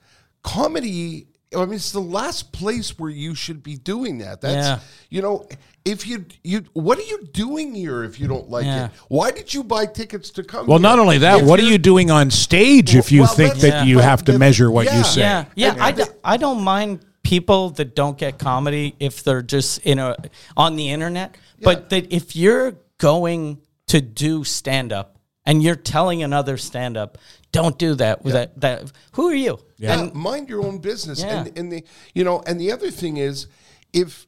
comedy. 0.43 1.27
I 1.55 1.63
mean, 1.63 1.75
it's 1.75 1.91
the 1.93 2.01
last 2.01 2.51
place 2.51 2.99
where 2.99 3.09
you 3.09 3.33
should 3.33 3.63
be 3.63 3.75
doing 3.77 4.17
that. 4.19 4.41
That's 4.41 4.67
Yeah. 4.67 4.79
you 5.09 5.21
know, 5.21 5.45
if 5.87 6.05
you 6.05 6.25
you 6.43 6.63
what 6.73 6.97
are 6.99 7.03
you 7.13 7.25
doing 7.31 7.73
here 7.73 8.03
if 8.03 8.19
you 8.19 8.27
don't 8.27 8.49
like 8.49 8.65
Yeah. 8.65 8.85
it? 8.85 8.91
Why 9.07 9.31
did 9.31 9.53
you 9.53 9.63
buy 9.63 9.85
tickets 9.85 10.29
to 10.31 10.43
come? 10.43 10.67
Well, 10.67 10.77
here? 10.79 10.83
not 10.83 10.99
only 10.99 11.17
that, 11.19 11.39
If 11.41 11.45
what 11.47 11.59
are 11.59 11.63
you're- 11.63 11.77
doing 11.77 12.11
on 12.11 12.29
stage 12.31 12.95
if 12.95 13.11
you 13.11 13.21
Well, 13.21 13.33
think 13.33 13.55
that's- 13.55 13.71
that 13.71 13.87
you 13.87 13.95
but 13.95 14.03
have 14.03 14.23
to 14.25 14.33
the- 14.33 14.39
measure 14.39 14.69
what 14.69 14.85
yeah. 14.85 14.97
you 14.97 15.03
say? 15.03 15.21
Yeah, 15.21 15.45
yeah. 15.55 15.71
And- 15.71 15.81
I, 15.81 15.89
and 15.89 15.97
d- 15.97 16.03
I 16.23 16.37
don't 16.37 16.61
mind 16.63 16.99
people 17.23 17.69
that 17.71 17.95
don't 17.95 18.17
get 18.17 18.37
comedy 18.37 18.95
if 18.99 19.23
they're 19.23 19.41
just 19.41 19.79
in 19.79 19.99
a 19.99 20.15
on 20.55 20.75
the 20.75 20.89
internet. 20.91 21.35
But 21.61 21.89
that 21.89 22.11
if 22.13 22.35
you're 22.35 22.75
going 22.99 23.59
to 23.87 23.99
do 24.01 24.43
stand 24.43 24.91
up 24.93 25.17
and 25.45 25.63
you're 25.63 25.75
telling 25.75 26.21
another 26.21 26.57
stand 26.57 26.97
up, 26.97 27.17
don't 27.51 27.77
do 27.79 27.95
that. 27.95 28.23
With 28.23 28.33
that, 28.33 28.59
that 28.61 28.91
who 29.13 29.29
are 29.29 29.33
you? 29.35 29.57
Yeah, 29.77 29.99
And 29.99 30.13
mind 30.13 30.49
your 30.49 30.63
own 30.65 30.77
business. 30.79 31.19
Yeah. 31.21 31.39
And 31.45 31.57
and 31.57 31.71
the 31.71 31.83
you 32.13 32.23
know, 32.23 32.43
and 32.45 32.59
the 32.59 32.71
other 32.71 32.91
thing 32.91 33.17
is 33.17 33.47
if 33.93 34.26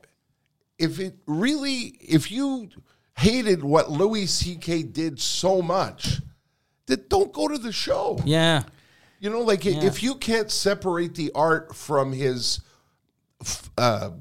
if 0.80 1.00
it 1.00 1.16
really 1.26 1.96
if 2.02 2.32
you 2.32 2.70
hated 3.18 3.64
what 3.64 3.92
Louis 3.92 4.26
C.K. 4.28 4.84
did 4.84 5.20
so 5.20 5.62
much, 5.62 6.20
then 6.88 7.04
don't 7.10 7.32
go 7.34 7.48
to 7.48 7.58
the 7.58 7.72
show. 7.72 8.18
yeah, 8.26 8.64
You 9.20 9.30
know, 9.30 9.42
like 9.42 9.66
if 9.66 10.02
you 10.02 10.16
can't 10.16 10.50
separate 10.50 11.16
the 11.16 11.32
art 11.36 11.76
from 11.76 12.14
his 12.14 12.62
uh 13.78 14.12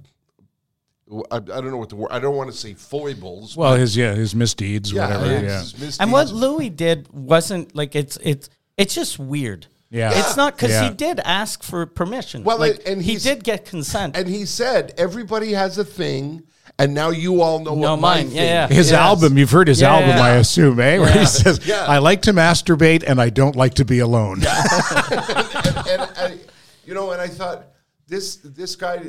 I, 1.31 1.37
I 1.37 1.41
don't 1.41 1.71
know 1.71 1.79
what 1.79 1.89
the 1.89 1.97
word 1.97 2.11
I 2.11 2.19
don't 2.19 2.37
want 2.37 2.51
to 2.53 2.57
say 2.57 2.75
foibles. 2.75 3.57
Well, 3.57 3.75
his 3.77 3.97
yeah, 3.97 4.15
his 4.15 4.35
misdeeds, 4.35 4.93
yeah, 4.93 5.07
whatever. 5.07 5.25
his 5.27 5.43
Yeah, 5.43 5.59
misdeeds. 5.63 5.99
and 6.01 6.13
what 6.13 6.29
Louis 6.31 6.69
did 6.69 7.09
wasn't 7.13 7.75
like 7.75 7.97
it's 7.97 8.19
it's 8.23 8.51
it's 8.77 8.95
just 8.95 9.19
weird. 9.19 9.67
Yeah. 9.91 10.11
it's 10.19 10.37
not 10.37 10.55
because 10.57 10.71
Yeah. 10.73 10.89
he 10.89 10.95
did 10.95 11.21
ask 11.25 11.63
for 11.63 11.87
permission. 11.87 12.45
Well, 12.45 12.59
like, 12.59 12.83
and 12.87 13.01
he 13.03 13.13
he's- 13.13 13.23
did 13.23 13.43
get 13.45 13.65
consent. 13.65 14.17
and 14.17 14.29
he 14.29 14.45
said 14.45 14.93
everybody 14.99 15.53
has 15.53 15.79
a 15.79 15.85
thing 15.85 16.43
and 16.79 16.95
now 16.95 17.11
you 17.11 17.41
all 17.43 17.59
know 17.59 17.75
No, 17.75 17.93
what 17.93 18.01
my 18.01 18.15
mine. 18.17 18.27
thing 18.29 18.37
Yeah, 18.37 18.43
yeah. 18.43 18.67
his 18.69 18.91
Yes. 18.91 19.01
album. 19.01 19.37
You've 19.39 19.51
heard 19.51 19.67
his 19.67 19.81
Yeah, 19.81 19.95
album, 19.95 20.11
yeah. 20.11 20.23
I 20.23 20.31
assume, 20.37 20.79
eh? 20.79 20.99
Where 20.99 21.11
he 21.11 21.25
says, 21.27 21.61
Yeah. 21.67 21.85
"I 21.87 21.99
like 21.99 22.23
to 22.23 22.33
masturbate 22.33 23.03
and 23.05 23.21
I 23.21 23.31
don't 23.31 23.57
like 23.57 23.75
to 23.75 23.85
be 23.85 23.99
alone." 24.01 24.37
and 24.47 26.03
I, 26.03 26.35
you 26.85 26.95
know, 26.95 27.11
and 27.13 27.21
I 27.21 27.27
thought 27.29 27.67
this 28.07 28.37
this 28.45 28.77
guy, 28.77 29.01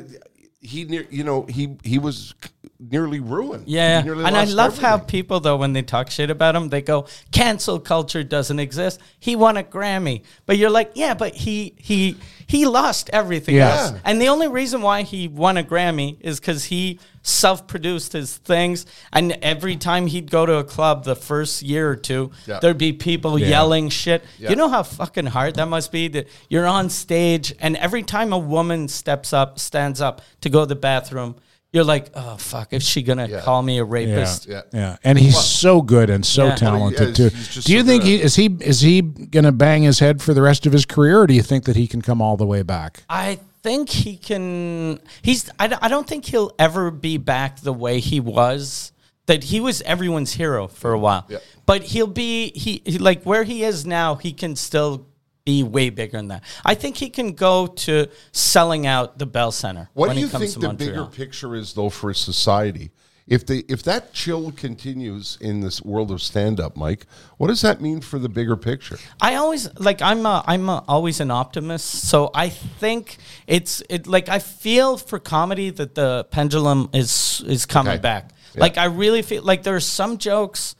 he 0.60 0.84
near, 0.84 1.06
you 1.10 1.24
know, 1.24 1.42
he 1.44 1.76
he 1.82 1.98
was 1.98 2.34
nearly 2.78 3.20
ruined. 3.20 3.66
Yeah, 3.66 4.02
nearly 4.02 4.24
and 4.24 4.36
I 4.36 4.44
love 4.44 4.78
how 4.78 4.98
people 4.98 5.40
though 5.40 5.56
when 5.56 5.72
they 5.72 5.82
talk 5.82 6.10
shit 6.10 6.30
about 6.30 6.54
him, 6.54 6.68
they 6.68 6.82
go, 6.82 7.06
"Cancel 7.32 7.80
culture 7.80 8.22
doesn't 8.22 8.58
exist." 8.58 9.00
He 9.18 9.36
won 9.36 9.56
a 9.56 9.62
Grammy, 9.62 10.22
but 10.44 10.58
you're 10.58 10.70
like, 10.70 10.92
"Yeah, 10.94 11.14
but 11.14 11.34
he 11.34 11.74
he 11.78 12.18
he 12.50 12.66
lost 12.66 13.08
everything 13.12 13.54
Yeah. 13.54 13.68
else." 13.76 13.92
And 14.04 14.20
the 14.20 14.28
only 14.28 14.48
reason 14.48 14.82
why 14.82 15.02
he 15.02 15.28
won 15.28 15.56
a 15.56 15.62
Grammy 15.62 16.16
is 16.20 16.40
because 16.40 16.64
he 16.64 16.98
self-produced 17.22 18.12
his 18.12 18.36
things, 18.38 18.86
and 19.12 19.32
every 19.42 19.76
time 19.76 20.06
he'd 20.08 20.30
go 20.30 20.44
to 20.46 20.54
a 20.54 20.64
club, 20.64 21.04
the 21.04 21.14
first 21.14 21.62
year 21.62 21.88
or 21.90 21.96
two, 21.96 22.30
Yeah. 22.46 22.58
there'd 22.60 22.76
be 22.78 22.92
people 22.92 23.38
Yeah. 23.38 23.48
yelling 23.48 23.88
shit. 23.88 24.24
Yeah. 24.38 24.50
You 24.50 24.56
know 24.56 24.68
how 24.68 24.82
fucking 24.82 25.26
hard 25.26 25.54
that 25.54 25.68
must 25.68 25.92
be 25.92 26.08
that 26.08 26.26
you're 26.48 26.66
on 26.66 26.90
stage, 26.90 27.54
and 27.60 27.76
every 27.76 28.02
time 28.02 28.32
a 28.32 28.38
woman 28.38 28.88
steps 28.88 29.32
up, 29.32 29.58
stands 29.60 30.00
up 30.00 30.20
to 30.40 30.48
go 30.48 30.60
to 30.60 30.66
the 30.66 30.74
bathroom. 30.76 31.36
You're 31.72 31.84
like, 31.84 32.10
oh 32.14 32.36
fuck! 32.36 32.72
Is 32.72 32.82
she 32.82 33.02
gonna 33.02 33.28
Yeah. 33.28 33.40
call 33.42 33.62
me 33.62 33.78
a 33.78 33.84
rapist? 33.84 34.46
Yeah. 34.48 34.62
yeah, 34.72 34.96
and 35.04 35.16
he's 35.18 35.38
so 35.38 35.82
good 35.82 36.10
and 36.10 36.26
so 36.26 36.46
Yeah. 36.46 36.54
talented 36.56 37.00
Well, 37.00 37.08
yeah, 37.10 37.14
too. 37.14 37.28
he's 37.36 37.48
just 37.48 37.66
Do 37.68 37.72
you 37.72 37.80
so 37.82 37.86
think 37.86 38.02
good. 38.02 38.08
he 38.08 38.22
is 38.22 38.34
he 38.34 38.46
is 38.60 38.80
he 38.80 39.02
gonna 39.02 39.52
bang 39.52 39.84
his 39.84 40.00
head 40.00 40.20
for 40.20 40.34
the 40.34 40.42
rest 40.42 40.66
of 40.66 40.72
his 40.72 40.84
career, 40.84 41.20
or 41.20 41.26
do 41.28 41.34
you 41.34 41.42
think 41.42 41.64
that 41.66 41.76
he 41.76 41.86
can 41.86 42.02
come 42.02 42.20
all 42.20 42.36
the 42.36 42.46
way 42.46 42.62
back? 42.62 43.04
I 43.08 43.38
think 43.62 43.88
he 43.90 44.16
can. 44.16 44.98
He's. 45.22 45.48
I, 45.60 45.66
don't- 45.68 45.82
I 45.84 45.88
don't 45.88 46.08
think 46.08 46.24
he'll 46.24 46.50
ever 46.58 46.90
be 46.90 47.18
back 47.18 47.60
the 47.60 47.72
way 47.72 48.00
he 48.00 48.18
was. 48.18 48.90
That 49.26 49.44
he 49.44 49.60
was 49.60 49.80
everyone's 49.82 50.32
hero 50.32 50.66
for 50.66 50.92
a 50.92 50.98
while. 50.98 51.24
Yeah. 51.28 51.38
But 51.66 51.84
he'll 51.84 52.08
be 52.08 52.50
he, 52.56 52.82
he 52.84 52.98
like 52.98 53.22
where 53.22 53.44
he 53.44 53.62
is 53.62 53.86
now. 53.86 54.16
He 54.16 54.32
can 54.32 54.56
still 54.56 55.06
be 55.50 55.62
way 55.62 55.90
bigger 55.90 56.16
than 56.18 56.28
that. 56.28 56.42
I 56.64 56.74
think 56.74 56.96
he 56.96 57.10
can 57.10 57.32
go 57.32 57.66
to 57.86 57.94
selling 58.32 58.86
out 58.86 59.18
the 59.18 59.26
Bell 59.26 59.52
Center. 59.52 59.84
What 59.94 60.08
when 60.08 60.16
do 60.16 60.20
he 60.20 60.26
you 60.26 60.30
comes 60.32 60.52
think 60.52 60.60
the 60.62 60.68
Montreal. 60.68 60.90
bigger 60.90 61.06
picture 61.06 61.54
is, 61.56 61.72
though, 61.74 61.90
for 61.90 62.14
society? 62.14 62.90
If 63.36 63.46
the 63.46 63.64
if 63.68 63.84
that 63.84 64.12
chill 64.12 64.50
continues 64.50 65.38
in 65.40 65.60
this 65.60 65.80
world 65.82 66.10
of 66.10 66.20
stand 66.20 66.58
up, 66.58 66.76
Mike, 66.76 67.06
what 67.38 67.46
does 67.46 67.60
that 67.60 67.80
mean 67.80 68.00
for 68.00 68.18
the 68.18 68.28
bigger 68.28 68.56
picture? 68.56 68.98
I 69.20 69.36
always 69.36 69.68
like 69.78 70.02
I'm 70.02 70.26
a, 70.26 70.42
I'm 70.52 70.68
a, 70.68 70.82
always 70.88 71.20
an 71.20 71.30
optimist, 71.30 71.86
so 72.10 72.30
I 72.34 72.48
think 72.48 73.18
it's 73.46 73.84
it 73.88 74.08
like 74.08 74.28
I 74.28 74.40
feel 74.40 74.96
for 74.96 75.20
comedy 75.20 75.70
that 75.70 75.94
the 75.94 76.26
pendulum 76.32 76.88
is 76.92 77.40
is 77.46 77.66
coming 77.66 77.92
Okay. 77.92 78.02
back. 78.02 78.24
Yeah. 78.54 78.62
Like 78.62 78.78
I 78.78 78.86
really 78.86 79.22
feel 79.22 79.44
like 79.44 79.62
there 79.62 79.76
are 79.76 79.86
some 80.00 80.18
jokes 80.18 80.74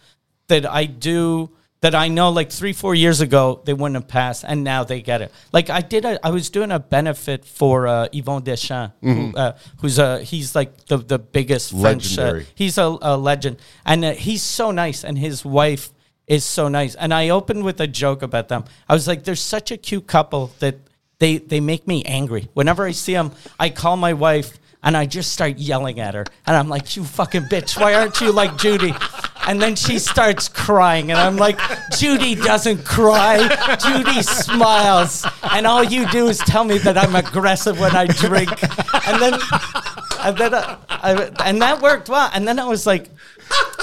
that 0.49 0.65
I 0.67 0.87
do 0.87 1.51
that 1.81 1.95
I 1.95 2.09
know 2.09 2.31
like 2.31 2.51
three 2.51 2.73
four 2.73 2.95
years 2.95 3.21
ago 3.21 3.63
they 3.65 3.73
wouldn't 3.73 3.95
have 3.95 4.09
passed, 4.09 4.45
and 4.47 4.63
now 4.63 4.85
they 4.85 5.01
get 5.01 5.23
it. 5.23 5.33
Like 5.53 5.71
I 5.71 5.81
did, 5.81 6.05
a, 6.05 6.25
I 6.25 6.31
was 6.31 6.51
doing 6.51 6.71
a 6.71 6.79
benefit 6.79 7.45
for 7.45 7.87
uh, 7.87 8.09
Yvon 8.13 8.45
Deschamps, 8.45 8.95
who, 9.01 9.33
uh, 9.35 9.57
who's 9.79 9.99
a 9.99 10.23
he's 10.23 10.55
like 10.55 10.87
the 10.87 10.99
the 10.99 11.19
biggest 11.19 11.71
French. 11.71 12.19
Uh, 12.19 12.23
Legendary. 12.23 12.47
he's 12.55 12.77
a, 12.79 12.99
a 13.01 13.17
legend, 13.17 13.57
and 13.87 14.05
uh, 14.05 14.13
he's 14.13 14.43
so 14.43 14.71
nice, 14.71 15.05
and 15.05 15.19
his 15.19 15.45
wife 15.45 15.91
is 16.27 16.45
so 16.45 16.69
nice. 16.69 16.95
And 16.95 17.15
I 17.15 17.31
opened 17.31 17.65
with 17.65 17.81
a 17.81 17.87
joke 17.87 18.23
about 18.23 18.49
them. 18.49 18.65
I 18.89 18.93
was 18.93 19.09
like, 19.09 19.25
"They're 19.25 19.35
such 19.35 19.71
a 19.71 19.77
cute 19.79 20.07
couple 20.07 20.53
that 20.59 20.77
they 21.19 21.39
they 21.39 21.61
make 21.61 21.87
me 21.87 22.05
angry. 22.05 22.49
Whenever 22.53 22.85
I 22.85 22.93
see 22.93 23.15
them, 23.15 23.33
I 23.59 23.71
call 23.71 23.97
my 23.97 24.13
wife." 24.13 24.59
And 24.83 24.97
I 24.97 25.05
just 25.05 25.33
start 25.33 25.59
yelling 25.59 26.01
at 26.01 26.15
her. 26.15 26.25
And 26.47 26.57
I'm 26.57 26.69
like, 26.69 26.97
you 26.97 27.05
fucking 27.05 27.43
bitch, 27.43 27.79
why 27.79 27.95
aren't 27.95 28.21
you 28.21 28.33
like 28.33 28.57
Judy? 28.57 28.95
And 29.47 29.61
then 29.61 29.75
she 29.75 29.99
starts 29.99 30.49
crying. 30.49 31.11
And 31.11 31.21
I'm 31.21 31.37
like, 31.37 31.59
Judy 31.99 32.35
doesn't 32.35 32.85
cry. 32.85 33.39
Judy 33.77 34.23
smiles. 34.23 35.27
And 35.53 35.67
all 35.67 35.85
you 35.85 36.09
do 36.11 36.29
is 36.29 36.39
tell 36.39 36.65
me 36.65 36.79
that 36.79 36.97
I'm 36.97 37.15
aggressive 37.15 37.79
when 37.79 37.95
I 37.95 38.07
drink. 38.07 38.51
And 39.07 39.21
then, 39.21 39.35
and 40.21 40.37
then, 40.39 40.55
uh, 40.55 40.79
I, 40.89 41.31
and 41.45 41.61
that 41.61 41.81
worked 41.83 42.09
well. 42.09 42.31
And 42.33 42.49
then 42.49 42.59
I 42.59 42.65
was 42.65 42.87
like, 42.87 43.11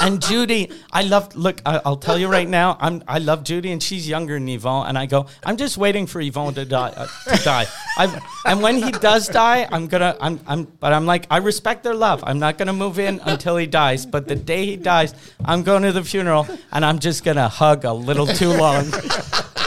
and 0.02 0.22
Judy, 0.22 0.70
I 0.92 1.04
love. 1.04 1.36
Look, 1.36 1.62
I, 1.66 1.82
I'll 1.86 1.98
tell 1.98 2.18
you 2.18 2.28
right 2.28 2.48
now, 2.48 2.78
I'm. 2.80 3.04
I 3.08 3.20
love 3.20 3.44
Judy, 3.44 3.72
and 3.72 3.82
she's 3.82 4.08
younger 4.08 4.36
than 4.36 4.48
Yvon. 4.48 4.88
And 4.88 4.98
I 4.98 5.06
go, 5.06 5.28
I'm 5.46 5.58
just 5.58 5.78
waiting 5.78 6.08
for 6.08 6.22
Yvon 6.22 6.56
to 6.56 6.66
die. 6.66 6.94
Uh, 6.96 7.08
to 7.36 7.44
die. 7.44 7.66
I've, 7.98 8.24
and 8.46 8.62
when 8.62 8.82
he 8.82 8.92
does 8.92 9.28
die, 9.28 9.68
I'm 9.72 9.88
gonna. 9.88 10.16
I'm. 10.20 10.40
I'm. 10.48 10.66
But 10.66 10.94
I'm 10.94 11.06
like, 11.06 11.28
I 11.30 11.38
respect 11.38 11.84
their 11.84 11.96
love. 11.96 12.24
I'm 12.26 12.40
not 12.40 12.58
gonna 12.58 12.74
move 12.74 13.00
in 13.00 13.20
until 13.26 13.58
he 13.58 13.68
dies. 13.68 14.06
But 14.06 14.28
the 14.28 14.36
day 14.36 14.66
he 14.66 14.76
dies, 14.76 15.14
I'm 15.44 15.64
going 15.64 15.84
to 15.84 15.92
the 15.92 16.04
funeral, 16.04 16.48
and 16.72 16.86
I'm 16.86 17.00
just 17.00 17.24
gonna 17.24 17.50
hug 17.50 17.86
a 17.86 17.94
little 17.94 18.28
too 18.28 18.50
long. 18.50 18.86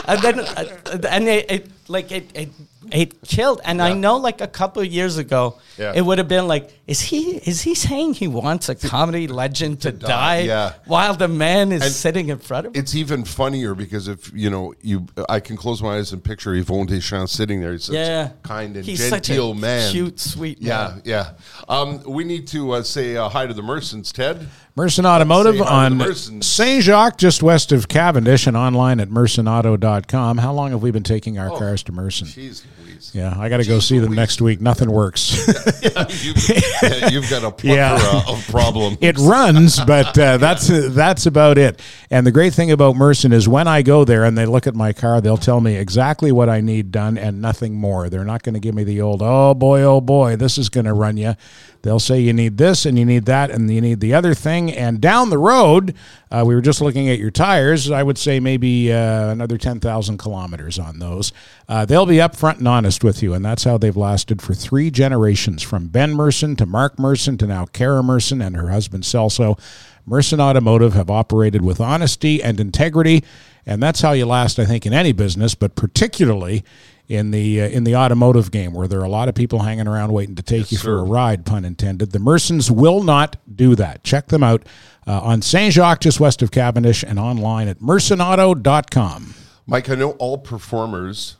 and 0.07 0.21
then, 0.23 0.41
uh, 0.41 0.99
and 1.09 1.29
it, 1.29 1.51
it 1.51 1.80
like 1.91 2.13
it. 2.13 2.31
it 2.35 2.49
it 2.91 3.21
killed, 3.23 3.61
and 3.65 3.81
I 3.83 3.93
know, 3.93 4.17
like 4.17 4.41
a 4.41 4.49
couple 4.49 4.81
of 4.83 4.89
years 4.89 5.19
ago, 5.19 5.59
Yeah. 5.79 5.93
it 5.95 6.01
would 6.01 6.17
have 6.17 6.27
been 6.29 6.49
like, 6.49 6.73
is 6.87 7.01
he 7.01 7.37
is 7.37 7.61
he 7.61 7.75
saying 7.75 8.15
he 8.15 8.27
wants 8.27 8.69
a 8.71 8.75
comedy 8.75 9.29
legend 9.29 9.83
to, 9.83 9.93
die, 9.93 10.41
yeah. 10.41 10.73
while 10.87 11.15
the 11.15 11.29
man 11.29 11.73
is 11.73 11.83
And 11.83 11.93
sitting 11.93 12.31
in 12.31 12.39
front 12.39 12.67
of 12.67 12.75
him? 12.75 12.81
It's 12.81 12.95
even 12.95 13.25
funnier 13.25 13.75
because 13.75 14.09
if 14.09 14.33
you 14.35 14.49
know 14.49 14.73
you, 14.81 15.07
I 15.29 15.41
can 15.41 15.57
close 15.59 15.83
my 15.83 15.99
eyes 15.99 16.13
and 16.13 16.25
picture 16.25 16.53
Yvon 16.53 16.87
Deschamps 16.89 17.33
sitting 17.33 17.61
there. 17.61 17.73
He's 17.73 17.85
such 17.85 17.97
Yeah. 17.97 18.31
a 18.31 18.49
kind 18.49 18.75
and 18.77 18.85
He's 18.85 19.07
such 19.09 19.29
a 19.29 19.35
genteel 19.35 19.55
man, 19.55 19.93
cute, 19.93 20.19
sweet 20.19 20.59
Yeah, 20.61 20.89
man. 20.95 21.03
yeah. 21.05 21.31
Um, 21.69 22.03
we 22.05 22.25
need 22.25 22.49
to 22.49 22.73
uh, 22.73 22.83
say 22.83 23.15
uh, 23.17 23.29
hi 23.29 23.47
to 23.47 23.53
the 23.55 23.63
Mersons, 23.63 24.11
Ted. 24.11 24.49
Merson 24.77 25.05
Automotive 25.05 25.57
Say 25.57 25.63
on. 25.65 26.13
Saint 26.43 26.83
Jacques, 26.85 27.19
just 27.19 27.43
west 27.43 27.73
of 27.73 27.89
Cavendish, 27.89 28.47
and 28.47 28.57
online 28.57 29.01
at 29.01 29.11
mersonauto.com. 29.11 30.39
How 30.39 30.53
long 30.53 30.71
have 30.71 30.81
we 30.83 30.91
been 30.91 31.03
taking 31.03 31.39
our 31.39 31.49
cars 31.49 31.59
cars 31.61 31.80
to 31.85 31.93
Merson. 31.93 32.27
Jeez 32.27 32.65
Louise. 32.85 33.11
Yeah, 33.15 33.35
I 33.39 33.49
got 33.49 33.59
to 33.59 33.65
go 33.67 33.79
see 33.81 33.99
them 33.99 34.13
next 34.15 34.41
week. 34.41 34.61
Nothing 34.61 34.91
works. 34.91 35.47
you, 35.83 35.91
yeah, 36.83 37.09
you've 37.09 37.29
got 37.31 37.43
a 37.45 37.51
plethora 37.51 37.75
Yeah. 37.77 38.23
of 38.29 38.47
problems. 38.49 38.99
it 39.01 39.17
runs, 39.19 39.79
but 39.85 40.19
uh, 40.19 40.37
that's 40.39 40.67
that's 40.95 41.27
about 41.27 41.59
it. 41.59 41.81
And 42.11 42.27
the 42.27 42.33
great 42.33 42.53
thing 42.55 42.71
about 42.71 42.97
Merson 42.97 43.33
is 43.33 43.49
when 43.49 43.69
I 43.69 43.83
go 43.83 44.05
there 44.05 44.25
and 44.25 44.37
they 44.37 44.47
look 44.47 44.67
at 44.67 44.75
my 44.75 44.93
car, 44.93 45.21
they'll 45.21 45.37
tell 45.37 45.61
me 45.61 45.77
exactly 45.77 46.33
what 46.33 46.49
I 46.49 46.61
need 46.61 46.91
done 46.93 47.17
and 47.19 47.41
nothing 47.41 47.75
more. 47.75 48.09
They're 48.09 48.25
not 48.25 48.43
going 48.43 48.55
to 48.55 48.61
give 48.61 48.75
me 48.75 48.85
the 48.85 49.01
old 49.01 49.21
"oh 49.23 49.55
boy, 49.55 49.83
oh 49.83 50.01
boy, 50.01 50.37
this 50.37 50.59
is 50.59 50.69
going 50.69 50.87
to 50.87 50.93
run 50.95 51.17
you." 51.17 51.35
They'll 51.83 51.99
say 51.99 52.21
you 52.21 52.33
need 52.33 52.59
this 52.59 52.85
and 52.85 52.99
you 52.99 53.05
need 53.05 53.25
that 53.25 53.51
and 53.51 53.71
you 53.73 53.81
need 53.81 54.01
the 54.01 54.13
other 54.13 54.35
thing. 54.35 54.71
And 54.71 55.01
down 55.01 55.31
the 55.31 55.39
road, 55.39 55.95
uh, 56.31 56.45
we 56.47 56.55
were 56.55 56.61
just 56.61 56.81
looking 56.81 57.09
at 57.09 57.19
your 57.19 57.31
tires. 57.31 57.91
I 57.91 58.03
would 58.03 58.19
say 58.19 58.39
maybe 58.39 58.93
uh, 58.93 59.31
another 59.31 59.57
ten 59.57 59.81
thousand 59.81 60.19
kilometers 60.19 60.79
on 60.79 60.99
those. 60.99 61.33
Uh, 61.69 61.85
they'll 61.87 62.07
be 62.07 62.17
upfront 62.17 62.59
and 62.59 62.69
honest 62.69 63.03
with 63.03 63.23
you, 63.23 63.33
and 63.33 63.45
that's 63.45 63.65
how 63.65 63.79
they've 63.79 63.97
lasted 63.97 64.43
for 64.43 64.53
three 64.53 64.91
generations, 64.91 65.63
from 65.63 65.89
Ben 65.89 66.15
Merson 66.15 66.55
to 66.57 66.67
Mark 66.67 66.99
Merson 66.99 67.39
to 67.39 67.47
now 67.47 67.65
Kara 67.67 68.03
Merson 68.03 68.43
and 68.43 68.57
her 68.57 68.69
husband 68.69 69.05
Celso. 69.05 69.59
Merson 70.07 70.41
Automotive 70.41 70.95
have 70.95 71.11
operated 71.11 71.63
with 71.63 71.81
honesty 71.81 72.43
and 72.43 72.59
integrity, 72.59 73.23
and 73.65 73.83
that's 73.83 74.01
how 74.01 74.13
you 74.13 74.27
last, 74.27 74.59
I 74.59 74.65
think, 74.65 74.85
in 74.87 74.93
any 74.93 75.13
business, 75.13 75.55
but 75.55 75.77
particularly 75.77 76.65
in 77.11 77.33
the 77.33 77.61
uh, 77.61 77.69
in 77.69 77.83
the 77.83 77.97
automotive 77.97 78.53
game, 78.53 78.73
where 78.73 78.87
there 78.87 79.01
are 79.01 79.05
a 79.05 79.09
lot 79.09 79.29
of 79.29 79.35
people 79.35 79.59
hanging 79.59 79.89
around 79.89 80.13
waiting 80.13 80.37
to 80.37 80.43
take 80.45 80.71
you 80.71 80.79
for 80.79 81.01
a 81.01 81.03
ride, 81.03 81.45
pun 81.45 81.65
intended. 81.65 82.13
The 82.13 82.21
Mersons 82.21 82.71
will 82.71 83.03
not 83.03 83.37
do 83.53 83.75
that. 83.75 84.05
Check 84.05 84.29
them 84.29 84.45
out 84.45 84.63
uh, 85.09 85.21
on 85.21 85.43
Saint 85.43 85.75
Jacques, 85.75 86.01
just 86.01 86.21
west 86.21 86.41
of 86.41 86.53
Cavendish, 86.53 87.03
and 87.03 87.19
online 87.19 87.67
at 87.67 87.81
mersonauto.com. 87.81 89.35
Mike, 89.67 89.91
I 89.91 89.97
know 89.97 90.13
all 90.13 90.39
performers 90.39 91.37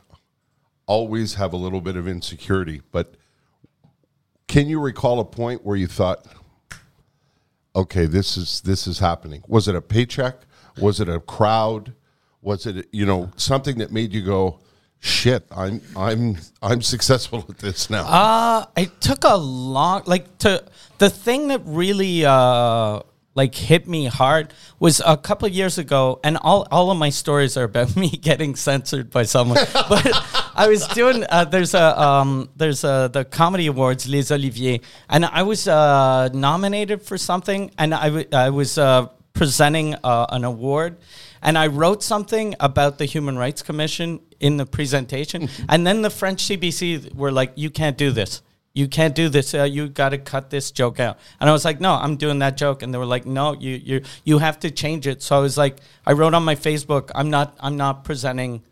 always 0.87 1.35
have 1.35 1.53
a 1.53 1.57
little 1.57 1.79
bit 1.79 1.95
of 1.95 2.05
insecurity, 2.05 2.81
but 2.91 3.15
can 4.49 4.67
you 4.67 4.77
recall 4.81 5.21
a 5.21 5.25
point 5.25 5.63
where 5.63 5.77
you 5.77 5.87
thought, 5.87 6.27
okay, 7.73 8.07
this 8.07 8.35
is 8.35 8.59
this 8.59 8.87
is 8.87 8.99
happening? 8.99 9.41
Was 9.47 9.69
it 9.69 9.75
a 9.75 9.81
paycheck? 9.81 10.41
Was 10.81 10.99
it 10.99 11.07
a 11.07 11.21
crowd? 11.21 11.93
Was 12.41 12.65
it 12.65 12.89
you 12.91 13.05
know 13.05 13.31
something 13.37 13.77
that 13.77 13.93
made 13.93 14.11
you 14.11 14.21
go, 14.21 14.59
shit, 15.01 15.45
I'm 15.51 15.81
I'm 15.97 16.37
I'm 16.61 16.81
successful 16.81 17.45
at 17.49 17.57
this 17.57 17.89
now? 17.89 18.05
Uh, 18.07 18.65
it 18.77 19.01
took 19.01 19.25
a 19.25 19.35
long 19.35 20.03
like 20.05 20.37
to 20.39 20.63
the 20.99 21.09
thing 21.09 21.49
that 21.49 21.61
really 21.65 22.23
uh 22.25 23.01
like 23.33 23.55
hit 23.55 23.87
me 23.87 24.05
hard 24.07 24.53
was 24.79 25.01
a 25.05 25.15
couple 25.15 25.47
of 25.47 25.53
years 25.53 25.77
ago 25.77 26.19
and 26.23 26.37
all 26.37 26.67
all 26.69 26.91
of 26.91 26.97
my 26.97 27.09
stories 27.09 27.57
are 27.57 27.63
about 27.63 27.95
me 28.03 28.09
getting 28.09 28.55
censored 28.55 29.09
by 29.09 29.23
someone 29.23 29.57
but 29.73 30.05
I 30.53 30.67
was 30.67 30.85
doing 30.87 31.25
uh, 31.29 31.45
there's 31.45 31.73
a 31.73 31.99
um 31.99 32.49
there's 32.55 32.83
a 32.83 33.09
the 33.11 33.23
comedy 33.25 33.67
awards 33.67 34.07
Les 34.07 34.31
olivier 34.31 34.81
and 35.09 35.25
I 35.25 35.43
was 35.43 35.67
uh 35.67 36.29
nominated 36.33 37.01
for 37.01 37.17
something 37.17 37.71
and 37.77 37.93
I 37.93 38.07
w- 38.07 38.27
I 38.33 38.49
was 38.49 38.77
uh 38.77 39.07
presenting 39.33 39.95
uh, 40.03 40.25
an 40.29 40.43
award 40.43 40.97
and 41.41 41.57
I 41.57 41.67
wrote 41.67 42.03
something 42.03 42.55
about 42.59 42.97
the 42.97 43.05
Human 43.05 43.37
Rights 43.37 43.61
Commission 43.61 44.19
in 44.39 44.57
the 44.57 44.65
presentation, 44.65 45.49
and 45.69 45.85
then 45.85 46.01
the 46.01 46.09
French 46.09 46.43
CBC 46.43 47.13
were 47.13 47.31
like, 47.31 47.53
"You 47.55 47.69
can't 47.69 47.97
do 47.97 48.11
this. 48.11 48.41
You 48.73 48.87
can't 48.87 49.13
do 49.13 49.27
this. 49.27 49.53
Uh, 49.53 49.63
you 49.63 49.89
got 49.89 50.09
to 50.09 50.17
cut 50.17 50.49
this 50.49 50.71
joke 50.71 50.99
out." 50.99 51.17
And 51.39 51.49
I 51.49 51.53
was 51.53 51.65
like, 51.65 51.81
"No, 51.81 51.93
I'm 51.93 52.15
doing 52.15 52.39
that 52.39 52.57
joke," 52.57 52.83
and 52.83 52.93
they 52.93 52.97
were 52.97 53.05
like, 53.05 53.25
"No, 53.25 53.53
you 53.53 53.71
you 53.83 54.01
you 54.23 54.39
have 54.39 54.59
to 54.61 54.71
change 54.71 55.07
it." 55.07 55.21
So 55.21 55.37
I 55.37 55.39
was 55.39 55.57
like, 55.57 55.77
I 56.05 56.13
wrote 56.13 56.33
on 56.33 56.43
my 56.43 56.55
Facebook, 56.55 57.11
"I'm 57.15 57.29
not 57.29 57.55
I'm 57.59 57.77
not 57.77 58.03
presenting." 58.03 58.63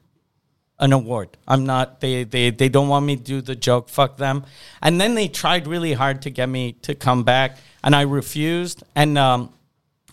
an 0.81 0.93
award. 0.93 1.29
I'm 1.45 1.65
not 1.65 1.99
they 1.99 2.23
they 2.23 2.51
they 2.51 2.69
don't 2.69 2.87
want 2.87 3.05
me 3.05 3.17
to 3.17 3.21
do 3.21 3.41
the 3.41 3.55
joke. 3.55 3.89
Fuck 3.89 4.15
them. 4.17 4.45
And 4.81 4.99
then 4.99 5.13
they 5.15 5.27
tried 5.27 5.67
really 5.67 5.93
hard 5.93 6.21
to 6.21 6.29
get 6.29 6.47
me 6.47 6.71
to 6.83 6.95
come 6.95 7.23
back 7.23 7.57
and 7.83 7.95
I 7.95 8.03
refused 8.03 8.83
and 8.95 9.17
um 9.17 9.53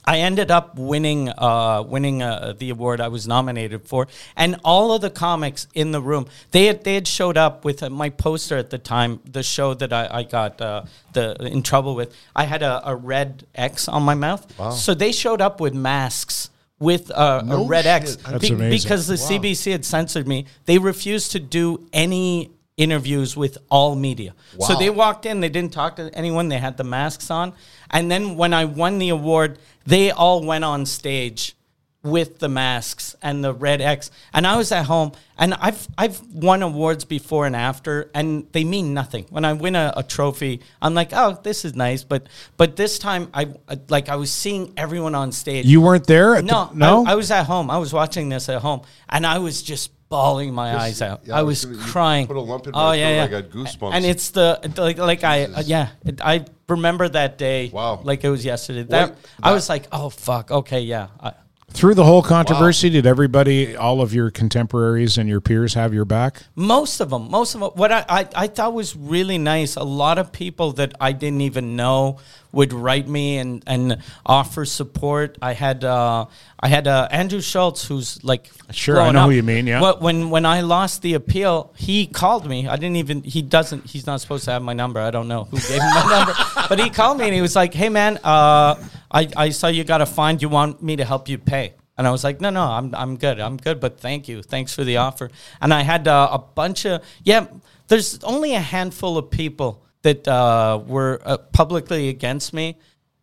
I 0.06 0.18
ended 0.20 0.50
up 0.52 0.76
winning 0.76 1.28
uh, 1.30 1.82
winning 1.86 2.22
uh, 2.22 2.54
the 2.56 2.70
award 2.70 3.00
I 3.00 3.08
was 3.08 3.26
nominated 3.26 3.82
for, 3.82 4.06
and 4.36 4.60
all 4.64 4.92
of 4.92 5.00
the 5.00 5.10
comics 5.10 5.66
in 5.74 5.90
the 5.90 6.00
room 6.00 6.26
they 6.52 6.66
had 6.66 6.84
they 6.84 6.94
had 6.94 7.08
showed 7.08 7.36
up 7.36 7.64
with 7.64 7.82
uh, 7.82 7.90
my 7.90 8.10
poster 8.10 8.56
at 8.56 8.70
the 8.70 8.78
time. 8.78 9.20
The 9.24 9.42
show 9.42 9.74
that 9.74 9.92
I, 9.92 10.08
I 10.10 10.22
got 10.22 10.60
uh, 10.60 10.84
the 11.12 11.34
in 11.46 11.62
trouble 11.62 11.96
with, 11.96 12.14
I 12.36 12.44
had 12.44 12.62
a, 12.62 12.88
a 12.88 12.94
red 12.94 13.46
X 13.54 13.88
on 13.88 14.04
my 14.04 14.14
mouth. 14.14 14.46
So 14.74 14.94
they 14.94 15.10
showed 15.10 15.40
up 15.40 15.60
with 15.60 15.74
masks 15.74 16.50
with 16.78 17.10
uh, 17.10 17.42
No 17.44 17.64
a 17.64 17.66
red 17.66 17.86
X 17.86 18.12
shit. 18.12 18.22
That's 18.22 18.50
amazing. 18.50 18.70
because 18.82 19.06
the 19.06 19.14
CBC 19.14 19.72
had 19.72 19.84
censored 19.84 20.28
me. 20.28 20.46
They 20.66 20.78
refused 20.78 21.32
to 21.32 21.40
do 21.40 21.88
any 21.92 22.50
interviews 22.76 23.36
with 23.36 23.56
all 23.70 23.94
media. 23.96 24.34
So 24.60 24.76
they 24.76 24.90
walked 24.90 25.24
in, 25.24 25.40
they 25.40 25.48
didn't 25.48 25.72
talk 25.72 25.96
to 25.96 26.10
anyone, 26.14 26.48
they 26.48 26.58
had 26.58 26.76
the 26.76 26.84
masks 26.84 27.30
on. 27.30 27.54
And 27.90 28.10
then 28.10 28.36
when 28.36 28.52
I 28.54 28.64
won 28.64 28.98
the 28.98 29.08
award, 29.10 29.58
they 29.86 30.10
all 30.10 30.42
went 30.44 30.64
on 30.64 30.86
stage 30.86 31.54
with 32.02 32.38
the 32.38 32.48
masks 32.48 33.16
and 33.20 33.42
the 33.42 33.52
red 33.52 33.80
X. 33.80 34.12
And 34.32 34.46
I 34.46 34.56
was 34.56 34.70
at 34.70 34.84
home 34.86 35.10
and 35.36 35.54
I've 35.54 35.88
I've 35.98 36.20
won 36.32 36.62
awards 36.62 37.04
before 37.04 37.46
and 37.46 37.56
after 37.56 38.10
and 38.14 38.46
they 38.52 38.62
mean 38.62 38.94
nothing. 38.94 39.26
When 39.30 39.44
I 39.44 39.54
win 39.54 39.74
a, 39.74 39.92
a 39.96 40.02
trophy, 40.04 40.60
I'm 40.80 40.94
like, 40.94 41.10
"Oh, 41.12 41.36
this 41.42 41.64
is 41.64 41.74
nice." 41.74 42.04
But 42.04 42.28
but 42.56 42.76
this 42.76 43.00
time 43.00 43.28
I 43.34 43.48
I- 43.68 43.80
like 43.88 44.08
I 44.08 44.14
was 44.16 44.30
seeing 44.30 44.72
everyone 44.76 45.16
on 45.16 45.32
stage. 45.32 45.66
You 45.66 45.80
weren't 45.80 46.06
there? 46.06 46.36
At 46.36 46.44
No, 46.44 46.66
the, 46.72 46.78
no. 46.78 47.04
I, 47.06 47.12
I 47.12 47.14
was 47.16 47.32
at 47.32 47.44
home. 47.46 47.72
I 47.72 47.78
was 47.78 47.92
watching 47.92 48.28
this 48.28 48.48
at 48.48 48.62
home, 48.62 48.82
and 49.08 49.26
I 49.26 49.38
was 49.38 49.60
just 49.60 49.90
bawling 50.08 50.54
my 50.54 50.76
eyes 50.76 51.02
out. 51.02 51.22
yeah, 51.24 51.34
I 51.34 51.40
I 51.40 51.42
was 51.42 51.66
was 51.66 51.76
gonna- 51.76 51.90
crying. 51.90 52.26
put 52.28 52.36
a 52.36 52.40
lump 52.40 52.68
in 52.68 52.72
oh 52.72 52.78
my 52.78 52.94
yeah, 52.94 53.26
throat. 53.26 53.30
yeah. 53.32 53.38
I 53.38 53.40
got 53.42 53.50
goosebumps. 53.50 53.94
And 53.94 54.04
it's 54.04 54.30
the 54.30 54.60
like 54.76 54.98
like 54.98 55.24
I 55.24 55.44
uh, 55.46 55.62
yeah. 55.66 55.88
It, 56.04 56.20
I 56.24 56.44
remember 56.68 57.08
that 57.08 57.38
day. 57.38 57.70
Wow. 57.72 58.00
Like 58.02 58.24
it 58.24 58.30
was 58.30 58.44
yesterday. 58.44 58.82
That, 58.84 59.10
What- 59.10 59.18
I 59.42 59.52
was 59.52 59.68
like, 59.68 59.86
oh 59.92 60.10
fuck. 60.10 60.50
Okay, 60.50 60.80
yeah. 60.80 61.08
I, 61.20 61.32
Through 61.70 61.94
the 61.94 62.04
whole 62.04 62.22
controversy, 62.22 62.90
did 62.90 63.06
everybody, 63.06 63.76
all 63.76 64.00
of 64.00 64.14
your 64.14 64.30
contemporaries 64.30 65.18
and 65.18 65.28
your 65.28 65.40
peers, 65.40 65.74
have 65.74 65.92
your 65.92 66.04
back? 66.04 66.42
Most 66.54 67.00
of 67.00 67.10
them, 67.10 67.30
most 67.30 67.54
of 67.54 67.60
them. 67.60 67.70
What 67.74 67.92
I, 67.92 68.04
I, 68.08 68.28
I 68.34 68.46
thought 68.46 68.72
was 68.72 68.96
really 68.96 69.38
nice. 69.38 69.76
A 69.76 69.82
lot 69.82 70.18
of 70.18 70.32
people 70.32 70.72
that 70.72 70.94
I 71.00 71.12
didn't 71.12 71.42
even 71.42 71.76
know 71.76 72.18
would 72.56 72.72
write 72.72 73.06
me 73.06 73.38
and, 73.38 73.62
and 73.66 73.98
offer 74.24 74.64
support. 74.64 75.38
I 75.40 75.52
had 75.52 75.84
uh, 75.84 76.26
I 76.58 76.68
had 76.68 76.86
uh, 76.88 77.06
Andrew 77.10 77.40
Schulz, 77.40 77.84
who's 77.86 78.22
like 78.24 78.50
Sure, 78.72 78.98
I 79.00 79.12
know 79.12 79.20
up. 79.20 79.26
who 79.26 79.32
you 79.36 79.42
mean, 79.42 79.66
yeah. 79.66 79.80
Wh- 79.80 80.00
When 80.02 80.30
when 80.30 80.44
I 80.46 80.62
lost 80.62 81.02
the 81.02 81.14
appeal, 81.14 81.72
he 81.76 82.06
called 82.06 82.46
me. 82.46 82.66
I 82.66 82.76
didn't 82.76 82.96
even. 82.96 83.22
He 83.22 83.42
doesn't. 83.42 83.86
He's 83.86 84.06
not 84.06 84.20
supposed 84.20 84.44
to 84.46 84.50
have 84.52 84.62
my 84.62 84.72
number. 84.72 84.98
I 85.00 85.10
don't 85.10 85.28
know 85.28 85.44
who 85.44 85.58
gave 85.58 85.80
him 85.80 85.94
my 85.94 86.06
number, 86.16 86.34
but 86.68 86.78
he 86.80 86.90
called 86.90 87.18
me 87.18 87.24
and 87.26 87.34
he 87.34 87.42
was 87.42 87.54
like, 87.54 87.72
"Hey 87.74 87.88
man, 87.90 88.18
uh, 88.24 88.74
I 89.10 89.28
I 89.36 89.50
saw 89.50 89.68
you 89.68 89.84
got 89.84 90.00
a 90.00 90.06
fine. 90.06 90.38
You 90.40 90.48
want 90.48 90.82
me 90.82 90.96
to 90.96 91.04
help 91.04 91.28
you 91.28 91.38
pay?" 91.38 91.74
And 91.98 92.06
I 92.06 92.10
was 92.10 92.22
like, 92.24 92.42
no, 92.42 92.50
no, 92.50 92.60
I'm, 92.62 92.94
I'm 92.94 93.16
good. 93.16 93.40
I'm 93.40 93.56
good, 93.56 93.80
but 93.80 93.98
thank 94.00 94.28
you. 94.28 94.42
Thanks 94.42 94.74
for 94.74 94.84
the 94.84 94.98
offer. 94.98 95.30
And 95.62 95.72
I 95.72 95.80
had 95.80 96.06
uh, 96.06 96.28
a 96.30 96.36
bunch 96.38 96.84
of, 96.84 97.00
yeah, 97.24 97.46
there's 97.88 98.22
only 98.22 98.52
a 98.54 98.60
handful 98.60 99.16
of 99.16 99.30
people 99.30 99.82
that 100.02 100.26
uh, 100.28 100.80
were 100.86 101.20
uh, 101.24 101.38
publicly 101.38 102.08
against 102.08 102.52
me. 102.52 102.78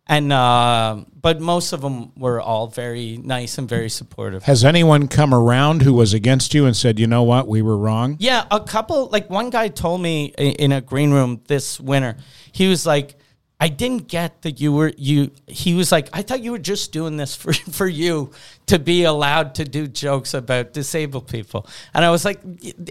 And, 0.06 0.30
uh, 0.32 1.04
but 1.18 1.40
most 1.40 1.72
of 1.72 1.80
them 1.80 2.12
were 2.14 2.38
all 2.38 2.66
very 2.66 3.16
nice 3.16 3.56
and 3.56 3.66
very 3.66 3.88
supportive. 3.88 4.42
Has 4.42 4.62
anyone 4.62 5.08
come 5.08 5.32
around 5.32 5.80
who 5.80 5.94
was 5.94 6.12
against 6.12 6.52
you 6.52 6.66
and 6.66 6.76
said, 6.76 6.98
you 6.98 7.06
know 7.06 7.22
what, 7.22 7.48
we 7.48 7.62
were 7.62 7.78
wrong? 7.78 8.16
Yeah, 8.20 8.44
a 8.50 8.60
couple. 8.60 9.06
Like 9.06 9.30
one 9.30 9.48
guy 9.48 9.68
told 9.68 10.02
me 10.02 10.26
in 10.36 10.72
a 10.72 10.82
green 10.82 11.10
room 11.10 11.40
this 11.48 11.80
winter, 11.80 12.18
he 12.52 12.68
was 12.68 12.84
like, 12.84 13.16
"I 13.60 13.68
didn't 13.68 14.08
get 14.08 14.42
that 14.42 14.60
you 14.60 14.72
were 14.72 14.92
you." 14.96 15.30
He 15.46 15.74
was 15.74 15.92
like, 15.92 16.08
"I 16.12 16.22
thought 16.22 16.42
you 16.42 16.52
were 16.52 16.58
just 16.58 16.92
doing 16.92 17.16
this 17.16 17.34
for 17.34 17.52
for 17.70 17.86
you 17.86 18.30
to 18.66 18.78
be 18.78 19.04
allowed 19.04 19.54
to 19.56 19.64
do 19.64 19.86
jokes 19.86 20.34
about 20.34 20.72
disabled 20.72 21.28
people." 21.28 21.66
And 21.92 22.04
I 22.04 22.10
was 22.10 22.24
like, 22.24 22.40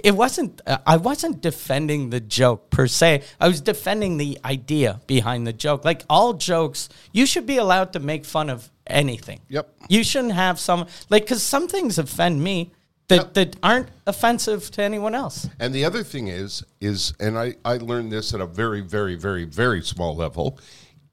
"It 0.03 0.16
wasn't. 0.16 0.61
uh, 0.66 0.78
I 0.86 0.97
wasn't 0.97 1.41
defending 1.41 2.09
the 2.09 2.20
joke 2.20 2.70
per 2.70 2.88
se. 2.88 3.24
I 3.39 3.47
was 3.47 3.61
defending 3.61 4.18
the 4.18 4.39
idea 4.45 5.01
behind 5.07 5.45
the 5.47 5.53
joke. 5.53 5.86
Like 5.86 6.03
all 6.09 6.34
jokes, 6.34 6.89
you 7.11 7.26
should 7.26 7.45
be 7.45 7.57
allowed 7.57 7.93
to 7.93 7.99
make 7.99 8.26
fun 8.26 8.49
of 8.49 8.72
anything. 8.88 9.39
Yep. 9.49 9.70
You 9.89 10.03
shouldn't 10.03 10.34
have 10.34 10.59
some 10.59 10.88
like 11.09 11.24
because 11.24 11.43
some 11.43 11.68
things 11.68 11.97
offend 11.97 12.43
me." 12.43 12.72
That, 13.10 13.34
that 13.34 13.58
aren't 13.62 13.89
offensive 14.08 14.72
to 14.72 14.82
anyone 14.82 15.14
else. 15.14 15.47
And 15.60 15.74
the 15.76 15.86
other 15.86 16.04
thing 16.04 16.30
is, 16.30 16.64
is 16.80 17.14
and 17.20 17.38
I, 17.38 17.56
I 17.66 17.78
learned 17.78 18.12
this 18.12 18.34
at 18.34 18.39
a 18.39 18.45
very, 18.45 18.82
very, 18.82 19.16
very, 19.16 19.43
very 19.43 19.82
small 19.82 20.16
level. 20.16 20.58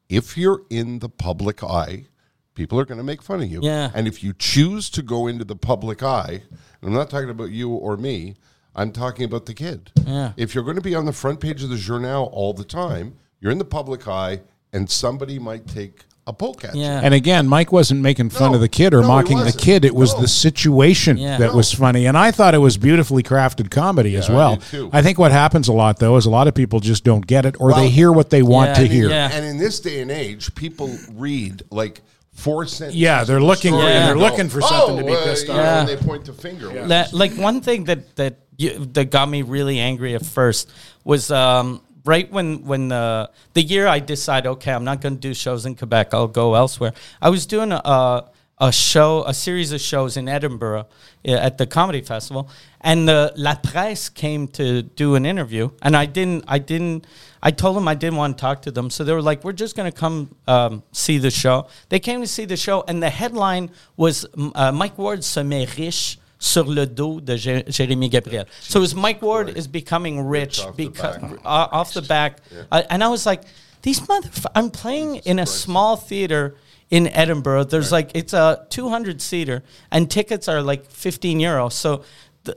If 0.09 0.37
you're 0.37 0.63
in 0.71 1.01
the 1.01 1.09
public 1.09 1.63
eye, 1.65 2.07
people 2.55 2.79
are 2.79 2.85
going 2.85 2.99
to 2.99 3.05
make 3.05 3.23
fun 3.23 3.43
of 3.43 3.51
you. 3.51 3.61
Yeah. 3.63 3.91
And 3.95 4.07
if 4.07 4.23
you 4.23 4.33
choose 4.39 4.89
to 4.91 5.03
go 5.03 5.27
into 5.27 5.45
the 5.45 5.57
public 5.57 6.03
eye, 6.03 6.43
and 6.51 6.89
I'm 6.89 6.93
not 6.93 7.11
talking 7.11 7.31
about 7.31 7.51
you 7.51 7.71
or 7.71 7.97
me, 7.97 8.37
I'm 8.75 8.93
talking 8.93 9.25
about 9.25 9.47
the 9.47 9.55
kid. 9.55 9.91
Yeah. 10.07 10.33
If 10.37 10.55
you're 10.55 10.65
going 10.65 10.77
to 10.77 10.83
be 10.83 10.95
on 10.95 11.05
the 11.05 11.13
front 11.13 11.41
page 11.41 11.63
of 11.63 11.71
the 11.71 11.77
journal 11.77 12.31
all 12.33 12.53
the 12.53 12.65
time, 12.65 13.17
you're 13.41 13.53
in 13.53 13.59
the 13.59 13.65
public 13.65 14.07
eye, 14.07 14.43
and 14.73 14.89
somebody 14.89 15.39
might 15.39 15.67
take 15.67 16.05
a 16.31 16.33
polecat. 16.33 16.75
Yeah. 16.75 17.01
And 17.03 17.13
again, 17.15 17.47
Mike 17.47 17.71
wasn't 17.73 18.01
making 18.01 18.31
fun 18.31 18.51
No. 18.53 18.55
of 18.57 18.61
the 18.61 18.69
kid 18.69 18.95
or 18.95 19.03
No, 19.03 19.09
mocking 19.09 19.39
the 19.39 19.53
kid. 19.53 19.85
It 19.85 19.95
was 19.95 20.15
No. 20.15 20.23
the 20.23 20.29
situation 20.29 21.17
Yeah. 21.19 21.37
that 21.39 21.51
No. 21.51 21.57
was 21.57 21.73
funny. 21.73 22.07
And 22.07 22.17
I 22.17 22.31
thought 22.31 22.55
it 22.55 22.59
was 22.59 22.77
beautifully 22.79 23.23
crafted 23.23 23.71
comedy 23.71 24.17
as 24.17 24.29
well. 24.29 24.57
did 24.57 24.65
too. 24.71 24.91
I 24.93 25.03
think 25.03 25.19
what 25.19 25.33
happens 25.33 25.69
a 25.69 25.73
lot, 25.73 25.99
though, 25.99 26.17
is 26.17 26.27
a 26.27 26.31
lot 26.31 26.49
of 26.49 26.55
people 26.55 26.81
just 26.81 27.05
don't 27.05 27.27
get 27.27 27.45
it 27.45 27.57
or 27.61 27.69
Well, 27.69 27.77
they 27.77 27.89
hear 27.91 28.11
what 28.11 28.31
they 28.31 28.43
want 28.43 28.71
yeah, 28.71 28.75
to 28.75 28.83
I 28.83 28.87
hear. 28.87 29.09
yeah. 29.11 29.31
And 29.33 29.45
in 29.45 29.59
this 29.59 29.81
day 29.81 30.01
and 30.01 30.11
age, 30.11 30.55
people 30.55 30.91
read 31.17 31.63
like 31.71 32.01
four 32.33 32.65
sentences. 32.67 32.99
Yeah, 33.01 33.25
they're 33.25 33.41
looking- 33.43 33.75
yeah, 33.75 33.81
and 33.87 34.09
they're 34.09 34.15
go, 34.15 34.21
looking 34.21 34.49
for 34.49 34.63
something 34.63 34.97
to 34.99 35.05
be 35.05 35.13
"Oh, 35.13 35.17
uh," 35.21 35.25
pissed 35.25 35.47
you 35.49 35.53
off. 35.53 35.59
know, 35.59 35.63
and 35.63 35.89
Yeah. 35.89 35.95
they 35.97 36.03
point 36.03 36.25
the 36.25 36.33
finger. 36.33 36.71
which 36.71 36.89
That, 36.89 37.09
is- 37.09 37.13
like 37.13 37.35
one 37.37 37.61
thing 37.61 37.85
that 37.85 38.17
that 38.17 38.37
you, 38.57 38.89
that 38.95 39.11
got 39.11 39.29
me 39.29 39.43
really 39.43 39.79
angry 39.79 40.15
at 40.15 40.25
first 40.25 40.69
was 41.05 41.31
um, 41.31 41.81
right 42.05 42.31
when 42.31 42.65
when 42.65 42.89
the 42.89 43.31
the 43.55 43.63
year 43.63 43.87
I 43.87 44.01
decided 44.01 44.49
okay 44.49 44.73
I'm 44.73 44.85
not 44.85 45.01
going 45.01 45.15
to 45.15 45.21
do 45.21 45.35
shows 45.35 45.67
in 45.67 45.75
Quebec 45.75 46.15
I'll 46.15 46.29
go 46.29 46.55
elsewhere. 46.55 46.93
I 47.21 47.31
was 47.31 47.47
doing 47.47 47.73
a 47.73 48.25
a 48.61 48.71
show 48.71 49.25
a 49.25 49.33
series 49.33 49.73
of 49.73 49.81
shows 49.81 50.17
in 50.17 50.29
Edinburgh 50.29 50.87
uh, 51.27 51.31
at 51.33 51.57
the 51.57 51.67
comedy 51.67 52.03
festival, 52.03 52.49
and 52.83 53.09
the 53.09 53.33
La 53.37 53.55
Presse 53.55 54.11
came 54.11 54.47
to 54.49 54.83
do 54.83 55.15
an 55.15 55.25
interview, 55.25 55.71
and 55.83 55.97
I 55.97 56.07
didn't 56.07 56.45
I 56.47 56.59
didn't. 56.59 57.07
I 57.43 57.53
told 57.53 57.75
them 57.75 57.89
I 57.89 57.95
didn't 57.95 58.17
want 58.17 58.37
to 58.37 58.41
talk 58.41 58.61
to 58.63 58.71
them, 58.71 58.91
so 58.91 59.03
they 59.03 59.15
were 59.15 59.23
like, 59.23 59.45
"We're 59.45 59.53
just 59.53 59.77
going 59.77 59.91
to 59.91 59.99
come 59.99 60.37
um, 60.47 60.83
see 60.93 61.17
the 61.17 61.31
show." 61.31 61.69
They 61.89 61.99
came 61.99 62.21
to 62.21 62.27
see 62.27 62.45
the 62.45 62.59
show, 62.59 62.85
and 62.87 63.03
the 63.03 63.09
headline 63.09 63.71
was 63.97 64.27
uh, 64.55 64.73
"Mike 64.73 64.99
Ward 64.99 65.25
se 65.25 65.43
riche 65.79 66.20
sur 66.41 66.65
le 66.65 66.87
dos 66.87 67.21
de 67.21 67.37
Jé- 67.37 67.65
Jérémy 67.69 68.11
Gabriel." 68.11 68.47
So 68.61 68.81
was 68.81 68.97
Mike 68.97 69.23
Ward 69.23 69.57
is 69.57 69.69
becoming 69.69 70.27
rich 70.27 70.61
off 70.61 70.77
the 70.77 70.89
because 70.89 71.19
back. 71.19 71.33
uh, 71.45 71.69
off 71.71 71.93
the 71.95 72.03
back, 72.03 72.39
uh, 72.73 72.83
and 72.91 73.05
I 73.05 73.09
was 73.09 73.25
like, 73.27 73.43
"These 73.83 74.01
motherfuckers!" 74.01 74.47
I'm 74.57 74.71
playing 74.71 75.17
in 75.25 75.39
a 75.39 75.47
small 75.47 75.97
theater 75.97 76.57
in 76.91 77.07
Edinburgh. 77.09 77.65
There's 77.65 77.93
like 77.93 78.11
it's 78.15 78.33
a 78.33 78.67
200 78.71 79.23
seater, 79.23 79.63
and 79.93 80.11
tickets 80.11 80.49
are 80.49 80.61
like 80.63 80.91
15 80.91 81.39
euro. 81.41 81.69
So. 81.69 82.03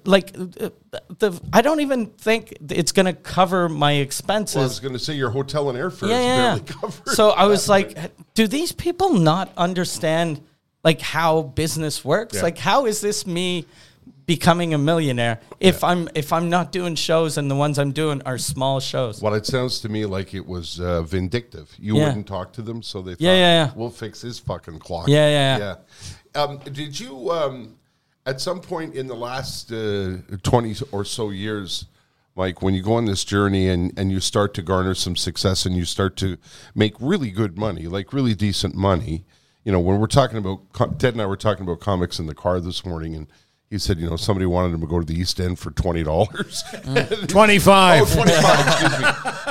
Like 0.05 0.34
uh, 0.38 0.69
the, 1.19 1.38
I 1.51 1.61
don't 1.61 1.81
even 1.81 2.05
think 2.05 2.53
it's 2.69 2.93
going 2.93 3.05
to 3.05 3.11
cover 3.11 3.67
my 3.67 3.95
expenses 3.95 4.55
well, 4.55 4.63
I 4.63 4.67
was 4.67 4.79
going 4.79 4.93
to 4.93 4.97
say 4.99 5.13
your 5.13 5.29
hotel 5.29 5.69
and 5.69 5.77
airfare 5.77 6.07
yeah, 6.07 6.19
is 6.19 6.25
yeah, 6.25 6.38
barely 6.38 6.61
yeah. 6.61 6.73
covered. 6.79 7.09
So 7.09 7.31
I 7.31 7.47
was 7.47 7.67
like, 7.67 7.97
do 8.34 8.47
these 8.47 8.71
people 8.71 9.13
not 9.13 9.51
understand 9.57 10.39
like 10.84 11.01
how 11.01 11.41
business 11.43 12.03
works? 12.03 12.36
Yeah. 12.36 12.41
Like, 12.43 12.57
how 12.57 12.86
is 12.86 13.01
this 13.01 13.25
me 13.25 13.65
becoming 14.25 14.73
a 14.73 14.77
millionaire 14.77 15.39
if 15.59 15.84
I'm 15.84 16.07
if 16.15 16.31
I'm 16.31 16.49
not 16.49 16.71
doing 16.71 16.95
shows 16.95 17.38
and 17.38 17.51
the 17.51 17.55
ones 17.55 17.77
I'm 17.77 17.91
doing 17.91 18.21
are 18.25 18.38
small 18.38 18.79
shows? 18.79 19.21
Well, 19.21 19.34
it 19.34 19.45
sounds 19.45 19.79
to 19.81 19.89
me 19.89 20.05
like 20.05 20.34
it 20.34 20.45
was 20.45 20.79
uh, 20.79 21.01
vindictive. 21.03 21.73
You 21.79 21.97
Yeah. 21.97 22.07
wouldn't 22.07 22.27
talk 22.27 22.53
to 22.53 22.61
them, 22.61 22.81
so 22.81 23.01
they 23.01 23.11
thought, 23.13 23.21
Yeah, 23.21 23.34
yeah, 23.34 23.65
yeah. 23.65 23.71
we'll 23.75 23.89
fix 23.89 24.21
his 24.21 24.39
fucking 24.39 24.79
clock. 24.79 25.07
Yeah, 25.07 25.29
yeah, 25.29 25.75
yeah. 26.36 26.41
Um, 26.41 26.57
did 26.59 26.99
you, 26.99 27.29
um, 27.31 27.75
at 28.25 28.41
some 28.41 28.59
point 28.59 28.95
in 28.95 29.07
the 29.07 29.15
last 29.15 29.71
uh, 29.71 30.17
20 30.41 30.75
or 30.91 31.05
so 31.05 31.29
years, 31.29 31.86
Mike, 32.36 32.61
when 32.63 32.73
you 32.73 32.81
go 32.81 32.93
on 32.93 33.05
this 33.05 33.23
journey 33.23 33.67
and, 33.69 33.93
and 33.99 34.11
you 34.11 34.19
start 34.19 34.53
to 34.55 34.61
garner 34.63 34.95
some 34.95 35.15
success 35.15 35.65
and 35.67 35.75
you 35.75 35.86
start 35.86 36.15
to 36.17 36.38
make 36.73 36.93
really 36.99 37.29
good 37.29 37.57
money, 37.57 37.86
like 37.88 38.11
really 38.13 38.34
decent 38.34 38.73
money, 38.73 39.23
you 39.64 39.72
know, 39.72 39.80
when 39.80 39.99
we're 39.99 40.07
talking 40.07 40.38
about, 40.38 40.61
Ted 40.99 41.14
and 41.14 41.22
I 41.22 41.26
were 41.26 41.38
talking 41.38 41.64
about 41.64 41.80
comics 41.80 42.20
in 42.20 42.26
the 42.28 42.36
car 42.36 42.59
this 42.59 42.86
morning, 42.86 43.16
and 43.16 43.28
he 43.70 43.80
said, 43.80 43.97
you 43.97 44.07
know, 44.09 44.16
somebody 44.18 44.45
wanted 44.45 44.74
him 44.74 44.82
to 44.82 44.88
go 44.88 44.99
to 44.99 45.05
the 45.05 45.20
East 45.20 45.39
End 45.39 45.57
for 45.57 45.72
$20. 45.72 47.28
25. 47.28 48.01
Oh, 48.03 48.14
25, 48.16 48.68
excuse 48.68 48.99
me. 48.99 49.05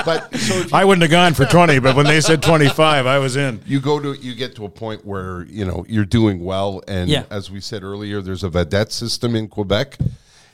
But 0.05 0.35
so 0.37 0.55
if 0.55 0.71
you, 0.71 0.77
I 0.77 0.85
wouldn't 0.85 1.03
have 1.03 1.11
gone 1.11 1.35
for 1.35 1.45
20, 1.45 1.79
but 1.81 1.97
when 1.97 2.07
they 2.07 2.21
said 2.21 2.43
25, 2.43 3.07
I 3.07 3.19
was 3.19 3.37
in. 3.37 3.61
you 3.67 3.81
go 3.81 3.99
to 4.01 4.15
you 4.15 4.35
get 4.35 4.55
to 4.57 4.65
a 4.65 4.69
point 4.69 5.05
where 5.05 5.45
you 5.45 5.65
know 5.65 5.85
you're 5.89 6.05
doing 6.05 6.45
well, 6.45 6.83
and 6.89 7.09
Yeah. 7.11 7.25
as 7.31 7.51
we 7.51 7.61
said 7.61 7.83
earlier, 7.83 8.21
there's 8.21 8.43
a 8.45 8.49
vedette 8.51 8.91
system 8.93 9.35
in 9.37 9.49
Quebec. 9.49 9.99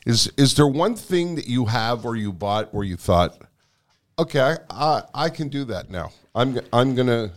Is 0.07 0.31
is 0.37 0.55
there 0.55 0.67
one 0.67 0.95
thing 0.97 1.35
that 1.37 1.47
you 1.47 1.67
have 1.67 2.05
or 2.07 2.17
you 2.17 2.33
bought 2.33 2.73
where 2.75 2.85
you 2.85 2.97
thought, 2.97 3.39
okay, 4.19 4.41
I 4.41 4.57
I, 4.71 5.03
I 5.15 5.29
can 5.31 5.49
do 5.49 5.65
that 5.67 5.91
now. 5.91 6.11
I'm 6.35 6.55
g- 6.55 6.61
I'm 6.73 6.95
gonna. 6.95 7.33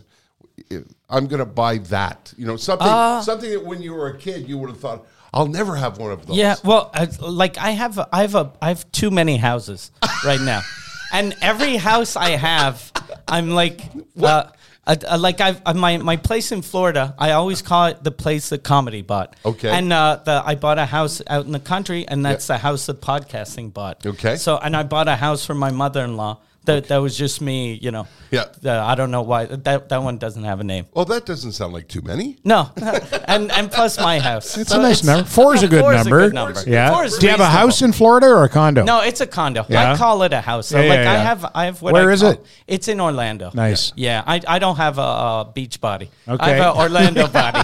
I'm 1.12 1.26
gonna 1.26 1.46
buy 1.46 1.78
that. 1.78 2.32
You 2.36 2.46
know 2.46 2.56
something 2.56 2.88
Uh, 2.88 3.22
something 3.22 3.50
that 3.50 3.64
when 3.64 3.82
you 3.82 3.92
were 3.94 4.08
a 4.08 4.18
kid 4.18 4.48
you 4.48 4.58
would 4.58 4.70
have 4.70 4.80
thought 4.80 5.06
I'll 5.34 5.46
never 5.46 5.76
have 5.76 5.98
one 5.98 6.12
of 6.12 6.26
those. 6.26 6.36
Yeah, 6.36 6.56
well, 6.62 6.90
I, 6.92 7.08
like 7.20 7.56
I 7.56 7.70
have, 7.70 7.98
I 8.12 8.20
have 8.20 8.34
a, 8.34 8.52
I 8.60 8.68
have 8.68 8.90
too 8.92 9.10
many 9.10 9.38
houses 9.38 9.90
right 10.26 10.40
now, 10.40 10.60
and 11.12 11.34
every 11.40 11.76
house 11.76 12.16
I 12.16 12.30
have, 12.30 12.92
I'm 13.26 13.50
like, 13.50 13.80
uh, 14.20 14.44
uh, 14.86 14.96
uh, 15.08 15.18
like 15.18 15.40
I've 15.40 15.62
uh, 15.64 15.72
my 15.72 15.96
my 15.96 16.16
place 16.16 16.52
in 16.52 16.60
Florida. 16.60 17.14
I 17.18 17.32
always 17.32 17.62
call 17.62 17.86
it 17.86 18.04
the 18.04 18.10
place 18.10 18.50
that 18.50 18.62
comedy 18.62 19.00
bought. 19.00 19.34
Okay. 19.44 19.70
and 19.70 19.90
uh, 19.90 20.20
the 20.22 20.42
I 20.44 20.54
bought 20.54 20.78
a 20.78 20.84
house 20.84 21.22
out 21.26 21.46
in 21.46 21.52
the 21.52 21.60
country, 21.60 22.06
and 22.06 22.24
that's 22.24 22.48
the 22.48 22.58
house 22.58 22.86
that 22.86 23.00
podcasting 23.00 23.72
bought. 23.72 24.04
Okay. 24.04 24.36
so 24.36 24.58
and 24.58 24.76
I 24.76 24.82
bought 24.82 25.08
a 25.08 25.16
house 25.16 25.46
for 25.46 25.54
my 25.54 25.70
mother-in-law. 25.70 26.40
That 26.64 26.86
that 26.88 26.98
was 26.98 27.16
just 27.18 27.40
me, 27.40 27.74
you 27.74 27.90
know. 27.90 28.06
Yeah. 28.30 28.44
The- 28.60 28.70
I 28.70 28.94
don't 28.94 29.10
know 29.10 29.22
why 29.22 29.46
that 29.46 29.88
that 29.88 30.02
one 30.02 30.18
doesn't 30.18 30.44
have 30.44 30.60
a 30.60 30.64
name. 30.64 30.86
Well, 30.94 31.04
that 31.06 31.26
doesn't 31.26 31.52
sound 31.52 31.72
like 31.72 31.88
too 31.88 32.02
many. 32.02 32.36
No, 32.44 32.70
and 33.26 33.50
and 33.50 33.70
plus 33.70 33.98
my 33.98 34.20
house. 34.20 34.56
It's 34.56 34.70
a 34.72 34.78
nice 34.78 35.02
number. 35.02 35.24
Four 35.28 35.54
is 35.56 35.64
a 35.64 35.68
good 35.68 35.80
Four 35.80 35.94
is 35.94 36.00
a 36.06 36.10
number. 36.10 36.20
good 36.26 36.34
number. 36.34 36.62
Yeah. 36.66 36.90
Four 36.92 37.04
is 37.04 37.18
Do 37.18 37.26
you 37.26 37.32
have 37.32 37.40
a 37.40 37.46
house 37.46 37.82
in 37.82 37.92
Florida 37.92 38.28
or 38.28 38.44
a 38.44 38.48
condo? 38.48 38.84
No, 38.84 39.00
it's 39.02 39.20
a 39.20 39.26
condo. 39.26 39.66
Yeah? 39.68 39.92
I 39.92 39.96
call 39.96 40.22
it 40.22 40.32
a 40.32 40.40
house. 40.40 40.68
So 40.68 40.80
Yeah, 40.80 40.88
like 40.88 40.98
yeah, 41.00 41.12
I 41.12 41.16
have, 41.16 41.50
I 41.54 41.64
have 41.64 41.82
what 41.82 41.92
Where 41.94 42.10
I 42.10 42.12
is 42.12 42.20
call- 42.20 42.30
it? 42.32 42.46
It's 42.68 42.86
in 42.86 43.00
Orlando. 43.00 43.50
Nice. 43.54 43.92
Yeah, 43.96 44.22
I, 44.24 44.40
I 44.46 44.58
don't 44.60 44.76
have 44.76 44.98
a, 44.98 45.02
a 45.02 45.50
beach 45.52 45.80
body. 45.80 46.10
Okay. 46.28 46.44
I 46.44 46.48
have 46.50 46.74
an 46.76 46.80
Orlando 46.80 47.26
body. 47.40 47.60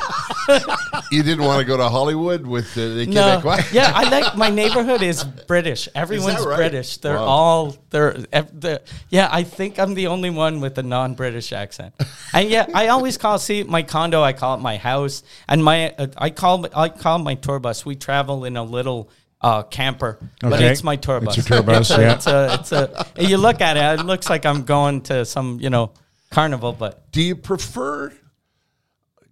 You 1.11 1.23
didn't 1.23 1.45
want 1.45 1.61
to 1.61 1.65
go 1.65 1.77
to 1.77 1.89
Hollywood 1.89 2.47
with 2.47 2.77
uh, 2.77 2.89
the 2.95 3.07
no. 3.07 3.41
Quebecois. 3.41 3.73
yeah, 3.73 3.93
I 3.95 4.09
like 4.11 4.37
my 4.37 4.51
neighborhood 4.51 5.03
is 5.03 5.25
British. 5.25 5.89
Everyone's 5.95 6.45
right? 6.45 6.57
British. 6.57 6.99
They're 6.99 7.15
Wow. 7.15 7.25
all 7.25 7.77
they're, 7.91 8.13
they're 8.53 8.81
yeah. 9.09 9.29
I 9.31 9.43
think 9.43 9.79
I'm 9.79 9.95
the 9.95 10.09
only 10.09 10.31
one 10.31 10.61
with 10.61 10.77
a 10.79 10.83
non-British 10.83 11.53
accent. 11.53 11.95
And 12.33 12.49
yeah, 12.51 12.67
I 12.75 12.89
always 12.89 13.17
call 13.19 13.39
see 13.39 13.63
my 13.65 13.83
condo. 13.83 14.23
I 14.23 14.33
call 14.33 14.55
it 14.57 14.61
my 14.61 14.77
house, 14.77 15.23
and 15.49 15.65
my 15.65 15.93
uh, 15.97 16.07
I 16.17 16.31
call 16.31 16.67
I 16.77 16.89
call 16.89 17.19
my 17.19 17.35
tour 17.35 17.59
bus. 17.59 17.85
We 17.87 17.97
travel 17.97 18.45
in 18.45 18.57
a 18.57 18.63
little. 18.65 19.11
Uh, 19.41 19.63
camper, 19.63 20.19
but 20.41 20.61
it's 20.61 20.83
my 20.83 20.97
tour 20.97 21.21
bus. 21.21 21.39
It's 21.39 21.49
bus. 21.49 21.59
your 21.59 21.63
tour 21.63 21.73
bus, 21.75 21.91
It's 21.91 21.97
a- 21.97 22.01
yeah. 22.03 22.15
It's 22.57 22.73
a, 22.73 22.87
it's 23.15 23.21
a. 23.23 23.25
You 23.29 23.37
look 23.39 23.61
at 23.61 23.77
it, 23.77 24.01
it 24.01 24.03
looks 24.05 24.29
like 24.29 24.45
I'm 24.45 24.65
going 24.65 25.03
to 25.03 25.25
some, 25.25 25.61
you 25.61 25.71
know, 25.71 25.93
carnival, 26.33 26.73
but 26.73 27.13
Do 27.13 27.23
you 27.23 27.37
prefer? 27.37 28.13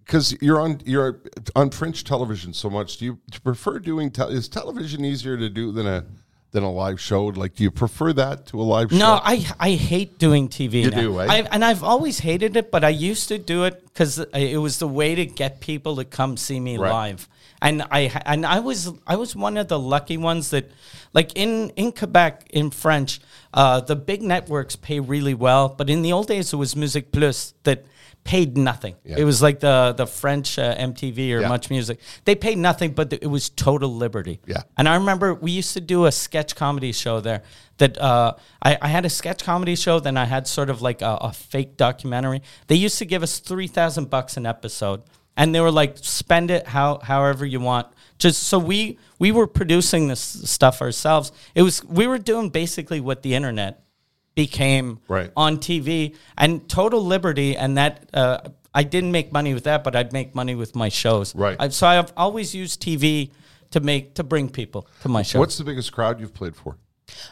Because 0.06 0.36
you're 0.40 0.60
on 0.60 0.80
you're 0.84 1.20
on 1.56 1.70
French 1.70 2.04
television 2.04 2.52
so 2.54 2.70
much. 2.70 2.98
Do 2.98 3.04
you, 3.06 3.12
do 3.28 3.34
you 3.34 3.40
prefer 3.40 3.80
doing? 3.80 4.10
Te- 4.12 4.22
is 4.32 4.48
television 4.48 5.04
easier 5.04 5.36
to 5.36 5.48
do 5.50 5.72
than 5.72 5.86
a 5.86 6.04
than 6.52 6.62
a 6.62 6.70
live 6.70 7.00
show? 7.00 7.26
Like, 7.26 7.56
do 7.56 7.64
you 7.64 7.72
prefer 7.72 8.12
that 8.12 8.46
to 8.46 8.60
a 8.60 8.62
live 8.62 8.92
show? 8.92 8.98
No, 8.98 9.20
I 9.22 9.44
I 9.58 9.70
hate 9.72 10.18
doing 10.18 10.48
TV. 10.48 10.84
You 10.84 10.90
now. 10.90 11.00
do, 11.00 11.20
eh? 11.20 11.26
I, 11.28 11.36
and 11.50 11.64
I've 11.64 11.82
always 11.82 12.20
hated 12.20 12.56
it, 12.56 12.70
but 12.70 12.84
I 12.84 12.90
used 12.90 13.26
to 13.28 13.38
do 13.38 13.64
it 13.64 13.82
because 13.84 14.18
it 14.32 14.58
was 14.60 14.78
the 14.78 14.86
way 14.86 15.16
to 15.16 15.26
get 15.26 15.60
people 15.60 15.96
to 15.96 16.04
come 16.04 16.36
see 16.36 16.60
me 16.60 16.78
Right. 16.78 16.90
live. 16.92 17.28
And 17.60 17.82
I 17.90 18.02
and 18.26 18.46
I 18.46 18.60
was 18.60 18.92
I 19.08 19.16
was 19.16 19.34
one 19.34 19.56
of 19.56 19.66
the 19.66 19.78
lucky 19.78 20.18
ones 20.18 20.50
that, 20.50 20.70
like 21.14 21.32
in 21.34 21.70
in 21.70 21.90
Quebec 21.90 22.46
in 22.50 22.70
French, 22.70 23.18
uh, 23.52 23.80
the 23.80 23.96
big 23.96 24.22
networks 24.22 24.76
pay 24.76 25.00
really 25.00 25.34
well, 25.34 25.68
but 25.68 25.90
in 25.90 26.02
the 26.02 26.12
old 26.12 26.28
days 26.28 26.52
it 26.52 26.56
was 26.56 26.74
MusiquePlus 26.76 27.54
that 27.64 27.84
paid 28.26 28.58
nothing. 28.58 28.96
Yeah. 29.04 29.18
It 29.18 29.24
was 29.24 29.40
like 29.40 29.60
the 29.60 29.94
the 29.96 30.06
French 30.06 30.58
uh, 30.58 30.74
MTV 30.76 31.18
or 31.32 31.40
Yeah. 31.40 31.48
Much 31.48 31.70
Music. 31.70 32.00
They 32.24 32.34
paid 32.34 32.58
nothing, 32.58 32.90
but 32.92 33.12
it 33.12 33.30
was 33.30 33.48
total 33.50 33.94
liberty. 33.94 34.40
Yeah. 34.46 34.62
And 34.76 34.88
I 34.88 34.96
remember 34.96 35.32
we 35.32 35.52
used 35.52 35.74
to 35.74 35.80
do 35.80 36.06
a 36.06 36.12
sketch 36.12 36.56
comedy 36.56 36.92
show 36.92 37.20
there. 37.20 37.42
That 37.78 37.96
uh, 37.98 38.34
I, 38.60 38.78
I 38.82 38.88
had 38.88 39.04
a 39.04 39.10
sketch 39.10 39.44
comedy 39.44 39.76
show, 39.76 40.00
then 40.00 40.16
I 40.16 40.24
had 40.24 40.46
sort 40.48 40.70
of 40.70 40.82
like 40.82 41.02
a, 41.02 41.18
a 41.20 41.32
fake 41.32 41.76
documentary. 41.76 42.42
They 42.66 42.74
used 42.74 42.98
to 42.98 43.04
give 43.04 43.22
us 43.22 43.38
three 43.38 43.68
thousand 43.68 44.10
bucks 44.10 44.36
an 44.36 44.44
episode, 44.46 45.02
and 45.36 45.54
they 45.54 45.60
were 45.60 45.70
like, 45.70 45.96
"Spend 45.98 46.50
it 46.50 46.66
how 46.66 46.98
however 47.02 47.46
you 47.46 47.60
want." 47.60 47.86
Just 48.18 48.42
so 48.44 48.58
we 48.58 48.98
we 49.18 49.30
were 49.30 49.46
producing 49.46 50.08
this 50.08 50.20
stuff 50.50 50.82
ourselves. 50.82 51.30
It 51.54 51.62
was 51.62 51.84
we 51.84 52.06
were 52.08 52.18
doing 52.18 52.48
basically 52.50 53.00
what 53.00 53.22
the 53.22 53.34
internet 53.34 53.85
became 54.36 55.00
Right. 55.08 55.32
on 55.36 55.56
TV 55.58 56.14
and 56.38 56.68
total 56.68 57.04
liberty, 57.04 57.56
and 57.56 57.76
that 57.76 58.08
uh, 58.14 58.38
I 58.72 58.84
didn't 58.84 59.10
make 59.10 59.32
money 59.32 59.52
with 59.54 59.64
that, 59.64 59.82
but 59.82 59.96
I'd 59.96 60.12
make 60.12 60.34
money 60.36 60.54
with 60.54 60.76
my 60.76 60.88
shows. 60.88 61.34
Right. 61.34 61.56
I, 61.58 61.68
so 61.70 61.88
I've 61.88 62.12
always 62.16 62.54
used 62.54 62.80
TV 62.80 63.30
to 63.72 63.80
make 63.80 64.14
to 64.14 64.22
bring 64.22 64.48
people 64.48 64.86
to 65.02 65.08
my 65.08 65.22
shows. 65.22 65.40
What's 65.40 65.58
the 65.58 65.64
biggest 65.64 65.90
crowd 65.90 66.20
you've 66.20 66.34
played 66.34 66.54
for? 66.54 66.76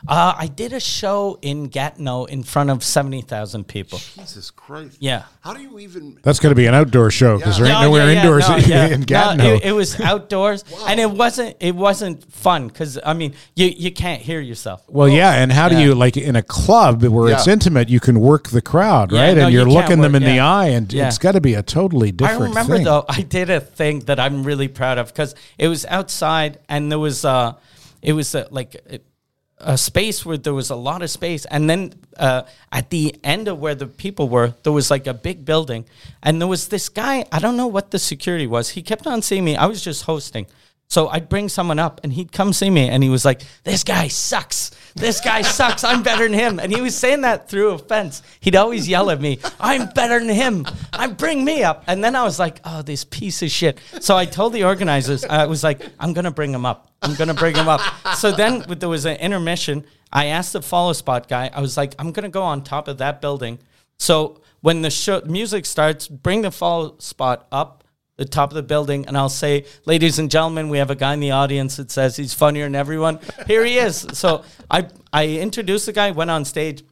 Uh, 0.06 0.34
I 0.36 0.46
did 0.46 0.72
a 0.72 0.80
show 0.80 1.38
in 1.42 1.64
Gatineau 1.68 2.24
in 2.26 2.42
front 2.42 2.70
of 2.70 2.84
seventy 2.84 3.22
thousand 3.22 3.64
people. 3.66 3.98
Jesus 3.98 4.50
Christ. 4.50 4.98
Yeah. 5.00 5.24
How 5.40 5.52
do 5.54 5.62
you 5.62 5.78
even? 5.78 6.18
That's 6.22 6.38
going 6.40 6.50
to 6.50 6.56
be 6.56 6.66
an 6.66 6.74
outdoor 6.74 7.10
show 7.10 7.38
because 7.38 7.56
there 7.58 7.66
ain't 7.66 7.74
No, 7.80 7.82
nowhere 7.82 8.06
yeah, 8.06 8.12
yeah, 8.12 8.20
indoors 8.22 8.48
no, 8.48 8.56
yeah. 8.74 8.86
in 8.88 9.00
No, 9.00 9.06
Gatineau. 9.06 9.54
it, 9.54 9.64
it 9.64 9.72
was 9.72 9.98
outdoors, 10.00 10.64
and 10.86 11.00
it 11.00 11.10
wasn't. 11.10 11.56
It 11.60 11.74
wasn't 11.74 12.30
fun 12.32 12.68
because 12.68 12.98
I 13.04 13.14
mean, 13.14 13.34
you 13.56 13.66
you 13.66 13.90
can't 13.92 14.22
hear 14.22 14.40
yourself. 14.40 14.82
well, 14.88 15.08
yeah, 15.08 15.34
and 15.34 15.50
how 15.52 15.68
do 15.68 15.74
Yeah. 15.76 15.84
you 15.86 15.94
like 15.94 16.16
in 16.16 16.36
a 16.36 16.42
club 16.42 17.02
where 17.02 17.32
it's 17.32 17.48
intimate? 17.48 17.88
You 17.88 18.00
can 18.00 18.20
work 18.20 18.48
the 18.48 18.62
crowd, 18.62 19.10
Yeah, 19.10 19.22
right? 19.26 19.36
no, 19.36 19.44
and 19.44 19.52
you 19.52 19.58
you're 19.58 19.66
can't 19.66 19.74
looking 19.88 20.00
them 20.02 20.12
work- 20.12 20.22
in 20.22 20.28
the 20.28 20.40
eye, 20.40 20.66
and 20.68 20.92
Yeah. 20.92 21.08
it's 21.08 21.18
got 21.18 21.32
to 21.32 21.40
be 21.40 21.54
a 21.54 21.62
totally 21.62 22.12
different. 22.12 22.42
I 22.42 22.46
remember 22.48 22.76
thing. 22.76 22.84
though, 22.84 23.04
I 23.08 23.22
did 23.22 23.50
a 23.50 23.60
thing 23.60 24.00
that 24.00 24.20
I'm 24.20 24.44
really 24.44 24.68
proud 24.68 24.98
of 24.98 25.08
because 25.08 25.34
it 25.58 25.68
was 25.68 25.84
outside 25.86 26.58
and 26.68 26.90
there 26.92 26.98
was 26.98 27.24
uh, 27.24 27.54
it 28.02 28.12
was 28.12 28.34
uh, 28.34 28.46
like 28.50 28.76
a, 28.90 29.00
a 29.64 29.76
space 29.76 30.24
where 30.24 30.36
there 30.36 30.54
was 30.54 30.70
a 30.70 30.76
lot 30.76 31.02
of 31.02 31.10
space, 31.10 31.44
and 31.46 31.68
then 31.68 31.94
uh, 32.18 32.42
at 32.70 32.90
the 32.90 33.14
end 33.24 33.48
of 33.48 33.58
where 33.58 33.74
the 33.74 33.86
people 33.86 34.28
were, 34.28 34.54
there 34.62 34.72
was 34.72 34.90
like 34.90 35.06
a 35.06 35.14
big 35.14 35.44
building, 35.44 35.84
and 36.22 36.40
there 36.40 36.48
was 36.48 36.68
this 36.68 36.88
guy. 36.88 37.24
I 37.32 37.38
don't 37.38 37.56
know 37.56 37.66
what 37.66 37.90
the 37.90 37.98
security 37.98 38.46
was. 38.46 38.70
He 38.70 38.82
kept 38.82 39.06
on 39.06 39.22
seeing 39.22 39.44
me. 39.44 39.56
I 39.56 39.66
was 39.66 39.82
just 39.82 40.04
hosting. 40.04 40.46
So 40.88 41.08
I'd 41.08 41.28
bring 41.28 41.48
someone 41.48 41.78
up 41.78 42.00
and 42.04 42.12
he'd 42.12 42.30
come 42.30 42.52
see 42.52 42.70
me 42.70 42.88
and 42.88 43.02
he 43.02 43.08
was 43.08 43.24
like, 43.24 43.42
This 43.64 43.84
guy 43.84 44.08
sucks. 44.08 44.70
This 44.97 45.20
guy 45.20 45.42
sucks. 45.42 45.82
I'm 45.82 46.05
better 46.05 46.24
than 46.24 46.32
him. 46.32 46.61
And 46.61 46.72
he 46.72 46.80
was 46.80 46.97
saying 46.97 47.22
that 47.22 47.49
through 47.49 47.70
a 47.70 47.78
fence. 47.78 48.23
He'd 48.40 48.55
always 48.55 48.89
yell 48.89 49.10
at 49.10 49.20
me, 49.20 49.40
I'm 49.59 49.89
better 49.89 50.20
than 50.20 50.28
him. 50.28 50.66
I 50.93 51.09
bring 51.09 51.44
me 51.44 51.64
up. 51.64 51.85
And 51.89 52.02
then 52.02 52.14
I 52.14 52.23
was 52.23 52.39
like, 52.39 52.60
Oh, 52.64 52.82
this 52.82 53.05
piece 53.05 53.43
of 53.43 53.51
shit. 53.51 53.78
So 54.01 54.16
I 54.16 54.24
told 54.24 54.52
the 54.52 54.64
organizers, 54.64 55.24
I 55.24 55.47
was 55.47 55.64
like, 55.64 55.82
I'm 55.98 56.12
gonna 56.12 56.31
bring 56.31 56.52
him 56.52 56.64
up. 56.64 56.93
I'm 57.02 57.14
gonna 57.16 57.35
bring 57.35 57.56
him 57.56 57.68
up. 57.68 57.81
So 58.16 58.31
then 58.31 58.64
there 58.68 58.89
was 58.89 59.05
an 59.05 59.16
intermission. 59.16 59.85
I 60.12 60.27
asked 60.27 60.52
the 60.52 60.62
follow 60.62 60.93
spot 60.93 61.28
guy, 61.28 61.51
I 61.52 61.60
was 61.60 61.77
like, 61.77 61.94
I'm 61.98 62.12
gonna 62.12 62.28
go 62.28 62.43
on 62.43 62.62
top 62.62 62.86
of 62.86 62.98
that 62.98 63.20
building. 63.20 63.59
So 63.98 64.40
when 64.60 64.82
the 64.82 64.90
show 64.90 65.20
music 65.27 65.66
starts, 65.66 66.09
bring 66.09 66.43
the 66.43 66.51
follow 66.51 66.97
spot 66.98 67.47
up 67.51 67.84
the 68.16 68.24
top 68.24 68.51
of 68.51 68.55
the 68.55 68.62
building 68.62 69.07
and 69.07 69.16
I'll 69.16 69.28
say, 69.28 69.65
ladies 69.86 70.19
and 70.19 70.31
gentlemen, 70.31 70.69
we 70.69 70.78
have 70.78 70.91
a 70.91 70.95
guy 70.95 71.15
in 71.15 71.20
the 71.20 71.32
audience 71.32 71.77
that 71.77 71.91
says 71.91 72.16
he's 72.16 72.35
funnier 72.35 72.65
than 72.65 72.74
everyone. 72.74 73.19
Here 73.47 73.65
he 73.65 73.78
is. 73.78 74.07
So 74.12 74.45
I 74.70 74.89
I 75.12 75.28
introduced 75.28 75.86
the 75.86 75.93
guy, 75.93 76.11
went 76.11 76.31
on 76.31 76.45
stage, 76.45 76.85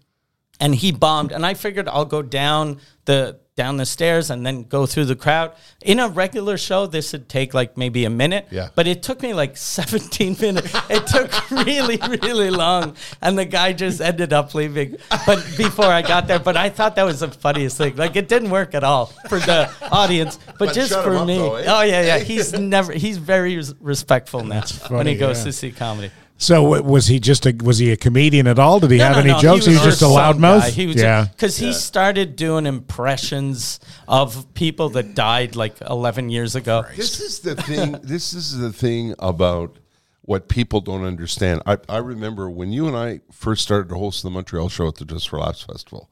and 0.60 0.74
he 0.74 0.92
bombed. 0.92 1.32
And 1.32 1.44
I 1.44 1.54
figured 1.54 1.88
I'll 1.88 2.04
go 2.04 2.22
down 2.22 2.80
the 3.04 3.38
down 3.54 3.76
the 3.76 3.84
stairs 3.84 4.30
and 4.30 4.46
then 4.46 4.62
go 4.62 4.86
through 4.86 5.04
the 5.04 5.16
crowd. 5.16 5.52
In 5.82 6.00
a 6.00 6.08
regular 6.08 6.56
show, 6.56 6.86
this 6.86 7.12
would 7.12 7.28
take 7.28 7.52
like 7.52 7.76
maybe 7.76 8.06
a 8.06 8.10
minute. 8.10 8.46
Yeah. 8.50 8.68
But 8.74 8.86
it 8.86 9.02
took 9.02 9.20
me 9.22 9.34
like 9.34 9.56
17 9.58 10.36
minutes. 10.40 10.74
It 10.88 11.06
took 11.06 11.50
really, 11.50 11.98
really 12.22 12.50
long. 12.50 12.96
And 13.20 13.38
the 13.38 13.44
guy 13.44 13.74
just 13.74 14.00
ended 14.00 14.32
up 14.32 14.54
leaving. 14.54 14.96
But 15.26 15.44
before 15.56 15.84
I 15.86 16.00
got 16.00 16.26
there, 16.28 16.38
but 16.38 16.56
I 16.56 16.70
thought 16.70 16.96
that 16.96 17.04
was 17.04 17.20
the 17.20 17.28
funniest 17.28 17.76
thing. 17.76 17.96
Like 17.96 18.16
it 18.16 18.28
didn't 18.28 18.50
work 18.50 18.74
at 18.74 18.84
all 18.84 19.06
for 19.28 19.38
the 19.38 19.70
audience, 19.90 20.38
but, 20.46 20.58
But 20.58 20.74
just 20.74 20.94
for 20.94 21.24
me. 21.24 21.36
though, 21.36 21.56
eh? 21.56 21.64
Oh 21.68 21.82
yeah, 21.82 22.02
yeah. 22.02 22.18
He's 22.18 22.52
never 22.58 22.92
he's 22.92 23.18
very 23.18 23.56
res- 23.56 23.74
respectful 23.80 24.44
now 24.44 24.62
when 24.88 25.06
he 25.06 25.14
goes 25.16 25.38
yeah. 25.40 25.44
to 25.44 25.52
see 25.52 25.72
comedy. 25.72 26.10
So 26.36 26.82
was 26.82 27.06
he 27.06 27.20
just 27.20 27.46
a 27.46 27.54
was 27.62 27.78
he 27.78 27.92
a 27.92 27.96
comedian 27.96 28.48
at 28.48 28.58
all? 28.58 28.80
Did 28.80 28.90
he 28.90 28.98
No, 28.98 29.04
have 29.04 29.16
no, 29.16 29.20
any 29.20 29.32
no, 29.32 29.38
jokes? 29.38 29.64
He 29.64 29.74
was, 29.74 29.82
just 29.82 30.02
a 30.02 30.06
loudmouth. 30.06 30.60
guy. 30.60 30.70
He 30.70 30.86
was 30.86 30.96
yeah. 30.96 31.26
because 31.30 31.56
he 31.56 31.72
started 31.72 32.34
doing 32.34 32.66
impressions 32.66 33.78
of 34.08 34.52
people 34.54 34.88
that 34.90 35.14
died 35.14 35.54
like 35.54 35.80
11 35.82 36.30
years 36.30 36.56
ago. 36.56 36.84
This 36.96 37.20
is 37.20 37.40
the 37.40 37.54
thing. 37.54 37.92
this 38.02 38.34
is 38.34 38.58
the 38.58 38.72
thing 38.72 39.14
about 39.20 39.78
what 40.22 40.48
people 40.48 40.80
don't 40.80 41.04
understand. 41.04 41.62
I, 41.66 41.78
I 41.88 41.98
remember 41.98 42.50
when 42.50 42.72
you 42.72 42.88
and 42.88 42.96
I 42.96 43.20
first 43.30 43.62
started 43.62 43.88
to 43.90 43.96
host 43.96 44.22
the 44.22 44.30
Montreal 44.30 44.68
show 44.68 44.88
at 44.88 44.96
the 44.96 45.04
Just 45.04 45.28
for 45.28 45.38
Laughs 45.38 45.62
Festival. 45.62 46.10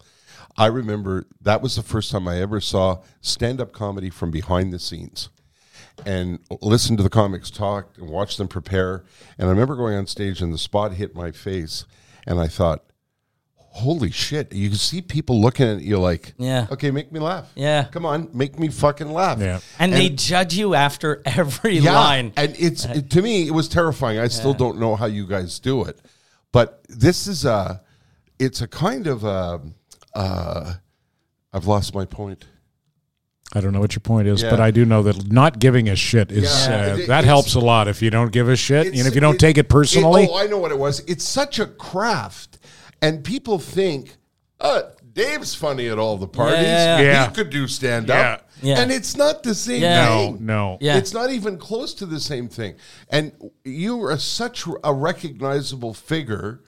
I 0.57 0.67
remember 0.67 1.27
that 1.41 1.63
was 1.63 1.77
the 1.77 1.83
first 1.83 2.13
time 2.13 2.29
I 2.29 2.41
ever 2.41 2.61
saw 2.61 3.03
stand 3.21 3.61
up 3.61 3.73
comedy 3.73 4.11
from 4.11 4.31
behind 4.31 4.73
the 4.73 4.79
scenes 4.79 5.29
and 6.07 6.39
listen 6.63 6.97
to 6.97 7.03
the 7.03 7.11
comics 7.11 7.51
talk 7.51 7.97
and 7.99 8.09
watch 8.09 8.37
them 8.37 8.49
prepare. 8.49 9.05
And 9.39 9.47
I 9.49 9.51
remember 9.51 9.77
going 9.77 9.95
on 9.97 10.07
stage 10.07 10.41
and 10.41 10.53
the 10.53 10.59
spot 10.59 10.93
hit 10.95 11.15
my 11.15 11.31
face, 11.31 11.85
and 12.27 12.39
I 12.41 12.47
thought, 12.49 12.85
"Holy 13.57 14.11
shit!" 14.11 14.53
You 14.53 14.69
can 14.71 14.79
see 14.79 15.01
people 15.03 15.41
looking 15.41 15.69
at 15.69 15.83
you 15.83 15.99
like, 15.99 16.35
Yeah. 16.39 16.67
okay, 16.71 16.91
make 16.91 17.13
me 17.13 17.21
laugh. 17.21 17.51
Yeah. 17.55 17.85
come 17.85 18.05
on, 18.07 18.29
make 18.33 18.59
me 18.59 18.69
fucking 18.69 19.13
laugh." 19.13 19.39
Yeah. 19.39 19.61
And, 19.79 19.93
they 19.93 20.09
judge 20.11 20.55
you 20.55 20.75
after 20.75 21.23
every 21.27 21.79
yeah, 21.79 21.95
line. 21.95 22.33
and 22.37 22.55
it's 22.59 22.85
it- 22.85 23.11
to 23.15 23.23
me 23.23 23.47
it 23.47 23.53
was 23.53 23.69
terrifying. 23.69 24.19
I 24.19 24.29
still 24.29 24.55
don't 24.55 24.79
know 24.79 24.97
how 24.97 25.07
you 25.07 25.27
guys 25.27 25.59
do 25.59 25.85
it, 25.85 25.99
but 26.53 26.83
this 26.89 27.27
is 27.27 27.45
a, 27.45 27.83
it's 28.39 28.61
a 28.61 28.67
kind 28.69 29.07
of 29.07 29.23
a, 29.25 29.61
uh, 30.15 30.75
I've 31.53 31.67
lost 31.67 31.95
my 31.95 32.05
point. 32.05 32.47
I 33.53 33.61
don't 33.61 33.73
know 33.73 33.81
what 33.81 33.95
your 33.95 34.01
point 34.01 34.29
is, 34.29 34.43
Yeah. 34.43 34.51
but 34.51 34.61
I 34.61 34.71
do 34.71 34.85
know 34.85 35.03
that 35.03 35.31
not 35.33 35.59
giving 35.59 35.89
a 35.89 35.97
shit 35.97 36.31
is 36.31 36.45
Yeah. 36.45 36.93
uh, 36.93 36.97
It- 36.97 37.09
that 37.09 37.25
helps 37.25 37.55
a 37.55 37.61
lot. 37.61 37.89
If 37.89 38.01
you 38.01 38.11
don't 38.11 38.31
give 38.31 38.49
a 38.49 38.55
shit, 38.57 38.87
you 38.87 38.91
know, 38.93 38.95
It's- 39.01 39.07
if 39.09 39.15
you 39.15 39.21
don't 39.21 39.41
take 39.41 39.59
it 39.59 39.69
personally, 39.69 40.29
oh, 40.31 40.37
I 40.37 40.47
know 40.47 40.59
what 40.59 40.71
it 40.71 40.79
was. 40.79 41.01
It's 41.09 41.25
such 41.29 41.59
a 41.59 41.67
craft, 41.67 42.59
and 43.03 43.25
people 43.25 43.59
think, 43.59 44.17
uh, 44.61 44.83
Dave's 45.13 45.55
funny 45.57 45.89
at 45.89 45.99
all 45.99 46.17
the 46.17 46.29
parties. 46.29 46.63
yeah, 46.63 46.99
yeah. 47.01 47.03
Yeah. 47.03 47.29
He 47.29 47.35
could 47.35 47.51
do 47.51 47.67
stand 47.67 48.09
up. 48.11 48.49
Yeah. 48.63 48.77
Yeah. 48.77 48.81
And 48.83 48.93
it's 48.93 49.17
not 49.17 49.43
the 49.43 49.55
same 49.57 49.83
Yeah. 49.83 50.05
no, 50.05 50.37
no. 50.39 50.79
Yeah. 50.81 50.99
It's 50.99 51.13
not 51.13 51.31
even 51.33 51.57
close 51.59 51.93
to 51.95 52.07
the 52.07 52.21
same 52.21 52.47
thing. 52.49 52.75
And 53.09 53.33
you 53.65 54.01
are 54.05 54.17
such 54.19 54.65
a 54.85 54.95
recognizable 54.95 55.95
figure 55.95 56.61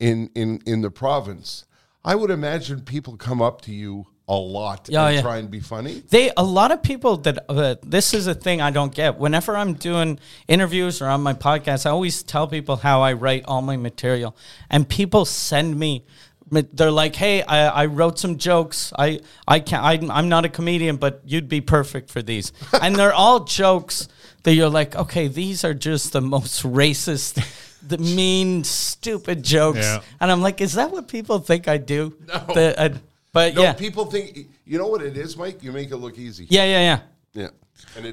in, 0.00 0.30
in, 0.34 0.60
in 0.64 0.80
the 0.80 0.90
province. 0.90 1.64
I 2.04 2.14
would 2.14 2.30
imagine 2.30 2.80
people 2.80 3.16
come 3.16 3.42
up 3.42 3.60
to 3.62 3.72
you 3.72 4.06
a 4.32 4.40
lot 4.58 4.88
Yeah, 4.88 5.06
and 5.06 5.14
yeah. 5.16 5.22
try 5.22 5.36
and 5.38 5.50
be 5.50 5.60
funny. 5.60 6.02
They 6.08 6.30
a 6.36 6.42
lot 6.60 6.70
of 6.72 6.82
people 6.82 7.18
that 7.18 7.36
uh, 7.48 7.74
this 7.96 8.14
is 8.14 8.26
a 8.26 8.34
thing 8.34 8.60
I 8.62 8.70
don't 8.70 8.94
get. 8.94 9.18
Whenever 9.18 9.56
I'm 9.56 9.74
doing 9.74 10.18
interviews 10.48 11.02
or 11.02 11.08
on 11.08 11.20
my 11.22 11.34
podcast, 11.34 11.84
I 11.86 11.90
always 11.90 12.22
tell 12.22 12.46
people 12.48 12.76
how 12.76 13.02
I 13.02 13.12
write 13.12 13.44
all 13.46 13.62
my 13.62 13.76
material, 13.76 14.34
and 14.70 14.88
people 14.88 15.24
send 15.26 15.78
me. 15.78 16.04
They're 16.50 16.90
like, 17.04 17.14
"Hey, 17.16 17.42
I, 17.42 17.82
I 17.82 17.86
wrote 17.86 18.18
some 18.18 18.36
jokes. 18.36 18.92
I 18.98 19.20
I 19.48 19.60
can 19.60 19.80
I'm, 19.82 20.10
I'm 20.10 20.28
not 20.28 20.44
a 20.44 20.48
comedian, 20.50 20.96
but 20.96 21.22
you'd 21.24 21.48
be 21.48 21.60
perfect 21.60 22.10
for 22.10 22.22
these." 22.22 22.52
and 22.82 22.96
they're 22.96 23.14
all 23.14 23.44
jokes 23.44 24.08
that 24.44 24.52
you're 24.54 24.68
like, 24.80 24.94
"Okay, 24.96 25.28
these 25.28 25.64
are 25.64 25.74
just 25.74 26.12
the 26.12 26.20
most 26.20 26.62
racist." 26.62 27.40
The 27.84 27.98
mean, 27.98 28.62
stupid 28.64 29.42
jokes, 29.42 29.78
Yeah. 29.80 30.02
and 30.20 30.30
I'm 30.30 30.40
like, 30.40 30.60
is 30.60 30.74
that 30.74 30.92
what 30.92 31.08
people 31.08 31.40
think 31.40 31.66
I 31.66 31.78
do? 31.78 32.14
No, 32.28 32.34
uh, 32.34 32.90
but 33.32 33.54
No, 33.54 33.62
yeah, 33.62 33.72
people 33.72 34.04
think, 34.06 34.48
you 34.64 34.78
know 34.78 34.86
what 34.86 35.02
it 35.02 35.16
is, 35.16 35.36
Mike? 35.36 35.62
You 35.62 35.72
make 35.72 35.90
it 35.90 35.96
look 35.96 36.18
easy. 36.18 36.46
yeah, 36.50 36.64
yeah, 36.64 36.80
yeah. 36.80 37.00
Yeah. 37.34 37.48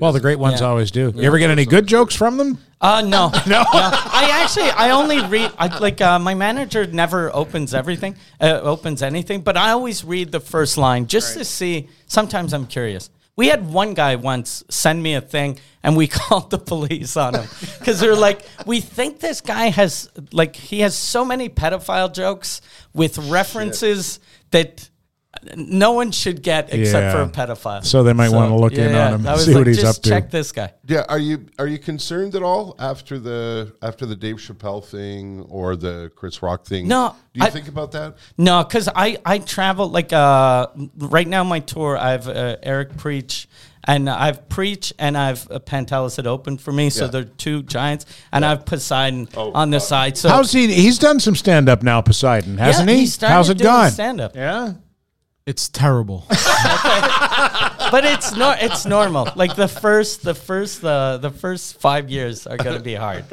Well, 0.02 0.12
the 0.14 0.20
great 0.20 0.40
ones 0.40 0.62
Yeah. 0.62 0.68
always 0.68 0.90
do. 0.92 1.12
You 1.16 1.24
ever 1.24 1.38
get 1.38 1.50
any 1.50 1.66
good 1.66 1.86
jokes 1.88 2.16
from 2.16 2.38
them? 2.38 2.58
Uh 2.82 3.02
no, 3.06 3.30
no. 3.46 3.64
I 3.72 4.30
actually, 4.42 4.70
I 4.72 4.92
only 4.92 5.22
read. 5.26 5.52
I 5.60 5.68
like 5.80 6.00
uh, 6.02 6.18
my 6.20 6.34
manager 6.34 6.88
never 6.88 7.34
opens 7.36 7.74
everything, 7.74 8.16
uh, 8.40 8.62
opens 8.64 9.02
anything, 9.04 9.42
but 9.42 9.58
I 9.58 9.72
always 9.72 10.04
read 10.06 10.32
the 10.32 10.40
first 10.40 10.78
line 10.78 11.06
just 11.08 11.34
to 11.38 11.44
see. 11.46 11.90
Sometimes 12.08 12.54
I'm 12.54 12.66
curious. 12.66 13.10
We 13.36 13.48
had 13.48 13.66
one 13.72 13.94
guy 13.94 14.16
once 14.16 14.64
send 14.70 15.02
me 15.04 15.14
a 15.16 15.22
thing, 15.22 15.60
and 15.84 15.96
we 15.96 16.08
called 16.20 16.50
the 16.50 16.58
police 16.58 17.16
on 17.18 17.36
him 17.36 17.48
because 17.80 18.00
they're 18.00 18.16
like, 18.16 18.46
we 18.66 18.80
think 18.82 19.20
this 19.20 19.40
guy 19.42 19.68
has 19.70 20.10
like 20.32 20.56
he 20.56 20.80
has 20.80 20.96
so 20.96 21.24
many 21.26 21.48
pedophile 21.50 22.12
jokes 22.14 22.62
with 22.94 23.18
references 23.30 24.20
that 24.52 24.89
no 25.56 25.92
one 25.92 26.12
should 26.12 26.42
get 26.42 26.74
except 26.74 27.04
Yeah. 27.04 27.12
for 27.14 27.22
a 27.22 27.28
pedophile. 27.30 27.86
So 27.86 28.04
they 28.04 28.14
might 28.14 28.30
wanna 28.30 28.56
look 28.58 28.74
in 28.74 28.96
on 28.96 29.14
him, 29.16 29.28
I 29.28 29.34
was 29.34 29.46
see 29.46 29.54
what 29.56 29.68
he's 29.68 29.80
just 29.80 30.00
up 30.00 30.04
to. 30.04 30.10
Check 30.10 30.32
this 30.32 30.52
guy. 30.52 30.74
Yeah, 30.88 31.06
are 31.08 31.20
you 31.20 31.46
are 31.60 31.68
you 31.68 31.78
concerned 31.78 32.34
at 32.36 32.42
all 32.44 32.76
after 32.80 33.20
the 33.20 33.74
after 33.82 34.06
the 34.08 34.16
Dave 34.16 34.38
Chappelle 34.38 34.84
thing 34.84 35.46
or 35.50 35.76
the 35.76 36.12
Chris 36.16 36.42
Rock 36.42 36.66
thing? 36.66 36.88
No, 36.88 37.16
Do 37.34 37.42
you 37.42 37.46
I- 37.46 37.50
think 37.52 37.68
about 37.68 37.92
that? 37.92 38.16
No, 38.38 38.64
because 38.64 38.90
I 38.96 39.18
I 39.26 39.38
travel 39.38 39.88
like 39.90 40.12
uh 40.12 40.68
right 40.98 41.28
now 41.28 41.44
my 41.44 41.60
tour 41.60 41.96
I 41.98 42.12
have 42.12 42.28
uh, 42.28 42.58
Eric 42.64 42.98
preach 42.98 43.48
and 43.86 44.10
I've 44.10 44.50
preach 44.50 44.94
and 45.00 45.16
I've 45.18 45.50
uh, 45.52 45.60
Pantelis 45.60 46.18
had 46.18 46.26
opened 46.28 46.60
for 46.60 46.72
me 46.74 46.90
so 46.90 47.06
Yeah. 47.06 47.12
they're 47.12 47.24
two 47.24 47.62
giants 47.64 48.06
and 48.34 48.44
I've 48.44 48.66
Poseidon 48.66 49.30
on 49.38 49.70
the 49.70 49.80
side 49.80 50.18
so 50.18 50.28
How's 50.30 50.52
he? 50.52 50.74
He's 50.74 50.98
done 51.00 51.20
some 51.20 51.36
stand 51.36 51.70
up 51.70 51.84
now, 51.84 52.02
Poseidon, 52.02 52.58
hasn't 52.58 52.90
yeah, 52.90 52.96
he? 52.96 53.06
started 53.06 53.34
How's 53.36 53.50
it 53.50 53.60
doing 53.60 53.68
gone? 53.72 53.92
stand 53.92 54.20
up 54.22 54.36
Yeah. 54.36 54.74
It's 55.50 55.68
terrible. 55.68 56.26
but 56.30 58.06
it's 58.06 58.36
no 58.36 58.52
it's 58.60 58.86
normal 58.86 59.28
like 59.36 59.56
the 59.56 59.68
first 59.68 60.22
the 60.22 60.36
first 60.36 60.84
uh, 60.86 61.18
the 61.18 61.32
first 61.32 61.80
five 61.80 62.08
years 62.08 62.46
are 62.46 62.56
gonna 62.56 62.80
be 62.80 62.94
hard 62.94 63.26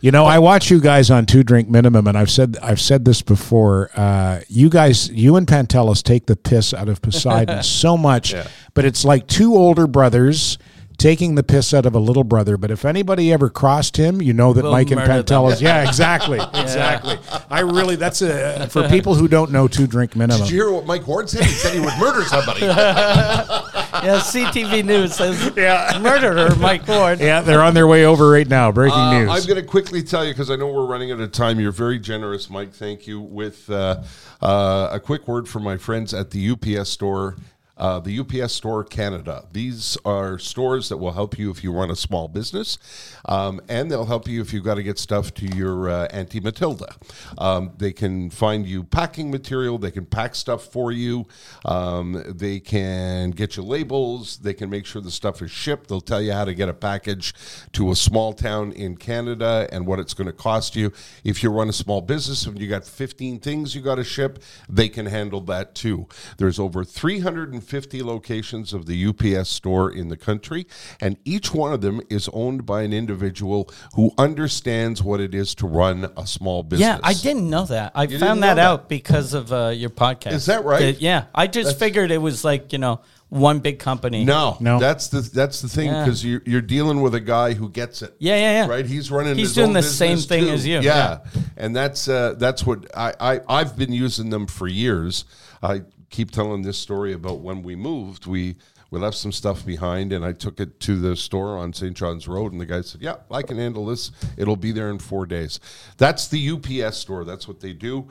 You 0.00 0.10
know, 0.10 0.24
I 0.24 0.40
watch 0.40 0.68
you 0.68 0.80
guys 0.80 1.12
on 1.12 1.26
Two 1.26 1.44
Drink 1.44 1.68
Minimum, 1.68 2.08
and 2.08 2.18
I've 2.18 2.30
said 2.30 2.58
I've 2.60 2.80
said 2.80 3.04
this 3.04 3.22
before. 3.22 3.90
Uh, 3.94 4.40
you 4.48 4.68
guys, 4.68 5.08
you 5.10 5.36
and 5.36 5.46
Pantelis 5.46 6.02
take 6.02 6.26
the 6.26 6.34
piss 6.34 6.74
out 6.74 6.88
of 6.88 7.00
Poseidon 7.00 7.62
so 7.82 7.96
much, 7.96 8.34
but 8.74 8.84
it's 8.84 9.04
like 9.04 9.28
two 9.28 9.54
older 9.54 9.86
brothers 9.86 10.58
taking 11.04 11.34
the 11.34 11.42
piss 11.42 11.74
out 11.74 11.84
of 11.84 11.94
a 11.94 11.98
little 11.98 12.24
brother, 12.24 12.56
but 12.56 12.70
if 12.70 12.82
anybody 12.82 13.30
ever 13.30 13.50
crossed 13.50 13.98
him, 13.98 14.22
you 14.22 14.32
know 14.32 14.54
that 14.54 14.62
We'll 14.62 14.72
Mike 14.72 14.90
and 14.90 14.96
murder 14.96 15.22
Pentel 15.22 15.50
them. 15.50 15.58
Yeah, 15.62 15.82
exactly, 15.86 16.38
exactly. 16.54 17.18
I 17.50 17.60
really 17.60 17.96
that's 17.96 18.22
a 18.22 18.66
for 18.70 18.88
people 18.88 19.14
who 19.14 19.28
don't 19.28 19.52
know 19.52 19.68
two 19.68 19.86
drink 19.86 20.16
minimum. 20.16 20.40
Did 20.40 20.50
you 20.50 20.62
hear 20.62 20.72
what 20.72 20.86
Mike 20.86 21.02
Horn 21.02 21.28
said? 21.28 21.44
He 21.44 21.50
said 21.50 21.74
he 21.74 21.80
would 21.80 21.92
murder 21.98 22.22
somebody. 22.22 22.62
Yeah, 24.02 24.18
CTV 24.18 24.84
News 24.84 25.14
says 25.14 25.54
murderer 26.02 26.54
Mike 26.56 26.86
Ward. 26.88 27.20
Yeah, 27.20 27.42
they're 27.42 27.62
on 27.62 27.74
their 27.74 27.86
way 27.86 28.04
over 28.04 28.28
right 28.28 28.46
now. 28.46 28.72
Breaking 28.72 28.98
Uh, 28.98 29.20
news. 29.20 29.30
I'm 29.30 29.46
going 29.46 29.62
to 29.62 29.66
quickly 29.66 30.02
tell 30.02 30.24
you 30.24 30.32
because 30.32 30.50
I 30.50 30.56
know 30.56 30.66
we're 30.66 30.84
running 30.84 31.12
out 31.12 31.20
of 31.20 31.30
time. 31.30 31.60
You're 31.60 31.70
very 31.70 32.00
generous, 32.00 32.50
Mike. 32.50 32.74
Thank 32.74 33.06
you. 33.06 33.20
With 33.20 33.70
uh, 33.70 34.02
uh, 34.42 34.88
a 34.90 34.98
quick 34.98 35.28
word 35.28 35.48
from 35.48 35.62
my 35.62 35.76
friends 35.76 36.12
at 36.12 36.32
the 36.32 36.50
UPS 36.50 36.90
store. 36.90 37.36
Uh, 37.76 37.98
the 37.98 38.20
UPS 38.20 38.52
Store 38.52 38.84
Canada. 38.84 39.48
These 39.50 39.98
are 40.04 40.38
stores 40.38 40.88
that 40.90 40.98
will 40.98 41.10
help 41.10 41.36
you 41.36 41.50
if 41.50 41.64
you 41.64 41.72
run 41.72 41.90
a 41.90 41.96
small 41.96 42.28
business, 42.28 42.78
um, 43.24 43.60
and 43.68 43.90
they'll 43.90 44.04
help 44.04 44.28
you 44.28 44.40
if 44.40 44.52
you've 44.52 44.62
got 44.62 44.74
to 44.76 44.84
get 44.84 44.96
stuff 44.96 45.34
to 45.34 45.46
your 45.46 45.88
uh, 45.88 46.06
Auntie 46.12 46.38
Matilda. 46.38 46.94
Um, 47.36 47.72
they 47.76 47.92
can 47.92 48.30
find 48.30 48.64
you 48.64 48.84
packing 48.84 49.28
material, 49.28 49.78
they 49.78 49.90
can 49.90 50.06
pack 50.06 50.36
stuff 50.36 50.66
for 50.66 50.92
you, 50.92 51.26
um, 51.64 52.22
they 52.28 52.60
can 52.60 53.32
get 53.32 53.56
you 53.56 53.64
labels, 53.64 54.36
they 54.36 54.54
can 54.54 54.70
make 54.70 54.86
sure 54.86 55.02
the 55.02 55.10
stuff 55.10 55.42
is 55.42 55.50
shipped, 55.50 55.88
they'll 55.88 56.00
tell 56.00 56.22
you 56.22 56.32
how 56.32 56.44
to 56.44 56.54
get 56.54 56.68
a 56.68 56.74
package 56.74 57.34
to 57.72 57.90
a 57.90 57.96
small 57.96 58.32
town 58.32 58.70
in 58.70 58.96
Canada 58.96 59.68
and 59.72 59.84
what 59.84 59.98
it's 59.98 60.14
going 60.14 60.28
to 60.28 60.32
cost 60.32 60.76
you. 60.76 60.92
If 61.24 61.42
you 61.42 61.50
run 61.50 61.68
a 61.68 61.72
small 61.72 62.02
business 62.02 62.46
and 62.46 62.56
you 62.60 62.68
got 62.68 62.84
15 62.84 63.40
things 63.40 63.74
you 63.74 63.80
got 63.80 63.96
to 63.96 64.04
ship, 64.04 64.38
they 64.68 64.88
can 64.88 65.06
handle 65.06 65.40
that 65.42 65.74
too. 65.74 66.06
There's 66.38 66.60
over 66.60 66.84
350 66.84 67.63
locations 67.72 68.72
of 68.72 68.86
the 68.86 69.06
UPS 69.06 69.48
store 69.48 69.90
in 69.90 70.08
the 70.08 70.16
country, 70.16 70.66
and 71.00 71.16
each 71.24 71.52
one 71.52 71.72
of 71.72 71.80
them 71.80 72.00
is 72.10 72.28
owned 72.32 72.66
by 72.66 72.82
an 72.82 72.92
individual 72.92 73.68
who 73.94 74.12
understands 74.18 75.02
what 75.02 75.20
it 75.20 75.34
is 75.34 75.54
to 75.56 75.66
run 75.66 76.10
a 76.16 76.26
small 76.26 76.62
business. 76.62 76.86
Yeah, 76.86 77.00
I 77.02 77.14
didn't 77.14 77.48
know 77.48 77.64
that. 77.66 77.92
I 77.94 78.06
didn't 78.06 78.20
found 78.20 78.42
that, 78.42 78.54
that? 78.54 78.64
out 78.66 78.88
because 78.88 79.34
of 79.34 79.52
uh, 79.52 79.68
your 79.74 79.90
podcast. 79.90 80.32
Is 80.32 80.46
that 80.46 80.64
right? 80.64 80.80
That- 80.80 81.00
yeah, 81.00 81.26
I 81.34 81.46
just 81.46 81.66
That's- 81.66 81.78
figured 81.78 82.10
it 82.10 82.18
was 82.18 82.44
like 82.44 82.72
you 82.72 82.78
know 82.78 83.00
one 83.30 83.58
big 83.58 83.78
company. 83.80 84.24
No, 84.24 84.56
No. 84.60 84.78
That's 84.78 85.08
the 85.08 85.20
that's 85.20 85.60
the 85.60 85.68
thing 85.68 85.88
Yeah. 85.88 86.04
because 86.04 86.24
you're 86.24 86.42
you're 86.46 86.60
dealing 86.60 87.02
with 87.02 87.14
a 87.14 87.20
guy 87.20 87.54
who 87.54 87.68
gets 87.68 88.02
it. 88.02 88.14
Yeah, 88.18 88.36
yeah, 88.36 88.64
yeah. 88.64 88.68
Right, 88.70 88.86
he's 88.86 89.10
running. 89.10 89.36
He's 89.36 89.48
his 89.48 89.54
doing 89.56 89.68
own 89.68 89.74
the 89.74 89.82
same 89.82 90.18
thing 90.18 90.44
too. 90.44 90.50
as 90.50 90.66
you. 90.66 90.80
Yeah, 90.80 91.18
and 91.56 91.74
that's 91.74 92.06
uh, 92.08 92.34
that's 92.38 92.64
what 92.64 92.86
I, 92.96 93.14
I 93.18 93.40
I've 93.48 93.76
been 93.76 93.92
using 93.92 94.30
them 94.30 94.46
for 94.46 94.68
years. 94.68 95.24
I 95.62 95.82
keep 96.14 96.30
telling 96.30 96.62
this 96.62 96.78
story 96.78 97.12
about 97.12 97.40
when 97.40 97.62
we 97.62 97.74
moved. 97.74 98.26
We 98.26 98.56
we 98.90 99.00
left 99.00 99.16
some 99.16 99.32
stuff 99.32 99.66
behind, 99.66 100.12
and 100.12 100.24
I 100.24 100.32
took 100.32 100.60
it 100.60 100.78
to 100.80 101.00
the 101.00 101.16
store 101.16 101.58
on 101.58 101.72
St. 101.72 101.96
John's 101.96 102.28
Road, 102.28 102.52
and 102.52 102.60
the 102.60 102.66
guy 102.66 102.82
said, 102.82 103.02
"Yeah, 103.02 103.16
I 103.28 103.42
can 103.42 103.58
handle 103.58 103.86
this. 103.86 104.12
It'll 104.36 104.54
be 104.54 104.70
there 104.70 104.90
in 104.90 105.00
four 105.00 105.26
days." 105.26 105.58
That's 105.96 106.28
the 106.28 106.50
UPS 106.50 106.98
store. 106.98 107.24
That's 107.24 107.48
what 107.48 107.58
they 107.58 107.72
do. 107.72 108.08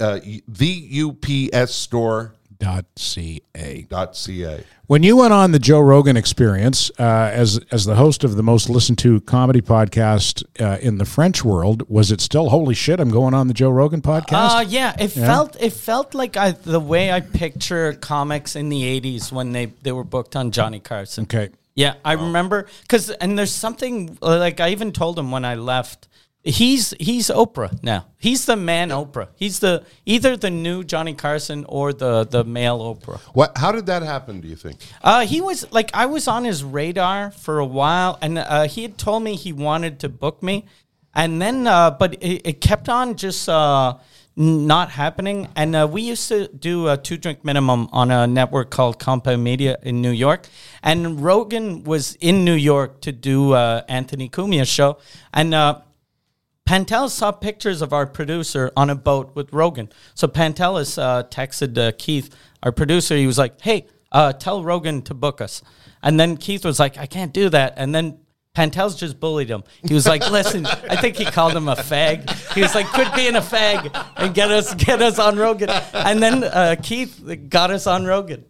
Uh, 0.00 0.18
the 0.48 1.52
UPS 1.52 1.72
store. 1.72 2.34
Dot 2.58 2.84
ca. 2.96 3.40
Dot 3.88 4.16
ca. 4.16 4.64
When 4.86 5.02
you 5.02 5.16
went 5.16 5.32
on 5.32 5.52
the 5.52 5.58
Joe 5.58 5.80
Rogan 5.80 6.16
Experience 6.16 6.90
uh, 6.98 7.02
as 7.32 7.58
as 7.70 7.84
the 7.84 7.96
host 7.96 8.24
of 8.24 8.36
the 8.36 8.42
most 8.42 8.68
listened 8.70 8.98
to 8.98 9.20
comedy 9.22 9.60
podcast 9.60 10.44
uh, 10.60 10.78
in 10.80 10.98
the 10.98 11.04
French 11.04 11.44
world, 11.44 11.88
was 11.88 12.10
it 12.12 12.20
still 12.20 12.50
holy 12.50 12.74
shit? 12.74 13.00
I'm 13.00 13.10
going 13.10 13.34
on 13.34 13.48
the 13.48 13.54
Joe 13.54 13.70
Rogan 13.70 14.00
podcast. 14.00 14.58
Uh, 14.58 14.64
yeah, 14.68 14.94
it 14.98 15.08
felt 15.08 15.56
it 15.60 15.72
felt 15.72 16.14
like 16.14 16.36
I 16.36 16.52
the 16.52 16.80
way 16.80 17.10
I 17.10 17.20
picture 17.20 17.92
comics 17.94 18.54
in 18.56 18.68
the 18.68 18.82
'80s 19.00 19.32
when 19.32 19.52
they 19.52 19.66
they 19.82 19.92
were 19.92 20.04
booked 20.04 20.36
on 20.36 20.50
Johnny 20.52 20.80
Carson. 20.80 21.24
okay, 21.24 21.50
Yeah, 21.74 21.94
I 22.04 22.12
remember 22.12 22.66
because 22.82 23.10
and 23.10 23.38
there's 23.38 23.52
something 23.52 24.16
like 24.20 24.60
I 24.60 24.70
even 24.70 24.92
told 24.92 25.18
him 25.18 25.30
when 25.30 25.44
I 25.44 25.56
left. 25.56 26.08
He's 26.46 26.94
he's 27.00 27.28
Oprah 27.28 27.82
now. 27.82 28.06
He's 28.18 28.46
the 28.46 28.54
man 28.54 28.90
Oprah. 28.90 29.28
He's 29.34 29.58
the 29.58 29.84
either 30.04 30.36
the 30.36 30.48
new 30.48 30.84
Johnny 30.84 31.12
Carson 31.12 31.64
or 31.68 31.92
the 31.92 32.24
the 32.24 32.44
male 32.44 32.78
Oprah. 32.78 33.18
What? 33.34 33.58
How 33.58 33.72
did 33.72 33.86
that 33.86 34.04
happen? 34.04 34.40
Do 34.40 34.46
you 34.46 34.54
think? 34.54 34.78
Uh, 35.02 35.26
he 35.26 35.40
was 35.40 35.66
like 35.72 35.90
I 35.92 36.06
was 36.06 36.28
on 36.28 36.44
his 36.44 36.62
radar 36.62 37.32
for 37.32 37.58
a 37.58 37.66
while, 37.66 38.16
and 38.22 38.38
uh, 38.38 38.68
he 38.68 38.82
had 38.82 38.96
told 38.96 39.24
me 39.24 39.34
he 39.34 39.52
wanted 39.52 39.98
to 40.00 40.08
book 40.08 40.40
me, 40.40 40.66
and 41.12 41.42
then 41.42 41.66
uh, 41.66 41.90
but 41.90 42.14
it, 42.22 42.42
it 42.46 42.60
kept 42.60 42.88
on 42.88 43.16
just 43.16 43.48
uh, 43.48 43.96
not 44.36 44.90
happening. 44.90 45.48
And 45.56 45.74
uh, 45.74 45.88
we 45.90 46.02
used 46.02 46.28
to 46.28 46.46
do 46.46 46.86
a 46.86 46.96
two 46.96 47.16
drink 47.16 47.44
minimum 47.44 47.88
on 47.90 48.12
a 48.12 48.24
network 48.28 48.70
called 48.70 49.00
Compound 49.00 49.42
Media 49.42 49.78
in 49.82 50.00
New 50.00 50.12
York, 50.12 50.46
and 50.80 51.20
Rogan 51.20 51.82
was 51.82 52.14
in 52.20 52.44
New 52.44 52.54
York 52.54 53.00
to 53.00 53.10
do 53.10 53.54
uh, 53.54 53.82
Anthony 53.88 54.28
Cumia's 54.28 54.68
show, 54.68 54.98
and. 55.34 55.52
Uh, 55.52 55.80
Pantelis 56.66 57.10
saw 57.10 57.30
pictures 57.30 57.80
of 57.80 57.92
our 57.92 58.06
producer 58.06 58.72
on 58.76 58.90
a 58.90 58.96
boat 58.96 59.36
with 59.36 59.52
Rogan. 59.52 59.88
So 60.14 60.26
Pantelis 60.26 61.00
uh, 61.00 61.22
texted 61.24 61.78
uh, 61.78 61.92
Keith, 61.96 62.34
our 62.62 62.72
producer. 62.72 63.16
He 63.16 63.26
was 63.26 63.38
like, 63.38 63.60
"Hey, 63.60 63.86
uh, 64.10 64.32
tell 64.32 64.64
Rogan 64.64 65.02
to 65.02 65.14
book 65.14 65.40
us." 65.40 65.62
And 66.02 66.18
then 66.18 66.36
Keith 66.36 66.64
was 66.64 66.80
like, 66.80 66.98
"I 66.98 67.06
can't 67.06 67.32
do 67.32 67.48
that." 67.50 67.74
And 67.76 67.94
then 67.94 68.18
Pantelis 68.56 68.98
just 68.98 69.20
bullied 69.20 69.48
him. 69.48 69.62
He 69.86 69.94
was 69.94 70.06
like, 70.06 70.28
"Listen, 70.28 70.66
I 70.66 70.96
think 70.96 71.16
he 71.16 71.24
called 71.24 71.52
him 71.52 71.68
a 71.68 71.76
fag." 71.76 72.28
He 72.52 72.62
was 72.62 72.74
like, 72.74 72.86
"Quit 72.88 73.14
being 73.14 73.36
a 73.36 73.40
fag 73.40 73.94
and 74.16 74.34
get 74.34 74.50
us 74.50 74.74
get 74.74 75.00
us 75.00 75.20
on 75.20 75.36
Rogan." 75.36 75.70
And 75.92 76.20
then 76.20 76.42
uh, 76.42 76.74
Keith 76.82 77.22
got 77.48 77.70
us 77.70 77.86
on 77.86 78.06
Rogan. 78.06 78.44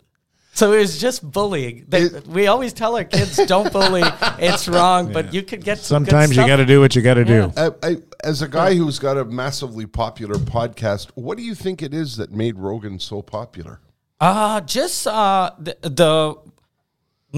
So 0.57 0.73
it 0.73 0.78
was 0.78 0.97
just 0.99 1.20
bullying. 1.31 1.85
They, 1.87 2.05
It- 2.05 2.27
we 2.27 2.47
always 2.47 2.73
tell 2.73 2.97
our 2.97 3.05
kids, 3.05 3.37
"Don't 3.47 3.70
bully; 3.70 4.03
it's 4.39 4.66
wrong." 4.77 5.12
But 5.12 5.35
you 5.35 5.43
could 5.43 5.62
get 5.62 5.78
some 5.78 6.05
good 6.05 6.11
sometimes 6.12 6.35
you 6.35 6.47
got 6.47 6.57
to 6.57 6.65
do 6.65 6.81
what 6.81 6.97
you 6.97 7.03
got 7.03 7.15
to 7.15 7.27
do. 7.27 7.53
Uh, 7.55 7.70
I, 7.83 7.97
as 8.24 8.41
a 8.41 8.49
guy 8.49 8.74
who's 8.74 8.99
got 8.99 9.19
a 9.19 9.24
massively 9.27 9.85
popular 9.85 10.37
podcast, 10.37 11.11
what 11.15 11.37
do 11.37 11.45
you 11.45 11.55
think 11.55 11.83
it 11.83 11.93
is 11.93 12.16
that 12.16 12.33
made 12.33 12.57
Rogan 12.57 12.99
so 12.99 13.20
popular? 13.20 13.81
Uh 14.19 14.62
just 14.62 15.07
uh 15.07 15.51
the, 15.59 15.77
the 15.83 16.35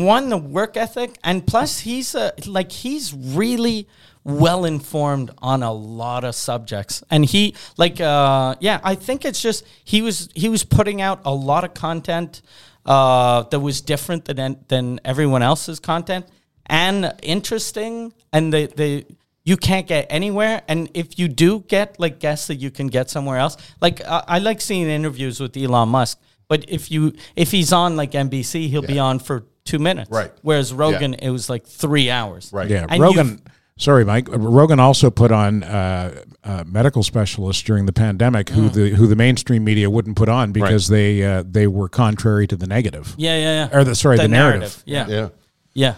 one 0.01 0.29
the 0.29 0.39
work 0.39 0.77
ethic 0.77 1.19
and 1.25 1.45
plus 1.45 1.81
he's 1.81 2.15
uh, 2.15 2.31
like 2.47 2.71
he's 2.71 3.13
really 3.13 3.89
well 4.23 4.65
informed 4.65 5.33
on 5.39 5.65
a 5.65 5.73
lot 5.73 6.23
of 6.23 6.37
subjects 6.37 7.03
and 7.11 7.25
he 7.25 7.53
like 7.79 8.01
uh 8.01 8.55
yeah 8.61 8.79
I 8.85 8.95
think 8.95 9.25
it's 9.25 9.43
just 9.43 9.65
he 9.83 10.03
was 10.03 10.29
he 10.37 10.49
was 10.49 10.63
putting 10.63 11.01
out 11.01 11.21
a 11.25 11.35
lot 11.35 11.65
of 11.65 11.75
content 11.75 12.43
uh 12.89 13.43
that 13.51 13.61
was 13.61 13.77
different 13.93 14.25
than 14.25 14.57
than 14.73 14.99
everyone 15.05 15.43
else's 15.51 15.79
content 15.93 16.25
and 16.67 17.13
interesting 17.23 18.13
and 18.33 18.53
they 18.53 18.67
they 18.67 19.05
you 19.45 19.57
can't 19.57 19.87
get 19.87 20.07
anywhere 20.11 20.63
and 20.69 20.89
if 20.95 21.19
you 21.19 21.29
do 21.29 21.61
get 21.69 21.99
like 22.01 22.19
guests 22.19 22.47
that 22.49 22.57
you 22.65 22.71
can 22.71 22.87
get 22.89 23.11
somewhere 23.11 23.39
else 23.39 23.57
like 23.81 24.01
uh, 24.15 24.23
i 24.27 24.39
like 24.39 24.61
seeing 24.61 24.89
interviews 24.89 25.39
with 25.41 25.57
elon 25.57 25.89
musk 25.89 26.19
but 26.49 26.65
if 26.69 26.91
you 26.91 27.13
if 27.37 27.51
he's 27.51 27.73
on 27.73 27.95
like 27.97 28.13
nbc 28.13 28.69
he'll 28.71 28.83
be 28.97 28.99
on 28.99 29.19
for 29.19 29.45
two 29.65 29.79
minutes 29.79 30.11
Right. 30.11 30.33
whereas 30.43 30.73
rogan 30.73 31.13
it 31.15 31.31
was 31.31 31.49
like 31.51 31.65
three 31.67 32.09
hours 32.11 32.51
Right. 32.53 32.71
Yeah, 32.71 32.87
And 32.89 33.03
Rogan. 33.03 33.41
You've- 33.79 33.85
Sorry, 33.85 34.05
Mike. 34.05 34.29
Rogan 34.31 34.81
also 34.81 35.11
put 35.11 35.31
on 35.33 35.63
uh, 35.63 36.23
uh, 36.45 36.65
medical 36.67 37.03
specialists 37.03 37.63
during 37.63 37.87
the 37.87 37.93
pandemic, 37.93 38.47
Mm. 38.49 38.55
who 38.55 38.69
the 38.69 38.89
who 38.91 39.07
the 39.07 39.17
mainstream 39.17 39.65
media 39.65 39.89
wouldn't 39.89 40.17
put 40.17 40.29
on 40.29 40.53
because 40.53 40.89
they 40.89 41.23
uh, 41.25 41.43
they 41.47 41.67
were 41.67 41.89
contrary 41.89 42.47
to 42.47 42.57
the 42.57 42.67
negative. 42.67 43.15
yeah 43.17 43.37
yeah 43.37 43.69
yeah 43.73 43.79
Or 43.79 43.85
the- 43.85 43.95
sorry, 43.95 44.17
the 44.17 44.29
narrative. 44.29 44.83
yeah 44.87 45.07
Yeah. 45.09 45.29
yeah 45.75 45.95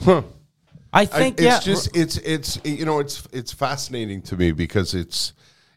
Huh. 0.00 0.22
i 0.92 1.02
I, 1.02 1.06
think 1.06 1.34
it's 1.38 1.42
yeah 1.44 1.60
just 1.60 1.96
it's 1.96 2.16
it's 2.18 2.60
you 2.64 2.84
know 2.86 2.98
it's 3.00 3.26
it's 3.32 3.52
fascinating 3.52 4.22
to 4.22 4.36
me 4.36 4.52
because 4.52 4.94
it's 4.94 5.32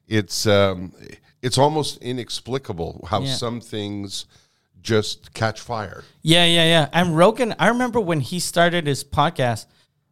it's 0.08 0.46
um 0.46 0.94
it's 1.42 1.58
almost 1.58 1.98
inexplicable 2.02 3.06
how 3.10 3.22
Yeah. 3.22 3.34
some 3.34 3.62
things 3.62 4.26
just 4.84 5.34
catch 5.34 5.60
fire. 5.60 6.04
Yeah, 6.24 6.46
yeah, 6.46 6.66
yeah. 6.66 6.90
And 6.92 7.16
Rogan, 7.16 7.54
I 7.60 7.68
remember 7.68 8.00
when 8.00 8.20
he 8.20 8.40
started 8.40 8.88
his 8.88 9.04
podcast, 9.04 9.68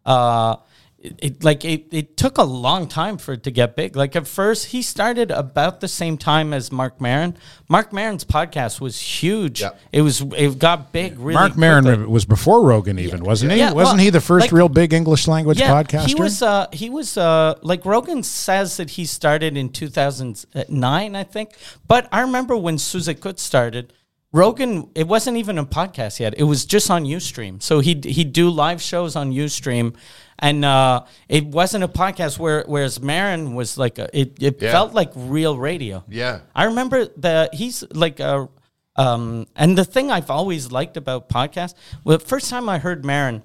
uh, 0.10 0.58
it, 1.02 1.20
it 1.20 1.44
like 1.44 1.64
it, 1.64 1.88
it 1.92 2.18
took 2.18 2.38
a 2.38 2.44
long 2.44 2.88
time 2.88 3.18
for 3.18 3.34
it 3.34 3.44
to 3.44 3.52
get 3.52 3.76
big. 3.76 3.96
Like 3.96 4.16
at 4.16 4.28
first, 4.28 4.68
he 4.68 4.82
started 4.82 5.32
about 5.32 5.80
the 5.80 5.88
same 5.88 6.18
time 6.18 6.54
as 6.54 6.72
Marc 6.72 7.00
Maron. 7.00 7.38
Marc 7.70 7.94
Maron's 7.94 8.26
podcast 8.26 8.82
was 8.82 9.00
huge. 9.00 9.62
Yeah. 9.62 9.72
It 9.94 10.02
was 10.02 10.22
it 10.36 10.60
got 10.60 10.92
big 10.92 11.18
really. 11.18 11.36
Marc 11.36 11.56
Maron 11.58 11.86
quickly. 11.86 12.06
was 12.06 12.26
before 12.26 12.66
Rogan, 12.66 13.00
even 13.00 13.24
wasn't 13.24 13.54
he? 13.54 13.60
Yeah, 13.60 13.72
wasn't 13.72 13.98
well, 13.98 14.04
he 14.04 14.10
the 14.10 14.22
first 14.22 14.48
like- 14.48 14.52
real 14.52 14.70
big 14.70 14.92
English 14.92 15.28
language 15.28 15.60
podcaster? 15.60 16.08
He 16.08 16.16
was 16.16 16.42
uh 16.42 16.68
he 16.74 16.90
was 16.90 17.18
uh 17.18 17.56
like 17.62 17.86
Rogan 17.86 18.24
says 18.24 18.78
that 18.78 18.92
he 18.92 19.06
started 19.06 19.56
in 19.56 19.70
2009 19.70 21.16
I 21.16 21.24
think. 21.24 21.52
But 21.88 22.10
I 22.12 22.22
remember 22.22 22.58
when 22.58 22.78
Sous 22.78 23.08
Écoute 23.08 23.40
started 23.40 23.94
Rogan 24.32 24.90
it 24.94 25.08
wasn't 25.08 25.38
even 25.38 25.58
a 25.58 25.66
podcast 25.66 26.20
yet. 26.20 26.36
It 26.38 26.44
was 26.44 26.66
just 26.66 26.92
on 26.92 27.04
Ustream. 27.06 27.62
So 27.62 27.80
he'd 27.80 28.04
he'd 28.06 28.32
do 28.34 28.50
live 28.50 28.82
shows 28.82 29.16
on 29.16 29.32
Ustream 29.32 29.96
and 30.38 30.64
uh, 30.64 31.04
it 31.28 31.46
wasn't 31.46 31.84
a 31.84 31.88
podcast 31.88 32.38
where 32.38 32.64
whereas 32.68 33.02
Maron 33.02 33.56
was 33.56 33.78
like 33.78 33.98
a, 33.98 34.08
it, 34.18 34.42
it 34.42 34.62
Yeah. 34.62 34.72
felt 34.72 34.94
like 34.94 35.12
real 35.16 35.58
radio. 35.58 36.04
Yeah. 36.08 36.42
I 36.56 36.66
remember 36.66 37.06
the 37.18 37.50
he's 37.54 37.84
like 37.94 38.20
uh, 38.20 38.48
Um, 38.96 39.48
and 39.56 39.78
the 39.78 39.86
thing 39.86 40.12
I've 40.12 40.30
always 40.30 40.72
liked 40.72 40.98
about 40.98 41.30
podcasts, 41.30 41.74
well, 42.04 42.18
the 42.18 42.26
first 42.26 42.50
time 42.50 42.68
I 42.68 42.80
heard 42.80 43.06
Maron, 43.06 43.44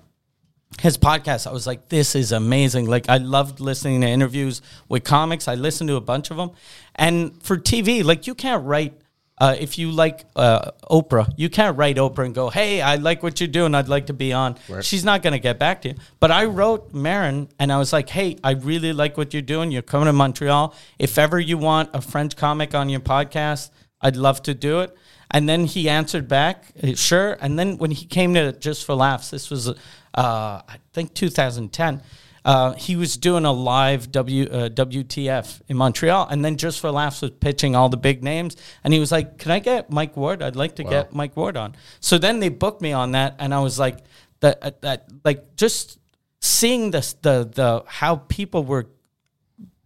his 0.81 0.99
podcast, 0.99 1.47
I 1.47 1.53
was 1.53 1.65
like, 1.67 1.89
this 1.89 2.17
is 2.17 2.33
amazing. 2.33 2.87
Like, 2.91 3.09
I 3.09 3.19
loved 3.19 3.61
listening 3.61 4.01
to 4.01 4.09
interviews 4.09 4.61
with 4.89 5.05
comics. 5.05 5.47
I 5.47 5.55
listened 5.55 5.89
to 5.89 5.97
a 5.97 6.01
bunch 6.01 6.33
of 6.33 6.37
them. 6.37 6.51
And 6.97 7.41
for 7.41 7.57
TV, 7.57 8.03
like, 8.03 8.27
you 8.27 8.35
can't 8.35 8.65
write, 8.67 8.95
uh, 9.39 9.57
if 9.59 9.79
you 9.79 9.91
like 9.91 10.25
uh, 10.37 10.71
Oprah, 10.89 11.33
you 11.37 11.49
can't 11.51 11.77
write 11.77 11.97
Oprah 11.97 12.25
and 12.25 12.35
go, 12.35 12.51
hey, 12.51 12.81
I 12.81 12.97
like 12.97 13.23
what 13.23 13.41
you're 13.41 13.49
doing. 13.49 13.75
I'd 13.75 13.89
like 13.89 14.07
to 14.07 14.13
be 14.13 14.33
on. 14.33 14.57
She's 14.83 15.05
not 15.05 15.23
going 15.23 15.33
to 15.33 15.41
get 15.41 15.59
back 15.59 15.83
to 15.83 15.89
you. 15.89 15.95
But 16.21 16.31
I 16.31 16.45
wrote 16.45 16.95
Maron 16.95 17.49
and 17.59 17.73
I 17.73 17.79
was 17.79 17.93
like, 17.93 18.09
hey, 18.09 18.37
I 18.45 18.53
really 18.53 18.93
like 18.93 19.17
what 19.17 19.33
you're 19.33 19.43
doing. 19.43 19.73
You're 19.73 19.83
coming 19.83 20.07
to 20.07 20.13
Montreal. 20.13 20.75
If 20.99 21.19
ever 21.19 21.41
you 21.41 21.59
want 21.59 21.91
a 21.95 22.01
French 22.01 22.37
comic 22.37 22.75
on 22.75 22.89
your 22.89 23.01
podcast, 23.01 23.71
I'd 24.01 24.17
love 24.17 24.43
to 24.45 24.55
do 24.55 24.81
it. 24.81 24.97
And 25.33 25.49
then 25.49 25.65
he 25.65 25.89
answered 25.89 26.29
back, 26.29 26.67
uh, 26.81 26.95
sure. 26.95 27.37
And 27.41 27.59
then 27.59 27.77
when 27.79 27.91
he 27.91 28.07
came 28.07 28.35
to 28.35 28.53
Just 28.53 28.85
for 28.85 28.95
Laughs, 28.95 29.31
this 29.31 29.51
was, 29.51 29.69
uh, 29.69 29.75
I 30.15 30.77
think 30.93 31.13
2010, 31.15 32.03
uh, 32.45 32.75
he 32.75 32.95
was 32.97 33.17
doing 33.17 33.45
a 33.45 33.53
live 33.53 34.13
W, 34.13 34.45
uh, 34.45 34.69
WTF 34.69 35.63
in 35.69 35.77
Montreal. 35.77 36.29
And 36.29 36.45
then 36.45 36.57
Just 36.57 36.81
for 36.81 36.91
Laughs 36.91 37.23
was 37.23 37.31
pitching 37.31 37.75
all 37.75 37.89
the 37.89 37.97
big 37.97 38.23
names. 38.23 38.57
And 38.83 38.93
he 38.93 39.01
was 39.01 39.11
like, 39.11 39.39
Can 39.39 39.51
I 39.51 39.59
get 39.59 39.91
Mike 39.91 40.17
Ward? 40.17 40.43
I'd 40.43 40.57
like 40.57 40.77
to 40.77 40.85
get 40.85 41.15
Mike 41.15 41.37
Ward 41.37 41.57
on. 41.57 41.75
So 42.01 42.19
then 42.19 42.41
they 42.41 42.51
booked 42.51 42.83
me 42.83 42.93
on 42.93 43.13
that. 43.13 43.37
And 43.39 43.55
I 43.55 43.61
was 43.61 43.79
like, 43.79 43.99
that, 44.41 44.59
uh, 44.63 44.71
that 44.83 45.09
like 45.25 45.57
just 45.57 45.99
seeing 46.41 46.91
this, 46.91 47.15
the, 47.15 47.51
the, 47.51 47.85
how 47.87 48.17
people 48.17 48.65
were 48.65 48.91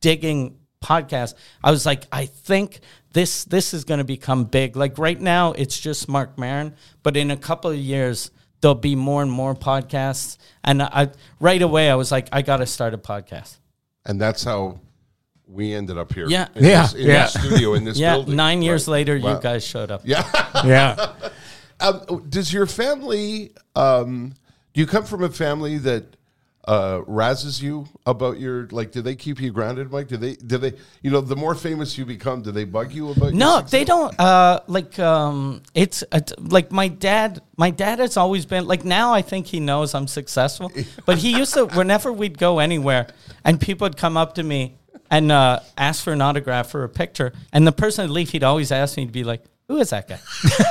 digging 0.00 0.58
podcasts, 0.82 1.34
I 1.62 1.70
was 1.70 1.86
like, 1.86 2.06
I 2.10 2.26
think 2.26 2.80
this 3.12 3.44
this 3.44 3.72
is 3.72 3.84
going 3.84 3.98
to 3.98 4.04
become 4.04 4.44
big. 4.44 4.76
Like 4.76 4.98
right 4.98 5.20
now, 5.20 5.52
it's 5.52 5.78
just 5.78 6.08
Marc 6.08 6.38
Maron, 6.38 6.74
but 7.02 7.16
in 7.16 7.30
a 7.30 7.36
couple 7.36 7.70
of 7.70 7.76
years, 7.76 8.30
there'll 8.60 8.74
be 8.74 8.94
more 8.96 9.22
and 9.22 9.30
more 9.30 9.54
podcasts. 9.54 10.36
And 10.64 10.82
I 10.82 11.10
right 11.40 11.62
away, 11.62 11.90
I 11.90 11.94
was 11.94 12.10
like, 12.12 12.28
I 12.32 12.42
got 12.42 12.58
to 12.58 12.66
start 12.66 12.94
a 12.94 12.98
podcast. 12.98 13.58
and 14.04 14.20
that's 14.20 14.42
how 14.44 14.80
we 15.46 15.72
ended 15.74 15.96
up 15.98 16.12
here. 16.12 16.26
Yeah. 16.28 16.48
in 16.54 16.64
Yeah, 16.64 16.82
this, 16.82 16.94
in 16.94 17.06
yeah. 17.06 17.22
this 17.24 17.32
studio 17.34 17.74
in 17.74 17.84
this 17.84 17.98
Yeah, 17.98 18.14
building. 18.16 18.36
nine 18.36 18.60
years 18.62 18.86
Right. 18.86 18.92
later, 18.92 19.18
Wow. 19.18 19.36
you 19.36 19.40
guys 19.42 19.64
showed 19.64 19.90
up. 19.90 20.02
Yeah. 20.04 20.24
Yeah. 20.64 21.12
Um, 21.80 22.26
does 22.28 22.52
your 22.52 22.66
family? 22.66 23.52
Um, 23.76 24.34
do 24.74 24.80
you 24.80 24.86
come 24.86 25.04
from 25.04 25.22
a 25.22 25.28
family 25.30 25.78
that 25.78 26.16
uh, 26.68 27.00
razzes 27.08 27.62
you 27.62 27.88
about 28.04 28.38
your 28.38 28.68
like? 28.68 28.92
Do 28.92 29.00
they 29.00 29.16
keep 29.16 29.40
you 29.40 29.50
grounded, 29.50 29.90
Mike? 29.90 30.08
Do 30.08 30.18
they? 30.18 30.34
Do 30.34 30.58
they? 30.58 30.74
You 31.00 31.10
know, 31.10 31.22
the 31.22 31.34
more 31.34 31.54
famous 31.54 31.96
you 31.96 32.04
become, 32.04 32.42
do 32.42 32.52
they 32.52 32.64
bug 32.64 32.92
you 32.92 33.10
about? 33.10 33.32
No, 33.32 33.62
they 33.62 33.84
don't. 33.84 34.14
Uh, 34.20 34.60
like, 34.66 34.98
um, 34.98 35.62
it's 35.74 36.04
uh, 36.12 36.20
like 36.38 36.70
my 36.70 36.88
dad. 36.88 37.40
My 37.56 37.70
dad 37.70 38.00
has 38.00 38.18
always 38.18 38.44
been 38.44 38.66
like. 38.66 38.84
Now 38.84 39.14
I 39.14 39.22
think 39.22 39.46
he 39.46 39.60
knows 39.60 39.94
I'm 39.94 40.06
successful, 40.06 40.70
but 41.06 41.16
he 41.16 41.34
used 41.38 41.54
to. 41.54 41.64
Whenever 41.64 42.12
we'd 42.12 42.36
go 42.36 42.58
anywhere, 42.58 43.06
and 43.46 43.58
people 43.58 43.86
would 43.86 43.96
come 43.96 44.18
up 44.18 44.34
to 44.34 44.42
me 44.42 44.76
and 45.10 45.32
uh, 45.32 45.60
ask 45.78 46.04
for 46.04 46.12
an 46.12 46.20
autograph 46.20 46.74
or 46.74 46.84
a 46.84 46.88
picture, 46.90 47.32
and 47.50 47.66
the 47.66 47.72
person 47.72 48.04
would 48.04 48.12
leave, 48.14 48.28
he'd 48.28 48.44
always 48.44 48.70
ask 48.70 48.98
me 48.98 49.06
to 49.06 49.12
be 49.12 49.24
like. 49.24 49.42
Who 49.68 49.76
is 49.80 49.90
that 49.90 50.08
guy? 50.08 50.18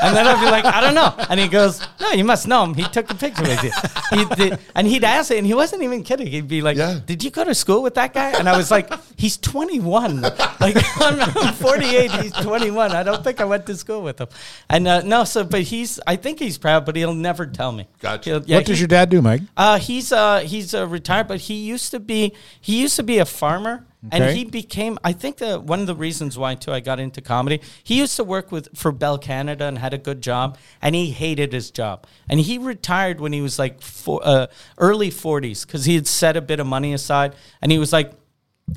And 0.01 0.17
then 0.17 0.25
I'd 0.25 0.43
be 0.43 0.49
like, 0.49 0.65
I 0.65 0.81
don't 0.81 0.95
know. 0.95 1.13
And 1.29 1.39
he 1.39 1.47
goes, 1.47 1.79
No, 2.01 2.13
you 2.13 2.23
must 2.23 2.47
know 2.47 2.63
him. 2.63 2.73
He 2.73 2.81
took 2.85 3.11
a 3.11 3.13
picture 3.13 3.43
with 3.43 3.63
you. 3.63 3.71
He 4.17 4.25
did, 4.35 4.59
and 4.73 4.87
he'd 4.87 5.03
ask 5.03 5.29
it, 5.29 5.37
and 5.37 5.45
he 5.45 5.53
wasn't 5.53 5.83
even 5.83 6.03
kidding. 6.03 6.25
He'd 6.25 6.47
be 6.47 6.63
like, 6.63 6.77
Yeah. 6.77 6.99
Did 7.05 7.23
you 7.23 7.29
go 7.29 7.43
to 7.43 7.53
school 7.53 7.83
with 7.83 7.93
that 7.93 8.11
guy? 8.15 8.31
And 8.31 8.49
I 8.49 8.57
was 8.57 8.71
like, 8.71 8.91
He's 9.15 9.37
21. 9.37 10.21
Like, 10.21 10.35
I'm, 10.99 11.19
I'm 11.37 11.53
48. 11.53 12.11
He's 12.11 12.31
21. 12.31 12.91
I 12.91 13.03
don't 13.03 13.23
think 13.23 13.39
I 13.39 13.45
went 13.45 13.67
to 13.67 13.75
school 13.77 14.01
with 14.01 14.19
him. 14.19 14.29
And 14.67 14.87
uh, 14.87 15.01
no, 15.01 15.25
so, 15.25 15.43
but 15.43 15.61
he's, 15.61 15.99
I 16.07 16.15
think 16.15 16.39
he's 16.39 16.57
proud, 16.57 16.83
but 16.83 16.95
he'll 16.95 17.13
never 17.13 17.45
tell 17.45 17.71
me. 17.71 17.87
Gotcha. 17.99 18.41
Yeah, 18.47 18.57
what 18.57 18.65
does 18.65 18.77
he- 18.77 18.81
your 18.81 18.87
dad 18.87 19.11
do, 19.11 19.21
Mike? 19.21 19.41
uh, 19.55 19.77
he's 19.77 20.11
uh, 20.11 20.39
he's 20.39 20.73
uh, 20.73 20.87
retired, 20.87 21.27
but 21.27 21.39
he 21.41 21.53
used 21.53 21.91
to 21.91 21.99
be 21.99 22.33
he 22.59 22.81
used 22.81 22.95
to 22.95 23.03
be 23.03 23.19
a 23.19 23.25
farmer, 23.25 23.85
Okay. 24.07 24.23
and 24.23 24.37
he 24.37 24.45
became. 24.45 24.97
I 25.03 25.13
think 25.13 25.37
the 25.37 25.59
one 25.59 25.79
of 25.81 25.87
the 25.87 25.95
reasons 25.95 26.37
why 26.37 26.55
too 26.55 26.71
I 26.71 26.79
got 26.79 26.99
into 26.99 27.21
comedy. 27.21 27.61
He 27.83 27.97
used 27.97 28.15
to 28.17 28.23
work 28.23 28.51
with 28.51 28.69
for 28.75 28.91
Bell 28.91 29.17
Canada 29.17 29.65
and 29.65 29.77
had 29.77 29.93
a 29.93 29.97
good 29.97 30.21
job, 30.21 30.57
and 30.81 30.95
he 30.95 31.11
hated 31.11 31.53
his 31.53 31.71
job, 31.71 32.05
and 32.29 32.39
he 32.39 32.57
retired 32.57 33.19
when 33.19 33.33
he 33.33 33.41
was 33.41 33.59
like 33.59 33.81
four, 33.81 34.21
uh, 34.23 34.47
early 34.77 35.09
forties 35.09 35.65
because 35.65 35.85
he 35.85 35.95
had 35.95 36.07
set 36.07 36.37
a 36.37 36.41
bit 36.41 36.59
of 36.59 36.67
money 36.67 36.93
aside, 36.93 37.35
and 37.61 37.71
he 37.71 37.77
was 37.77 37.91
like, 37.93 38.13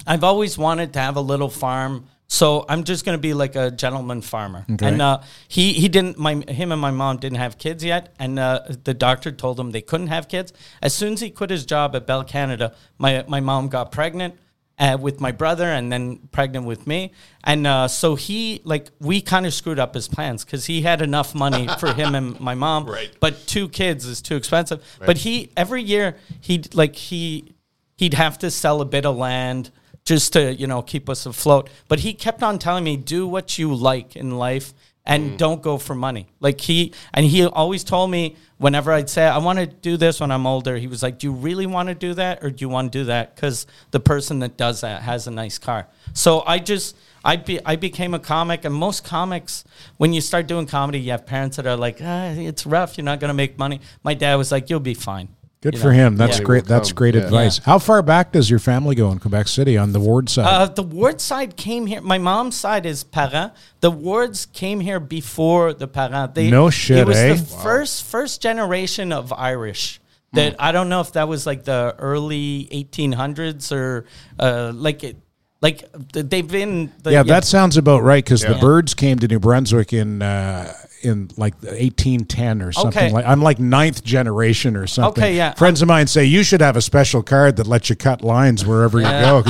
I've 0.07 0.25
always 0.25 0.59
wanted 0.59 0.93
to 0.95 0.99
have 1.01 1.17
a 1.17 1.21
little 1.21 1.51
farm. 1.51 2.07
So 2.33 2.65
I'm 2.69 2.85
just 2.85 3.05
going 3.05 3.19
to 3.19 3.21
be 3.21 3.35
like 3.35 3.57
a 3.57 3.73
gentleman 3.73 4.23
farmer. 4.23 4.65
Okay. 4.71 4.87
And 4.87 5.03
uh, 5.03 5.23
he 5.49 5.73
he 5.73 5.89
didn't 5.89 6.17
my 6.17 6.35
him 6.47 6.71
and 6.71 6.81
my 6.81 6.93
mom 6.93 7.17
didn't 7.17 7.39
have 7.39 7.59
kids 7.59 7.83
yet, 7.83 8.15
and 8.21 8.39
uh, 8.39 8.61
the 8.85 8.95
doctor 8.95 9.33
told 9.33 9.59
him 9.59 9.73
they 9.73 9.83
couldn't 9.83 10.07
have 10.07 10.29
kids. 10.29 10.53
As 10.81 10.95
soon 10.95 11.15
as 11.15 11.21
he 11.21 11.31
quit 11.31 11.51
his 11.51 11.67
job 11.67 11.97
at 11.97 12.07
Bell 12.07 12.23
Canada, 12.23 12.73
my 12.99 13.25
my 13.27 13.41
mom 13.41 13.69
got 13.69 13.91
pregnant. 13.91 14.35
Uh, 14.81 14.97
with 14.99 15.21
my 15.21 15.31
brother 15.31 15.67
and 15.67 15.93
then 15.93 16.17
pregnant 16.33 16.65
with 16.65 16.87
me. 16.87 17.13
And 17.45 17.67
uh, 17.67 17.87
so 17.87 18.15
he 18.15 18.63
like 18.65 18.89
we 18.99 19.21
kind 19.21 19.45
of 19.45 19.53
screwed 19.53 19.79
up 19.79 19.93
his 19.93 20.09
plans 20.09 20.43
because 20.43 20.65
he 20.65 20.81
had 20.81 21.03
enough 21.03 21.35
money 21.35 21.69
for 21.79 21.93
him 22.01 22.15
and 22.15 22.41
my 22.41 22.55
mom. 22.55 22.87
Right. 22.87 23.11
but 23.21 23.47
two 23.47 23.69
kids 23.69 24.07
is 24.07 24.23
too 24.23 24.37
expensive. 24.37 24.83
But 25.05 25.19
he 25.19 25.51
every 25.55 25.83
year 25.83 26.17
he'd 26.41 26.75
like 26.75 26.97
he 26.97 27.53
he'd 27.99 28.15
have 28.15 28.39
to 28.39 28.51
sell 28.51 28.81
a 28.81 28.87
bit 28.87 29.05
of 29.05 29.19
land 29.19 29.71
just 30.07 30.33
to 30.33 30.55
you 30.55 30.67
know 30.67 30.81
keep 30.81 31.11
us 31.11 31.27
afloat. 31.27 31.69
But 31.87 32.01
he 32.01 32.15
kept 32.15 32.43
on 32.43 32.59
telling 32.59 32.85
me 32.85 32.97
do 32.97 33.27
what 33.27 33.59
you 33.59 33.75
like 33.75 34.17
in 34.17 34.39
life 34.39 34.73
and 35.07 35.39
don't 35.39 35.63
go 35.63 35.79
for 35.79 35.95
money 35.95 36.27
like 36.41 36.61
he 36.61 36.93
and 37.15 37.27
he 37.27 37.45
always 37.45 37.83
told 37.83 38.11
me 38.11 38.37
whenever 38.59 38.93
i'd 38.93 39.09
say 39.09 39.25
i 39.27 39.39
want 39.39 39.59
to 39.59 39.67
do 39.67 39.97
this 39.97 40.21
when 40.21 40.31
i'm 40.31 40.47
older 40.47 40.77
he 40.77 40.87
was 40.87 41.03
like 41.03 41.19
do 41.19 41.27
you 41.27 41.33
really 41.33 41.67
want 41.67 41.89
to 41.89 41.95
do 41.95 42.15
that 42.15 42.43
or 42.45 42.51
do 42.51 42.63
you 42.63 42.69
want 42.69 42.93
to 42.93 42.99
do 42.99 43.05
that 43.05 43.35
because 43.35 43.67
the 43.91 44.01
person 44.01 44.39
that 44.41 44.57
does 44.57 44.83
that 44.83 45.03
has 45.03 45.27
a 45.27 45.31
nice 45.31 45.59
car 45.59 45.87
so 46.13 46.43
i 46.47 46.59
just 46.59 46.97
I, 47.23 47.37
be, 47.37 47.61
I 47.67 47.77
became 47.77 48.15
a 48.15 48.19
comic, 48.19 48.65
and 48.65 48.75
most 48.75 49.05
comics, 49.05 49.65
when 49.99 50.15
you 50.15 50.23
start 50.23 50.47
doing 50.47 50.65
comedy, 50.67 51.01
you 51.01 51.11
have 51.11 51.27
parents 51.27 51.59
that 51.59 51.67
are 51.67 51.77
like, 51.77 51.99
ah, 52.03 52.31
"It's 52.31 52.65
rough. 52.65 52.97
You're 52.97 53.05
not 53.05 53.21
going 53.21 53.29
to 53.29 53.35
make 53.35 53.59
money." 53.59 53.83
My 54.03 54.15
dad 54.15 54.37
was 54.37 54.51
like, 54.51 54.71
"You'll 54.71 54.81
be 54.81 54.95
fine." 54.95 55.29
Good 55.63 55.75
You 55.75 55.81
for 55.81 55.89
know? 55.89 56.07
him. 56.07 56.17
That's 56.17 56.39
Yeah. 56.39 56.45
great. 56.45 56.65
That's 56.65 56.91
great 56.93 57.15
Yeah. 57.15 57.21
advice. 57.23 57.59
How 57.59 57.79
far 57.79 58.01
back 58.01 58.33
does 58.33 58.49
your 58.49 58.59
family 58.59 58.95
go 58.95 59.13
in 59.13 59.19
Quebec 59.19 59.47
City 59.47 59.77
on 59.77 59.93
the 59.93 60.01
Ward 60.01 60.31
side? 60.31 60.47
Uh, 60.47 60.67
the 60.67 60.83
Ward 60.83 61.21
side 61.21 61.57
came 61.59 61.85
here. 61.87 62.01
My 62.01 62.17
mom's 62.17 62.57
side 62.57 62.87
is 62.87 63.05
parents. 63.05 63.59
The 63.81 63.91
Wards 63.91 64.47
came 64.47 64.81
here 64.81 64.99
before 65.01 65.75
the 65.75 65.87
parents. 65.87 66.33
They, 66.35 66.51
No 66.51 66.71
shit, 66.71 66.97
It 66.99 67.07
was 67.07 67.17
eh? 67.19 67.35
the 67.35 67.37
first 67.43 68.05
first 68.05 68.41
generation 68.41 69.13
of 69.13 69.35
Irish. 69.35 70.01
That 70.33 70.55
I 70.61 70.71
don't 70.73 70.89
know 70.89 71.01
if 71.01 71.13
that 71.15 71.29
was 71.29 71.45
like 71.45 71.65
the 71.65 71.95
early 71.99 72.69
1800s 72.73 73.73
or 73.73 74.07
uh, 74.39 74.71
like 74.75 75.03
it, 75.03 75.17
like 75.61 75.85
they've 76.13 76.47
been. 76.47 76.91
The, 77.03 77.11
yeah, 77.13 77.23
that 77.25 77.45
sounds 77.45 77.77
about 77.77 78.03
right 78.05 78.25
because 78.25 78.41
the 78.43 78.55
birds 78.55 78.95
came 78.95 79.19
to 79.19 79.27
New 79.29 79.41
Brunswick 79.41 79.93
in 79.93 80.23
uh, 80.23 80.73
in 81.03 81.31
like 81.37 81.55
1810 81.63 82.63
or 82.63 82.73
something 82.73 82.89
Okay. 83.05 83.11
like. 83.13 83.25
I'm 83.27 83.41
like 83.43 83.59
ninth 83.59 84.05
generation 84.05 84.77
or 84.77 84.87
something. 84.87 85.23
Okay, 85.25 85.37
yeah. 85.37 85.55
Friends 85.55 85.81
of 85.83 85.89
mine 85.89 86.07
say 86.07 86.25
you 86.25 86.43
should 86.43 86.61
have 86.61 86.77
a 86.77 86.83
special 86.83 87.23
card 87.23 87.57
that 87.57 87.67
lets 87.67 87.89
you 87.91 87.97
cut 87.97 88.23
lines 88.23 88.65
wherever 88.67 88.99
you 88.99 89.05
go. 89.07 89.43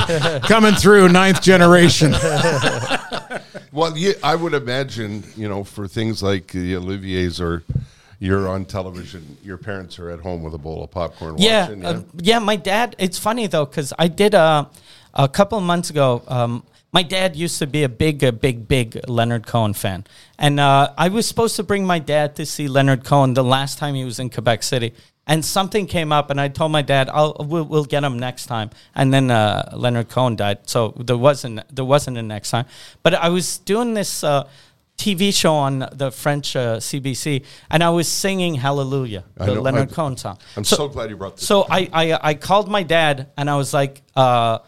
Coming 0.44 0.74
through 0.74 1.08
ninth 1.08 1.42
generation. 1.42 2.14
Well, 3.72 3.96
yeah, 3.96 4.14
I 4.24 4.34
would 4.34 4.52
imagine, 4.54 5.22
you 5.36 5.48
know, 5.48 5.62
for 5.62 5.86
things 5.86 6.24
like 6.24 6.48
the 6.48 6.74
Olivier's 6.74 7.40
or 7.40 7.62
you're 8.18 8.48
on 8.48 8.64
television, 8.64 9.36
your 9.44 9.58
parents 9.58 9.96
are 10.00 10.10
at 10.10 10.18
home 10.18 10.42
with 10.42 10.54
a 10.54 10.58
bowl 10.58 10.82
of 10.82 10.90
popcorn 10.90 11.36
yeah, 11.38 11.66
watching. 11.68 11.84
uh, 11.86 12.02
yeah. 12.16 12.40
My 12.40 12.56
dad. 12.56 12.96
It's 12.98 13.16
funny 13.18 13.46
though 13.46 13.64
because 13.64 13.92
I 13.96 14.08
did 14.08 14.34
a 14.34 14.68
a 15.14 15.28
couple 15.28 15.56
of 15.56 15.62
months 15.62 15.88
ago. 15.88 16.20
Um, 16.26 16.64
my 16.92 17.02
dad 17.02 17.36
used 17.36 17.58
to 17.58 17.66
be 17.66 17.82
a 17.82 17.88
big, 17.88 18.22
a 18.22 18.32
big, 18.32 18.66
big 18.66 19.00
Leonard 19.08 19.46
Cohen 19.46 19.74
fan, 19.74 20.04
and 20.38 20.58
uh, 20.58 20.92
I 20.98 21.08
was 21.08 21.26
supposed 21.26 21.56
to 21.56 21.62
bring 21.62 21.86
my 21.86 21.98
dad 21.98 22.36
to 22.36 22.46
see 22.46 22.68
Leonard 22.68 23.04
Cohen 23.04 23.34
the 23.34 23.44
last 23.44 23.78
time 23.78 23.94
he 23.94 24.04
was 24.04 24.18
in 24.18 24.30
Quebec 24.30 24.62
City. 24.62 24.92
And 25.26 25.44
something 25.44 25.86
came 25.86 26.10
up, 26.10 26.30
and 26.30 26.40
I 26.40 26.48
told 26.48 26.72
my 26.72 26.82
dad, 26.82 27.08
"I'll 27.08 27.36
we'll, 27.38 27.62
we'll 27.64 27.84
get 27.84 28.02
him 28.02 28.18
next 28.18 28.46
time." 28.46 28.70
And 28.96 29.14
then 29.14 29.30
uh, 29.30 29.70
Leonard 29.76 30.08
Cohen 30.08 30.34
died, 30.34 30.68
so 30.68 30.92
there 30.98 31.16
wasn't 31.16 31.62
there 31.72 31.84
wasn't 31.84 32.18
a 32.18 32.22
next 32.22 32.50
time. 32.50 32.66
But 33.04 33.14
I 33.14 33.28
was 33.28 33.58
doing 33.58 33.94
this. 33.94 34.24
Uh, 34.24 34.48
TV 34.96 35.34
show 35.34 35.54
on 35.54 35.88
the 35.92 36.10
French 36.10 36.54
uh, 36.54 36.76
CBC, 36.76 37.42
and 37.70 37.82
I 37.82 37.88
was 37.88 38.06
singing 38.06 38.56
Hallelujah, 38.56 39.24
the 39.36 39.46
know, 39.46 39.62
Leonard 39.62 39.90
I- 39.90 39.94
Cohen 39.94 40.18
song. 40.18 40.36
I'm 40.58 40.64
so, 40.64 40.88
glad 40.88 41.08
you 41.08 41.16
brought 41.16 41.36
this. 41.38 41.46
So 41.46 41.66
I, 41.70 41.88
I 41.90 42.18
I 42.30 42.34
called 42.34 42.68
my 42.68 42.82
dad 42.82 43.28
and 43.38 43.48
I 43.48 43.56
was 43.56 43.72
like, 43.72 44.02
uh, 44.14 44.58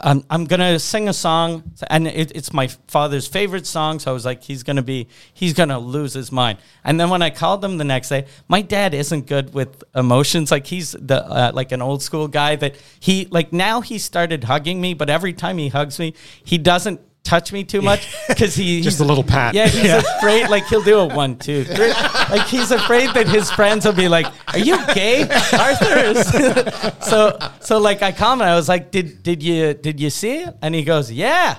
I'm, 0.00 0.24
I'm 0.30 0.44
gonna 0.44 0.78
sing 0.78 1.08
a 1.08 1.12
song, 1.12 1.72
and 1.88 2.06
it, 2.06 2.32
it's 2.34 2.52
my 2.52 2.68
father's 2.86 3.26
favorite 3.26 3.66
song. 3.66 3.98
So 3.98 4.10
I 4.10 4.14
was 4.14 4.24
like, 4.24 4.42
he's 4.42 4.62
gonna 4.62 4.82
be, 4.82 5.08
he's 5.32 5.54
gonna 5.54 5.78
lose 5.78 6.14
his 6.14 6.30
mind. 6.30 6.58
And 6.84 6.98
then 6.98 7.10
when 7.10 7.22
I 7.22 7.30
called 7.30 7.64
him 7.64 7.78
the 7.78 7.84
next 7.84 8.08
day, 8.08 8.26
my 8.48 8.62
dad 8.62 8.94
isn't 8.94 9.26
good 9.26 9.54
with 9.54 9.82
emotions. 9.94 10.50
Like 10.50 10.66
he's 10.66 10.92
the 10.92 11.24
uh, 11.24 11.52
like 11.54 11.72
an 11.72 11.82
old 11.82 12.02
school 12.02 12.28
guy 12.28 12.56
that 12.56 12.76
he 13.00 13.26
like 13.30 13.52
now 13.52 13.80
he 13.80 13.98
started 13.98 14.44
hugging 14.44 14.80
me, 14.80 14.94
but 14.94 15.10
every 15.10 15.32
time 15.32 15.58
he 15.58 15.68
hugs 15.68 15.98
me, 15.98 16.14
he 16.44 16.58
doesn't 16.58 17.00
touch 17.24 17.52
me 17.52 17.64
too 17.64 17.82
much 17.82 18.08
because 18.28 18.54
he 18.54 18.80
Just 18.80 19.00
a 19.00 19.04
little 19.04 19.24
pat. 19.24 19.54
Yeah, 19.54 19.68
he's 19.68 19.90
afraid. 19.92 20.48
Like 20.48 20.66
he'll 20.66 20.82
do 20.82 20.98
a 20.98 21.06
one, 21.06 21.36
two, 21.36 21.64
three. 21.64 21.92
Like 22.28 22.46
he's 22.46 22.70
afraid 22.72 23.08
that 23.14 23.26
his 23.26 23.50
friends 23.50 23.86
will 23.86 23.94
be 23.94 24.06
like, 24.06 24.26
"Are 24.48 24.58
you 24.58 24.76
gay, 24.92 25.22
Arthur?" 25.22 26.12
so 27.02 27.38
so 27.60 27.78
like 27.78 28.02
I 28.02 28.12
comment. 28.12 28.50
I 28.50 28.54
was 28.54 28.68
like, 28.68 28.90
"Did 28.90 29.22
did 29.22 29.42
you 29.42 29.72
did 29.72 29.98
you 29.98 30.10
see 30.10 30.40
it?" 30.40 30.54
And 30.60 30.74
he 30.74 30.84
goes, 30.84 31.10
"Yeah, 31.10 31.56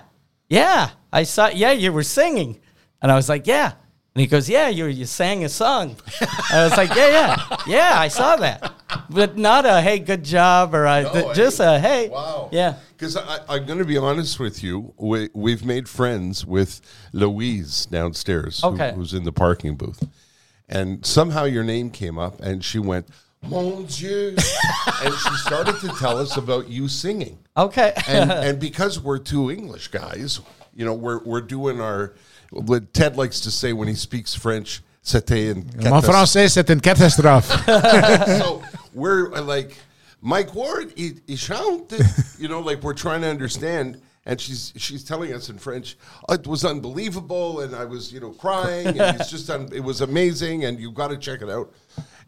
yeah, 0.47 0.91
I 1.11 1.23
saw. 1.23 1.47
Yeah, 1.47 1.71
you 1.71 1.91
were 1.91 2.03
singing." 2.03 2.59
And 3.01 3.11
I 3.11 3.15
was 3.15 3.29
like, 3.29 3.47
"Yeah." 3.47 3.73
And 4.15 4.21
he 4.21 4.27
goes, 4.27 4.49
"Yeah, 4.49 4.69
you 4.69 4.85
you 4.85 5.05
sang 5.05 5.43
a 5.45 5.49
song." 5.49 5.95
I 6.51 6.63
was 6.63 6.75
like, 6.75 6.93
"Yeah, 6.95 7.07
yeah, 7.09 7.57
yeah, 7.67 7.99
I 7.99 8.07
saw 8.07 8.35
that." 8.37 8.73
But 9.09 9.37
not 9.37 9.65
a 9.65 9.81
hey, 9.81 9.99
good 9.99 10.23
job, 10.23 10.73
or 10.73 10.87
I, 10.87 11.03
No, 11.03 11.33
just 11.33 11.59
a 11.59 11.79
hey, 11.79 12.09
Wow. 12.09 12.49
yeah. 12.51 12.75
Because 12.97 13.15
I'm 13.15 13.65
going 13.65 13.77
to 13.79 13.85
be 13.85 13.97
honest 13.97 14.39
with 14.39 14.63
you. 14.63 14.93
We, 14.97 15.29
we've 15.33 15.63
made 15.63 15.87
friends 15.87 16.45
with 16.45 16.81
Louise 17.13 17.85
downstairs, 17.85 18.61
who- 18.61 18.69
Okay. 18.69 18.91
who's 18.95 19.13
in 19.13 19.23
the 19.23 19.31
parking 19.31 19.75
booth. 19.75 20.03
And 20.67 21.05
somehow 21.05 21.45
your 21.45 21.63
name 21.63 21.91
came 21.91 22.17
up, 22.19 22.41
and 22.41 22.63
she 22.65 22.77
went, 22.79 23.07
Mon 23.47 23.85
Dieu. 23.85 24.35
and 25.03 25.13
she 25.13 25.35
started 25.37 25.79
to 25.81 25.87
tell 25.99 26.17
us 26.17 26.35
about 26.35 26.67
you 26.67 26.87
singing. 26.87 27.39
Okay. 27.55 27.93
And, 28.07 28.31
and 28.47 28.59
because 28.59 28.99
we're 28.99 29.19
two 29.19 29.49
English 29.51 29.89
guys, 29.89 30.41
you 30.75 30.83
know, 30.83 30.93
we're, 30.93 31.23
we're 31.23 31.41
doing 31.41 31.79
our, 31.79 32.15
Ted 32.93 33.17
likes 33.17 33.39
to 33.41 33.51
say 33.51 33.73
when 33.73 33.87
he 33.87 33.95
speaks 33.95 34.33
French, 34.33 34.81
c'était 35.03 35.51
une 35.51 35.65
Mon 35.75 36.01
catastrophe. 36.01 36.05
français, 36.15 36.49
c'est 36.49 36.69
une 36.69 36.81
catastrophe. 36.81 37.51
so 38.39 38.61
we're 38.93 39.33
uh, 39.33 39.41
like 39.41 39.77
Mike 40.21 40.53
Ward, 40.53 40.93
he, 40.95 41.13
he 41.27 41.35
chante, 41.35 41.93
you 42.39 42.47
know, 42.47 42.59
like 42.59 42.81
we're 42.83 42.93
trying 42.93 43.21
to 43.21 43.27
understand. 43.29 44.01
And 44.25 44.39
she's 44.39 44.73
she's 44.75 45.03
telling 45.03 45.33
us 45.33 45.49
in 45.49 45.57
French, 45.57 45.97
"Oh, 46.27 46.33
it 46.35 46.45
was 46.45 46.63
unbelievable, 46.63 47.61
and 47.61 47.73
I 47.73 47.85
was 47.85 48.11
you 48.13 48.19
know 48.19 48.31
crying, 48.31 48.87
and 48.87 49.19
it's 49.19 49.31
just 49.31 49.49
un, 49.49 49.69
it 49.73 49.79
was 49.79 50.01
amazing, 50.01 50.65
and 50.65 50.77
you've 50.79 50.93
got 50.93 51.07
to 51.07 51.17
check 51.17 51.41
it 51.41 51.49
out. 51.49 51.71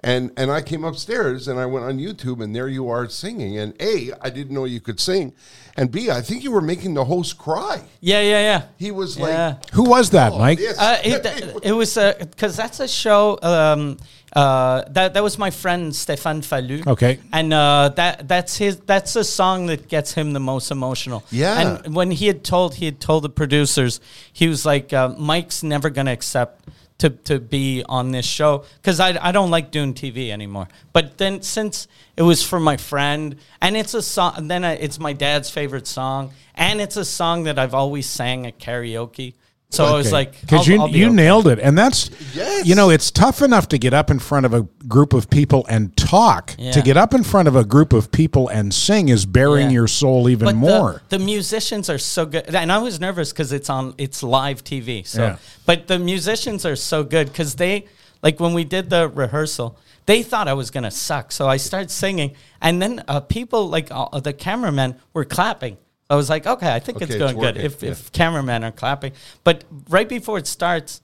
And 0.03 0.31
and 0.35 0.49
I 0.51 0.61
came 0.63 0.83
upstairs 0.83 1.47
and 1.47 1.59
I 1.59 1.67
went 1.67 1.85
on 1.85 1.99
YouTube, 1.99 2.43
and 2.43 2.55
there 2.55 2.67
you 2.67 2.89
are 2.89 3.07
singing. 3.07 3.59
And 3.59 3.73
a, 3.79 4.11
I 4.19 4.31
didn't 4.31 4.51
know 4.55 4.65
you 4.65 4.79
could 4.81 4.99
sing, 4.99 5.33
and 5.77 5.91
b, 5.91 6.09
I 6.09 6.21
think 6.21 6.43
you 6.43 6.51
were 6.51 6.61
making 6.61 6.95
the 6.95 7.05
host 7.05 7.37
cry. 7.37 7.83
yeah, 7.99 8.21
yeah, 8.21 8.39
yeah. 8.41 8.61
He 8.77 8.89
was 8.89 9.15
Yeah. 9.17 9.25
like, 9.59 9.69
Who 9.73 9.83
was 9.83 10.09
that, 10.09 10.33
Mike? 10.33 10.57
this. 10.57 10.75
Uh, 10.79 10.99
it, 11.03 11.59
it 11.63 11.71
was 11.73 11.93
because 12.19 12.57
that's 12.57 12.79
a 12.79 12.87
show. 12.87 13.37
Um, 13.43 13.97
uh, 14.33 14.83
that 14.89 15.13
that 15.13 15.21
was 15.21 15.37
my 15.37 15.51
friend 15.51 15.91
Stéphane 15.91 16.41
Fallu. 16.41 16.87
Okay. 16.87 17.19
and 17.31 17.53
uh, 17.53 17.89
that 17.95 18.27
that's 18.27 18.57
his. 18.57 18.77
That's 18.79 19.15
a 19.15 19.23
song 19.23 19.67
that 19.67 19.87
gets 19.87 20.13
him 20.13 20.33
the 20.33 20.39
most 20.39 20.71
emotional. 20.71 21.21
Yeah. 21.29 21.59
And 21.83 21.93
when 21.93 22.09
he 22.11 22.25
had 22.25 22.43
told 22.43 22.73
he 22.75 22.85
had 22.85 22.99
told 22.99 23.23
the 23.23 23.29
producers, 23.29 23.99
he 24.33 24.47
was 24.47 24.65
like, 24.65 24.93
uh, 24.93 25.09
"Mike's 25.17 25.61
never 25.61 25.91
going 25.91 26.07
to 26.07 26.13
accept." 26.13 26.65
To, 27.01 27.09
to 27.09 27.39
be 27.39 27.83
on 27.89 28.11
this 28.11 28.27
show 28.27 28.63
because 28.75 28.99
I, 28.99 29.17
I 29.19 29.31
don't 29.31 29.49
like 29.49 29.71
doing 29.71 29.95
TV 29.95 30.29
anymore. 30.29 30.67
But 30.93 31.17
then 31.17 31.41
since 31.41 31.87
it 32.15 32.21
was 32.21 32.43
for 32.43 32.59
my 32.59 32.77
friend 32.77 33.37
and 33.59 33.75
it's 33.75 33.95
a 33.95 34.03
song, 34.03 34.47
then 34.47 34.63
I, 34.63 34.73
it's 34.73 34.99
my 34.99 35.13
dad's 35.13 35.49
favorite 35.49 35.87
song 35.87 36.31
and 36.53 36.79
it's 36.79 36.97
a 36.97 37.05
song 37.05 37.43
that 37.45 37.57
I've 37.57 37.73
always 37.73 38.05
sang 38.05 38.45
at 38.45 38.59
karaoke. 38.59 39.33
So 39.71 39.85
I 39.85 39.93
was 39.93 40.11
like, 40.11 40.39
because 40.41 40.67
you 40.67 40.79
I'll 40.81 40.87
be 40.91 40.99
you 40.99 41.05
okay. 41.07 41.15
nailed 41.15 41.47
it, 41.47 41.57
and 41.59 41.77
that's 41.77 42.09
Yes. 42.35 42.65
you 42.67 42.75
know 42.75 42.89
it's 42.89 43.09
tough 43.09 43.41
enough 43.41 43.69
to 43.69 43.77
get 43.77 43.93
up 43.93 44.11
in 44.11 44.19
front 44.19 44.45
of 44.45 44.53
a 44.53 44.63
group 44.87 45.13
of 45.13 45.29
people 45.29 45.65
and 45.69 45.95
talk. 45.95 46.55
Yeah. 46.59 46.71
To 46.73 46.81
get 46.81 46.97
up 46.97 47.13
in 47.13 47.23
front 47.23 47.47
of 47.47 47.55
a 47.55 47.63
group 47.63 47.93
of 47.93 48.11
people 48.11 48.49
and 48.49 48.73
sing 48.73 49.07
is 49.09 49.25
bearing 49.25 49.67
Yeah. 49.67 49.75
your 49.79 49.87
soul 49.87 50.27
even 50.27 50.45
But 50.45 50.55
more. 50.55 51.01
The, 51.09 51.17
the 51.17 51.23
musicians 51.23 51.89
are 51.89 51.97
so 51.97 52.25
good, 52.25 52.53
and 52.53 52.69
I 52.71 52.79
was 52.79 52.99
nervous 52.99 53.31
because 53.31 53.53
it's 53.53 53.69
on 53.69 53.93
it's 53.97 54.21
live 54.21 54.63
TV. 54.63 55.07
So, 55.07 55.21
Yeah. 55.23 55.35
but 55.65 55.87
the 55.87 55.99
musicians 55.99 56.65
are 56.65 56.75
so 56.75 57.03
good 57.05 57.27
because 57.27 57.55
they 57.55 57.85
like 58.21 58.39
when 58.41 58.53
we 58.53 58.63
did 58.65 58.89
the 58.89 59.07
rehearsal, 59.07 59.77
they 60.05 60.21
thought 60.21 60.47
I 60.49 60.53
was 60.53 60.69
gonna 60.69 60.91
suck. 60.91 61.31
So 61.31 61.47
I 61.47 61.55
started 61.57 61.89
singing, 61.91 62.35
and 62.61 62.81
then 62.81 63.03
uh, 63.07 63.21
people 63.21 63.69
like 63.69 63.87
uh, 63.89 64.19
the 64.19 64.33
cameramen 64.33 64.95
were 65.13 65.23
clapping. 65.25 65.77
I 66.11 66.15
was 66.15 66.29
like, 66.29 66.45
okay, 66.45 66.71
I 66.73 66.79
think 66.79 66.97
Okay, 66.97 67.05
it's 67.05 67.15
it's 67.15 67.19
going 67.23 67.39
good 67.39 67.55
if 67.55 67.81
yeah. 67.81 67.91
if 67.91 68.11
cameramen 68.11 68.65
are 68.65 68.71
clapping. 68.71 69.13
But 69.45 69.63
right 69.89 70.09
before 70.09 70.37
it 70.37 70.45
starts. 70.47 71.01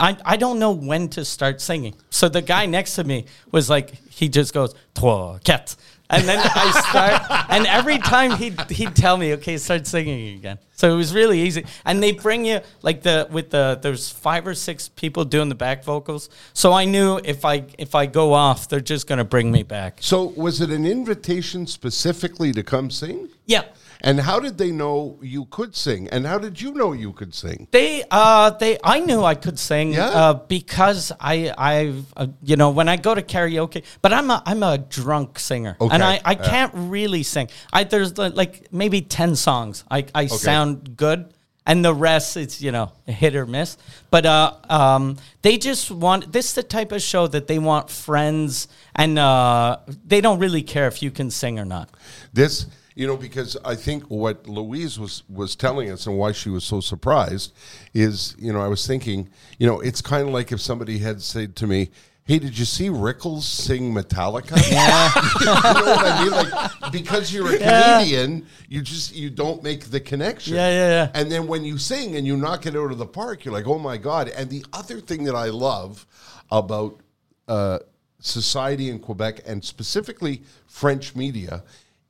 I, 0.00 0.16
I 0.24 0.36
don't 0.36 0.58
know 0.58 0.72
when 0.72 1.08
to 1.10 1.24
start 1.24 1.60
singing. 1.60 1.94
So 2.10 2.28
the 2.28 2.42
guy 2.42 2.66
next 2.66 2.96
to 2.96 3.04
me 3.04 3.26
was 3.52 3.70
like, 3.70 3.94
he 4.10 4.28
just 4.28 4.52
goes, 4.52 4.74
trois, 4.92 5.38
quatre. 5.44 5.76
And 6.10 6.24
then 6.28 6.40
I 6.42 6.70
start, 6.90 7.46
and 7.48 7.64
every 7.68 7.98
time 7.98 8.32
he'd, 8.32 8.60
he'd 8.72 8.96
tell 8.96 9.16
me, 9.16 9.34
okay, 9.34 9.56
start 9.56 9.86
singing 9.86 10.34
again. 10.34 10.58
So 10.74 10.92
it 10.92 10.96
was 10.96 11.14
really 11.14 11.40
easy. 11.40 11.64
And 11.84 12.02
they 12.02 12.10
bring 12.10 12.44
you, 12.44 12.60
like 12.82 13.02
the, 13.02 13.28
with 13.30 13.50
the, 13.50 13.78
there's 13.80 14.10
five 14.10 14.48
or 14.48 14.54
six 14.54 14.88
people 14.88 15.24
doing 15.24 15.48
the 15.48 15.54
back 15.54 15.84
vocals. 15.84 16.28
So 16.54 16.72
I 16.72 16.86
knew 16.86 17.20
if 17.24 17.44
I, 17.44 17.64
if 17.78 17.94
I 17.94 18.06
go 18.06 18.32
off, 18.32 18.68
they're 18.68 18.80
just 18.80 19.06
going 19.06 19.18
to 19.18 19.24
bring 19.24 19.52
me 19.52 19.62
back. 19.62 19.98
so 20.00 20.24
was 20.36 20.60
it 20.60 20.70
an 20.70 20.84
invitation 20.84 21.68
specifically 21.68 22.52
to 22.52 22.64
come 22.64 22.90
sing? 22.90 23.28
Yeah. 23.46 23.62
And 24.00 24.20
how 24.20 24.38
did 24.40 24.58
they 24.58 24.70
know 24.70 25.18
you 25.22 25.46
could 25.46 25.74
sing? 25.74 26.08
And 26.08 26.26
how 26.26 26.38
did 26.38 26.60
you 26.60 26.72
know 26.74 26.92
you 26.92 27.12
could 27.12 27.34
sing? 27.34 27.68
They, 27.70 28.04
uh, 28.10 28.50
they, 28.50 28.78
I 28.84 29.00
knew 29.00 29.22
I 29.24 29.34
could 29.34 29.58
sing 29.58 29.92
Yeah. 29.92 30.06
uh, 30.08 30.34
because 30.34 31.12
I, 31.20 31.52
I've, 31.56 32.12
uh, 32.16 32.26
you 32.42 32.56
know, 32.56 32.70
when 32.70 32.88
I 32.88 32.96
go 32.96 33.14
to 33.14 33.22
karaoke, 33.22 33.82
but 34.02 34.12
I'm 34.12 34.30
a, 34.30 34.42
I'm 34.44 34.62
a 34.62 34.78
drunk 34.78 35.38
singer, 35.38 35.76
Okay. 35.80 35.94
and 35.94 36.02
I, 36.04 36.20
I 36.24 36.34
can't 36.34 36.72
really 36.74 37.22
sing. 37.22 37.48
I 37.72 37.84
there's 37.84 38.16
like 38.18 38.68
maybe 38.72 39.00
ten 39.00 39.36
songs 39.36 39.84
I, 39.90 40.06
I 40.14 40.26
sound 40.26 40.96
good, 40.96 41.32
and 41.66 41.84
the 41.84 41.94
rest 41.94 42.36
it's 42.36 42.60
you 42.60 42.72
know 42.72 42.92
hit 43.06 43.34
or 43.36 43.46
miss. 43.46 43.76
But 44.10 44.26
uh, 44.26 44.54
um, 44.68 45.16
they 45.42 45.56
just 45.58 45.90
want 45.90 46.32
this 46.32 46.48
is 46.48 46.54
the 46.54 46.62
type 46.62 46.92
of 46.92 47.00
show 47.02 47.26
that 47.28 47.46
they 47.46 47.58
want 47.58 47.90
friends, 47.90 48.68
and 48.94 49.18
uh, 49.18 49.78
they 50.06 50.20
don't 50.20 50.38
really 50.38 50.62
care 50.62 50.86
if 50.88 51.02
you 51.02 51.10
can 51.10 51.30
sing 51.30 51.58
or 51.58 51.64
not. 51.64 51.88
This, 52.32 52.66
you 52.94 53.06
know, 53.06 53.16
because 53.16 53.56
I 53.64 53.74
think 53.74 54.04
what 54.04 54.46
Louise 54.46 54.98
was 54.98 55.24
was 55.28 55.56
telling 55.56 55.90
us 55.90 56.06
and 56.06 56.16
why 56.16 56.32
she 56.32 56.48
was 56.48 56.64
so 56.64 56.80
surprised 56.80 57.52
is, 57.92 58.36
you 58.38 58.52
know, 58.52 58.60
I 58.60 58.68
was 58.68 58.86
thinking, 58.86 59.28
you 59.58 59.66
know, 59.66 59.80
it's 59.80 60.00
kind 60.00 60.28
of 60.28 60.32
like 60.32 60.52
if 60.52 60.60
somebody 60.60 60.98
had 60.98 61.20
said 61.20 61.56
to 61.56 61.66
me, 61.66 61.90
"Hey, 62.24 62.38
did 62.38 62.56
you 62.56 62.64
see 62.64 62.88
Rickles 62.88 63.42
sing 63.42 63.92
Metallica?" 63.92 64.56
Yeah, 64.70 65.10
you 65.40 65.46
know 65.46 65.90
what 65.90 66.06
I 66.06 66.24
mean? 66.24 66.32
Like 66.32 66.92
because 66.92 67.34
you're 67.34 67.52
a 67.52 67.58
Canadian, 67.58 68.46
you 68.68 68.80
just 68.80 69.14
you 69.14 69.28
don't 69.28 69.62
make 69.64 69.86
the 69.86 70.00
connection. 70.00 70.54
Yeah, 70.54 70.68
yeah, 70.68 70.88
yeah. 70.88 71.10
And 71.14 71.32
then 71.32 71.48
when 71.48 71.64
you 71.64 71.78
sing 71.78 72.14
and 72.14 72.24
you 72.24 72.36
knock 72.36 72.64
it 72.66 72.76
out 72.76 72.92
of 72.92 72.98
the 72.98 73.06
park, 73.06 73.44
you're 73.44 73.54
like, 73.54 73.66
"Oh 73.66 73.80
my 73.80 73.96
god!" 73.96 74.28
And 74.28 74.48
the 74.50 74.64
other 74.72 75.00
thing 75.00 75.24
that 75.24 75.34
I 75.34 75.46
love 75.46 76.06
about 76.48 77.00
uh, 77.48 77.80
society 78.20 78.88
in 78.88 79.00
Quebec 79.00 79.40
and 79.46 79.64
specifically 79.64 80.42
French 80.68 81.16
media 81.16 81.64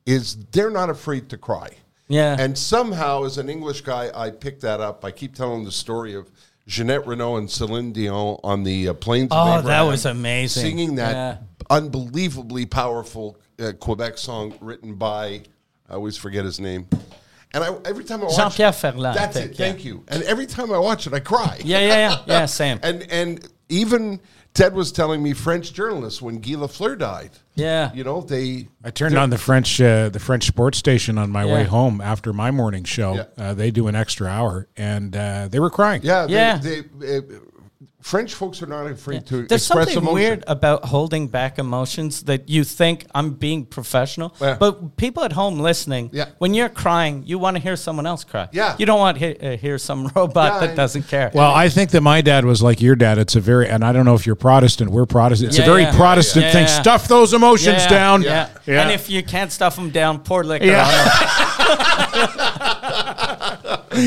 is 0.05 0.37
they're 0.51 0.69
not 0.69 0.89
afraid 0.89 1.29
to 1.29 1.37
cry. 1.37 1.69
Yeah. 2.07 2.35
And 2.39 2.57
somehow, 2.57 3.23
as 3.23 3.37
an 3.37 3.49
English 3.49 3.81
guy, 3.81 4.11
I 4.13 4.29
picked 4.29 4.61
that 4.61 4.79
up. 4.79 5.03
I 5.03 5.11
keep 5.11 5.33
telling 5.33 5.63
the 5.65 5.71
story 5.71 6.13
of 6.13 6.29
Ginette 6.67 7.05
Reno 7.07 7.37
and 7.37 7.49
Celine 7.49 7.91
Dion 7.91 8.39
on 8.43 8.63
the 8.63 8.89
uh, 8.89 8.93
plains. 8.93 9.29
Oh, 9.31 9.61
that 9.61 9.81
was 9.81 10.05
amazing. 10.05 10.63
Singing 10.63 10.95
that 10.95 11.13
Yeah. 11.13 11.37
unbelievably 11.69 12.67
powerful 12.67 13.37
uh, 13.59 13.71
Quebec 13.79 14.17
song 14.17 14.53
written 14.61 14.95
by 14.95 15.41
I 15.89 15.93
always 15.93 16.17
forget 16.17 16.45
his 16.45 16.59
name. 16.59 16.87
And 17.53 17.63
I, 17.63 17.73
every 17.85 18.03
time 18.03 18.21
I 18.21 18.25
watch 18.25 18.35
Jean-Pierre 18.35 18.73
Ferland, 18.73 19.15
that's 19.15 19.37
think, 19.37 19.51
it. 19.51 19.59
yeah. 19.59 19.65
Thank 19.71 19.85
you. 19.85 20.03
And 20.07 20.23
every 20.23 20.45
time 20.45 20.73
I 20.73 20.77
watch 20.77 21.07
it, 21.07 21.13
I 21.13 21.19
cry. 21.19 21.59
Yeah, 21.63 21.79
yeah, 21.79 21.87
yeah, 21.87 22.17
yeah. 22.27 22.45
Same. 22.61 22.79
And 22.83 23.03
and 23.09 23.47
even 23.69 24.19
Ted 24.55 24.73
was 24.73 24.91
telling 24.91 25.21
me 25.21 25.33
French 25.33 25.73
journalists 25.73 26.21
when 26.21 26.39
Guy 26.39 26.53
Lafleur 26.53 26.97
died. 26.97 27.31
Yeah. 27.55 27.93
You 27.93 28.03
know, 28.03 28.21
they 28.21 28.69
I 28.83 28.89
turned 28.89 29.17
on 29.17 29.29
the 29.29 29.37
French 29.37 29.79
uh, 29.79 30.09
the 30.09 30.19
French 30.19 30.47
sports 30.47 30.77
station 30.77 31.17
on 31.17 31.29
my 31.29 31.45
way 31.45 31.63
home 31.65 31.99
after 32.01 32.33
my 32.33 32.51
morning 32.51 32.85
show. 32.85 33.15
Yeah. 33.15 33.25
Uh, 33.37 33.53
they 33.53 33.69
do 33.69 33.87
an 33.87 33.95
extra 33.95 34.27
hour, 34.27 34.67
and 34.77 35.15
uh, 35.15 35.49
they 35.49 35.59
were 35.59 35.69
crying. 35.69 36.01
yeah, 36.03 36.25
they- 36.25 36.33
Yeah. 36.33 36.57
They, 36.57 37.17
uh, 37.17 37.21
French 38.05 38.35
folks 38.35 38.61
are 38.61 38.67
not 38.67 38.85
afraid 38.85 39.25
to 39.25 39.47
There's 39.47 39.63
express 39.63 39.85
something 39.87 39.97
emotion. 39.97 40.13
weird 40.13 40.43
about 40.45 40.85
holding 40.85 41.27
back 41.27 41.57
emotions 41.57 42.21
that 42.25 42.47
you 42.47 42.63
think 42.63 43.07
I'm 43.15 43.31
being 43.31 43.65
professional, 43.65 44.31
Yeah. 44.39 44.57
but 44.59 44.95
people 44.95 45.23
at 45.23 45.31
home 45.31 45.59
listening, 45.59 46.11
Yeah. 46.13 46.25
when 46.37 46.53
you're 46.53 46.69
crying, 46.69 47.23
you 47.25 47.39
want 47.39 47.57
to 47.57 47.63
hear 47.63 47.75
someone 47.75 48.05
else 48.05 48.23
cry. 48.23 48.47
Yeah. 48.51 48.75
you 48.77 48.85
don't 48.85 48.99
want 48.99 49.17
to 49.17 49.25
hear, 49.25 49.35
uh, 49.53 49.57
hear 49.57 49.79
some 49.79 50.11
robot 50.15 50.53
Yeah, 50.53 50.59
that 50.59 50.69
I- 50.69 50.75
doesn't 50.75 51.07
care. 51.07 51.31
Well, 51.33 51.51
I 51.51 51.67
think 51.67 51.89
that 51.91 52.01
my 52.01 52.21
dad 52.21 52.45
was 52.45 52.61
like 52.61 52.79
your 52.79 52.95
dad. 52.95 53.17
It's 53.17 53.35
a 53.35 53.39
very, 53.41 53.67
and 53.67 53.83
I 53.83 53.91
don't 53.91 54.05
know 54.05 54.13
if 54.13 54.27
you're 54.27 54.35
Protestant. 54.35 54.91
We're 54.91 55.07
Protestant. 55.07 55.47
It's 55.49 55.57
Yeah, 55.57 55.63
a 55.63 55.67
very 55.67 55.81
yeah. 55.81 55.95
Protestant 55.97 56.45
Yeah, 56.45 56.51
thing. 56.51 56.65
yeah. 56.67 56.81
Stuff 56.81 57.07
those 57.07 57.33
emotions 57.33 57.81
yeah, 57.85 57.89
down. 57.89 58.21
Yeah. 58.21 58.49
Yeah. 58.67 58.81
and 58.83 58.91
if 58.91 59.09
you 59.09 59.23
can't 59.23 59.51
stuff 59.51 59.75
them 59.77 59.89
down, 59.89 60.19
pour 60.19 60.43
liquor 60.43 60.63
Yeah. 60.65 60.85
on 60.85 62.21
'em. 62.21 62.29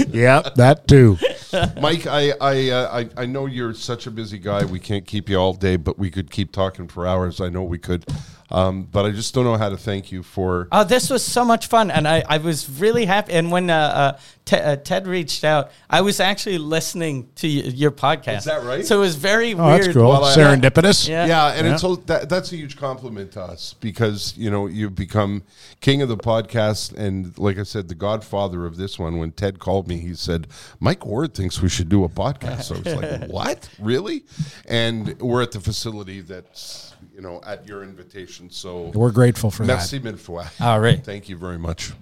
Yep, 0.13 0.55
that 0.57 0.87
too. 0.87 1.19
Mike, 1.81 2.07
I 2.07 2.33
I, 2.41 2.71
uh, 2.71 3.05
I 3.17 3.23
I 3.23 3.27
know 3.27 3.47
you're 3.47 3.75
such 3.75 4.07
a 4.07 4.11
busy 4.11 4.39
guy. 4.39 4.65
We 4.65 4.81
can't 4.81 5.07
keep 5.07 5.29
you 5.29 5.37
all 5.39 5.53
day, 5.55 5.77
but 5.77 5.99
we 5.99 6.11
could 6.11 6.31
keep 6.31 6.53
talking 6.53 6.89
for 6.89 7.07
hours. 7.07 7.41
I 7.41 7.49
know 7.49 7.63
we 7.63 7.79
could. 7.79 8.05
Um, 8.51 8.85
but 8.85 9.05
I 9.05 9.11
just 9.11 9.35
don't 9.35 9.45
know 9.45 9.59
how 9.59 9.69
to 9.69 9.77
thank 9.77 10.11
you 10.11 10.23
for. 10.23 10.69
Oh, 10.73 10.83
this 10.83 11.11
was 11.11 11.23
so 11.23 11.45
much 11.45 11.67
fun, 11.67 11.91
and 11.91 12.09
I, 12.09 12.25
I 12.27 12.39
was 12.39 12.67
really 12.81 13.05
happy. 13.05 13.35
And 13.35 13.51
when 13.53 13.69
uh, 13.69 13.75
uh, 13.77 14.19
Te- 14.47 14.57
uh, 14.57 14.77
Ted 14.77 15.07
reached 15.07 15.45
out, 15.45 15.71
I 15.91 16.01
was 16.01 16.19
actually 16.19 16.57
listening 16.57 17.29
to 17.37 17.47
y- 17.47 17.53
your 17.75 17.91
podcast. 17.91 18.39
Is 18.39 18.45
that 18.45 18.65
right? 18.65 18.87
So 18.87 18.97
it 18.97 19.01
was 19.01 19.17
very 19.17 19.53
Oh, 19.53 19.67
weird. 19.67 19.83
that's 19.85 19.93
cool. 19.93 20.09
Well, 20.09 20.25
I- 20.25 20.35
Serendipitous. 20.35 21.07
Yeah. 21.07 21.27
Yeah, 21.27 21.49
and 21.53 21.67
Yeah. 21.67 21.75
it's 21.75 21.85
all, 21.85 21.97
that, 21.97 22.31
that's 22.31 22.51
a 22.51 22.57
huge 22.57 22.79
compliment 22.79 23.33
to 23.33 23.43
us 23.43 23.75
because 23.81 24.35
you 24.39 24.51
know 24.51 24.67
you've 24.67 24.95
become 24.95 25.43
king 25.83 26.01
of 26.01 26.09
the 26.09 26.17
podcast, 26.17 26.97
and 26.97 27.39
like 27.39 27.59
I 27.59 27.65
said, 27.65 27.89
the 27.89 27.95
godfather 27.95 28.65
of 28.65 28.79
this 28.79 28.99
one. 28.99 29.19
When 29.19 29.33
Ted 29.33 29.59
called 29.59 29.87
me, 29.89 29.99
he 29.99 30.15
said, 30.15 30.47
"Mike 30.81 31.05
Ward 31.05 31.35
thinks 31.39 31.55
we 31.63 31.71
should 31.77 31.89
do 31.89 32.01
a 32.05 32.09
podcast." 32.25 32.63
So 32.69 32.75
I 32.75 32.79
was 32.81 32.95
like, 33.03 33.31
"What, 33.39 33.61
really?" 33.93 34.19
And 34.67 35.01
we're 35.29 35.43
at 35.47 35.53
the 35.53 35.61
facility 35.71 36.19
that's 36.33 36.95
you 37.15 37.23
know 37.27 37.41
at 37.53 37.59
your 37.69 37.81
invitation. 37.91 38.51
So 38.51 38.71
We're 39.01 39.17
grateful 39.21 39.51
for 39.51 39.63
that. 39.65 39.75
merci 39.79 39.99
mille 40.07 40.17
fois. 40.27 40.47
All 40.61 40.81
right. 40.87 41.01
Thank 41.13 41.29
you 41.31 41.37
very 41.47 41.59
much. 41.69 41.93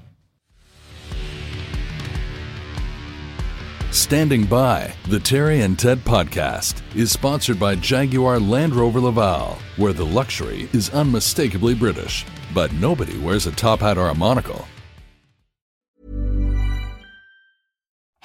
Standing 3.93 4.45
by, 4.45 4.93
the 5.09 5.19
Terry 5.19 5.63
and 5.63 5.79
Ted 5.79 5.99
podcast 6.01 6.83
is 6.95 7.11
sponsored 7.11 7.59
by 7.59 7.77
Jaguar 7.77 8.39
Land 8.39 8.75
Rover 8.75 9.01
Laval, 9.01 9.57
where 9.79 9.95
the 9.95 10.05
luxury 10.05 10.69
is 10.75 10.91
unmistakably 10.91 11.75
British, 11.75 12.27
but 12.53 12.71
nobody 12.75 13.17
wears 13.19 13.47
a 13.47 13.53
top 13.53 13.81
hat 13.81 13.97
or 13.97 14.09
a 14.09 14.15
monocle. 14.15 14.67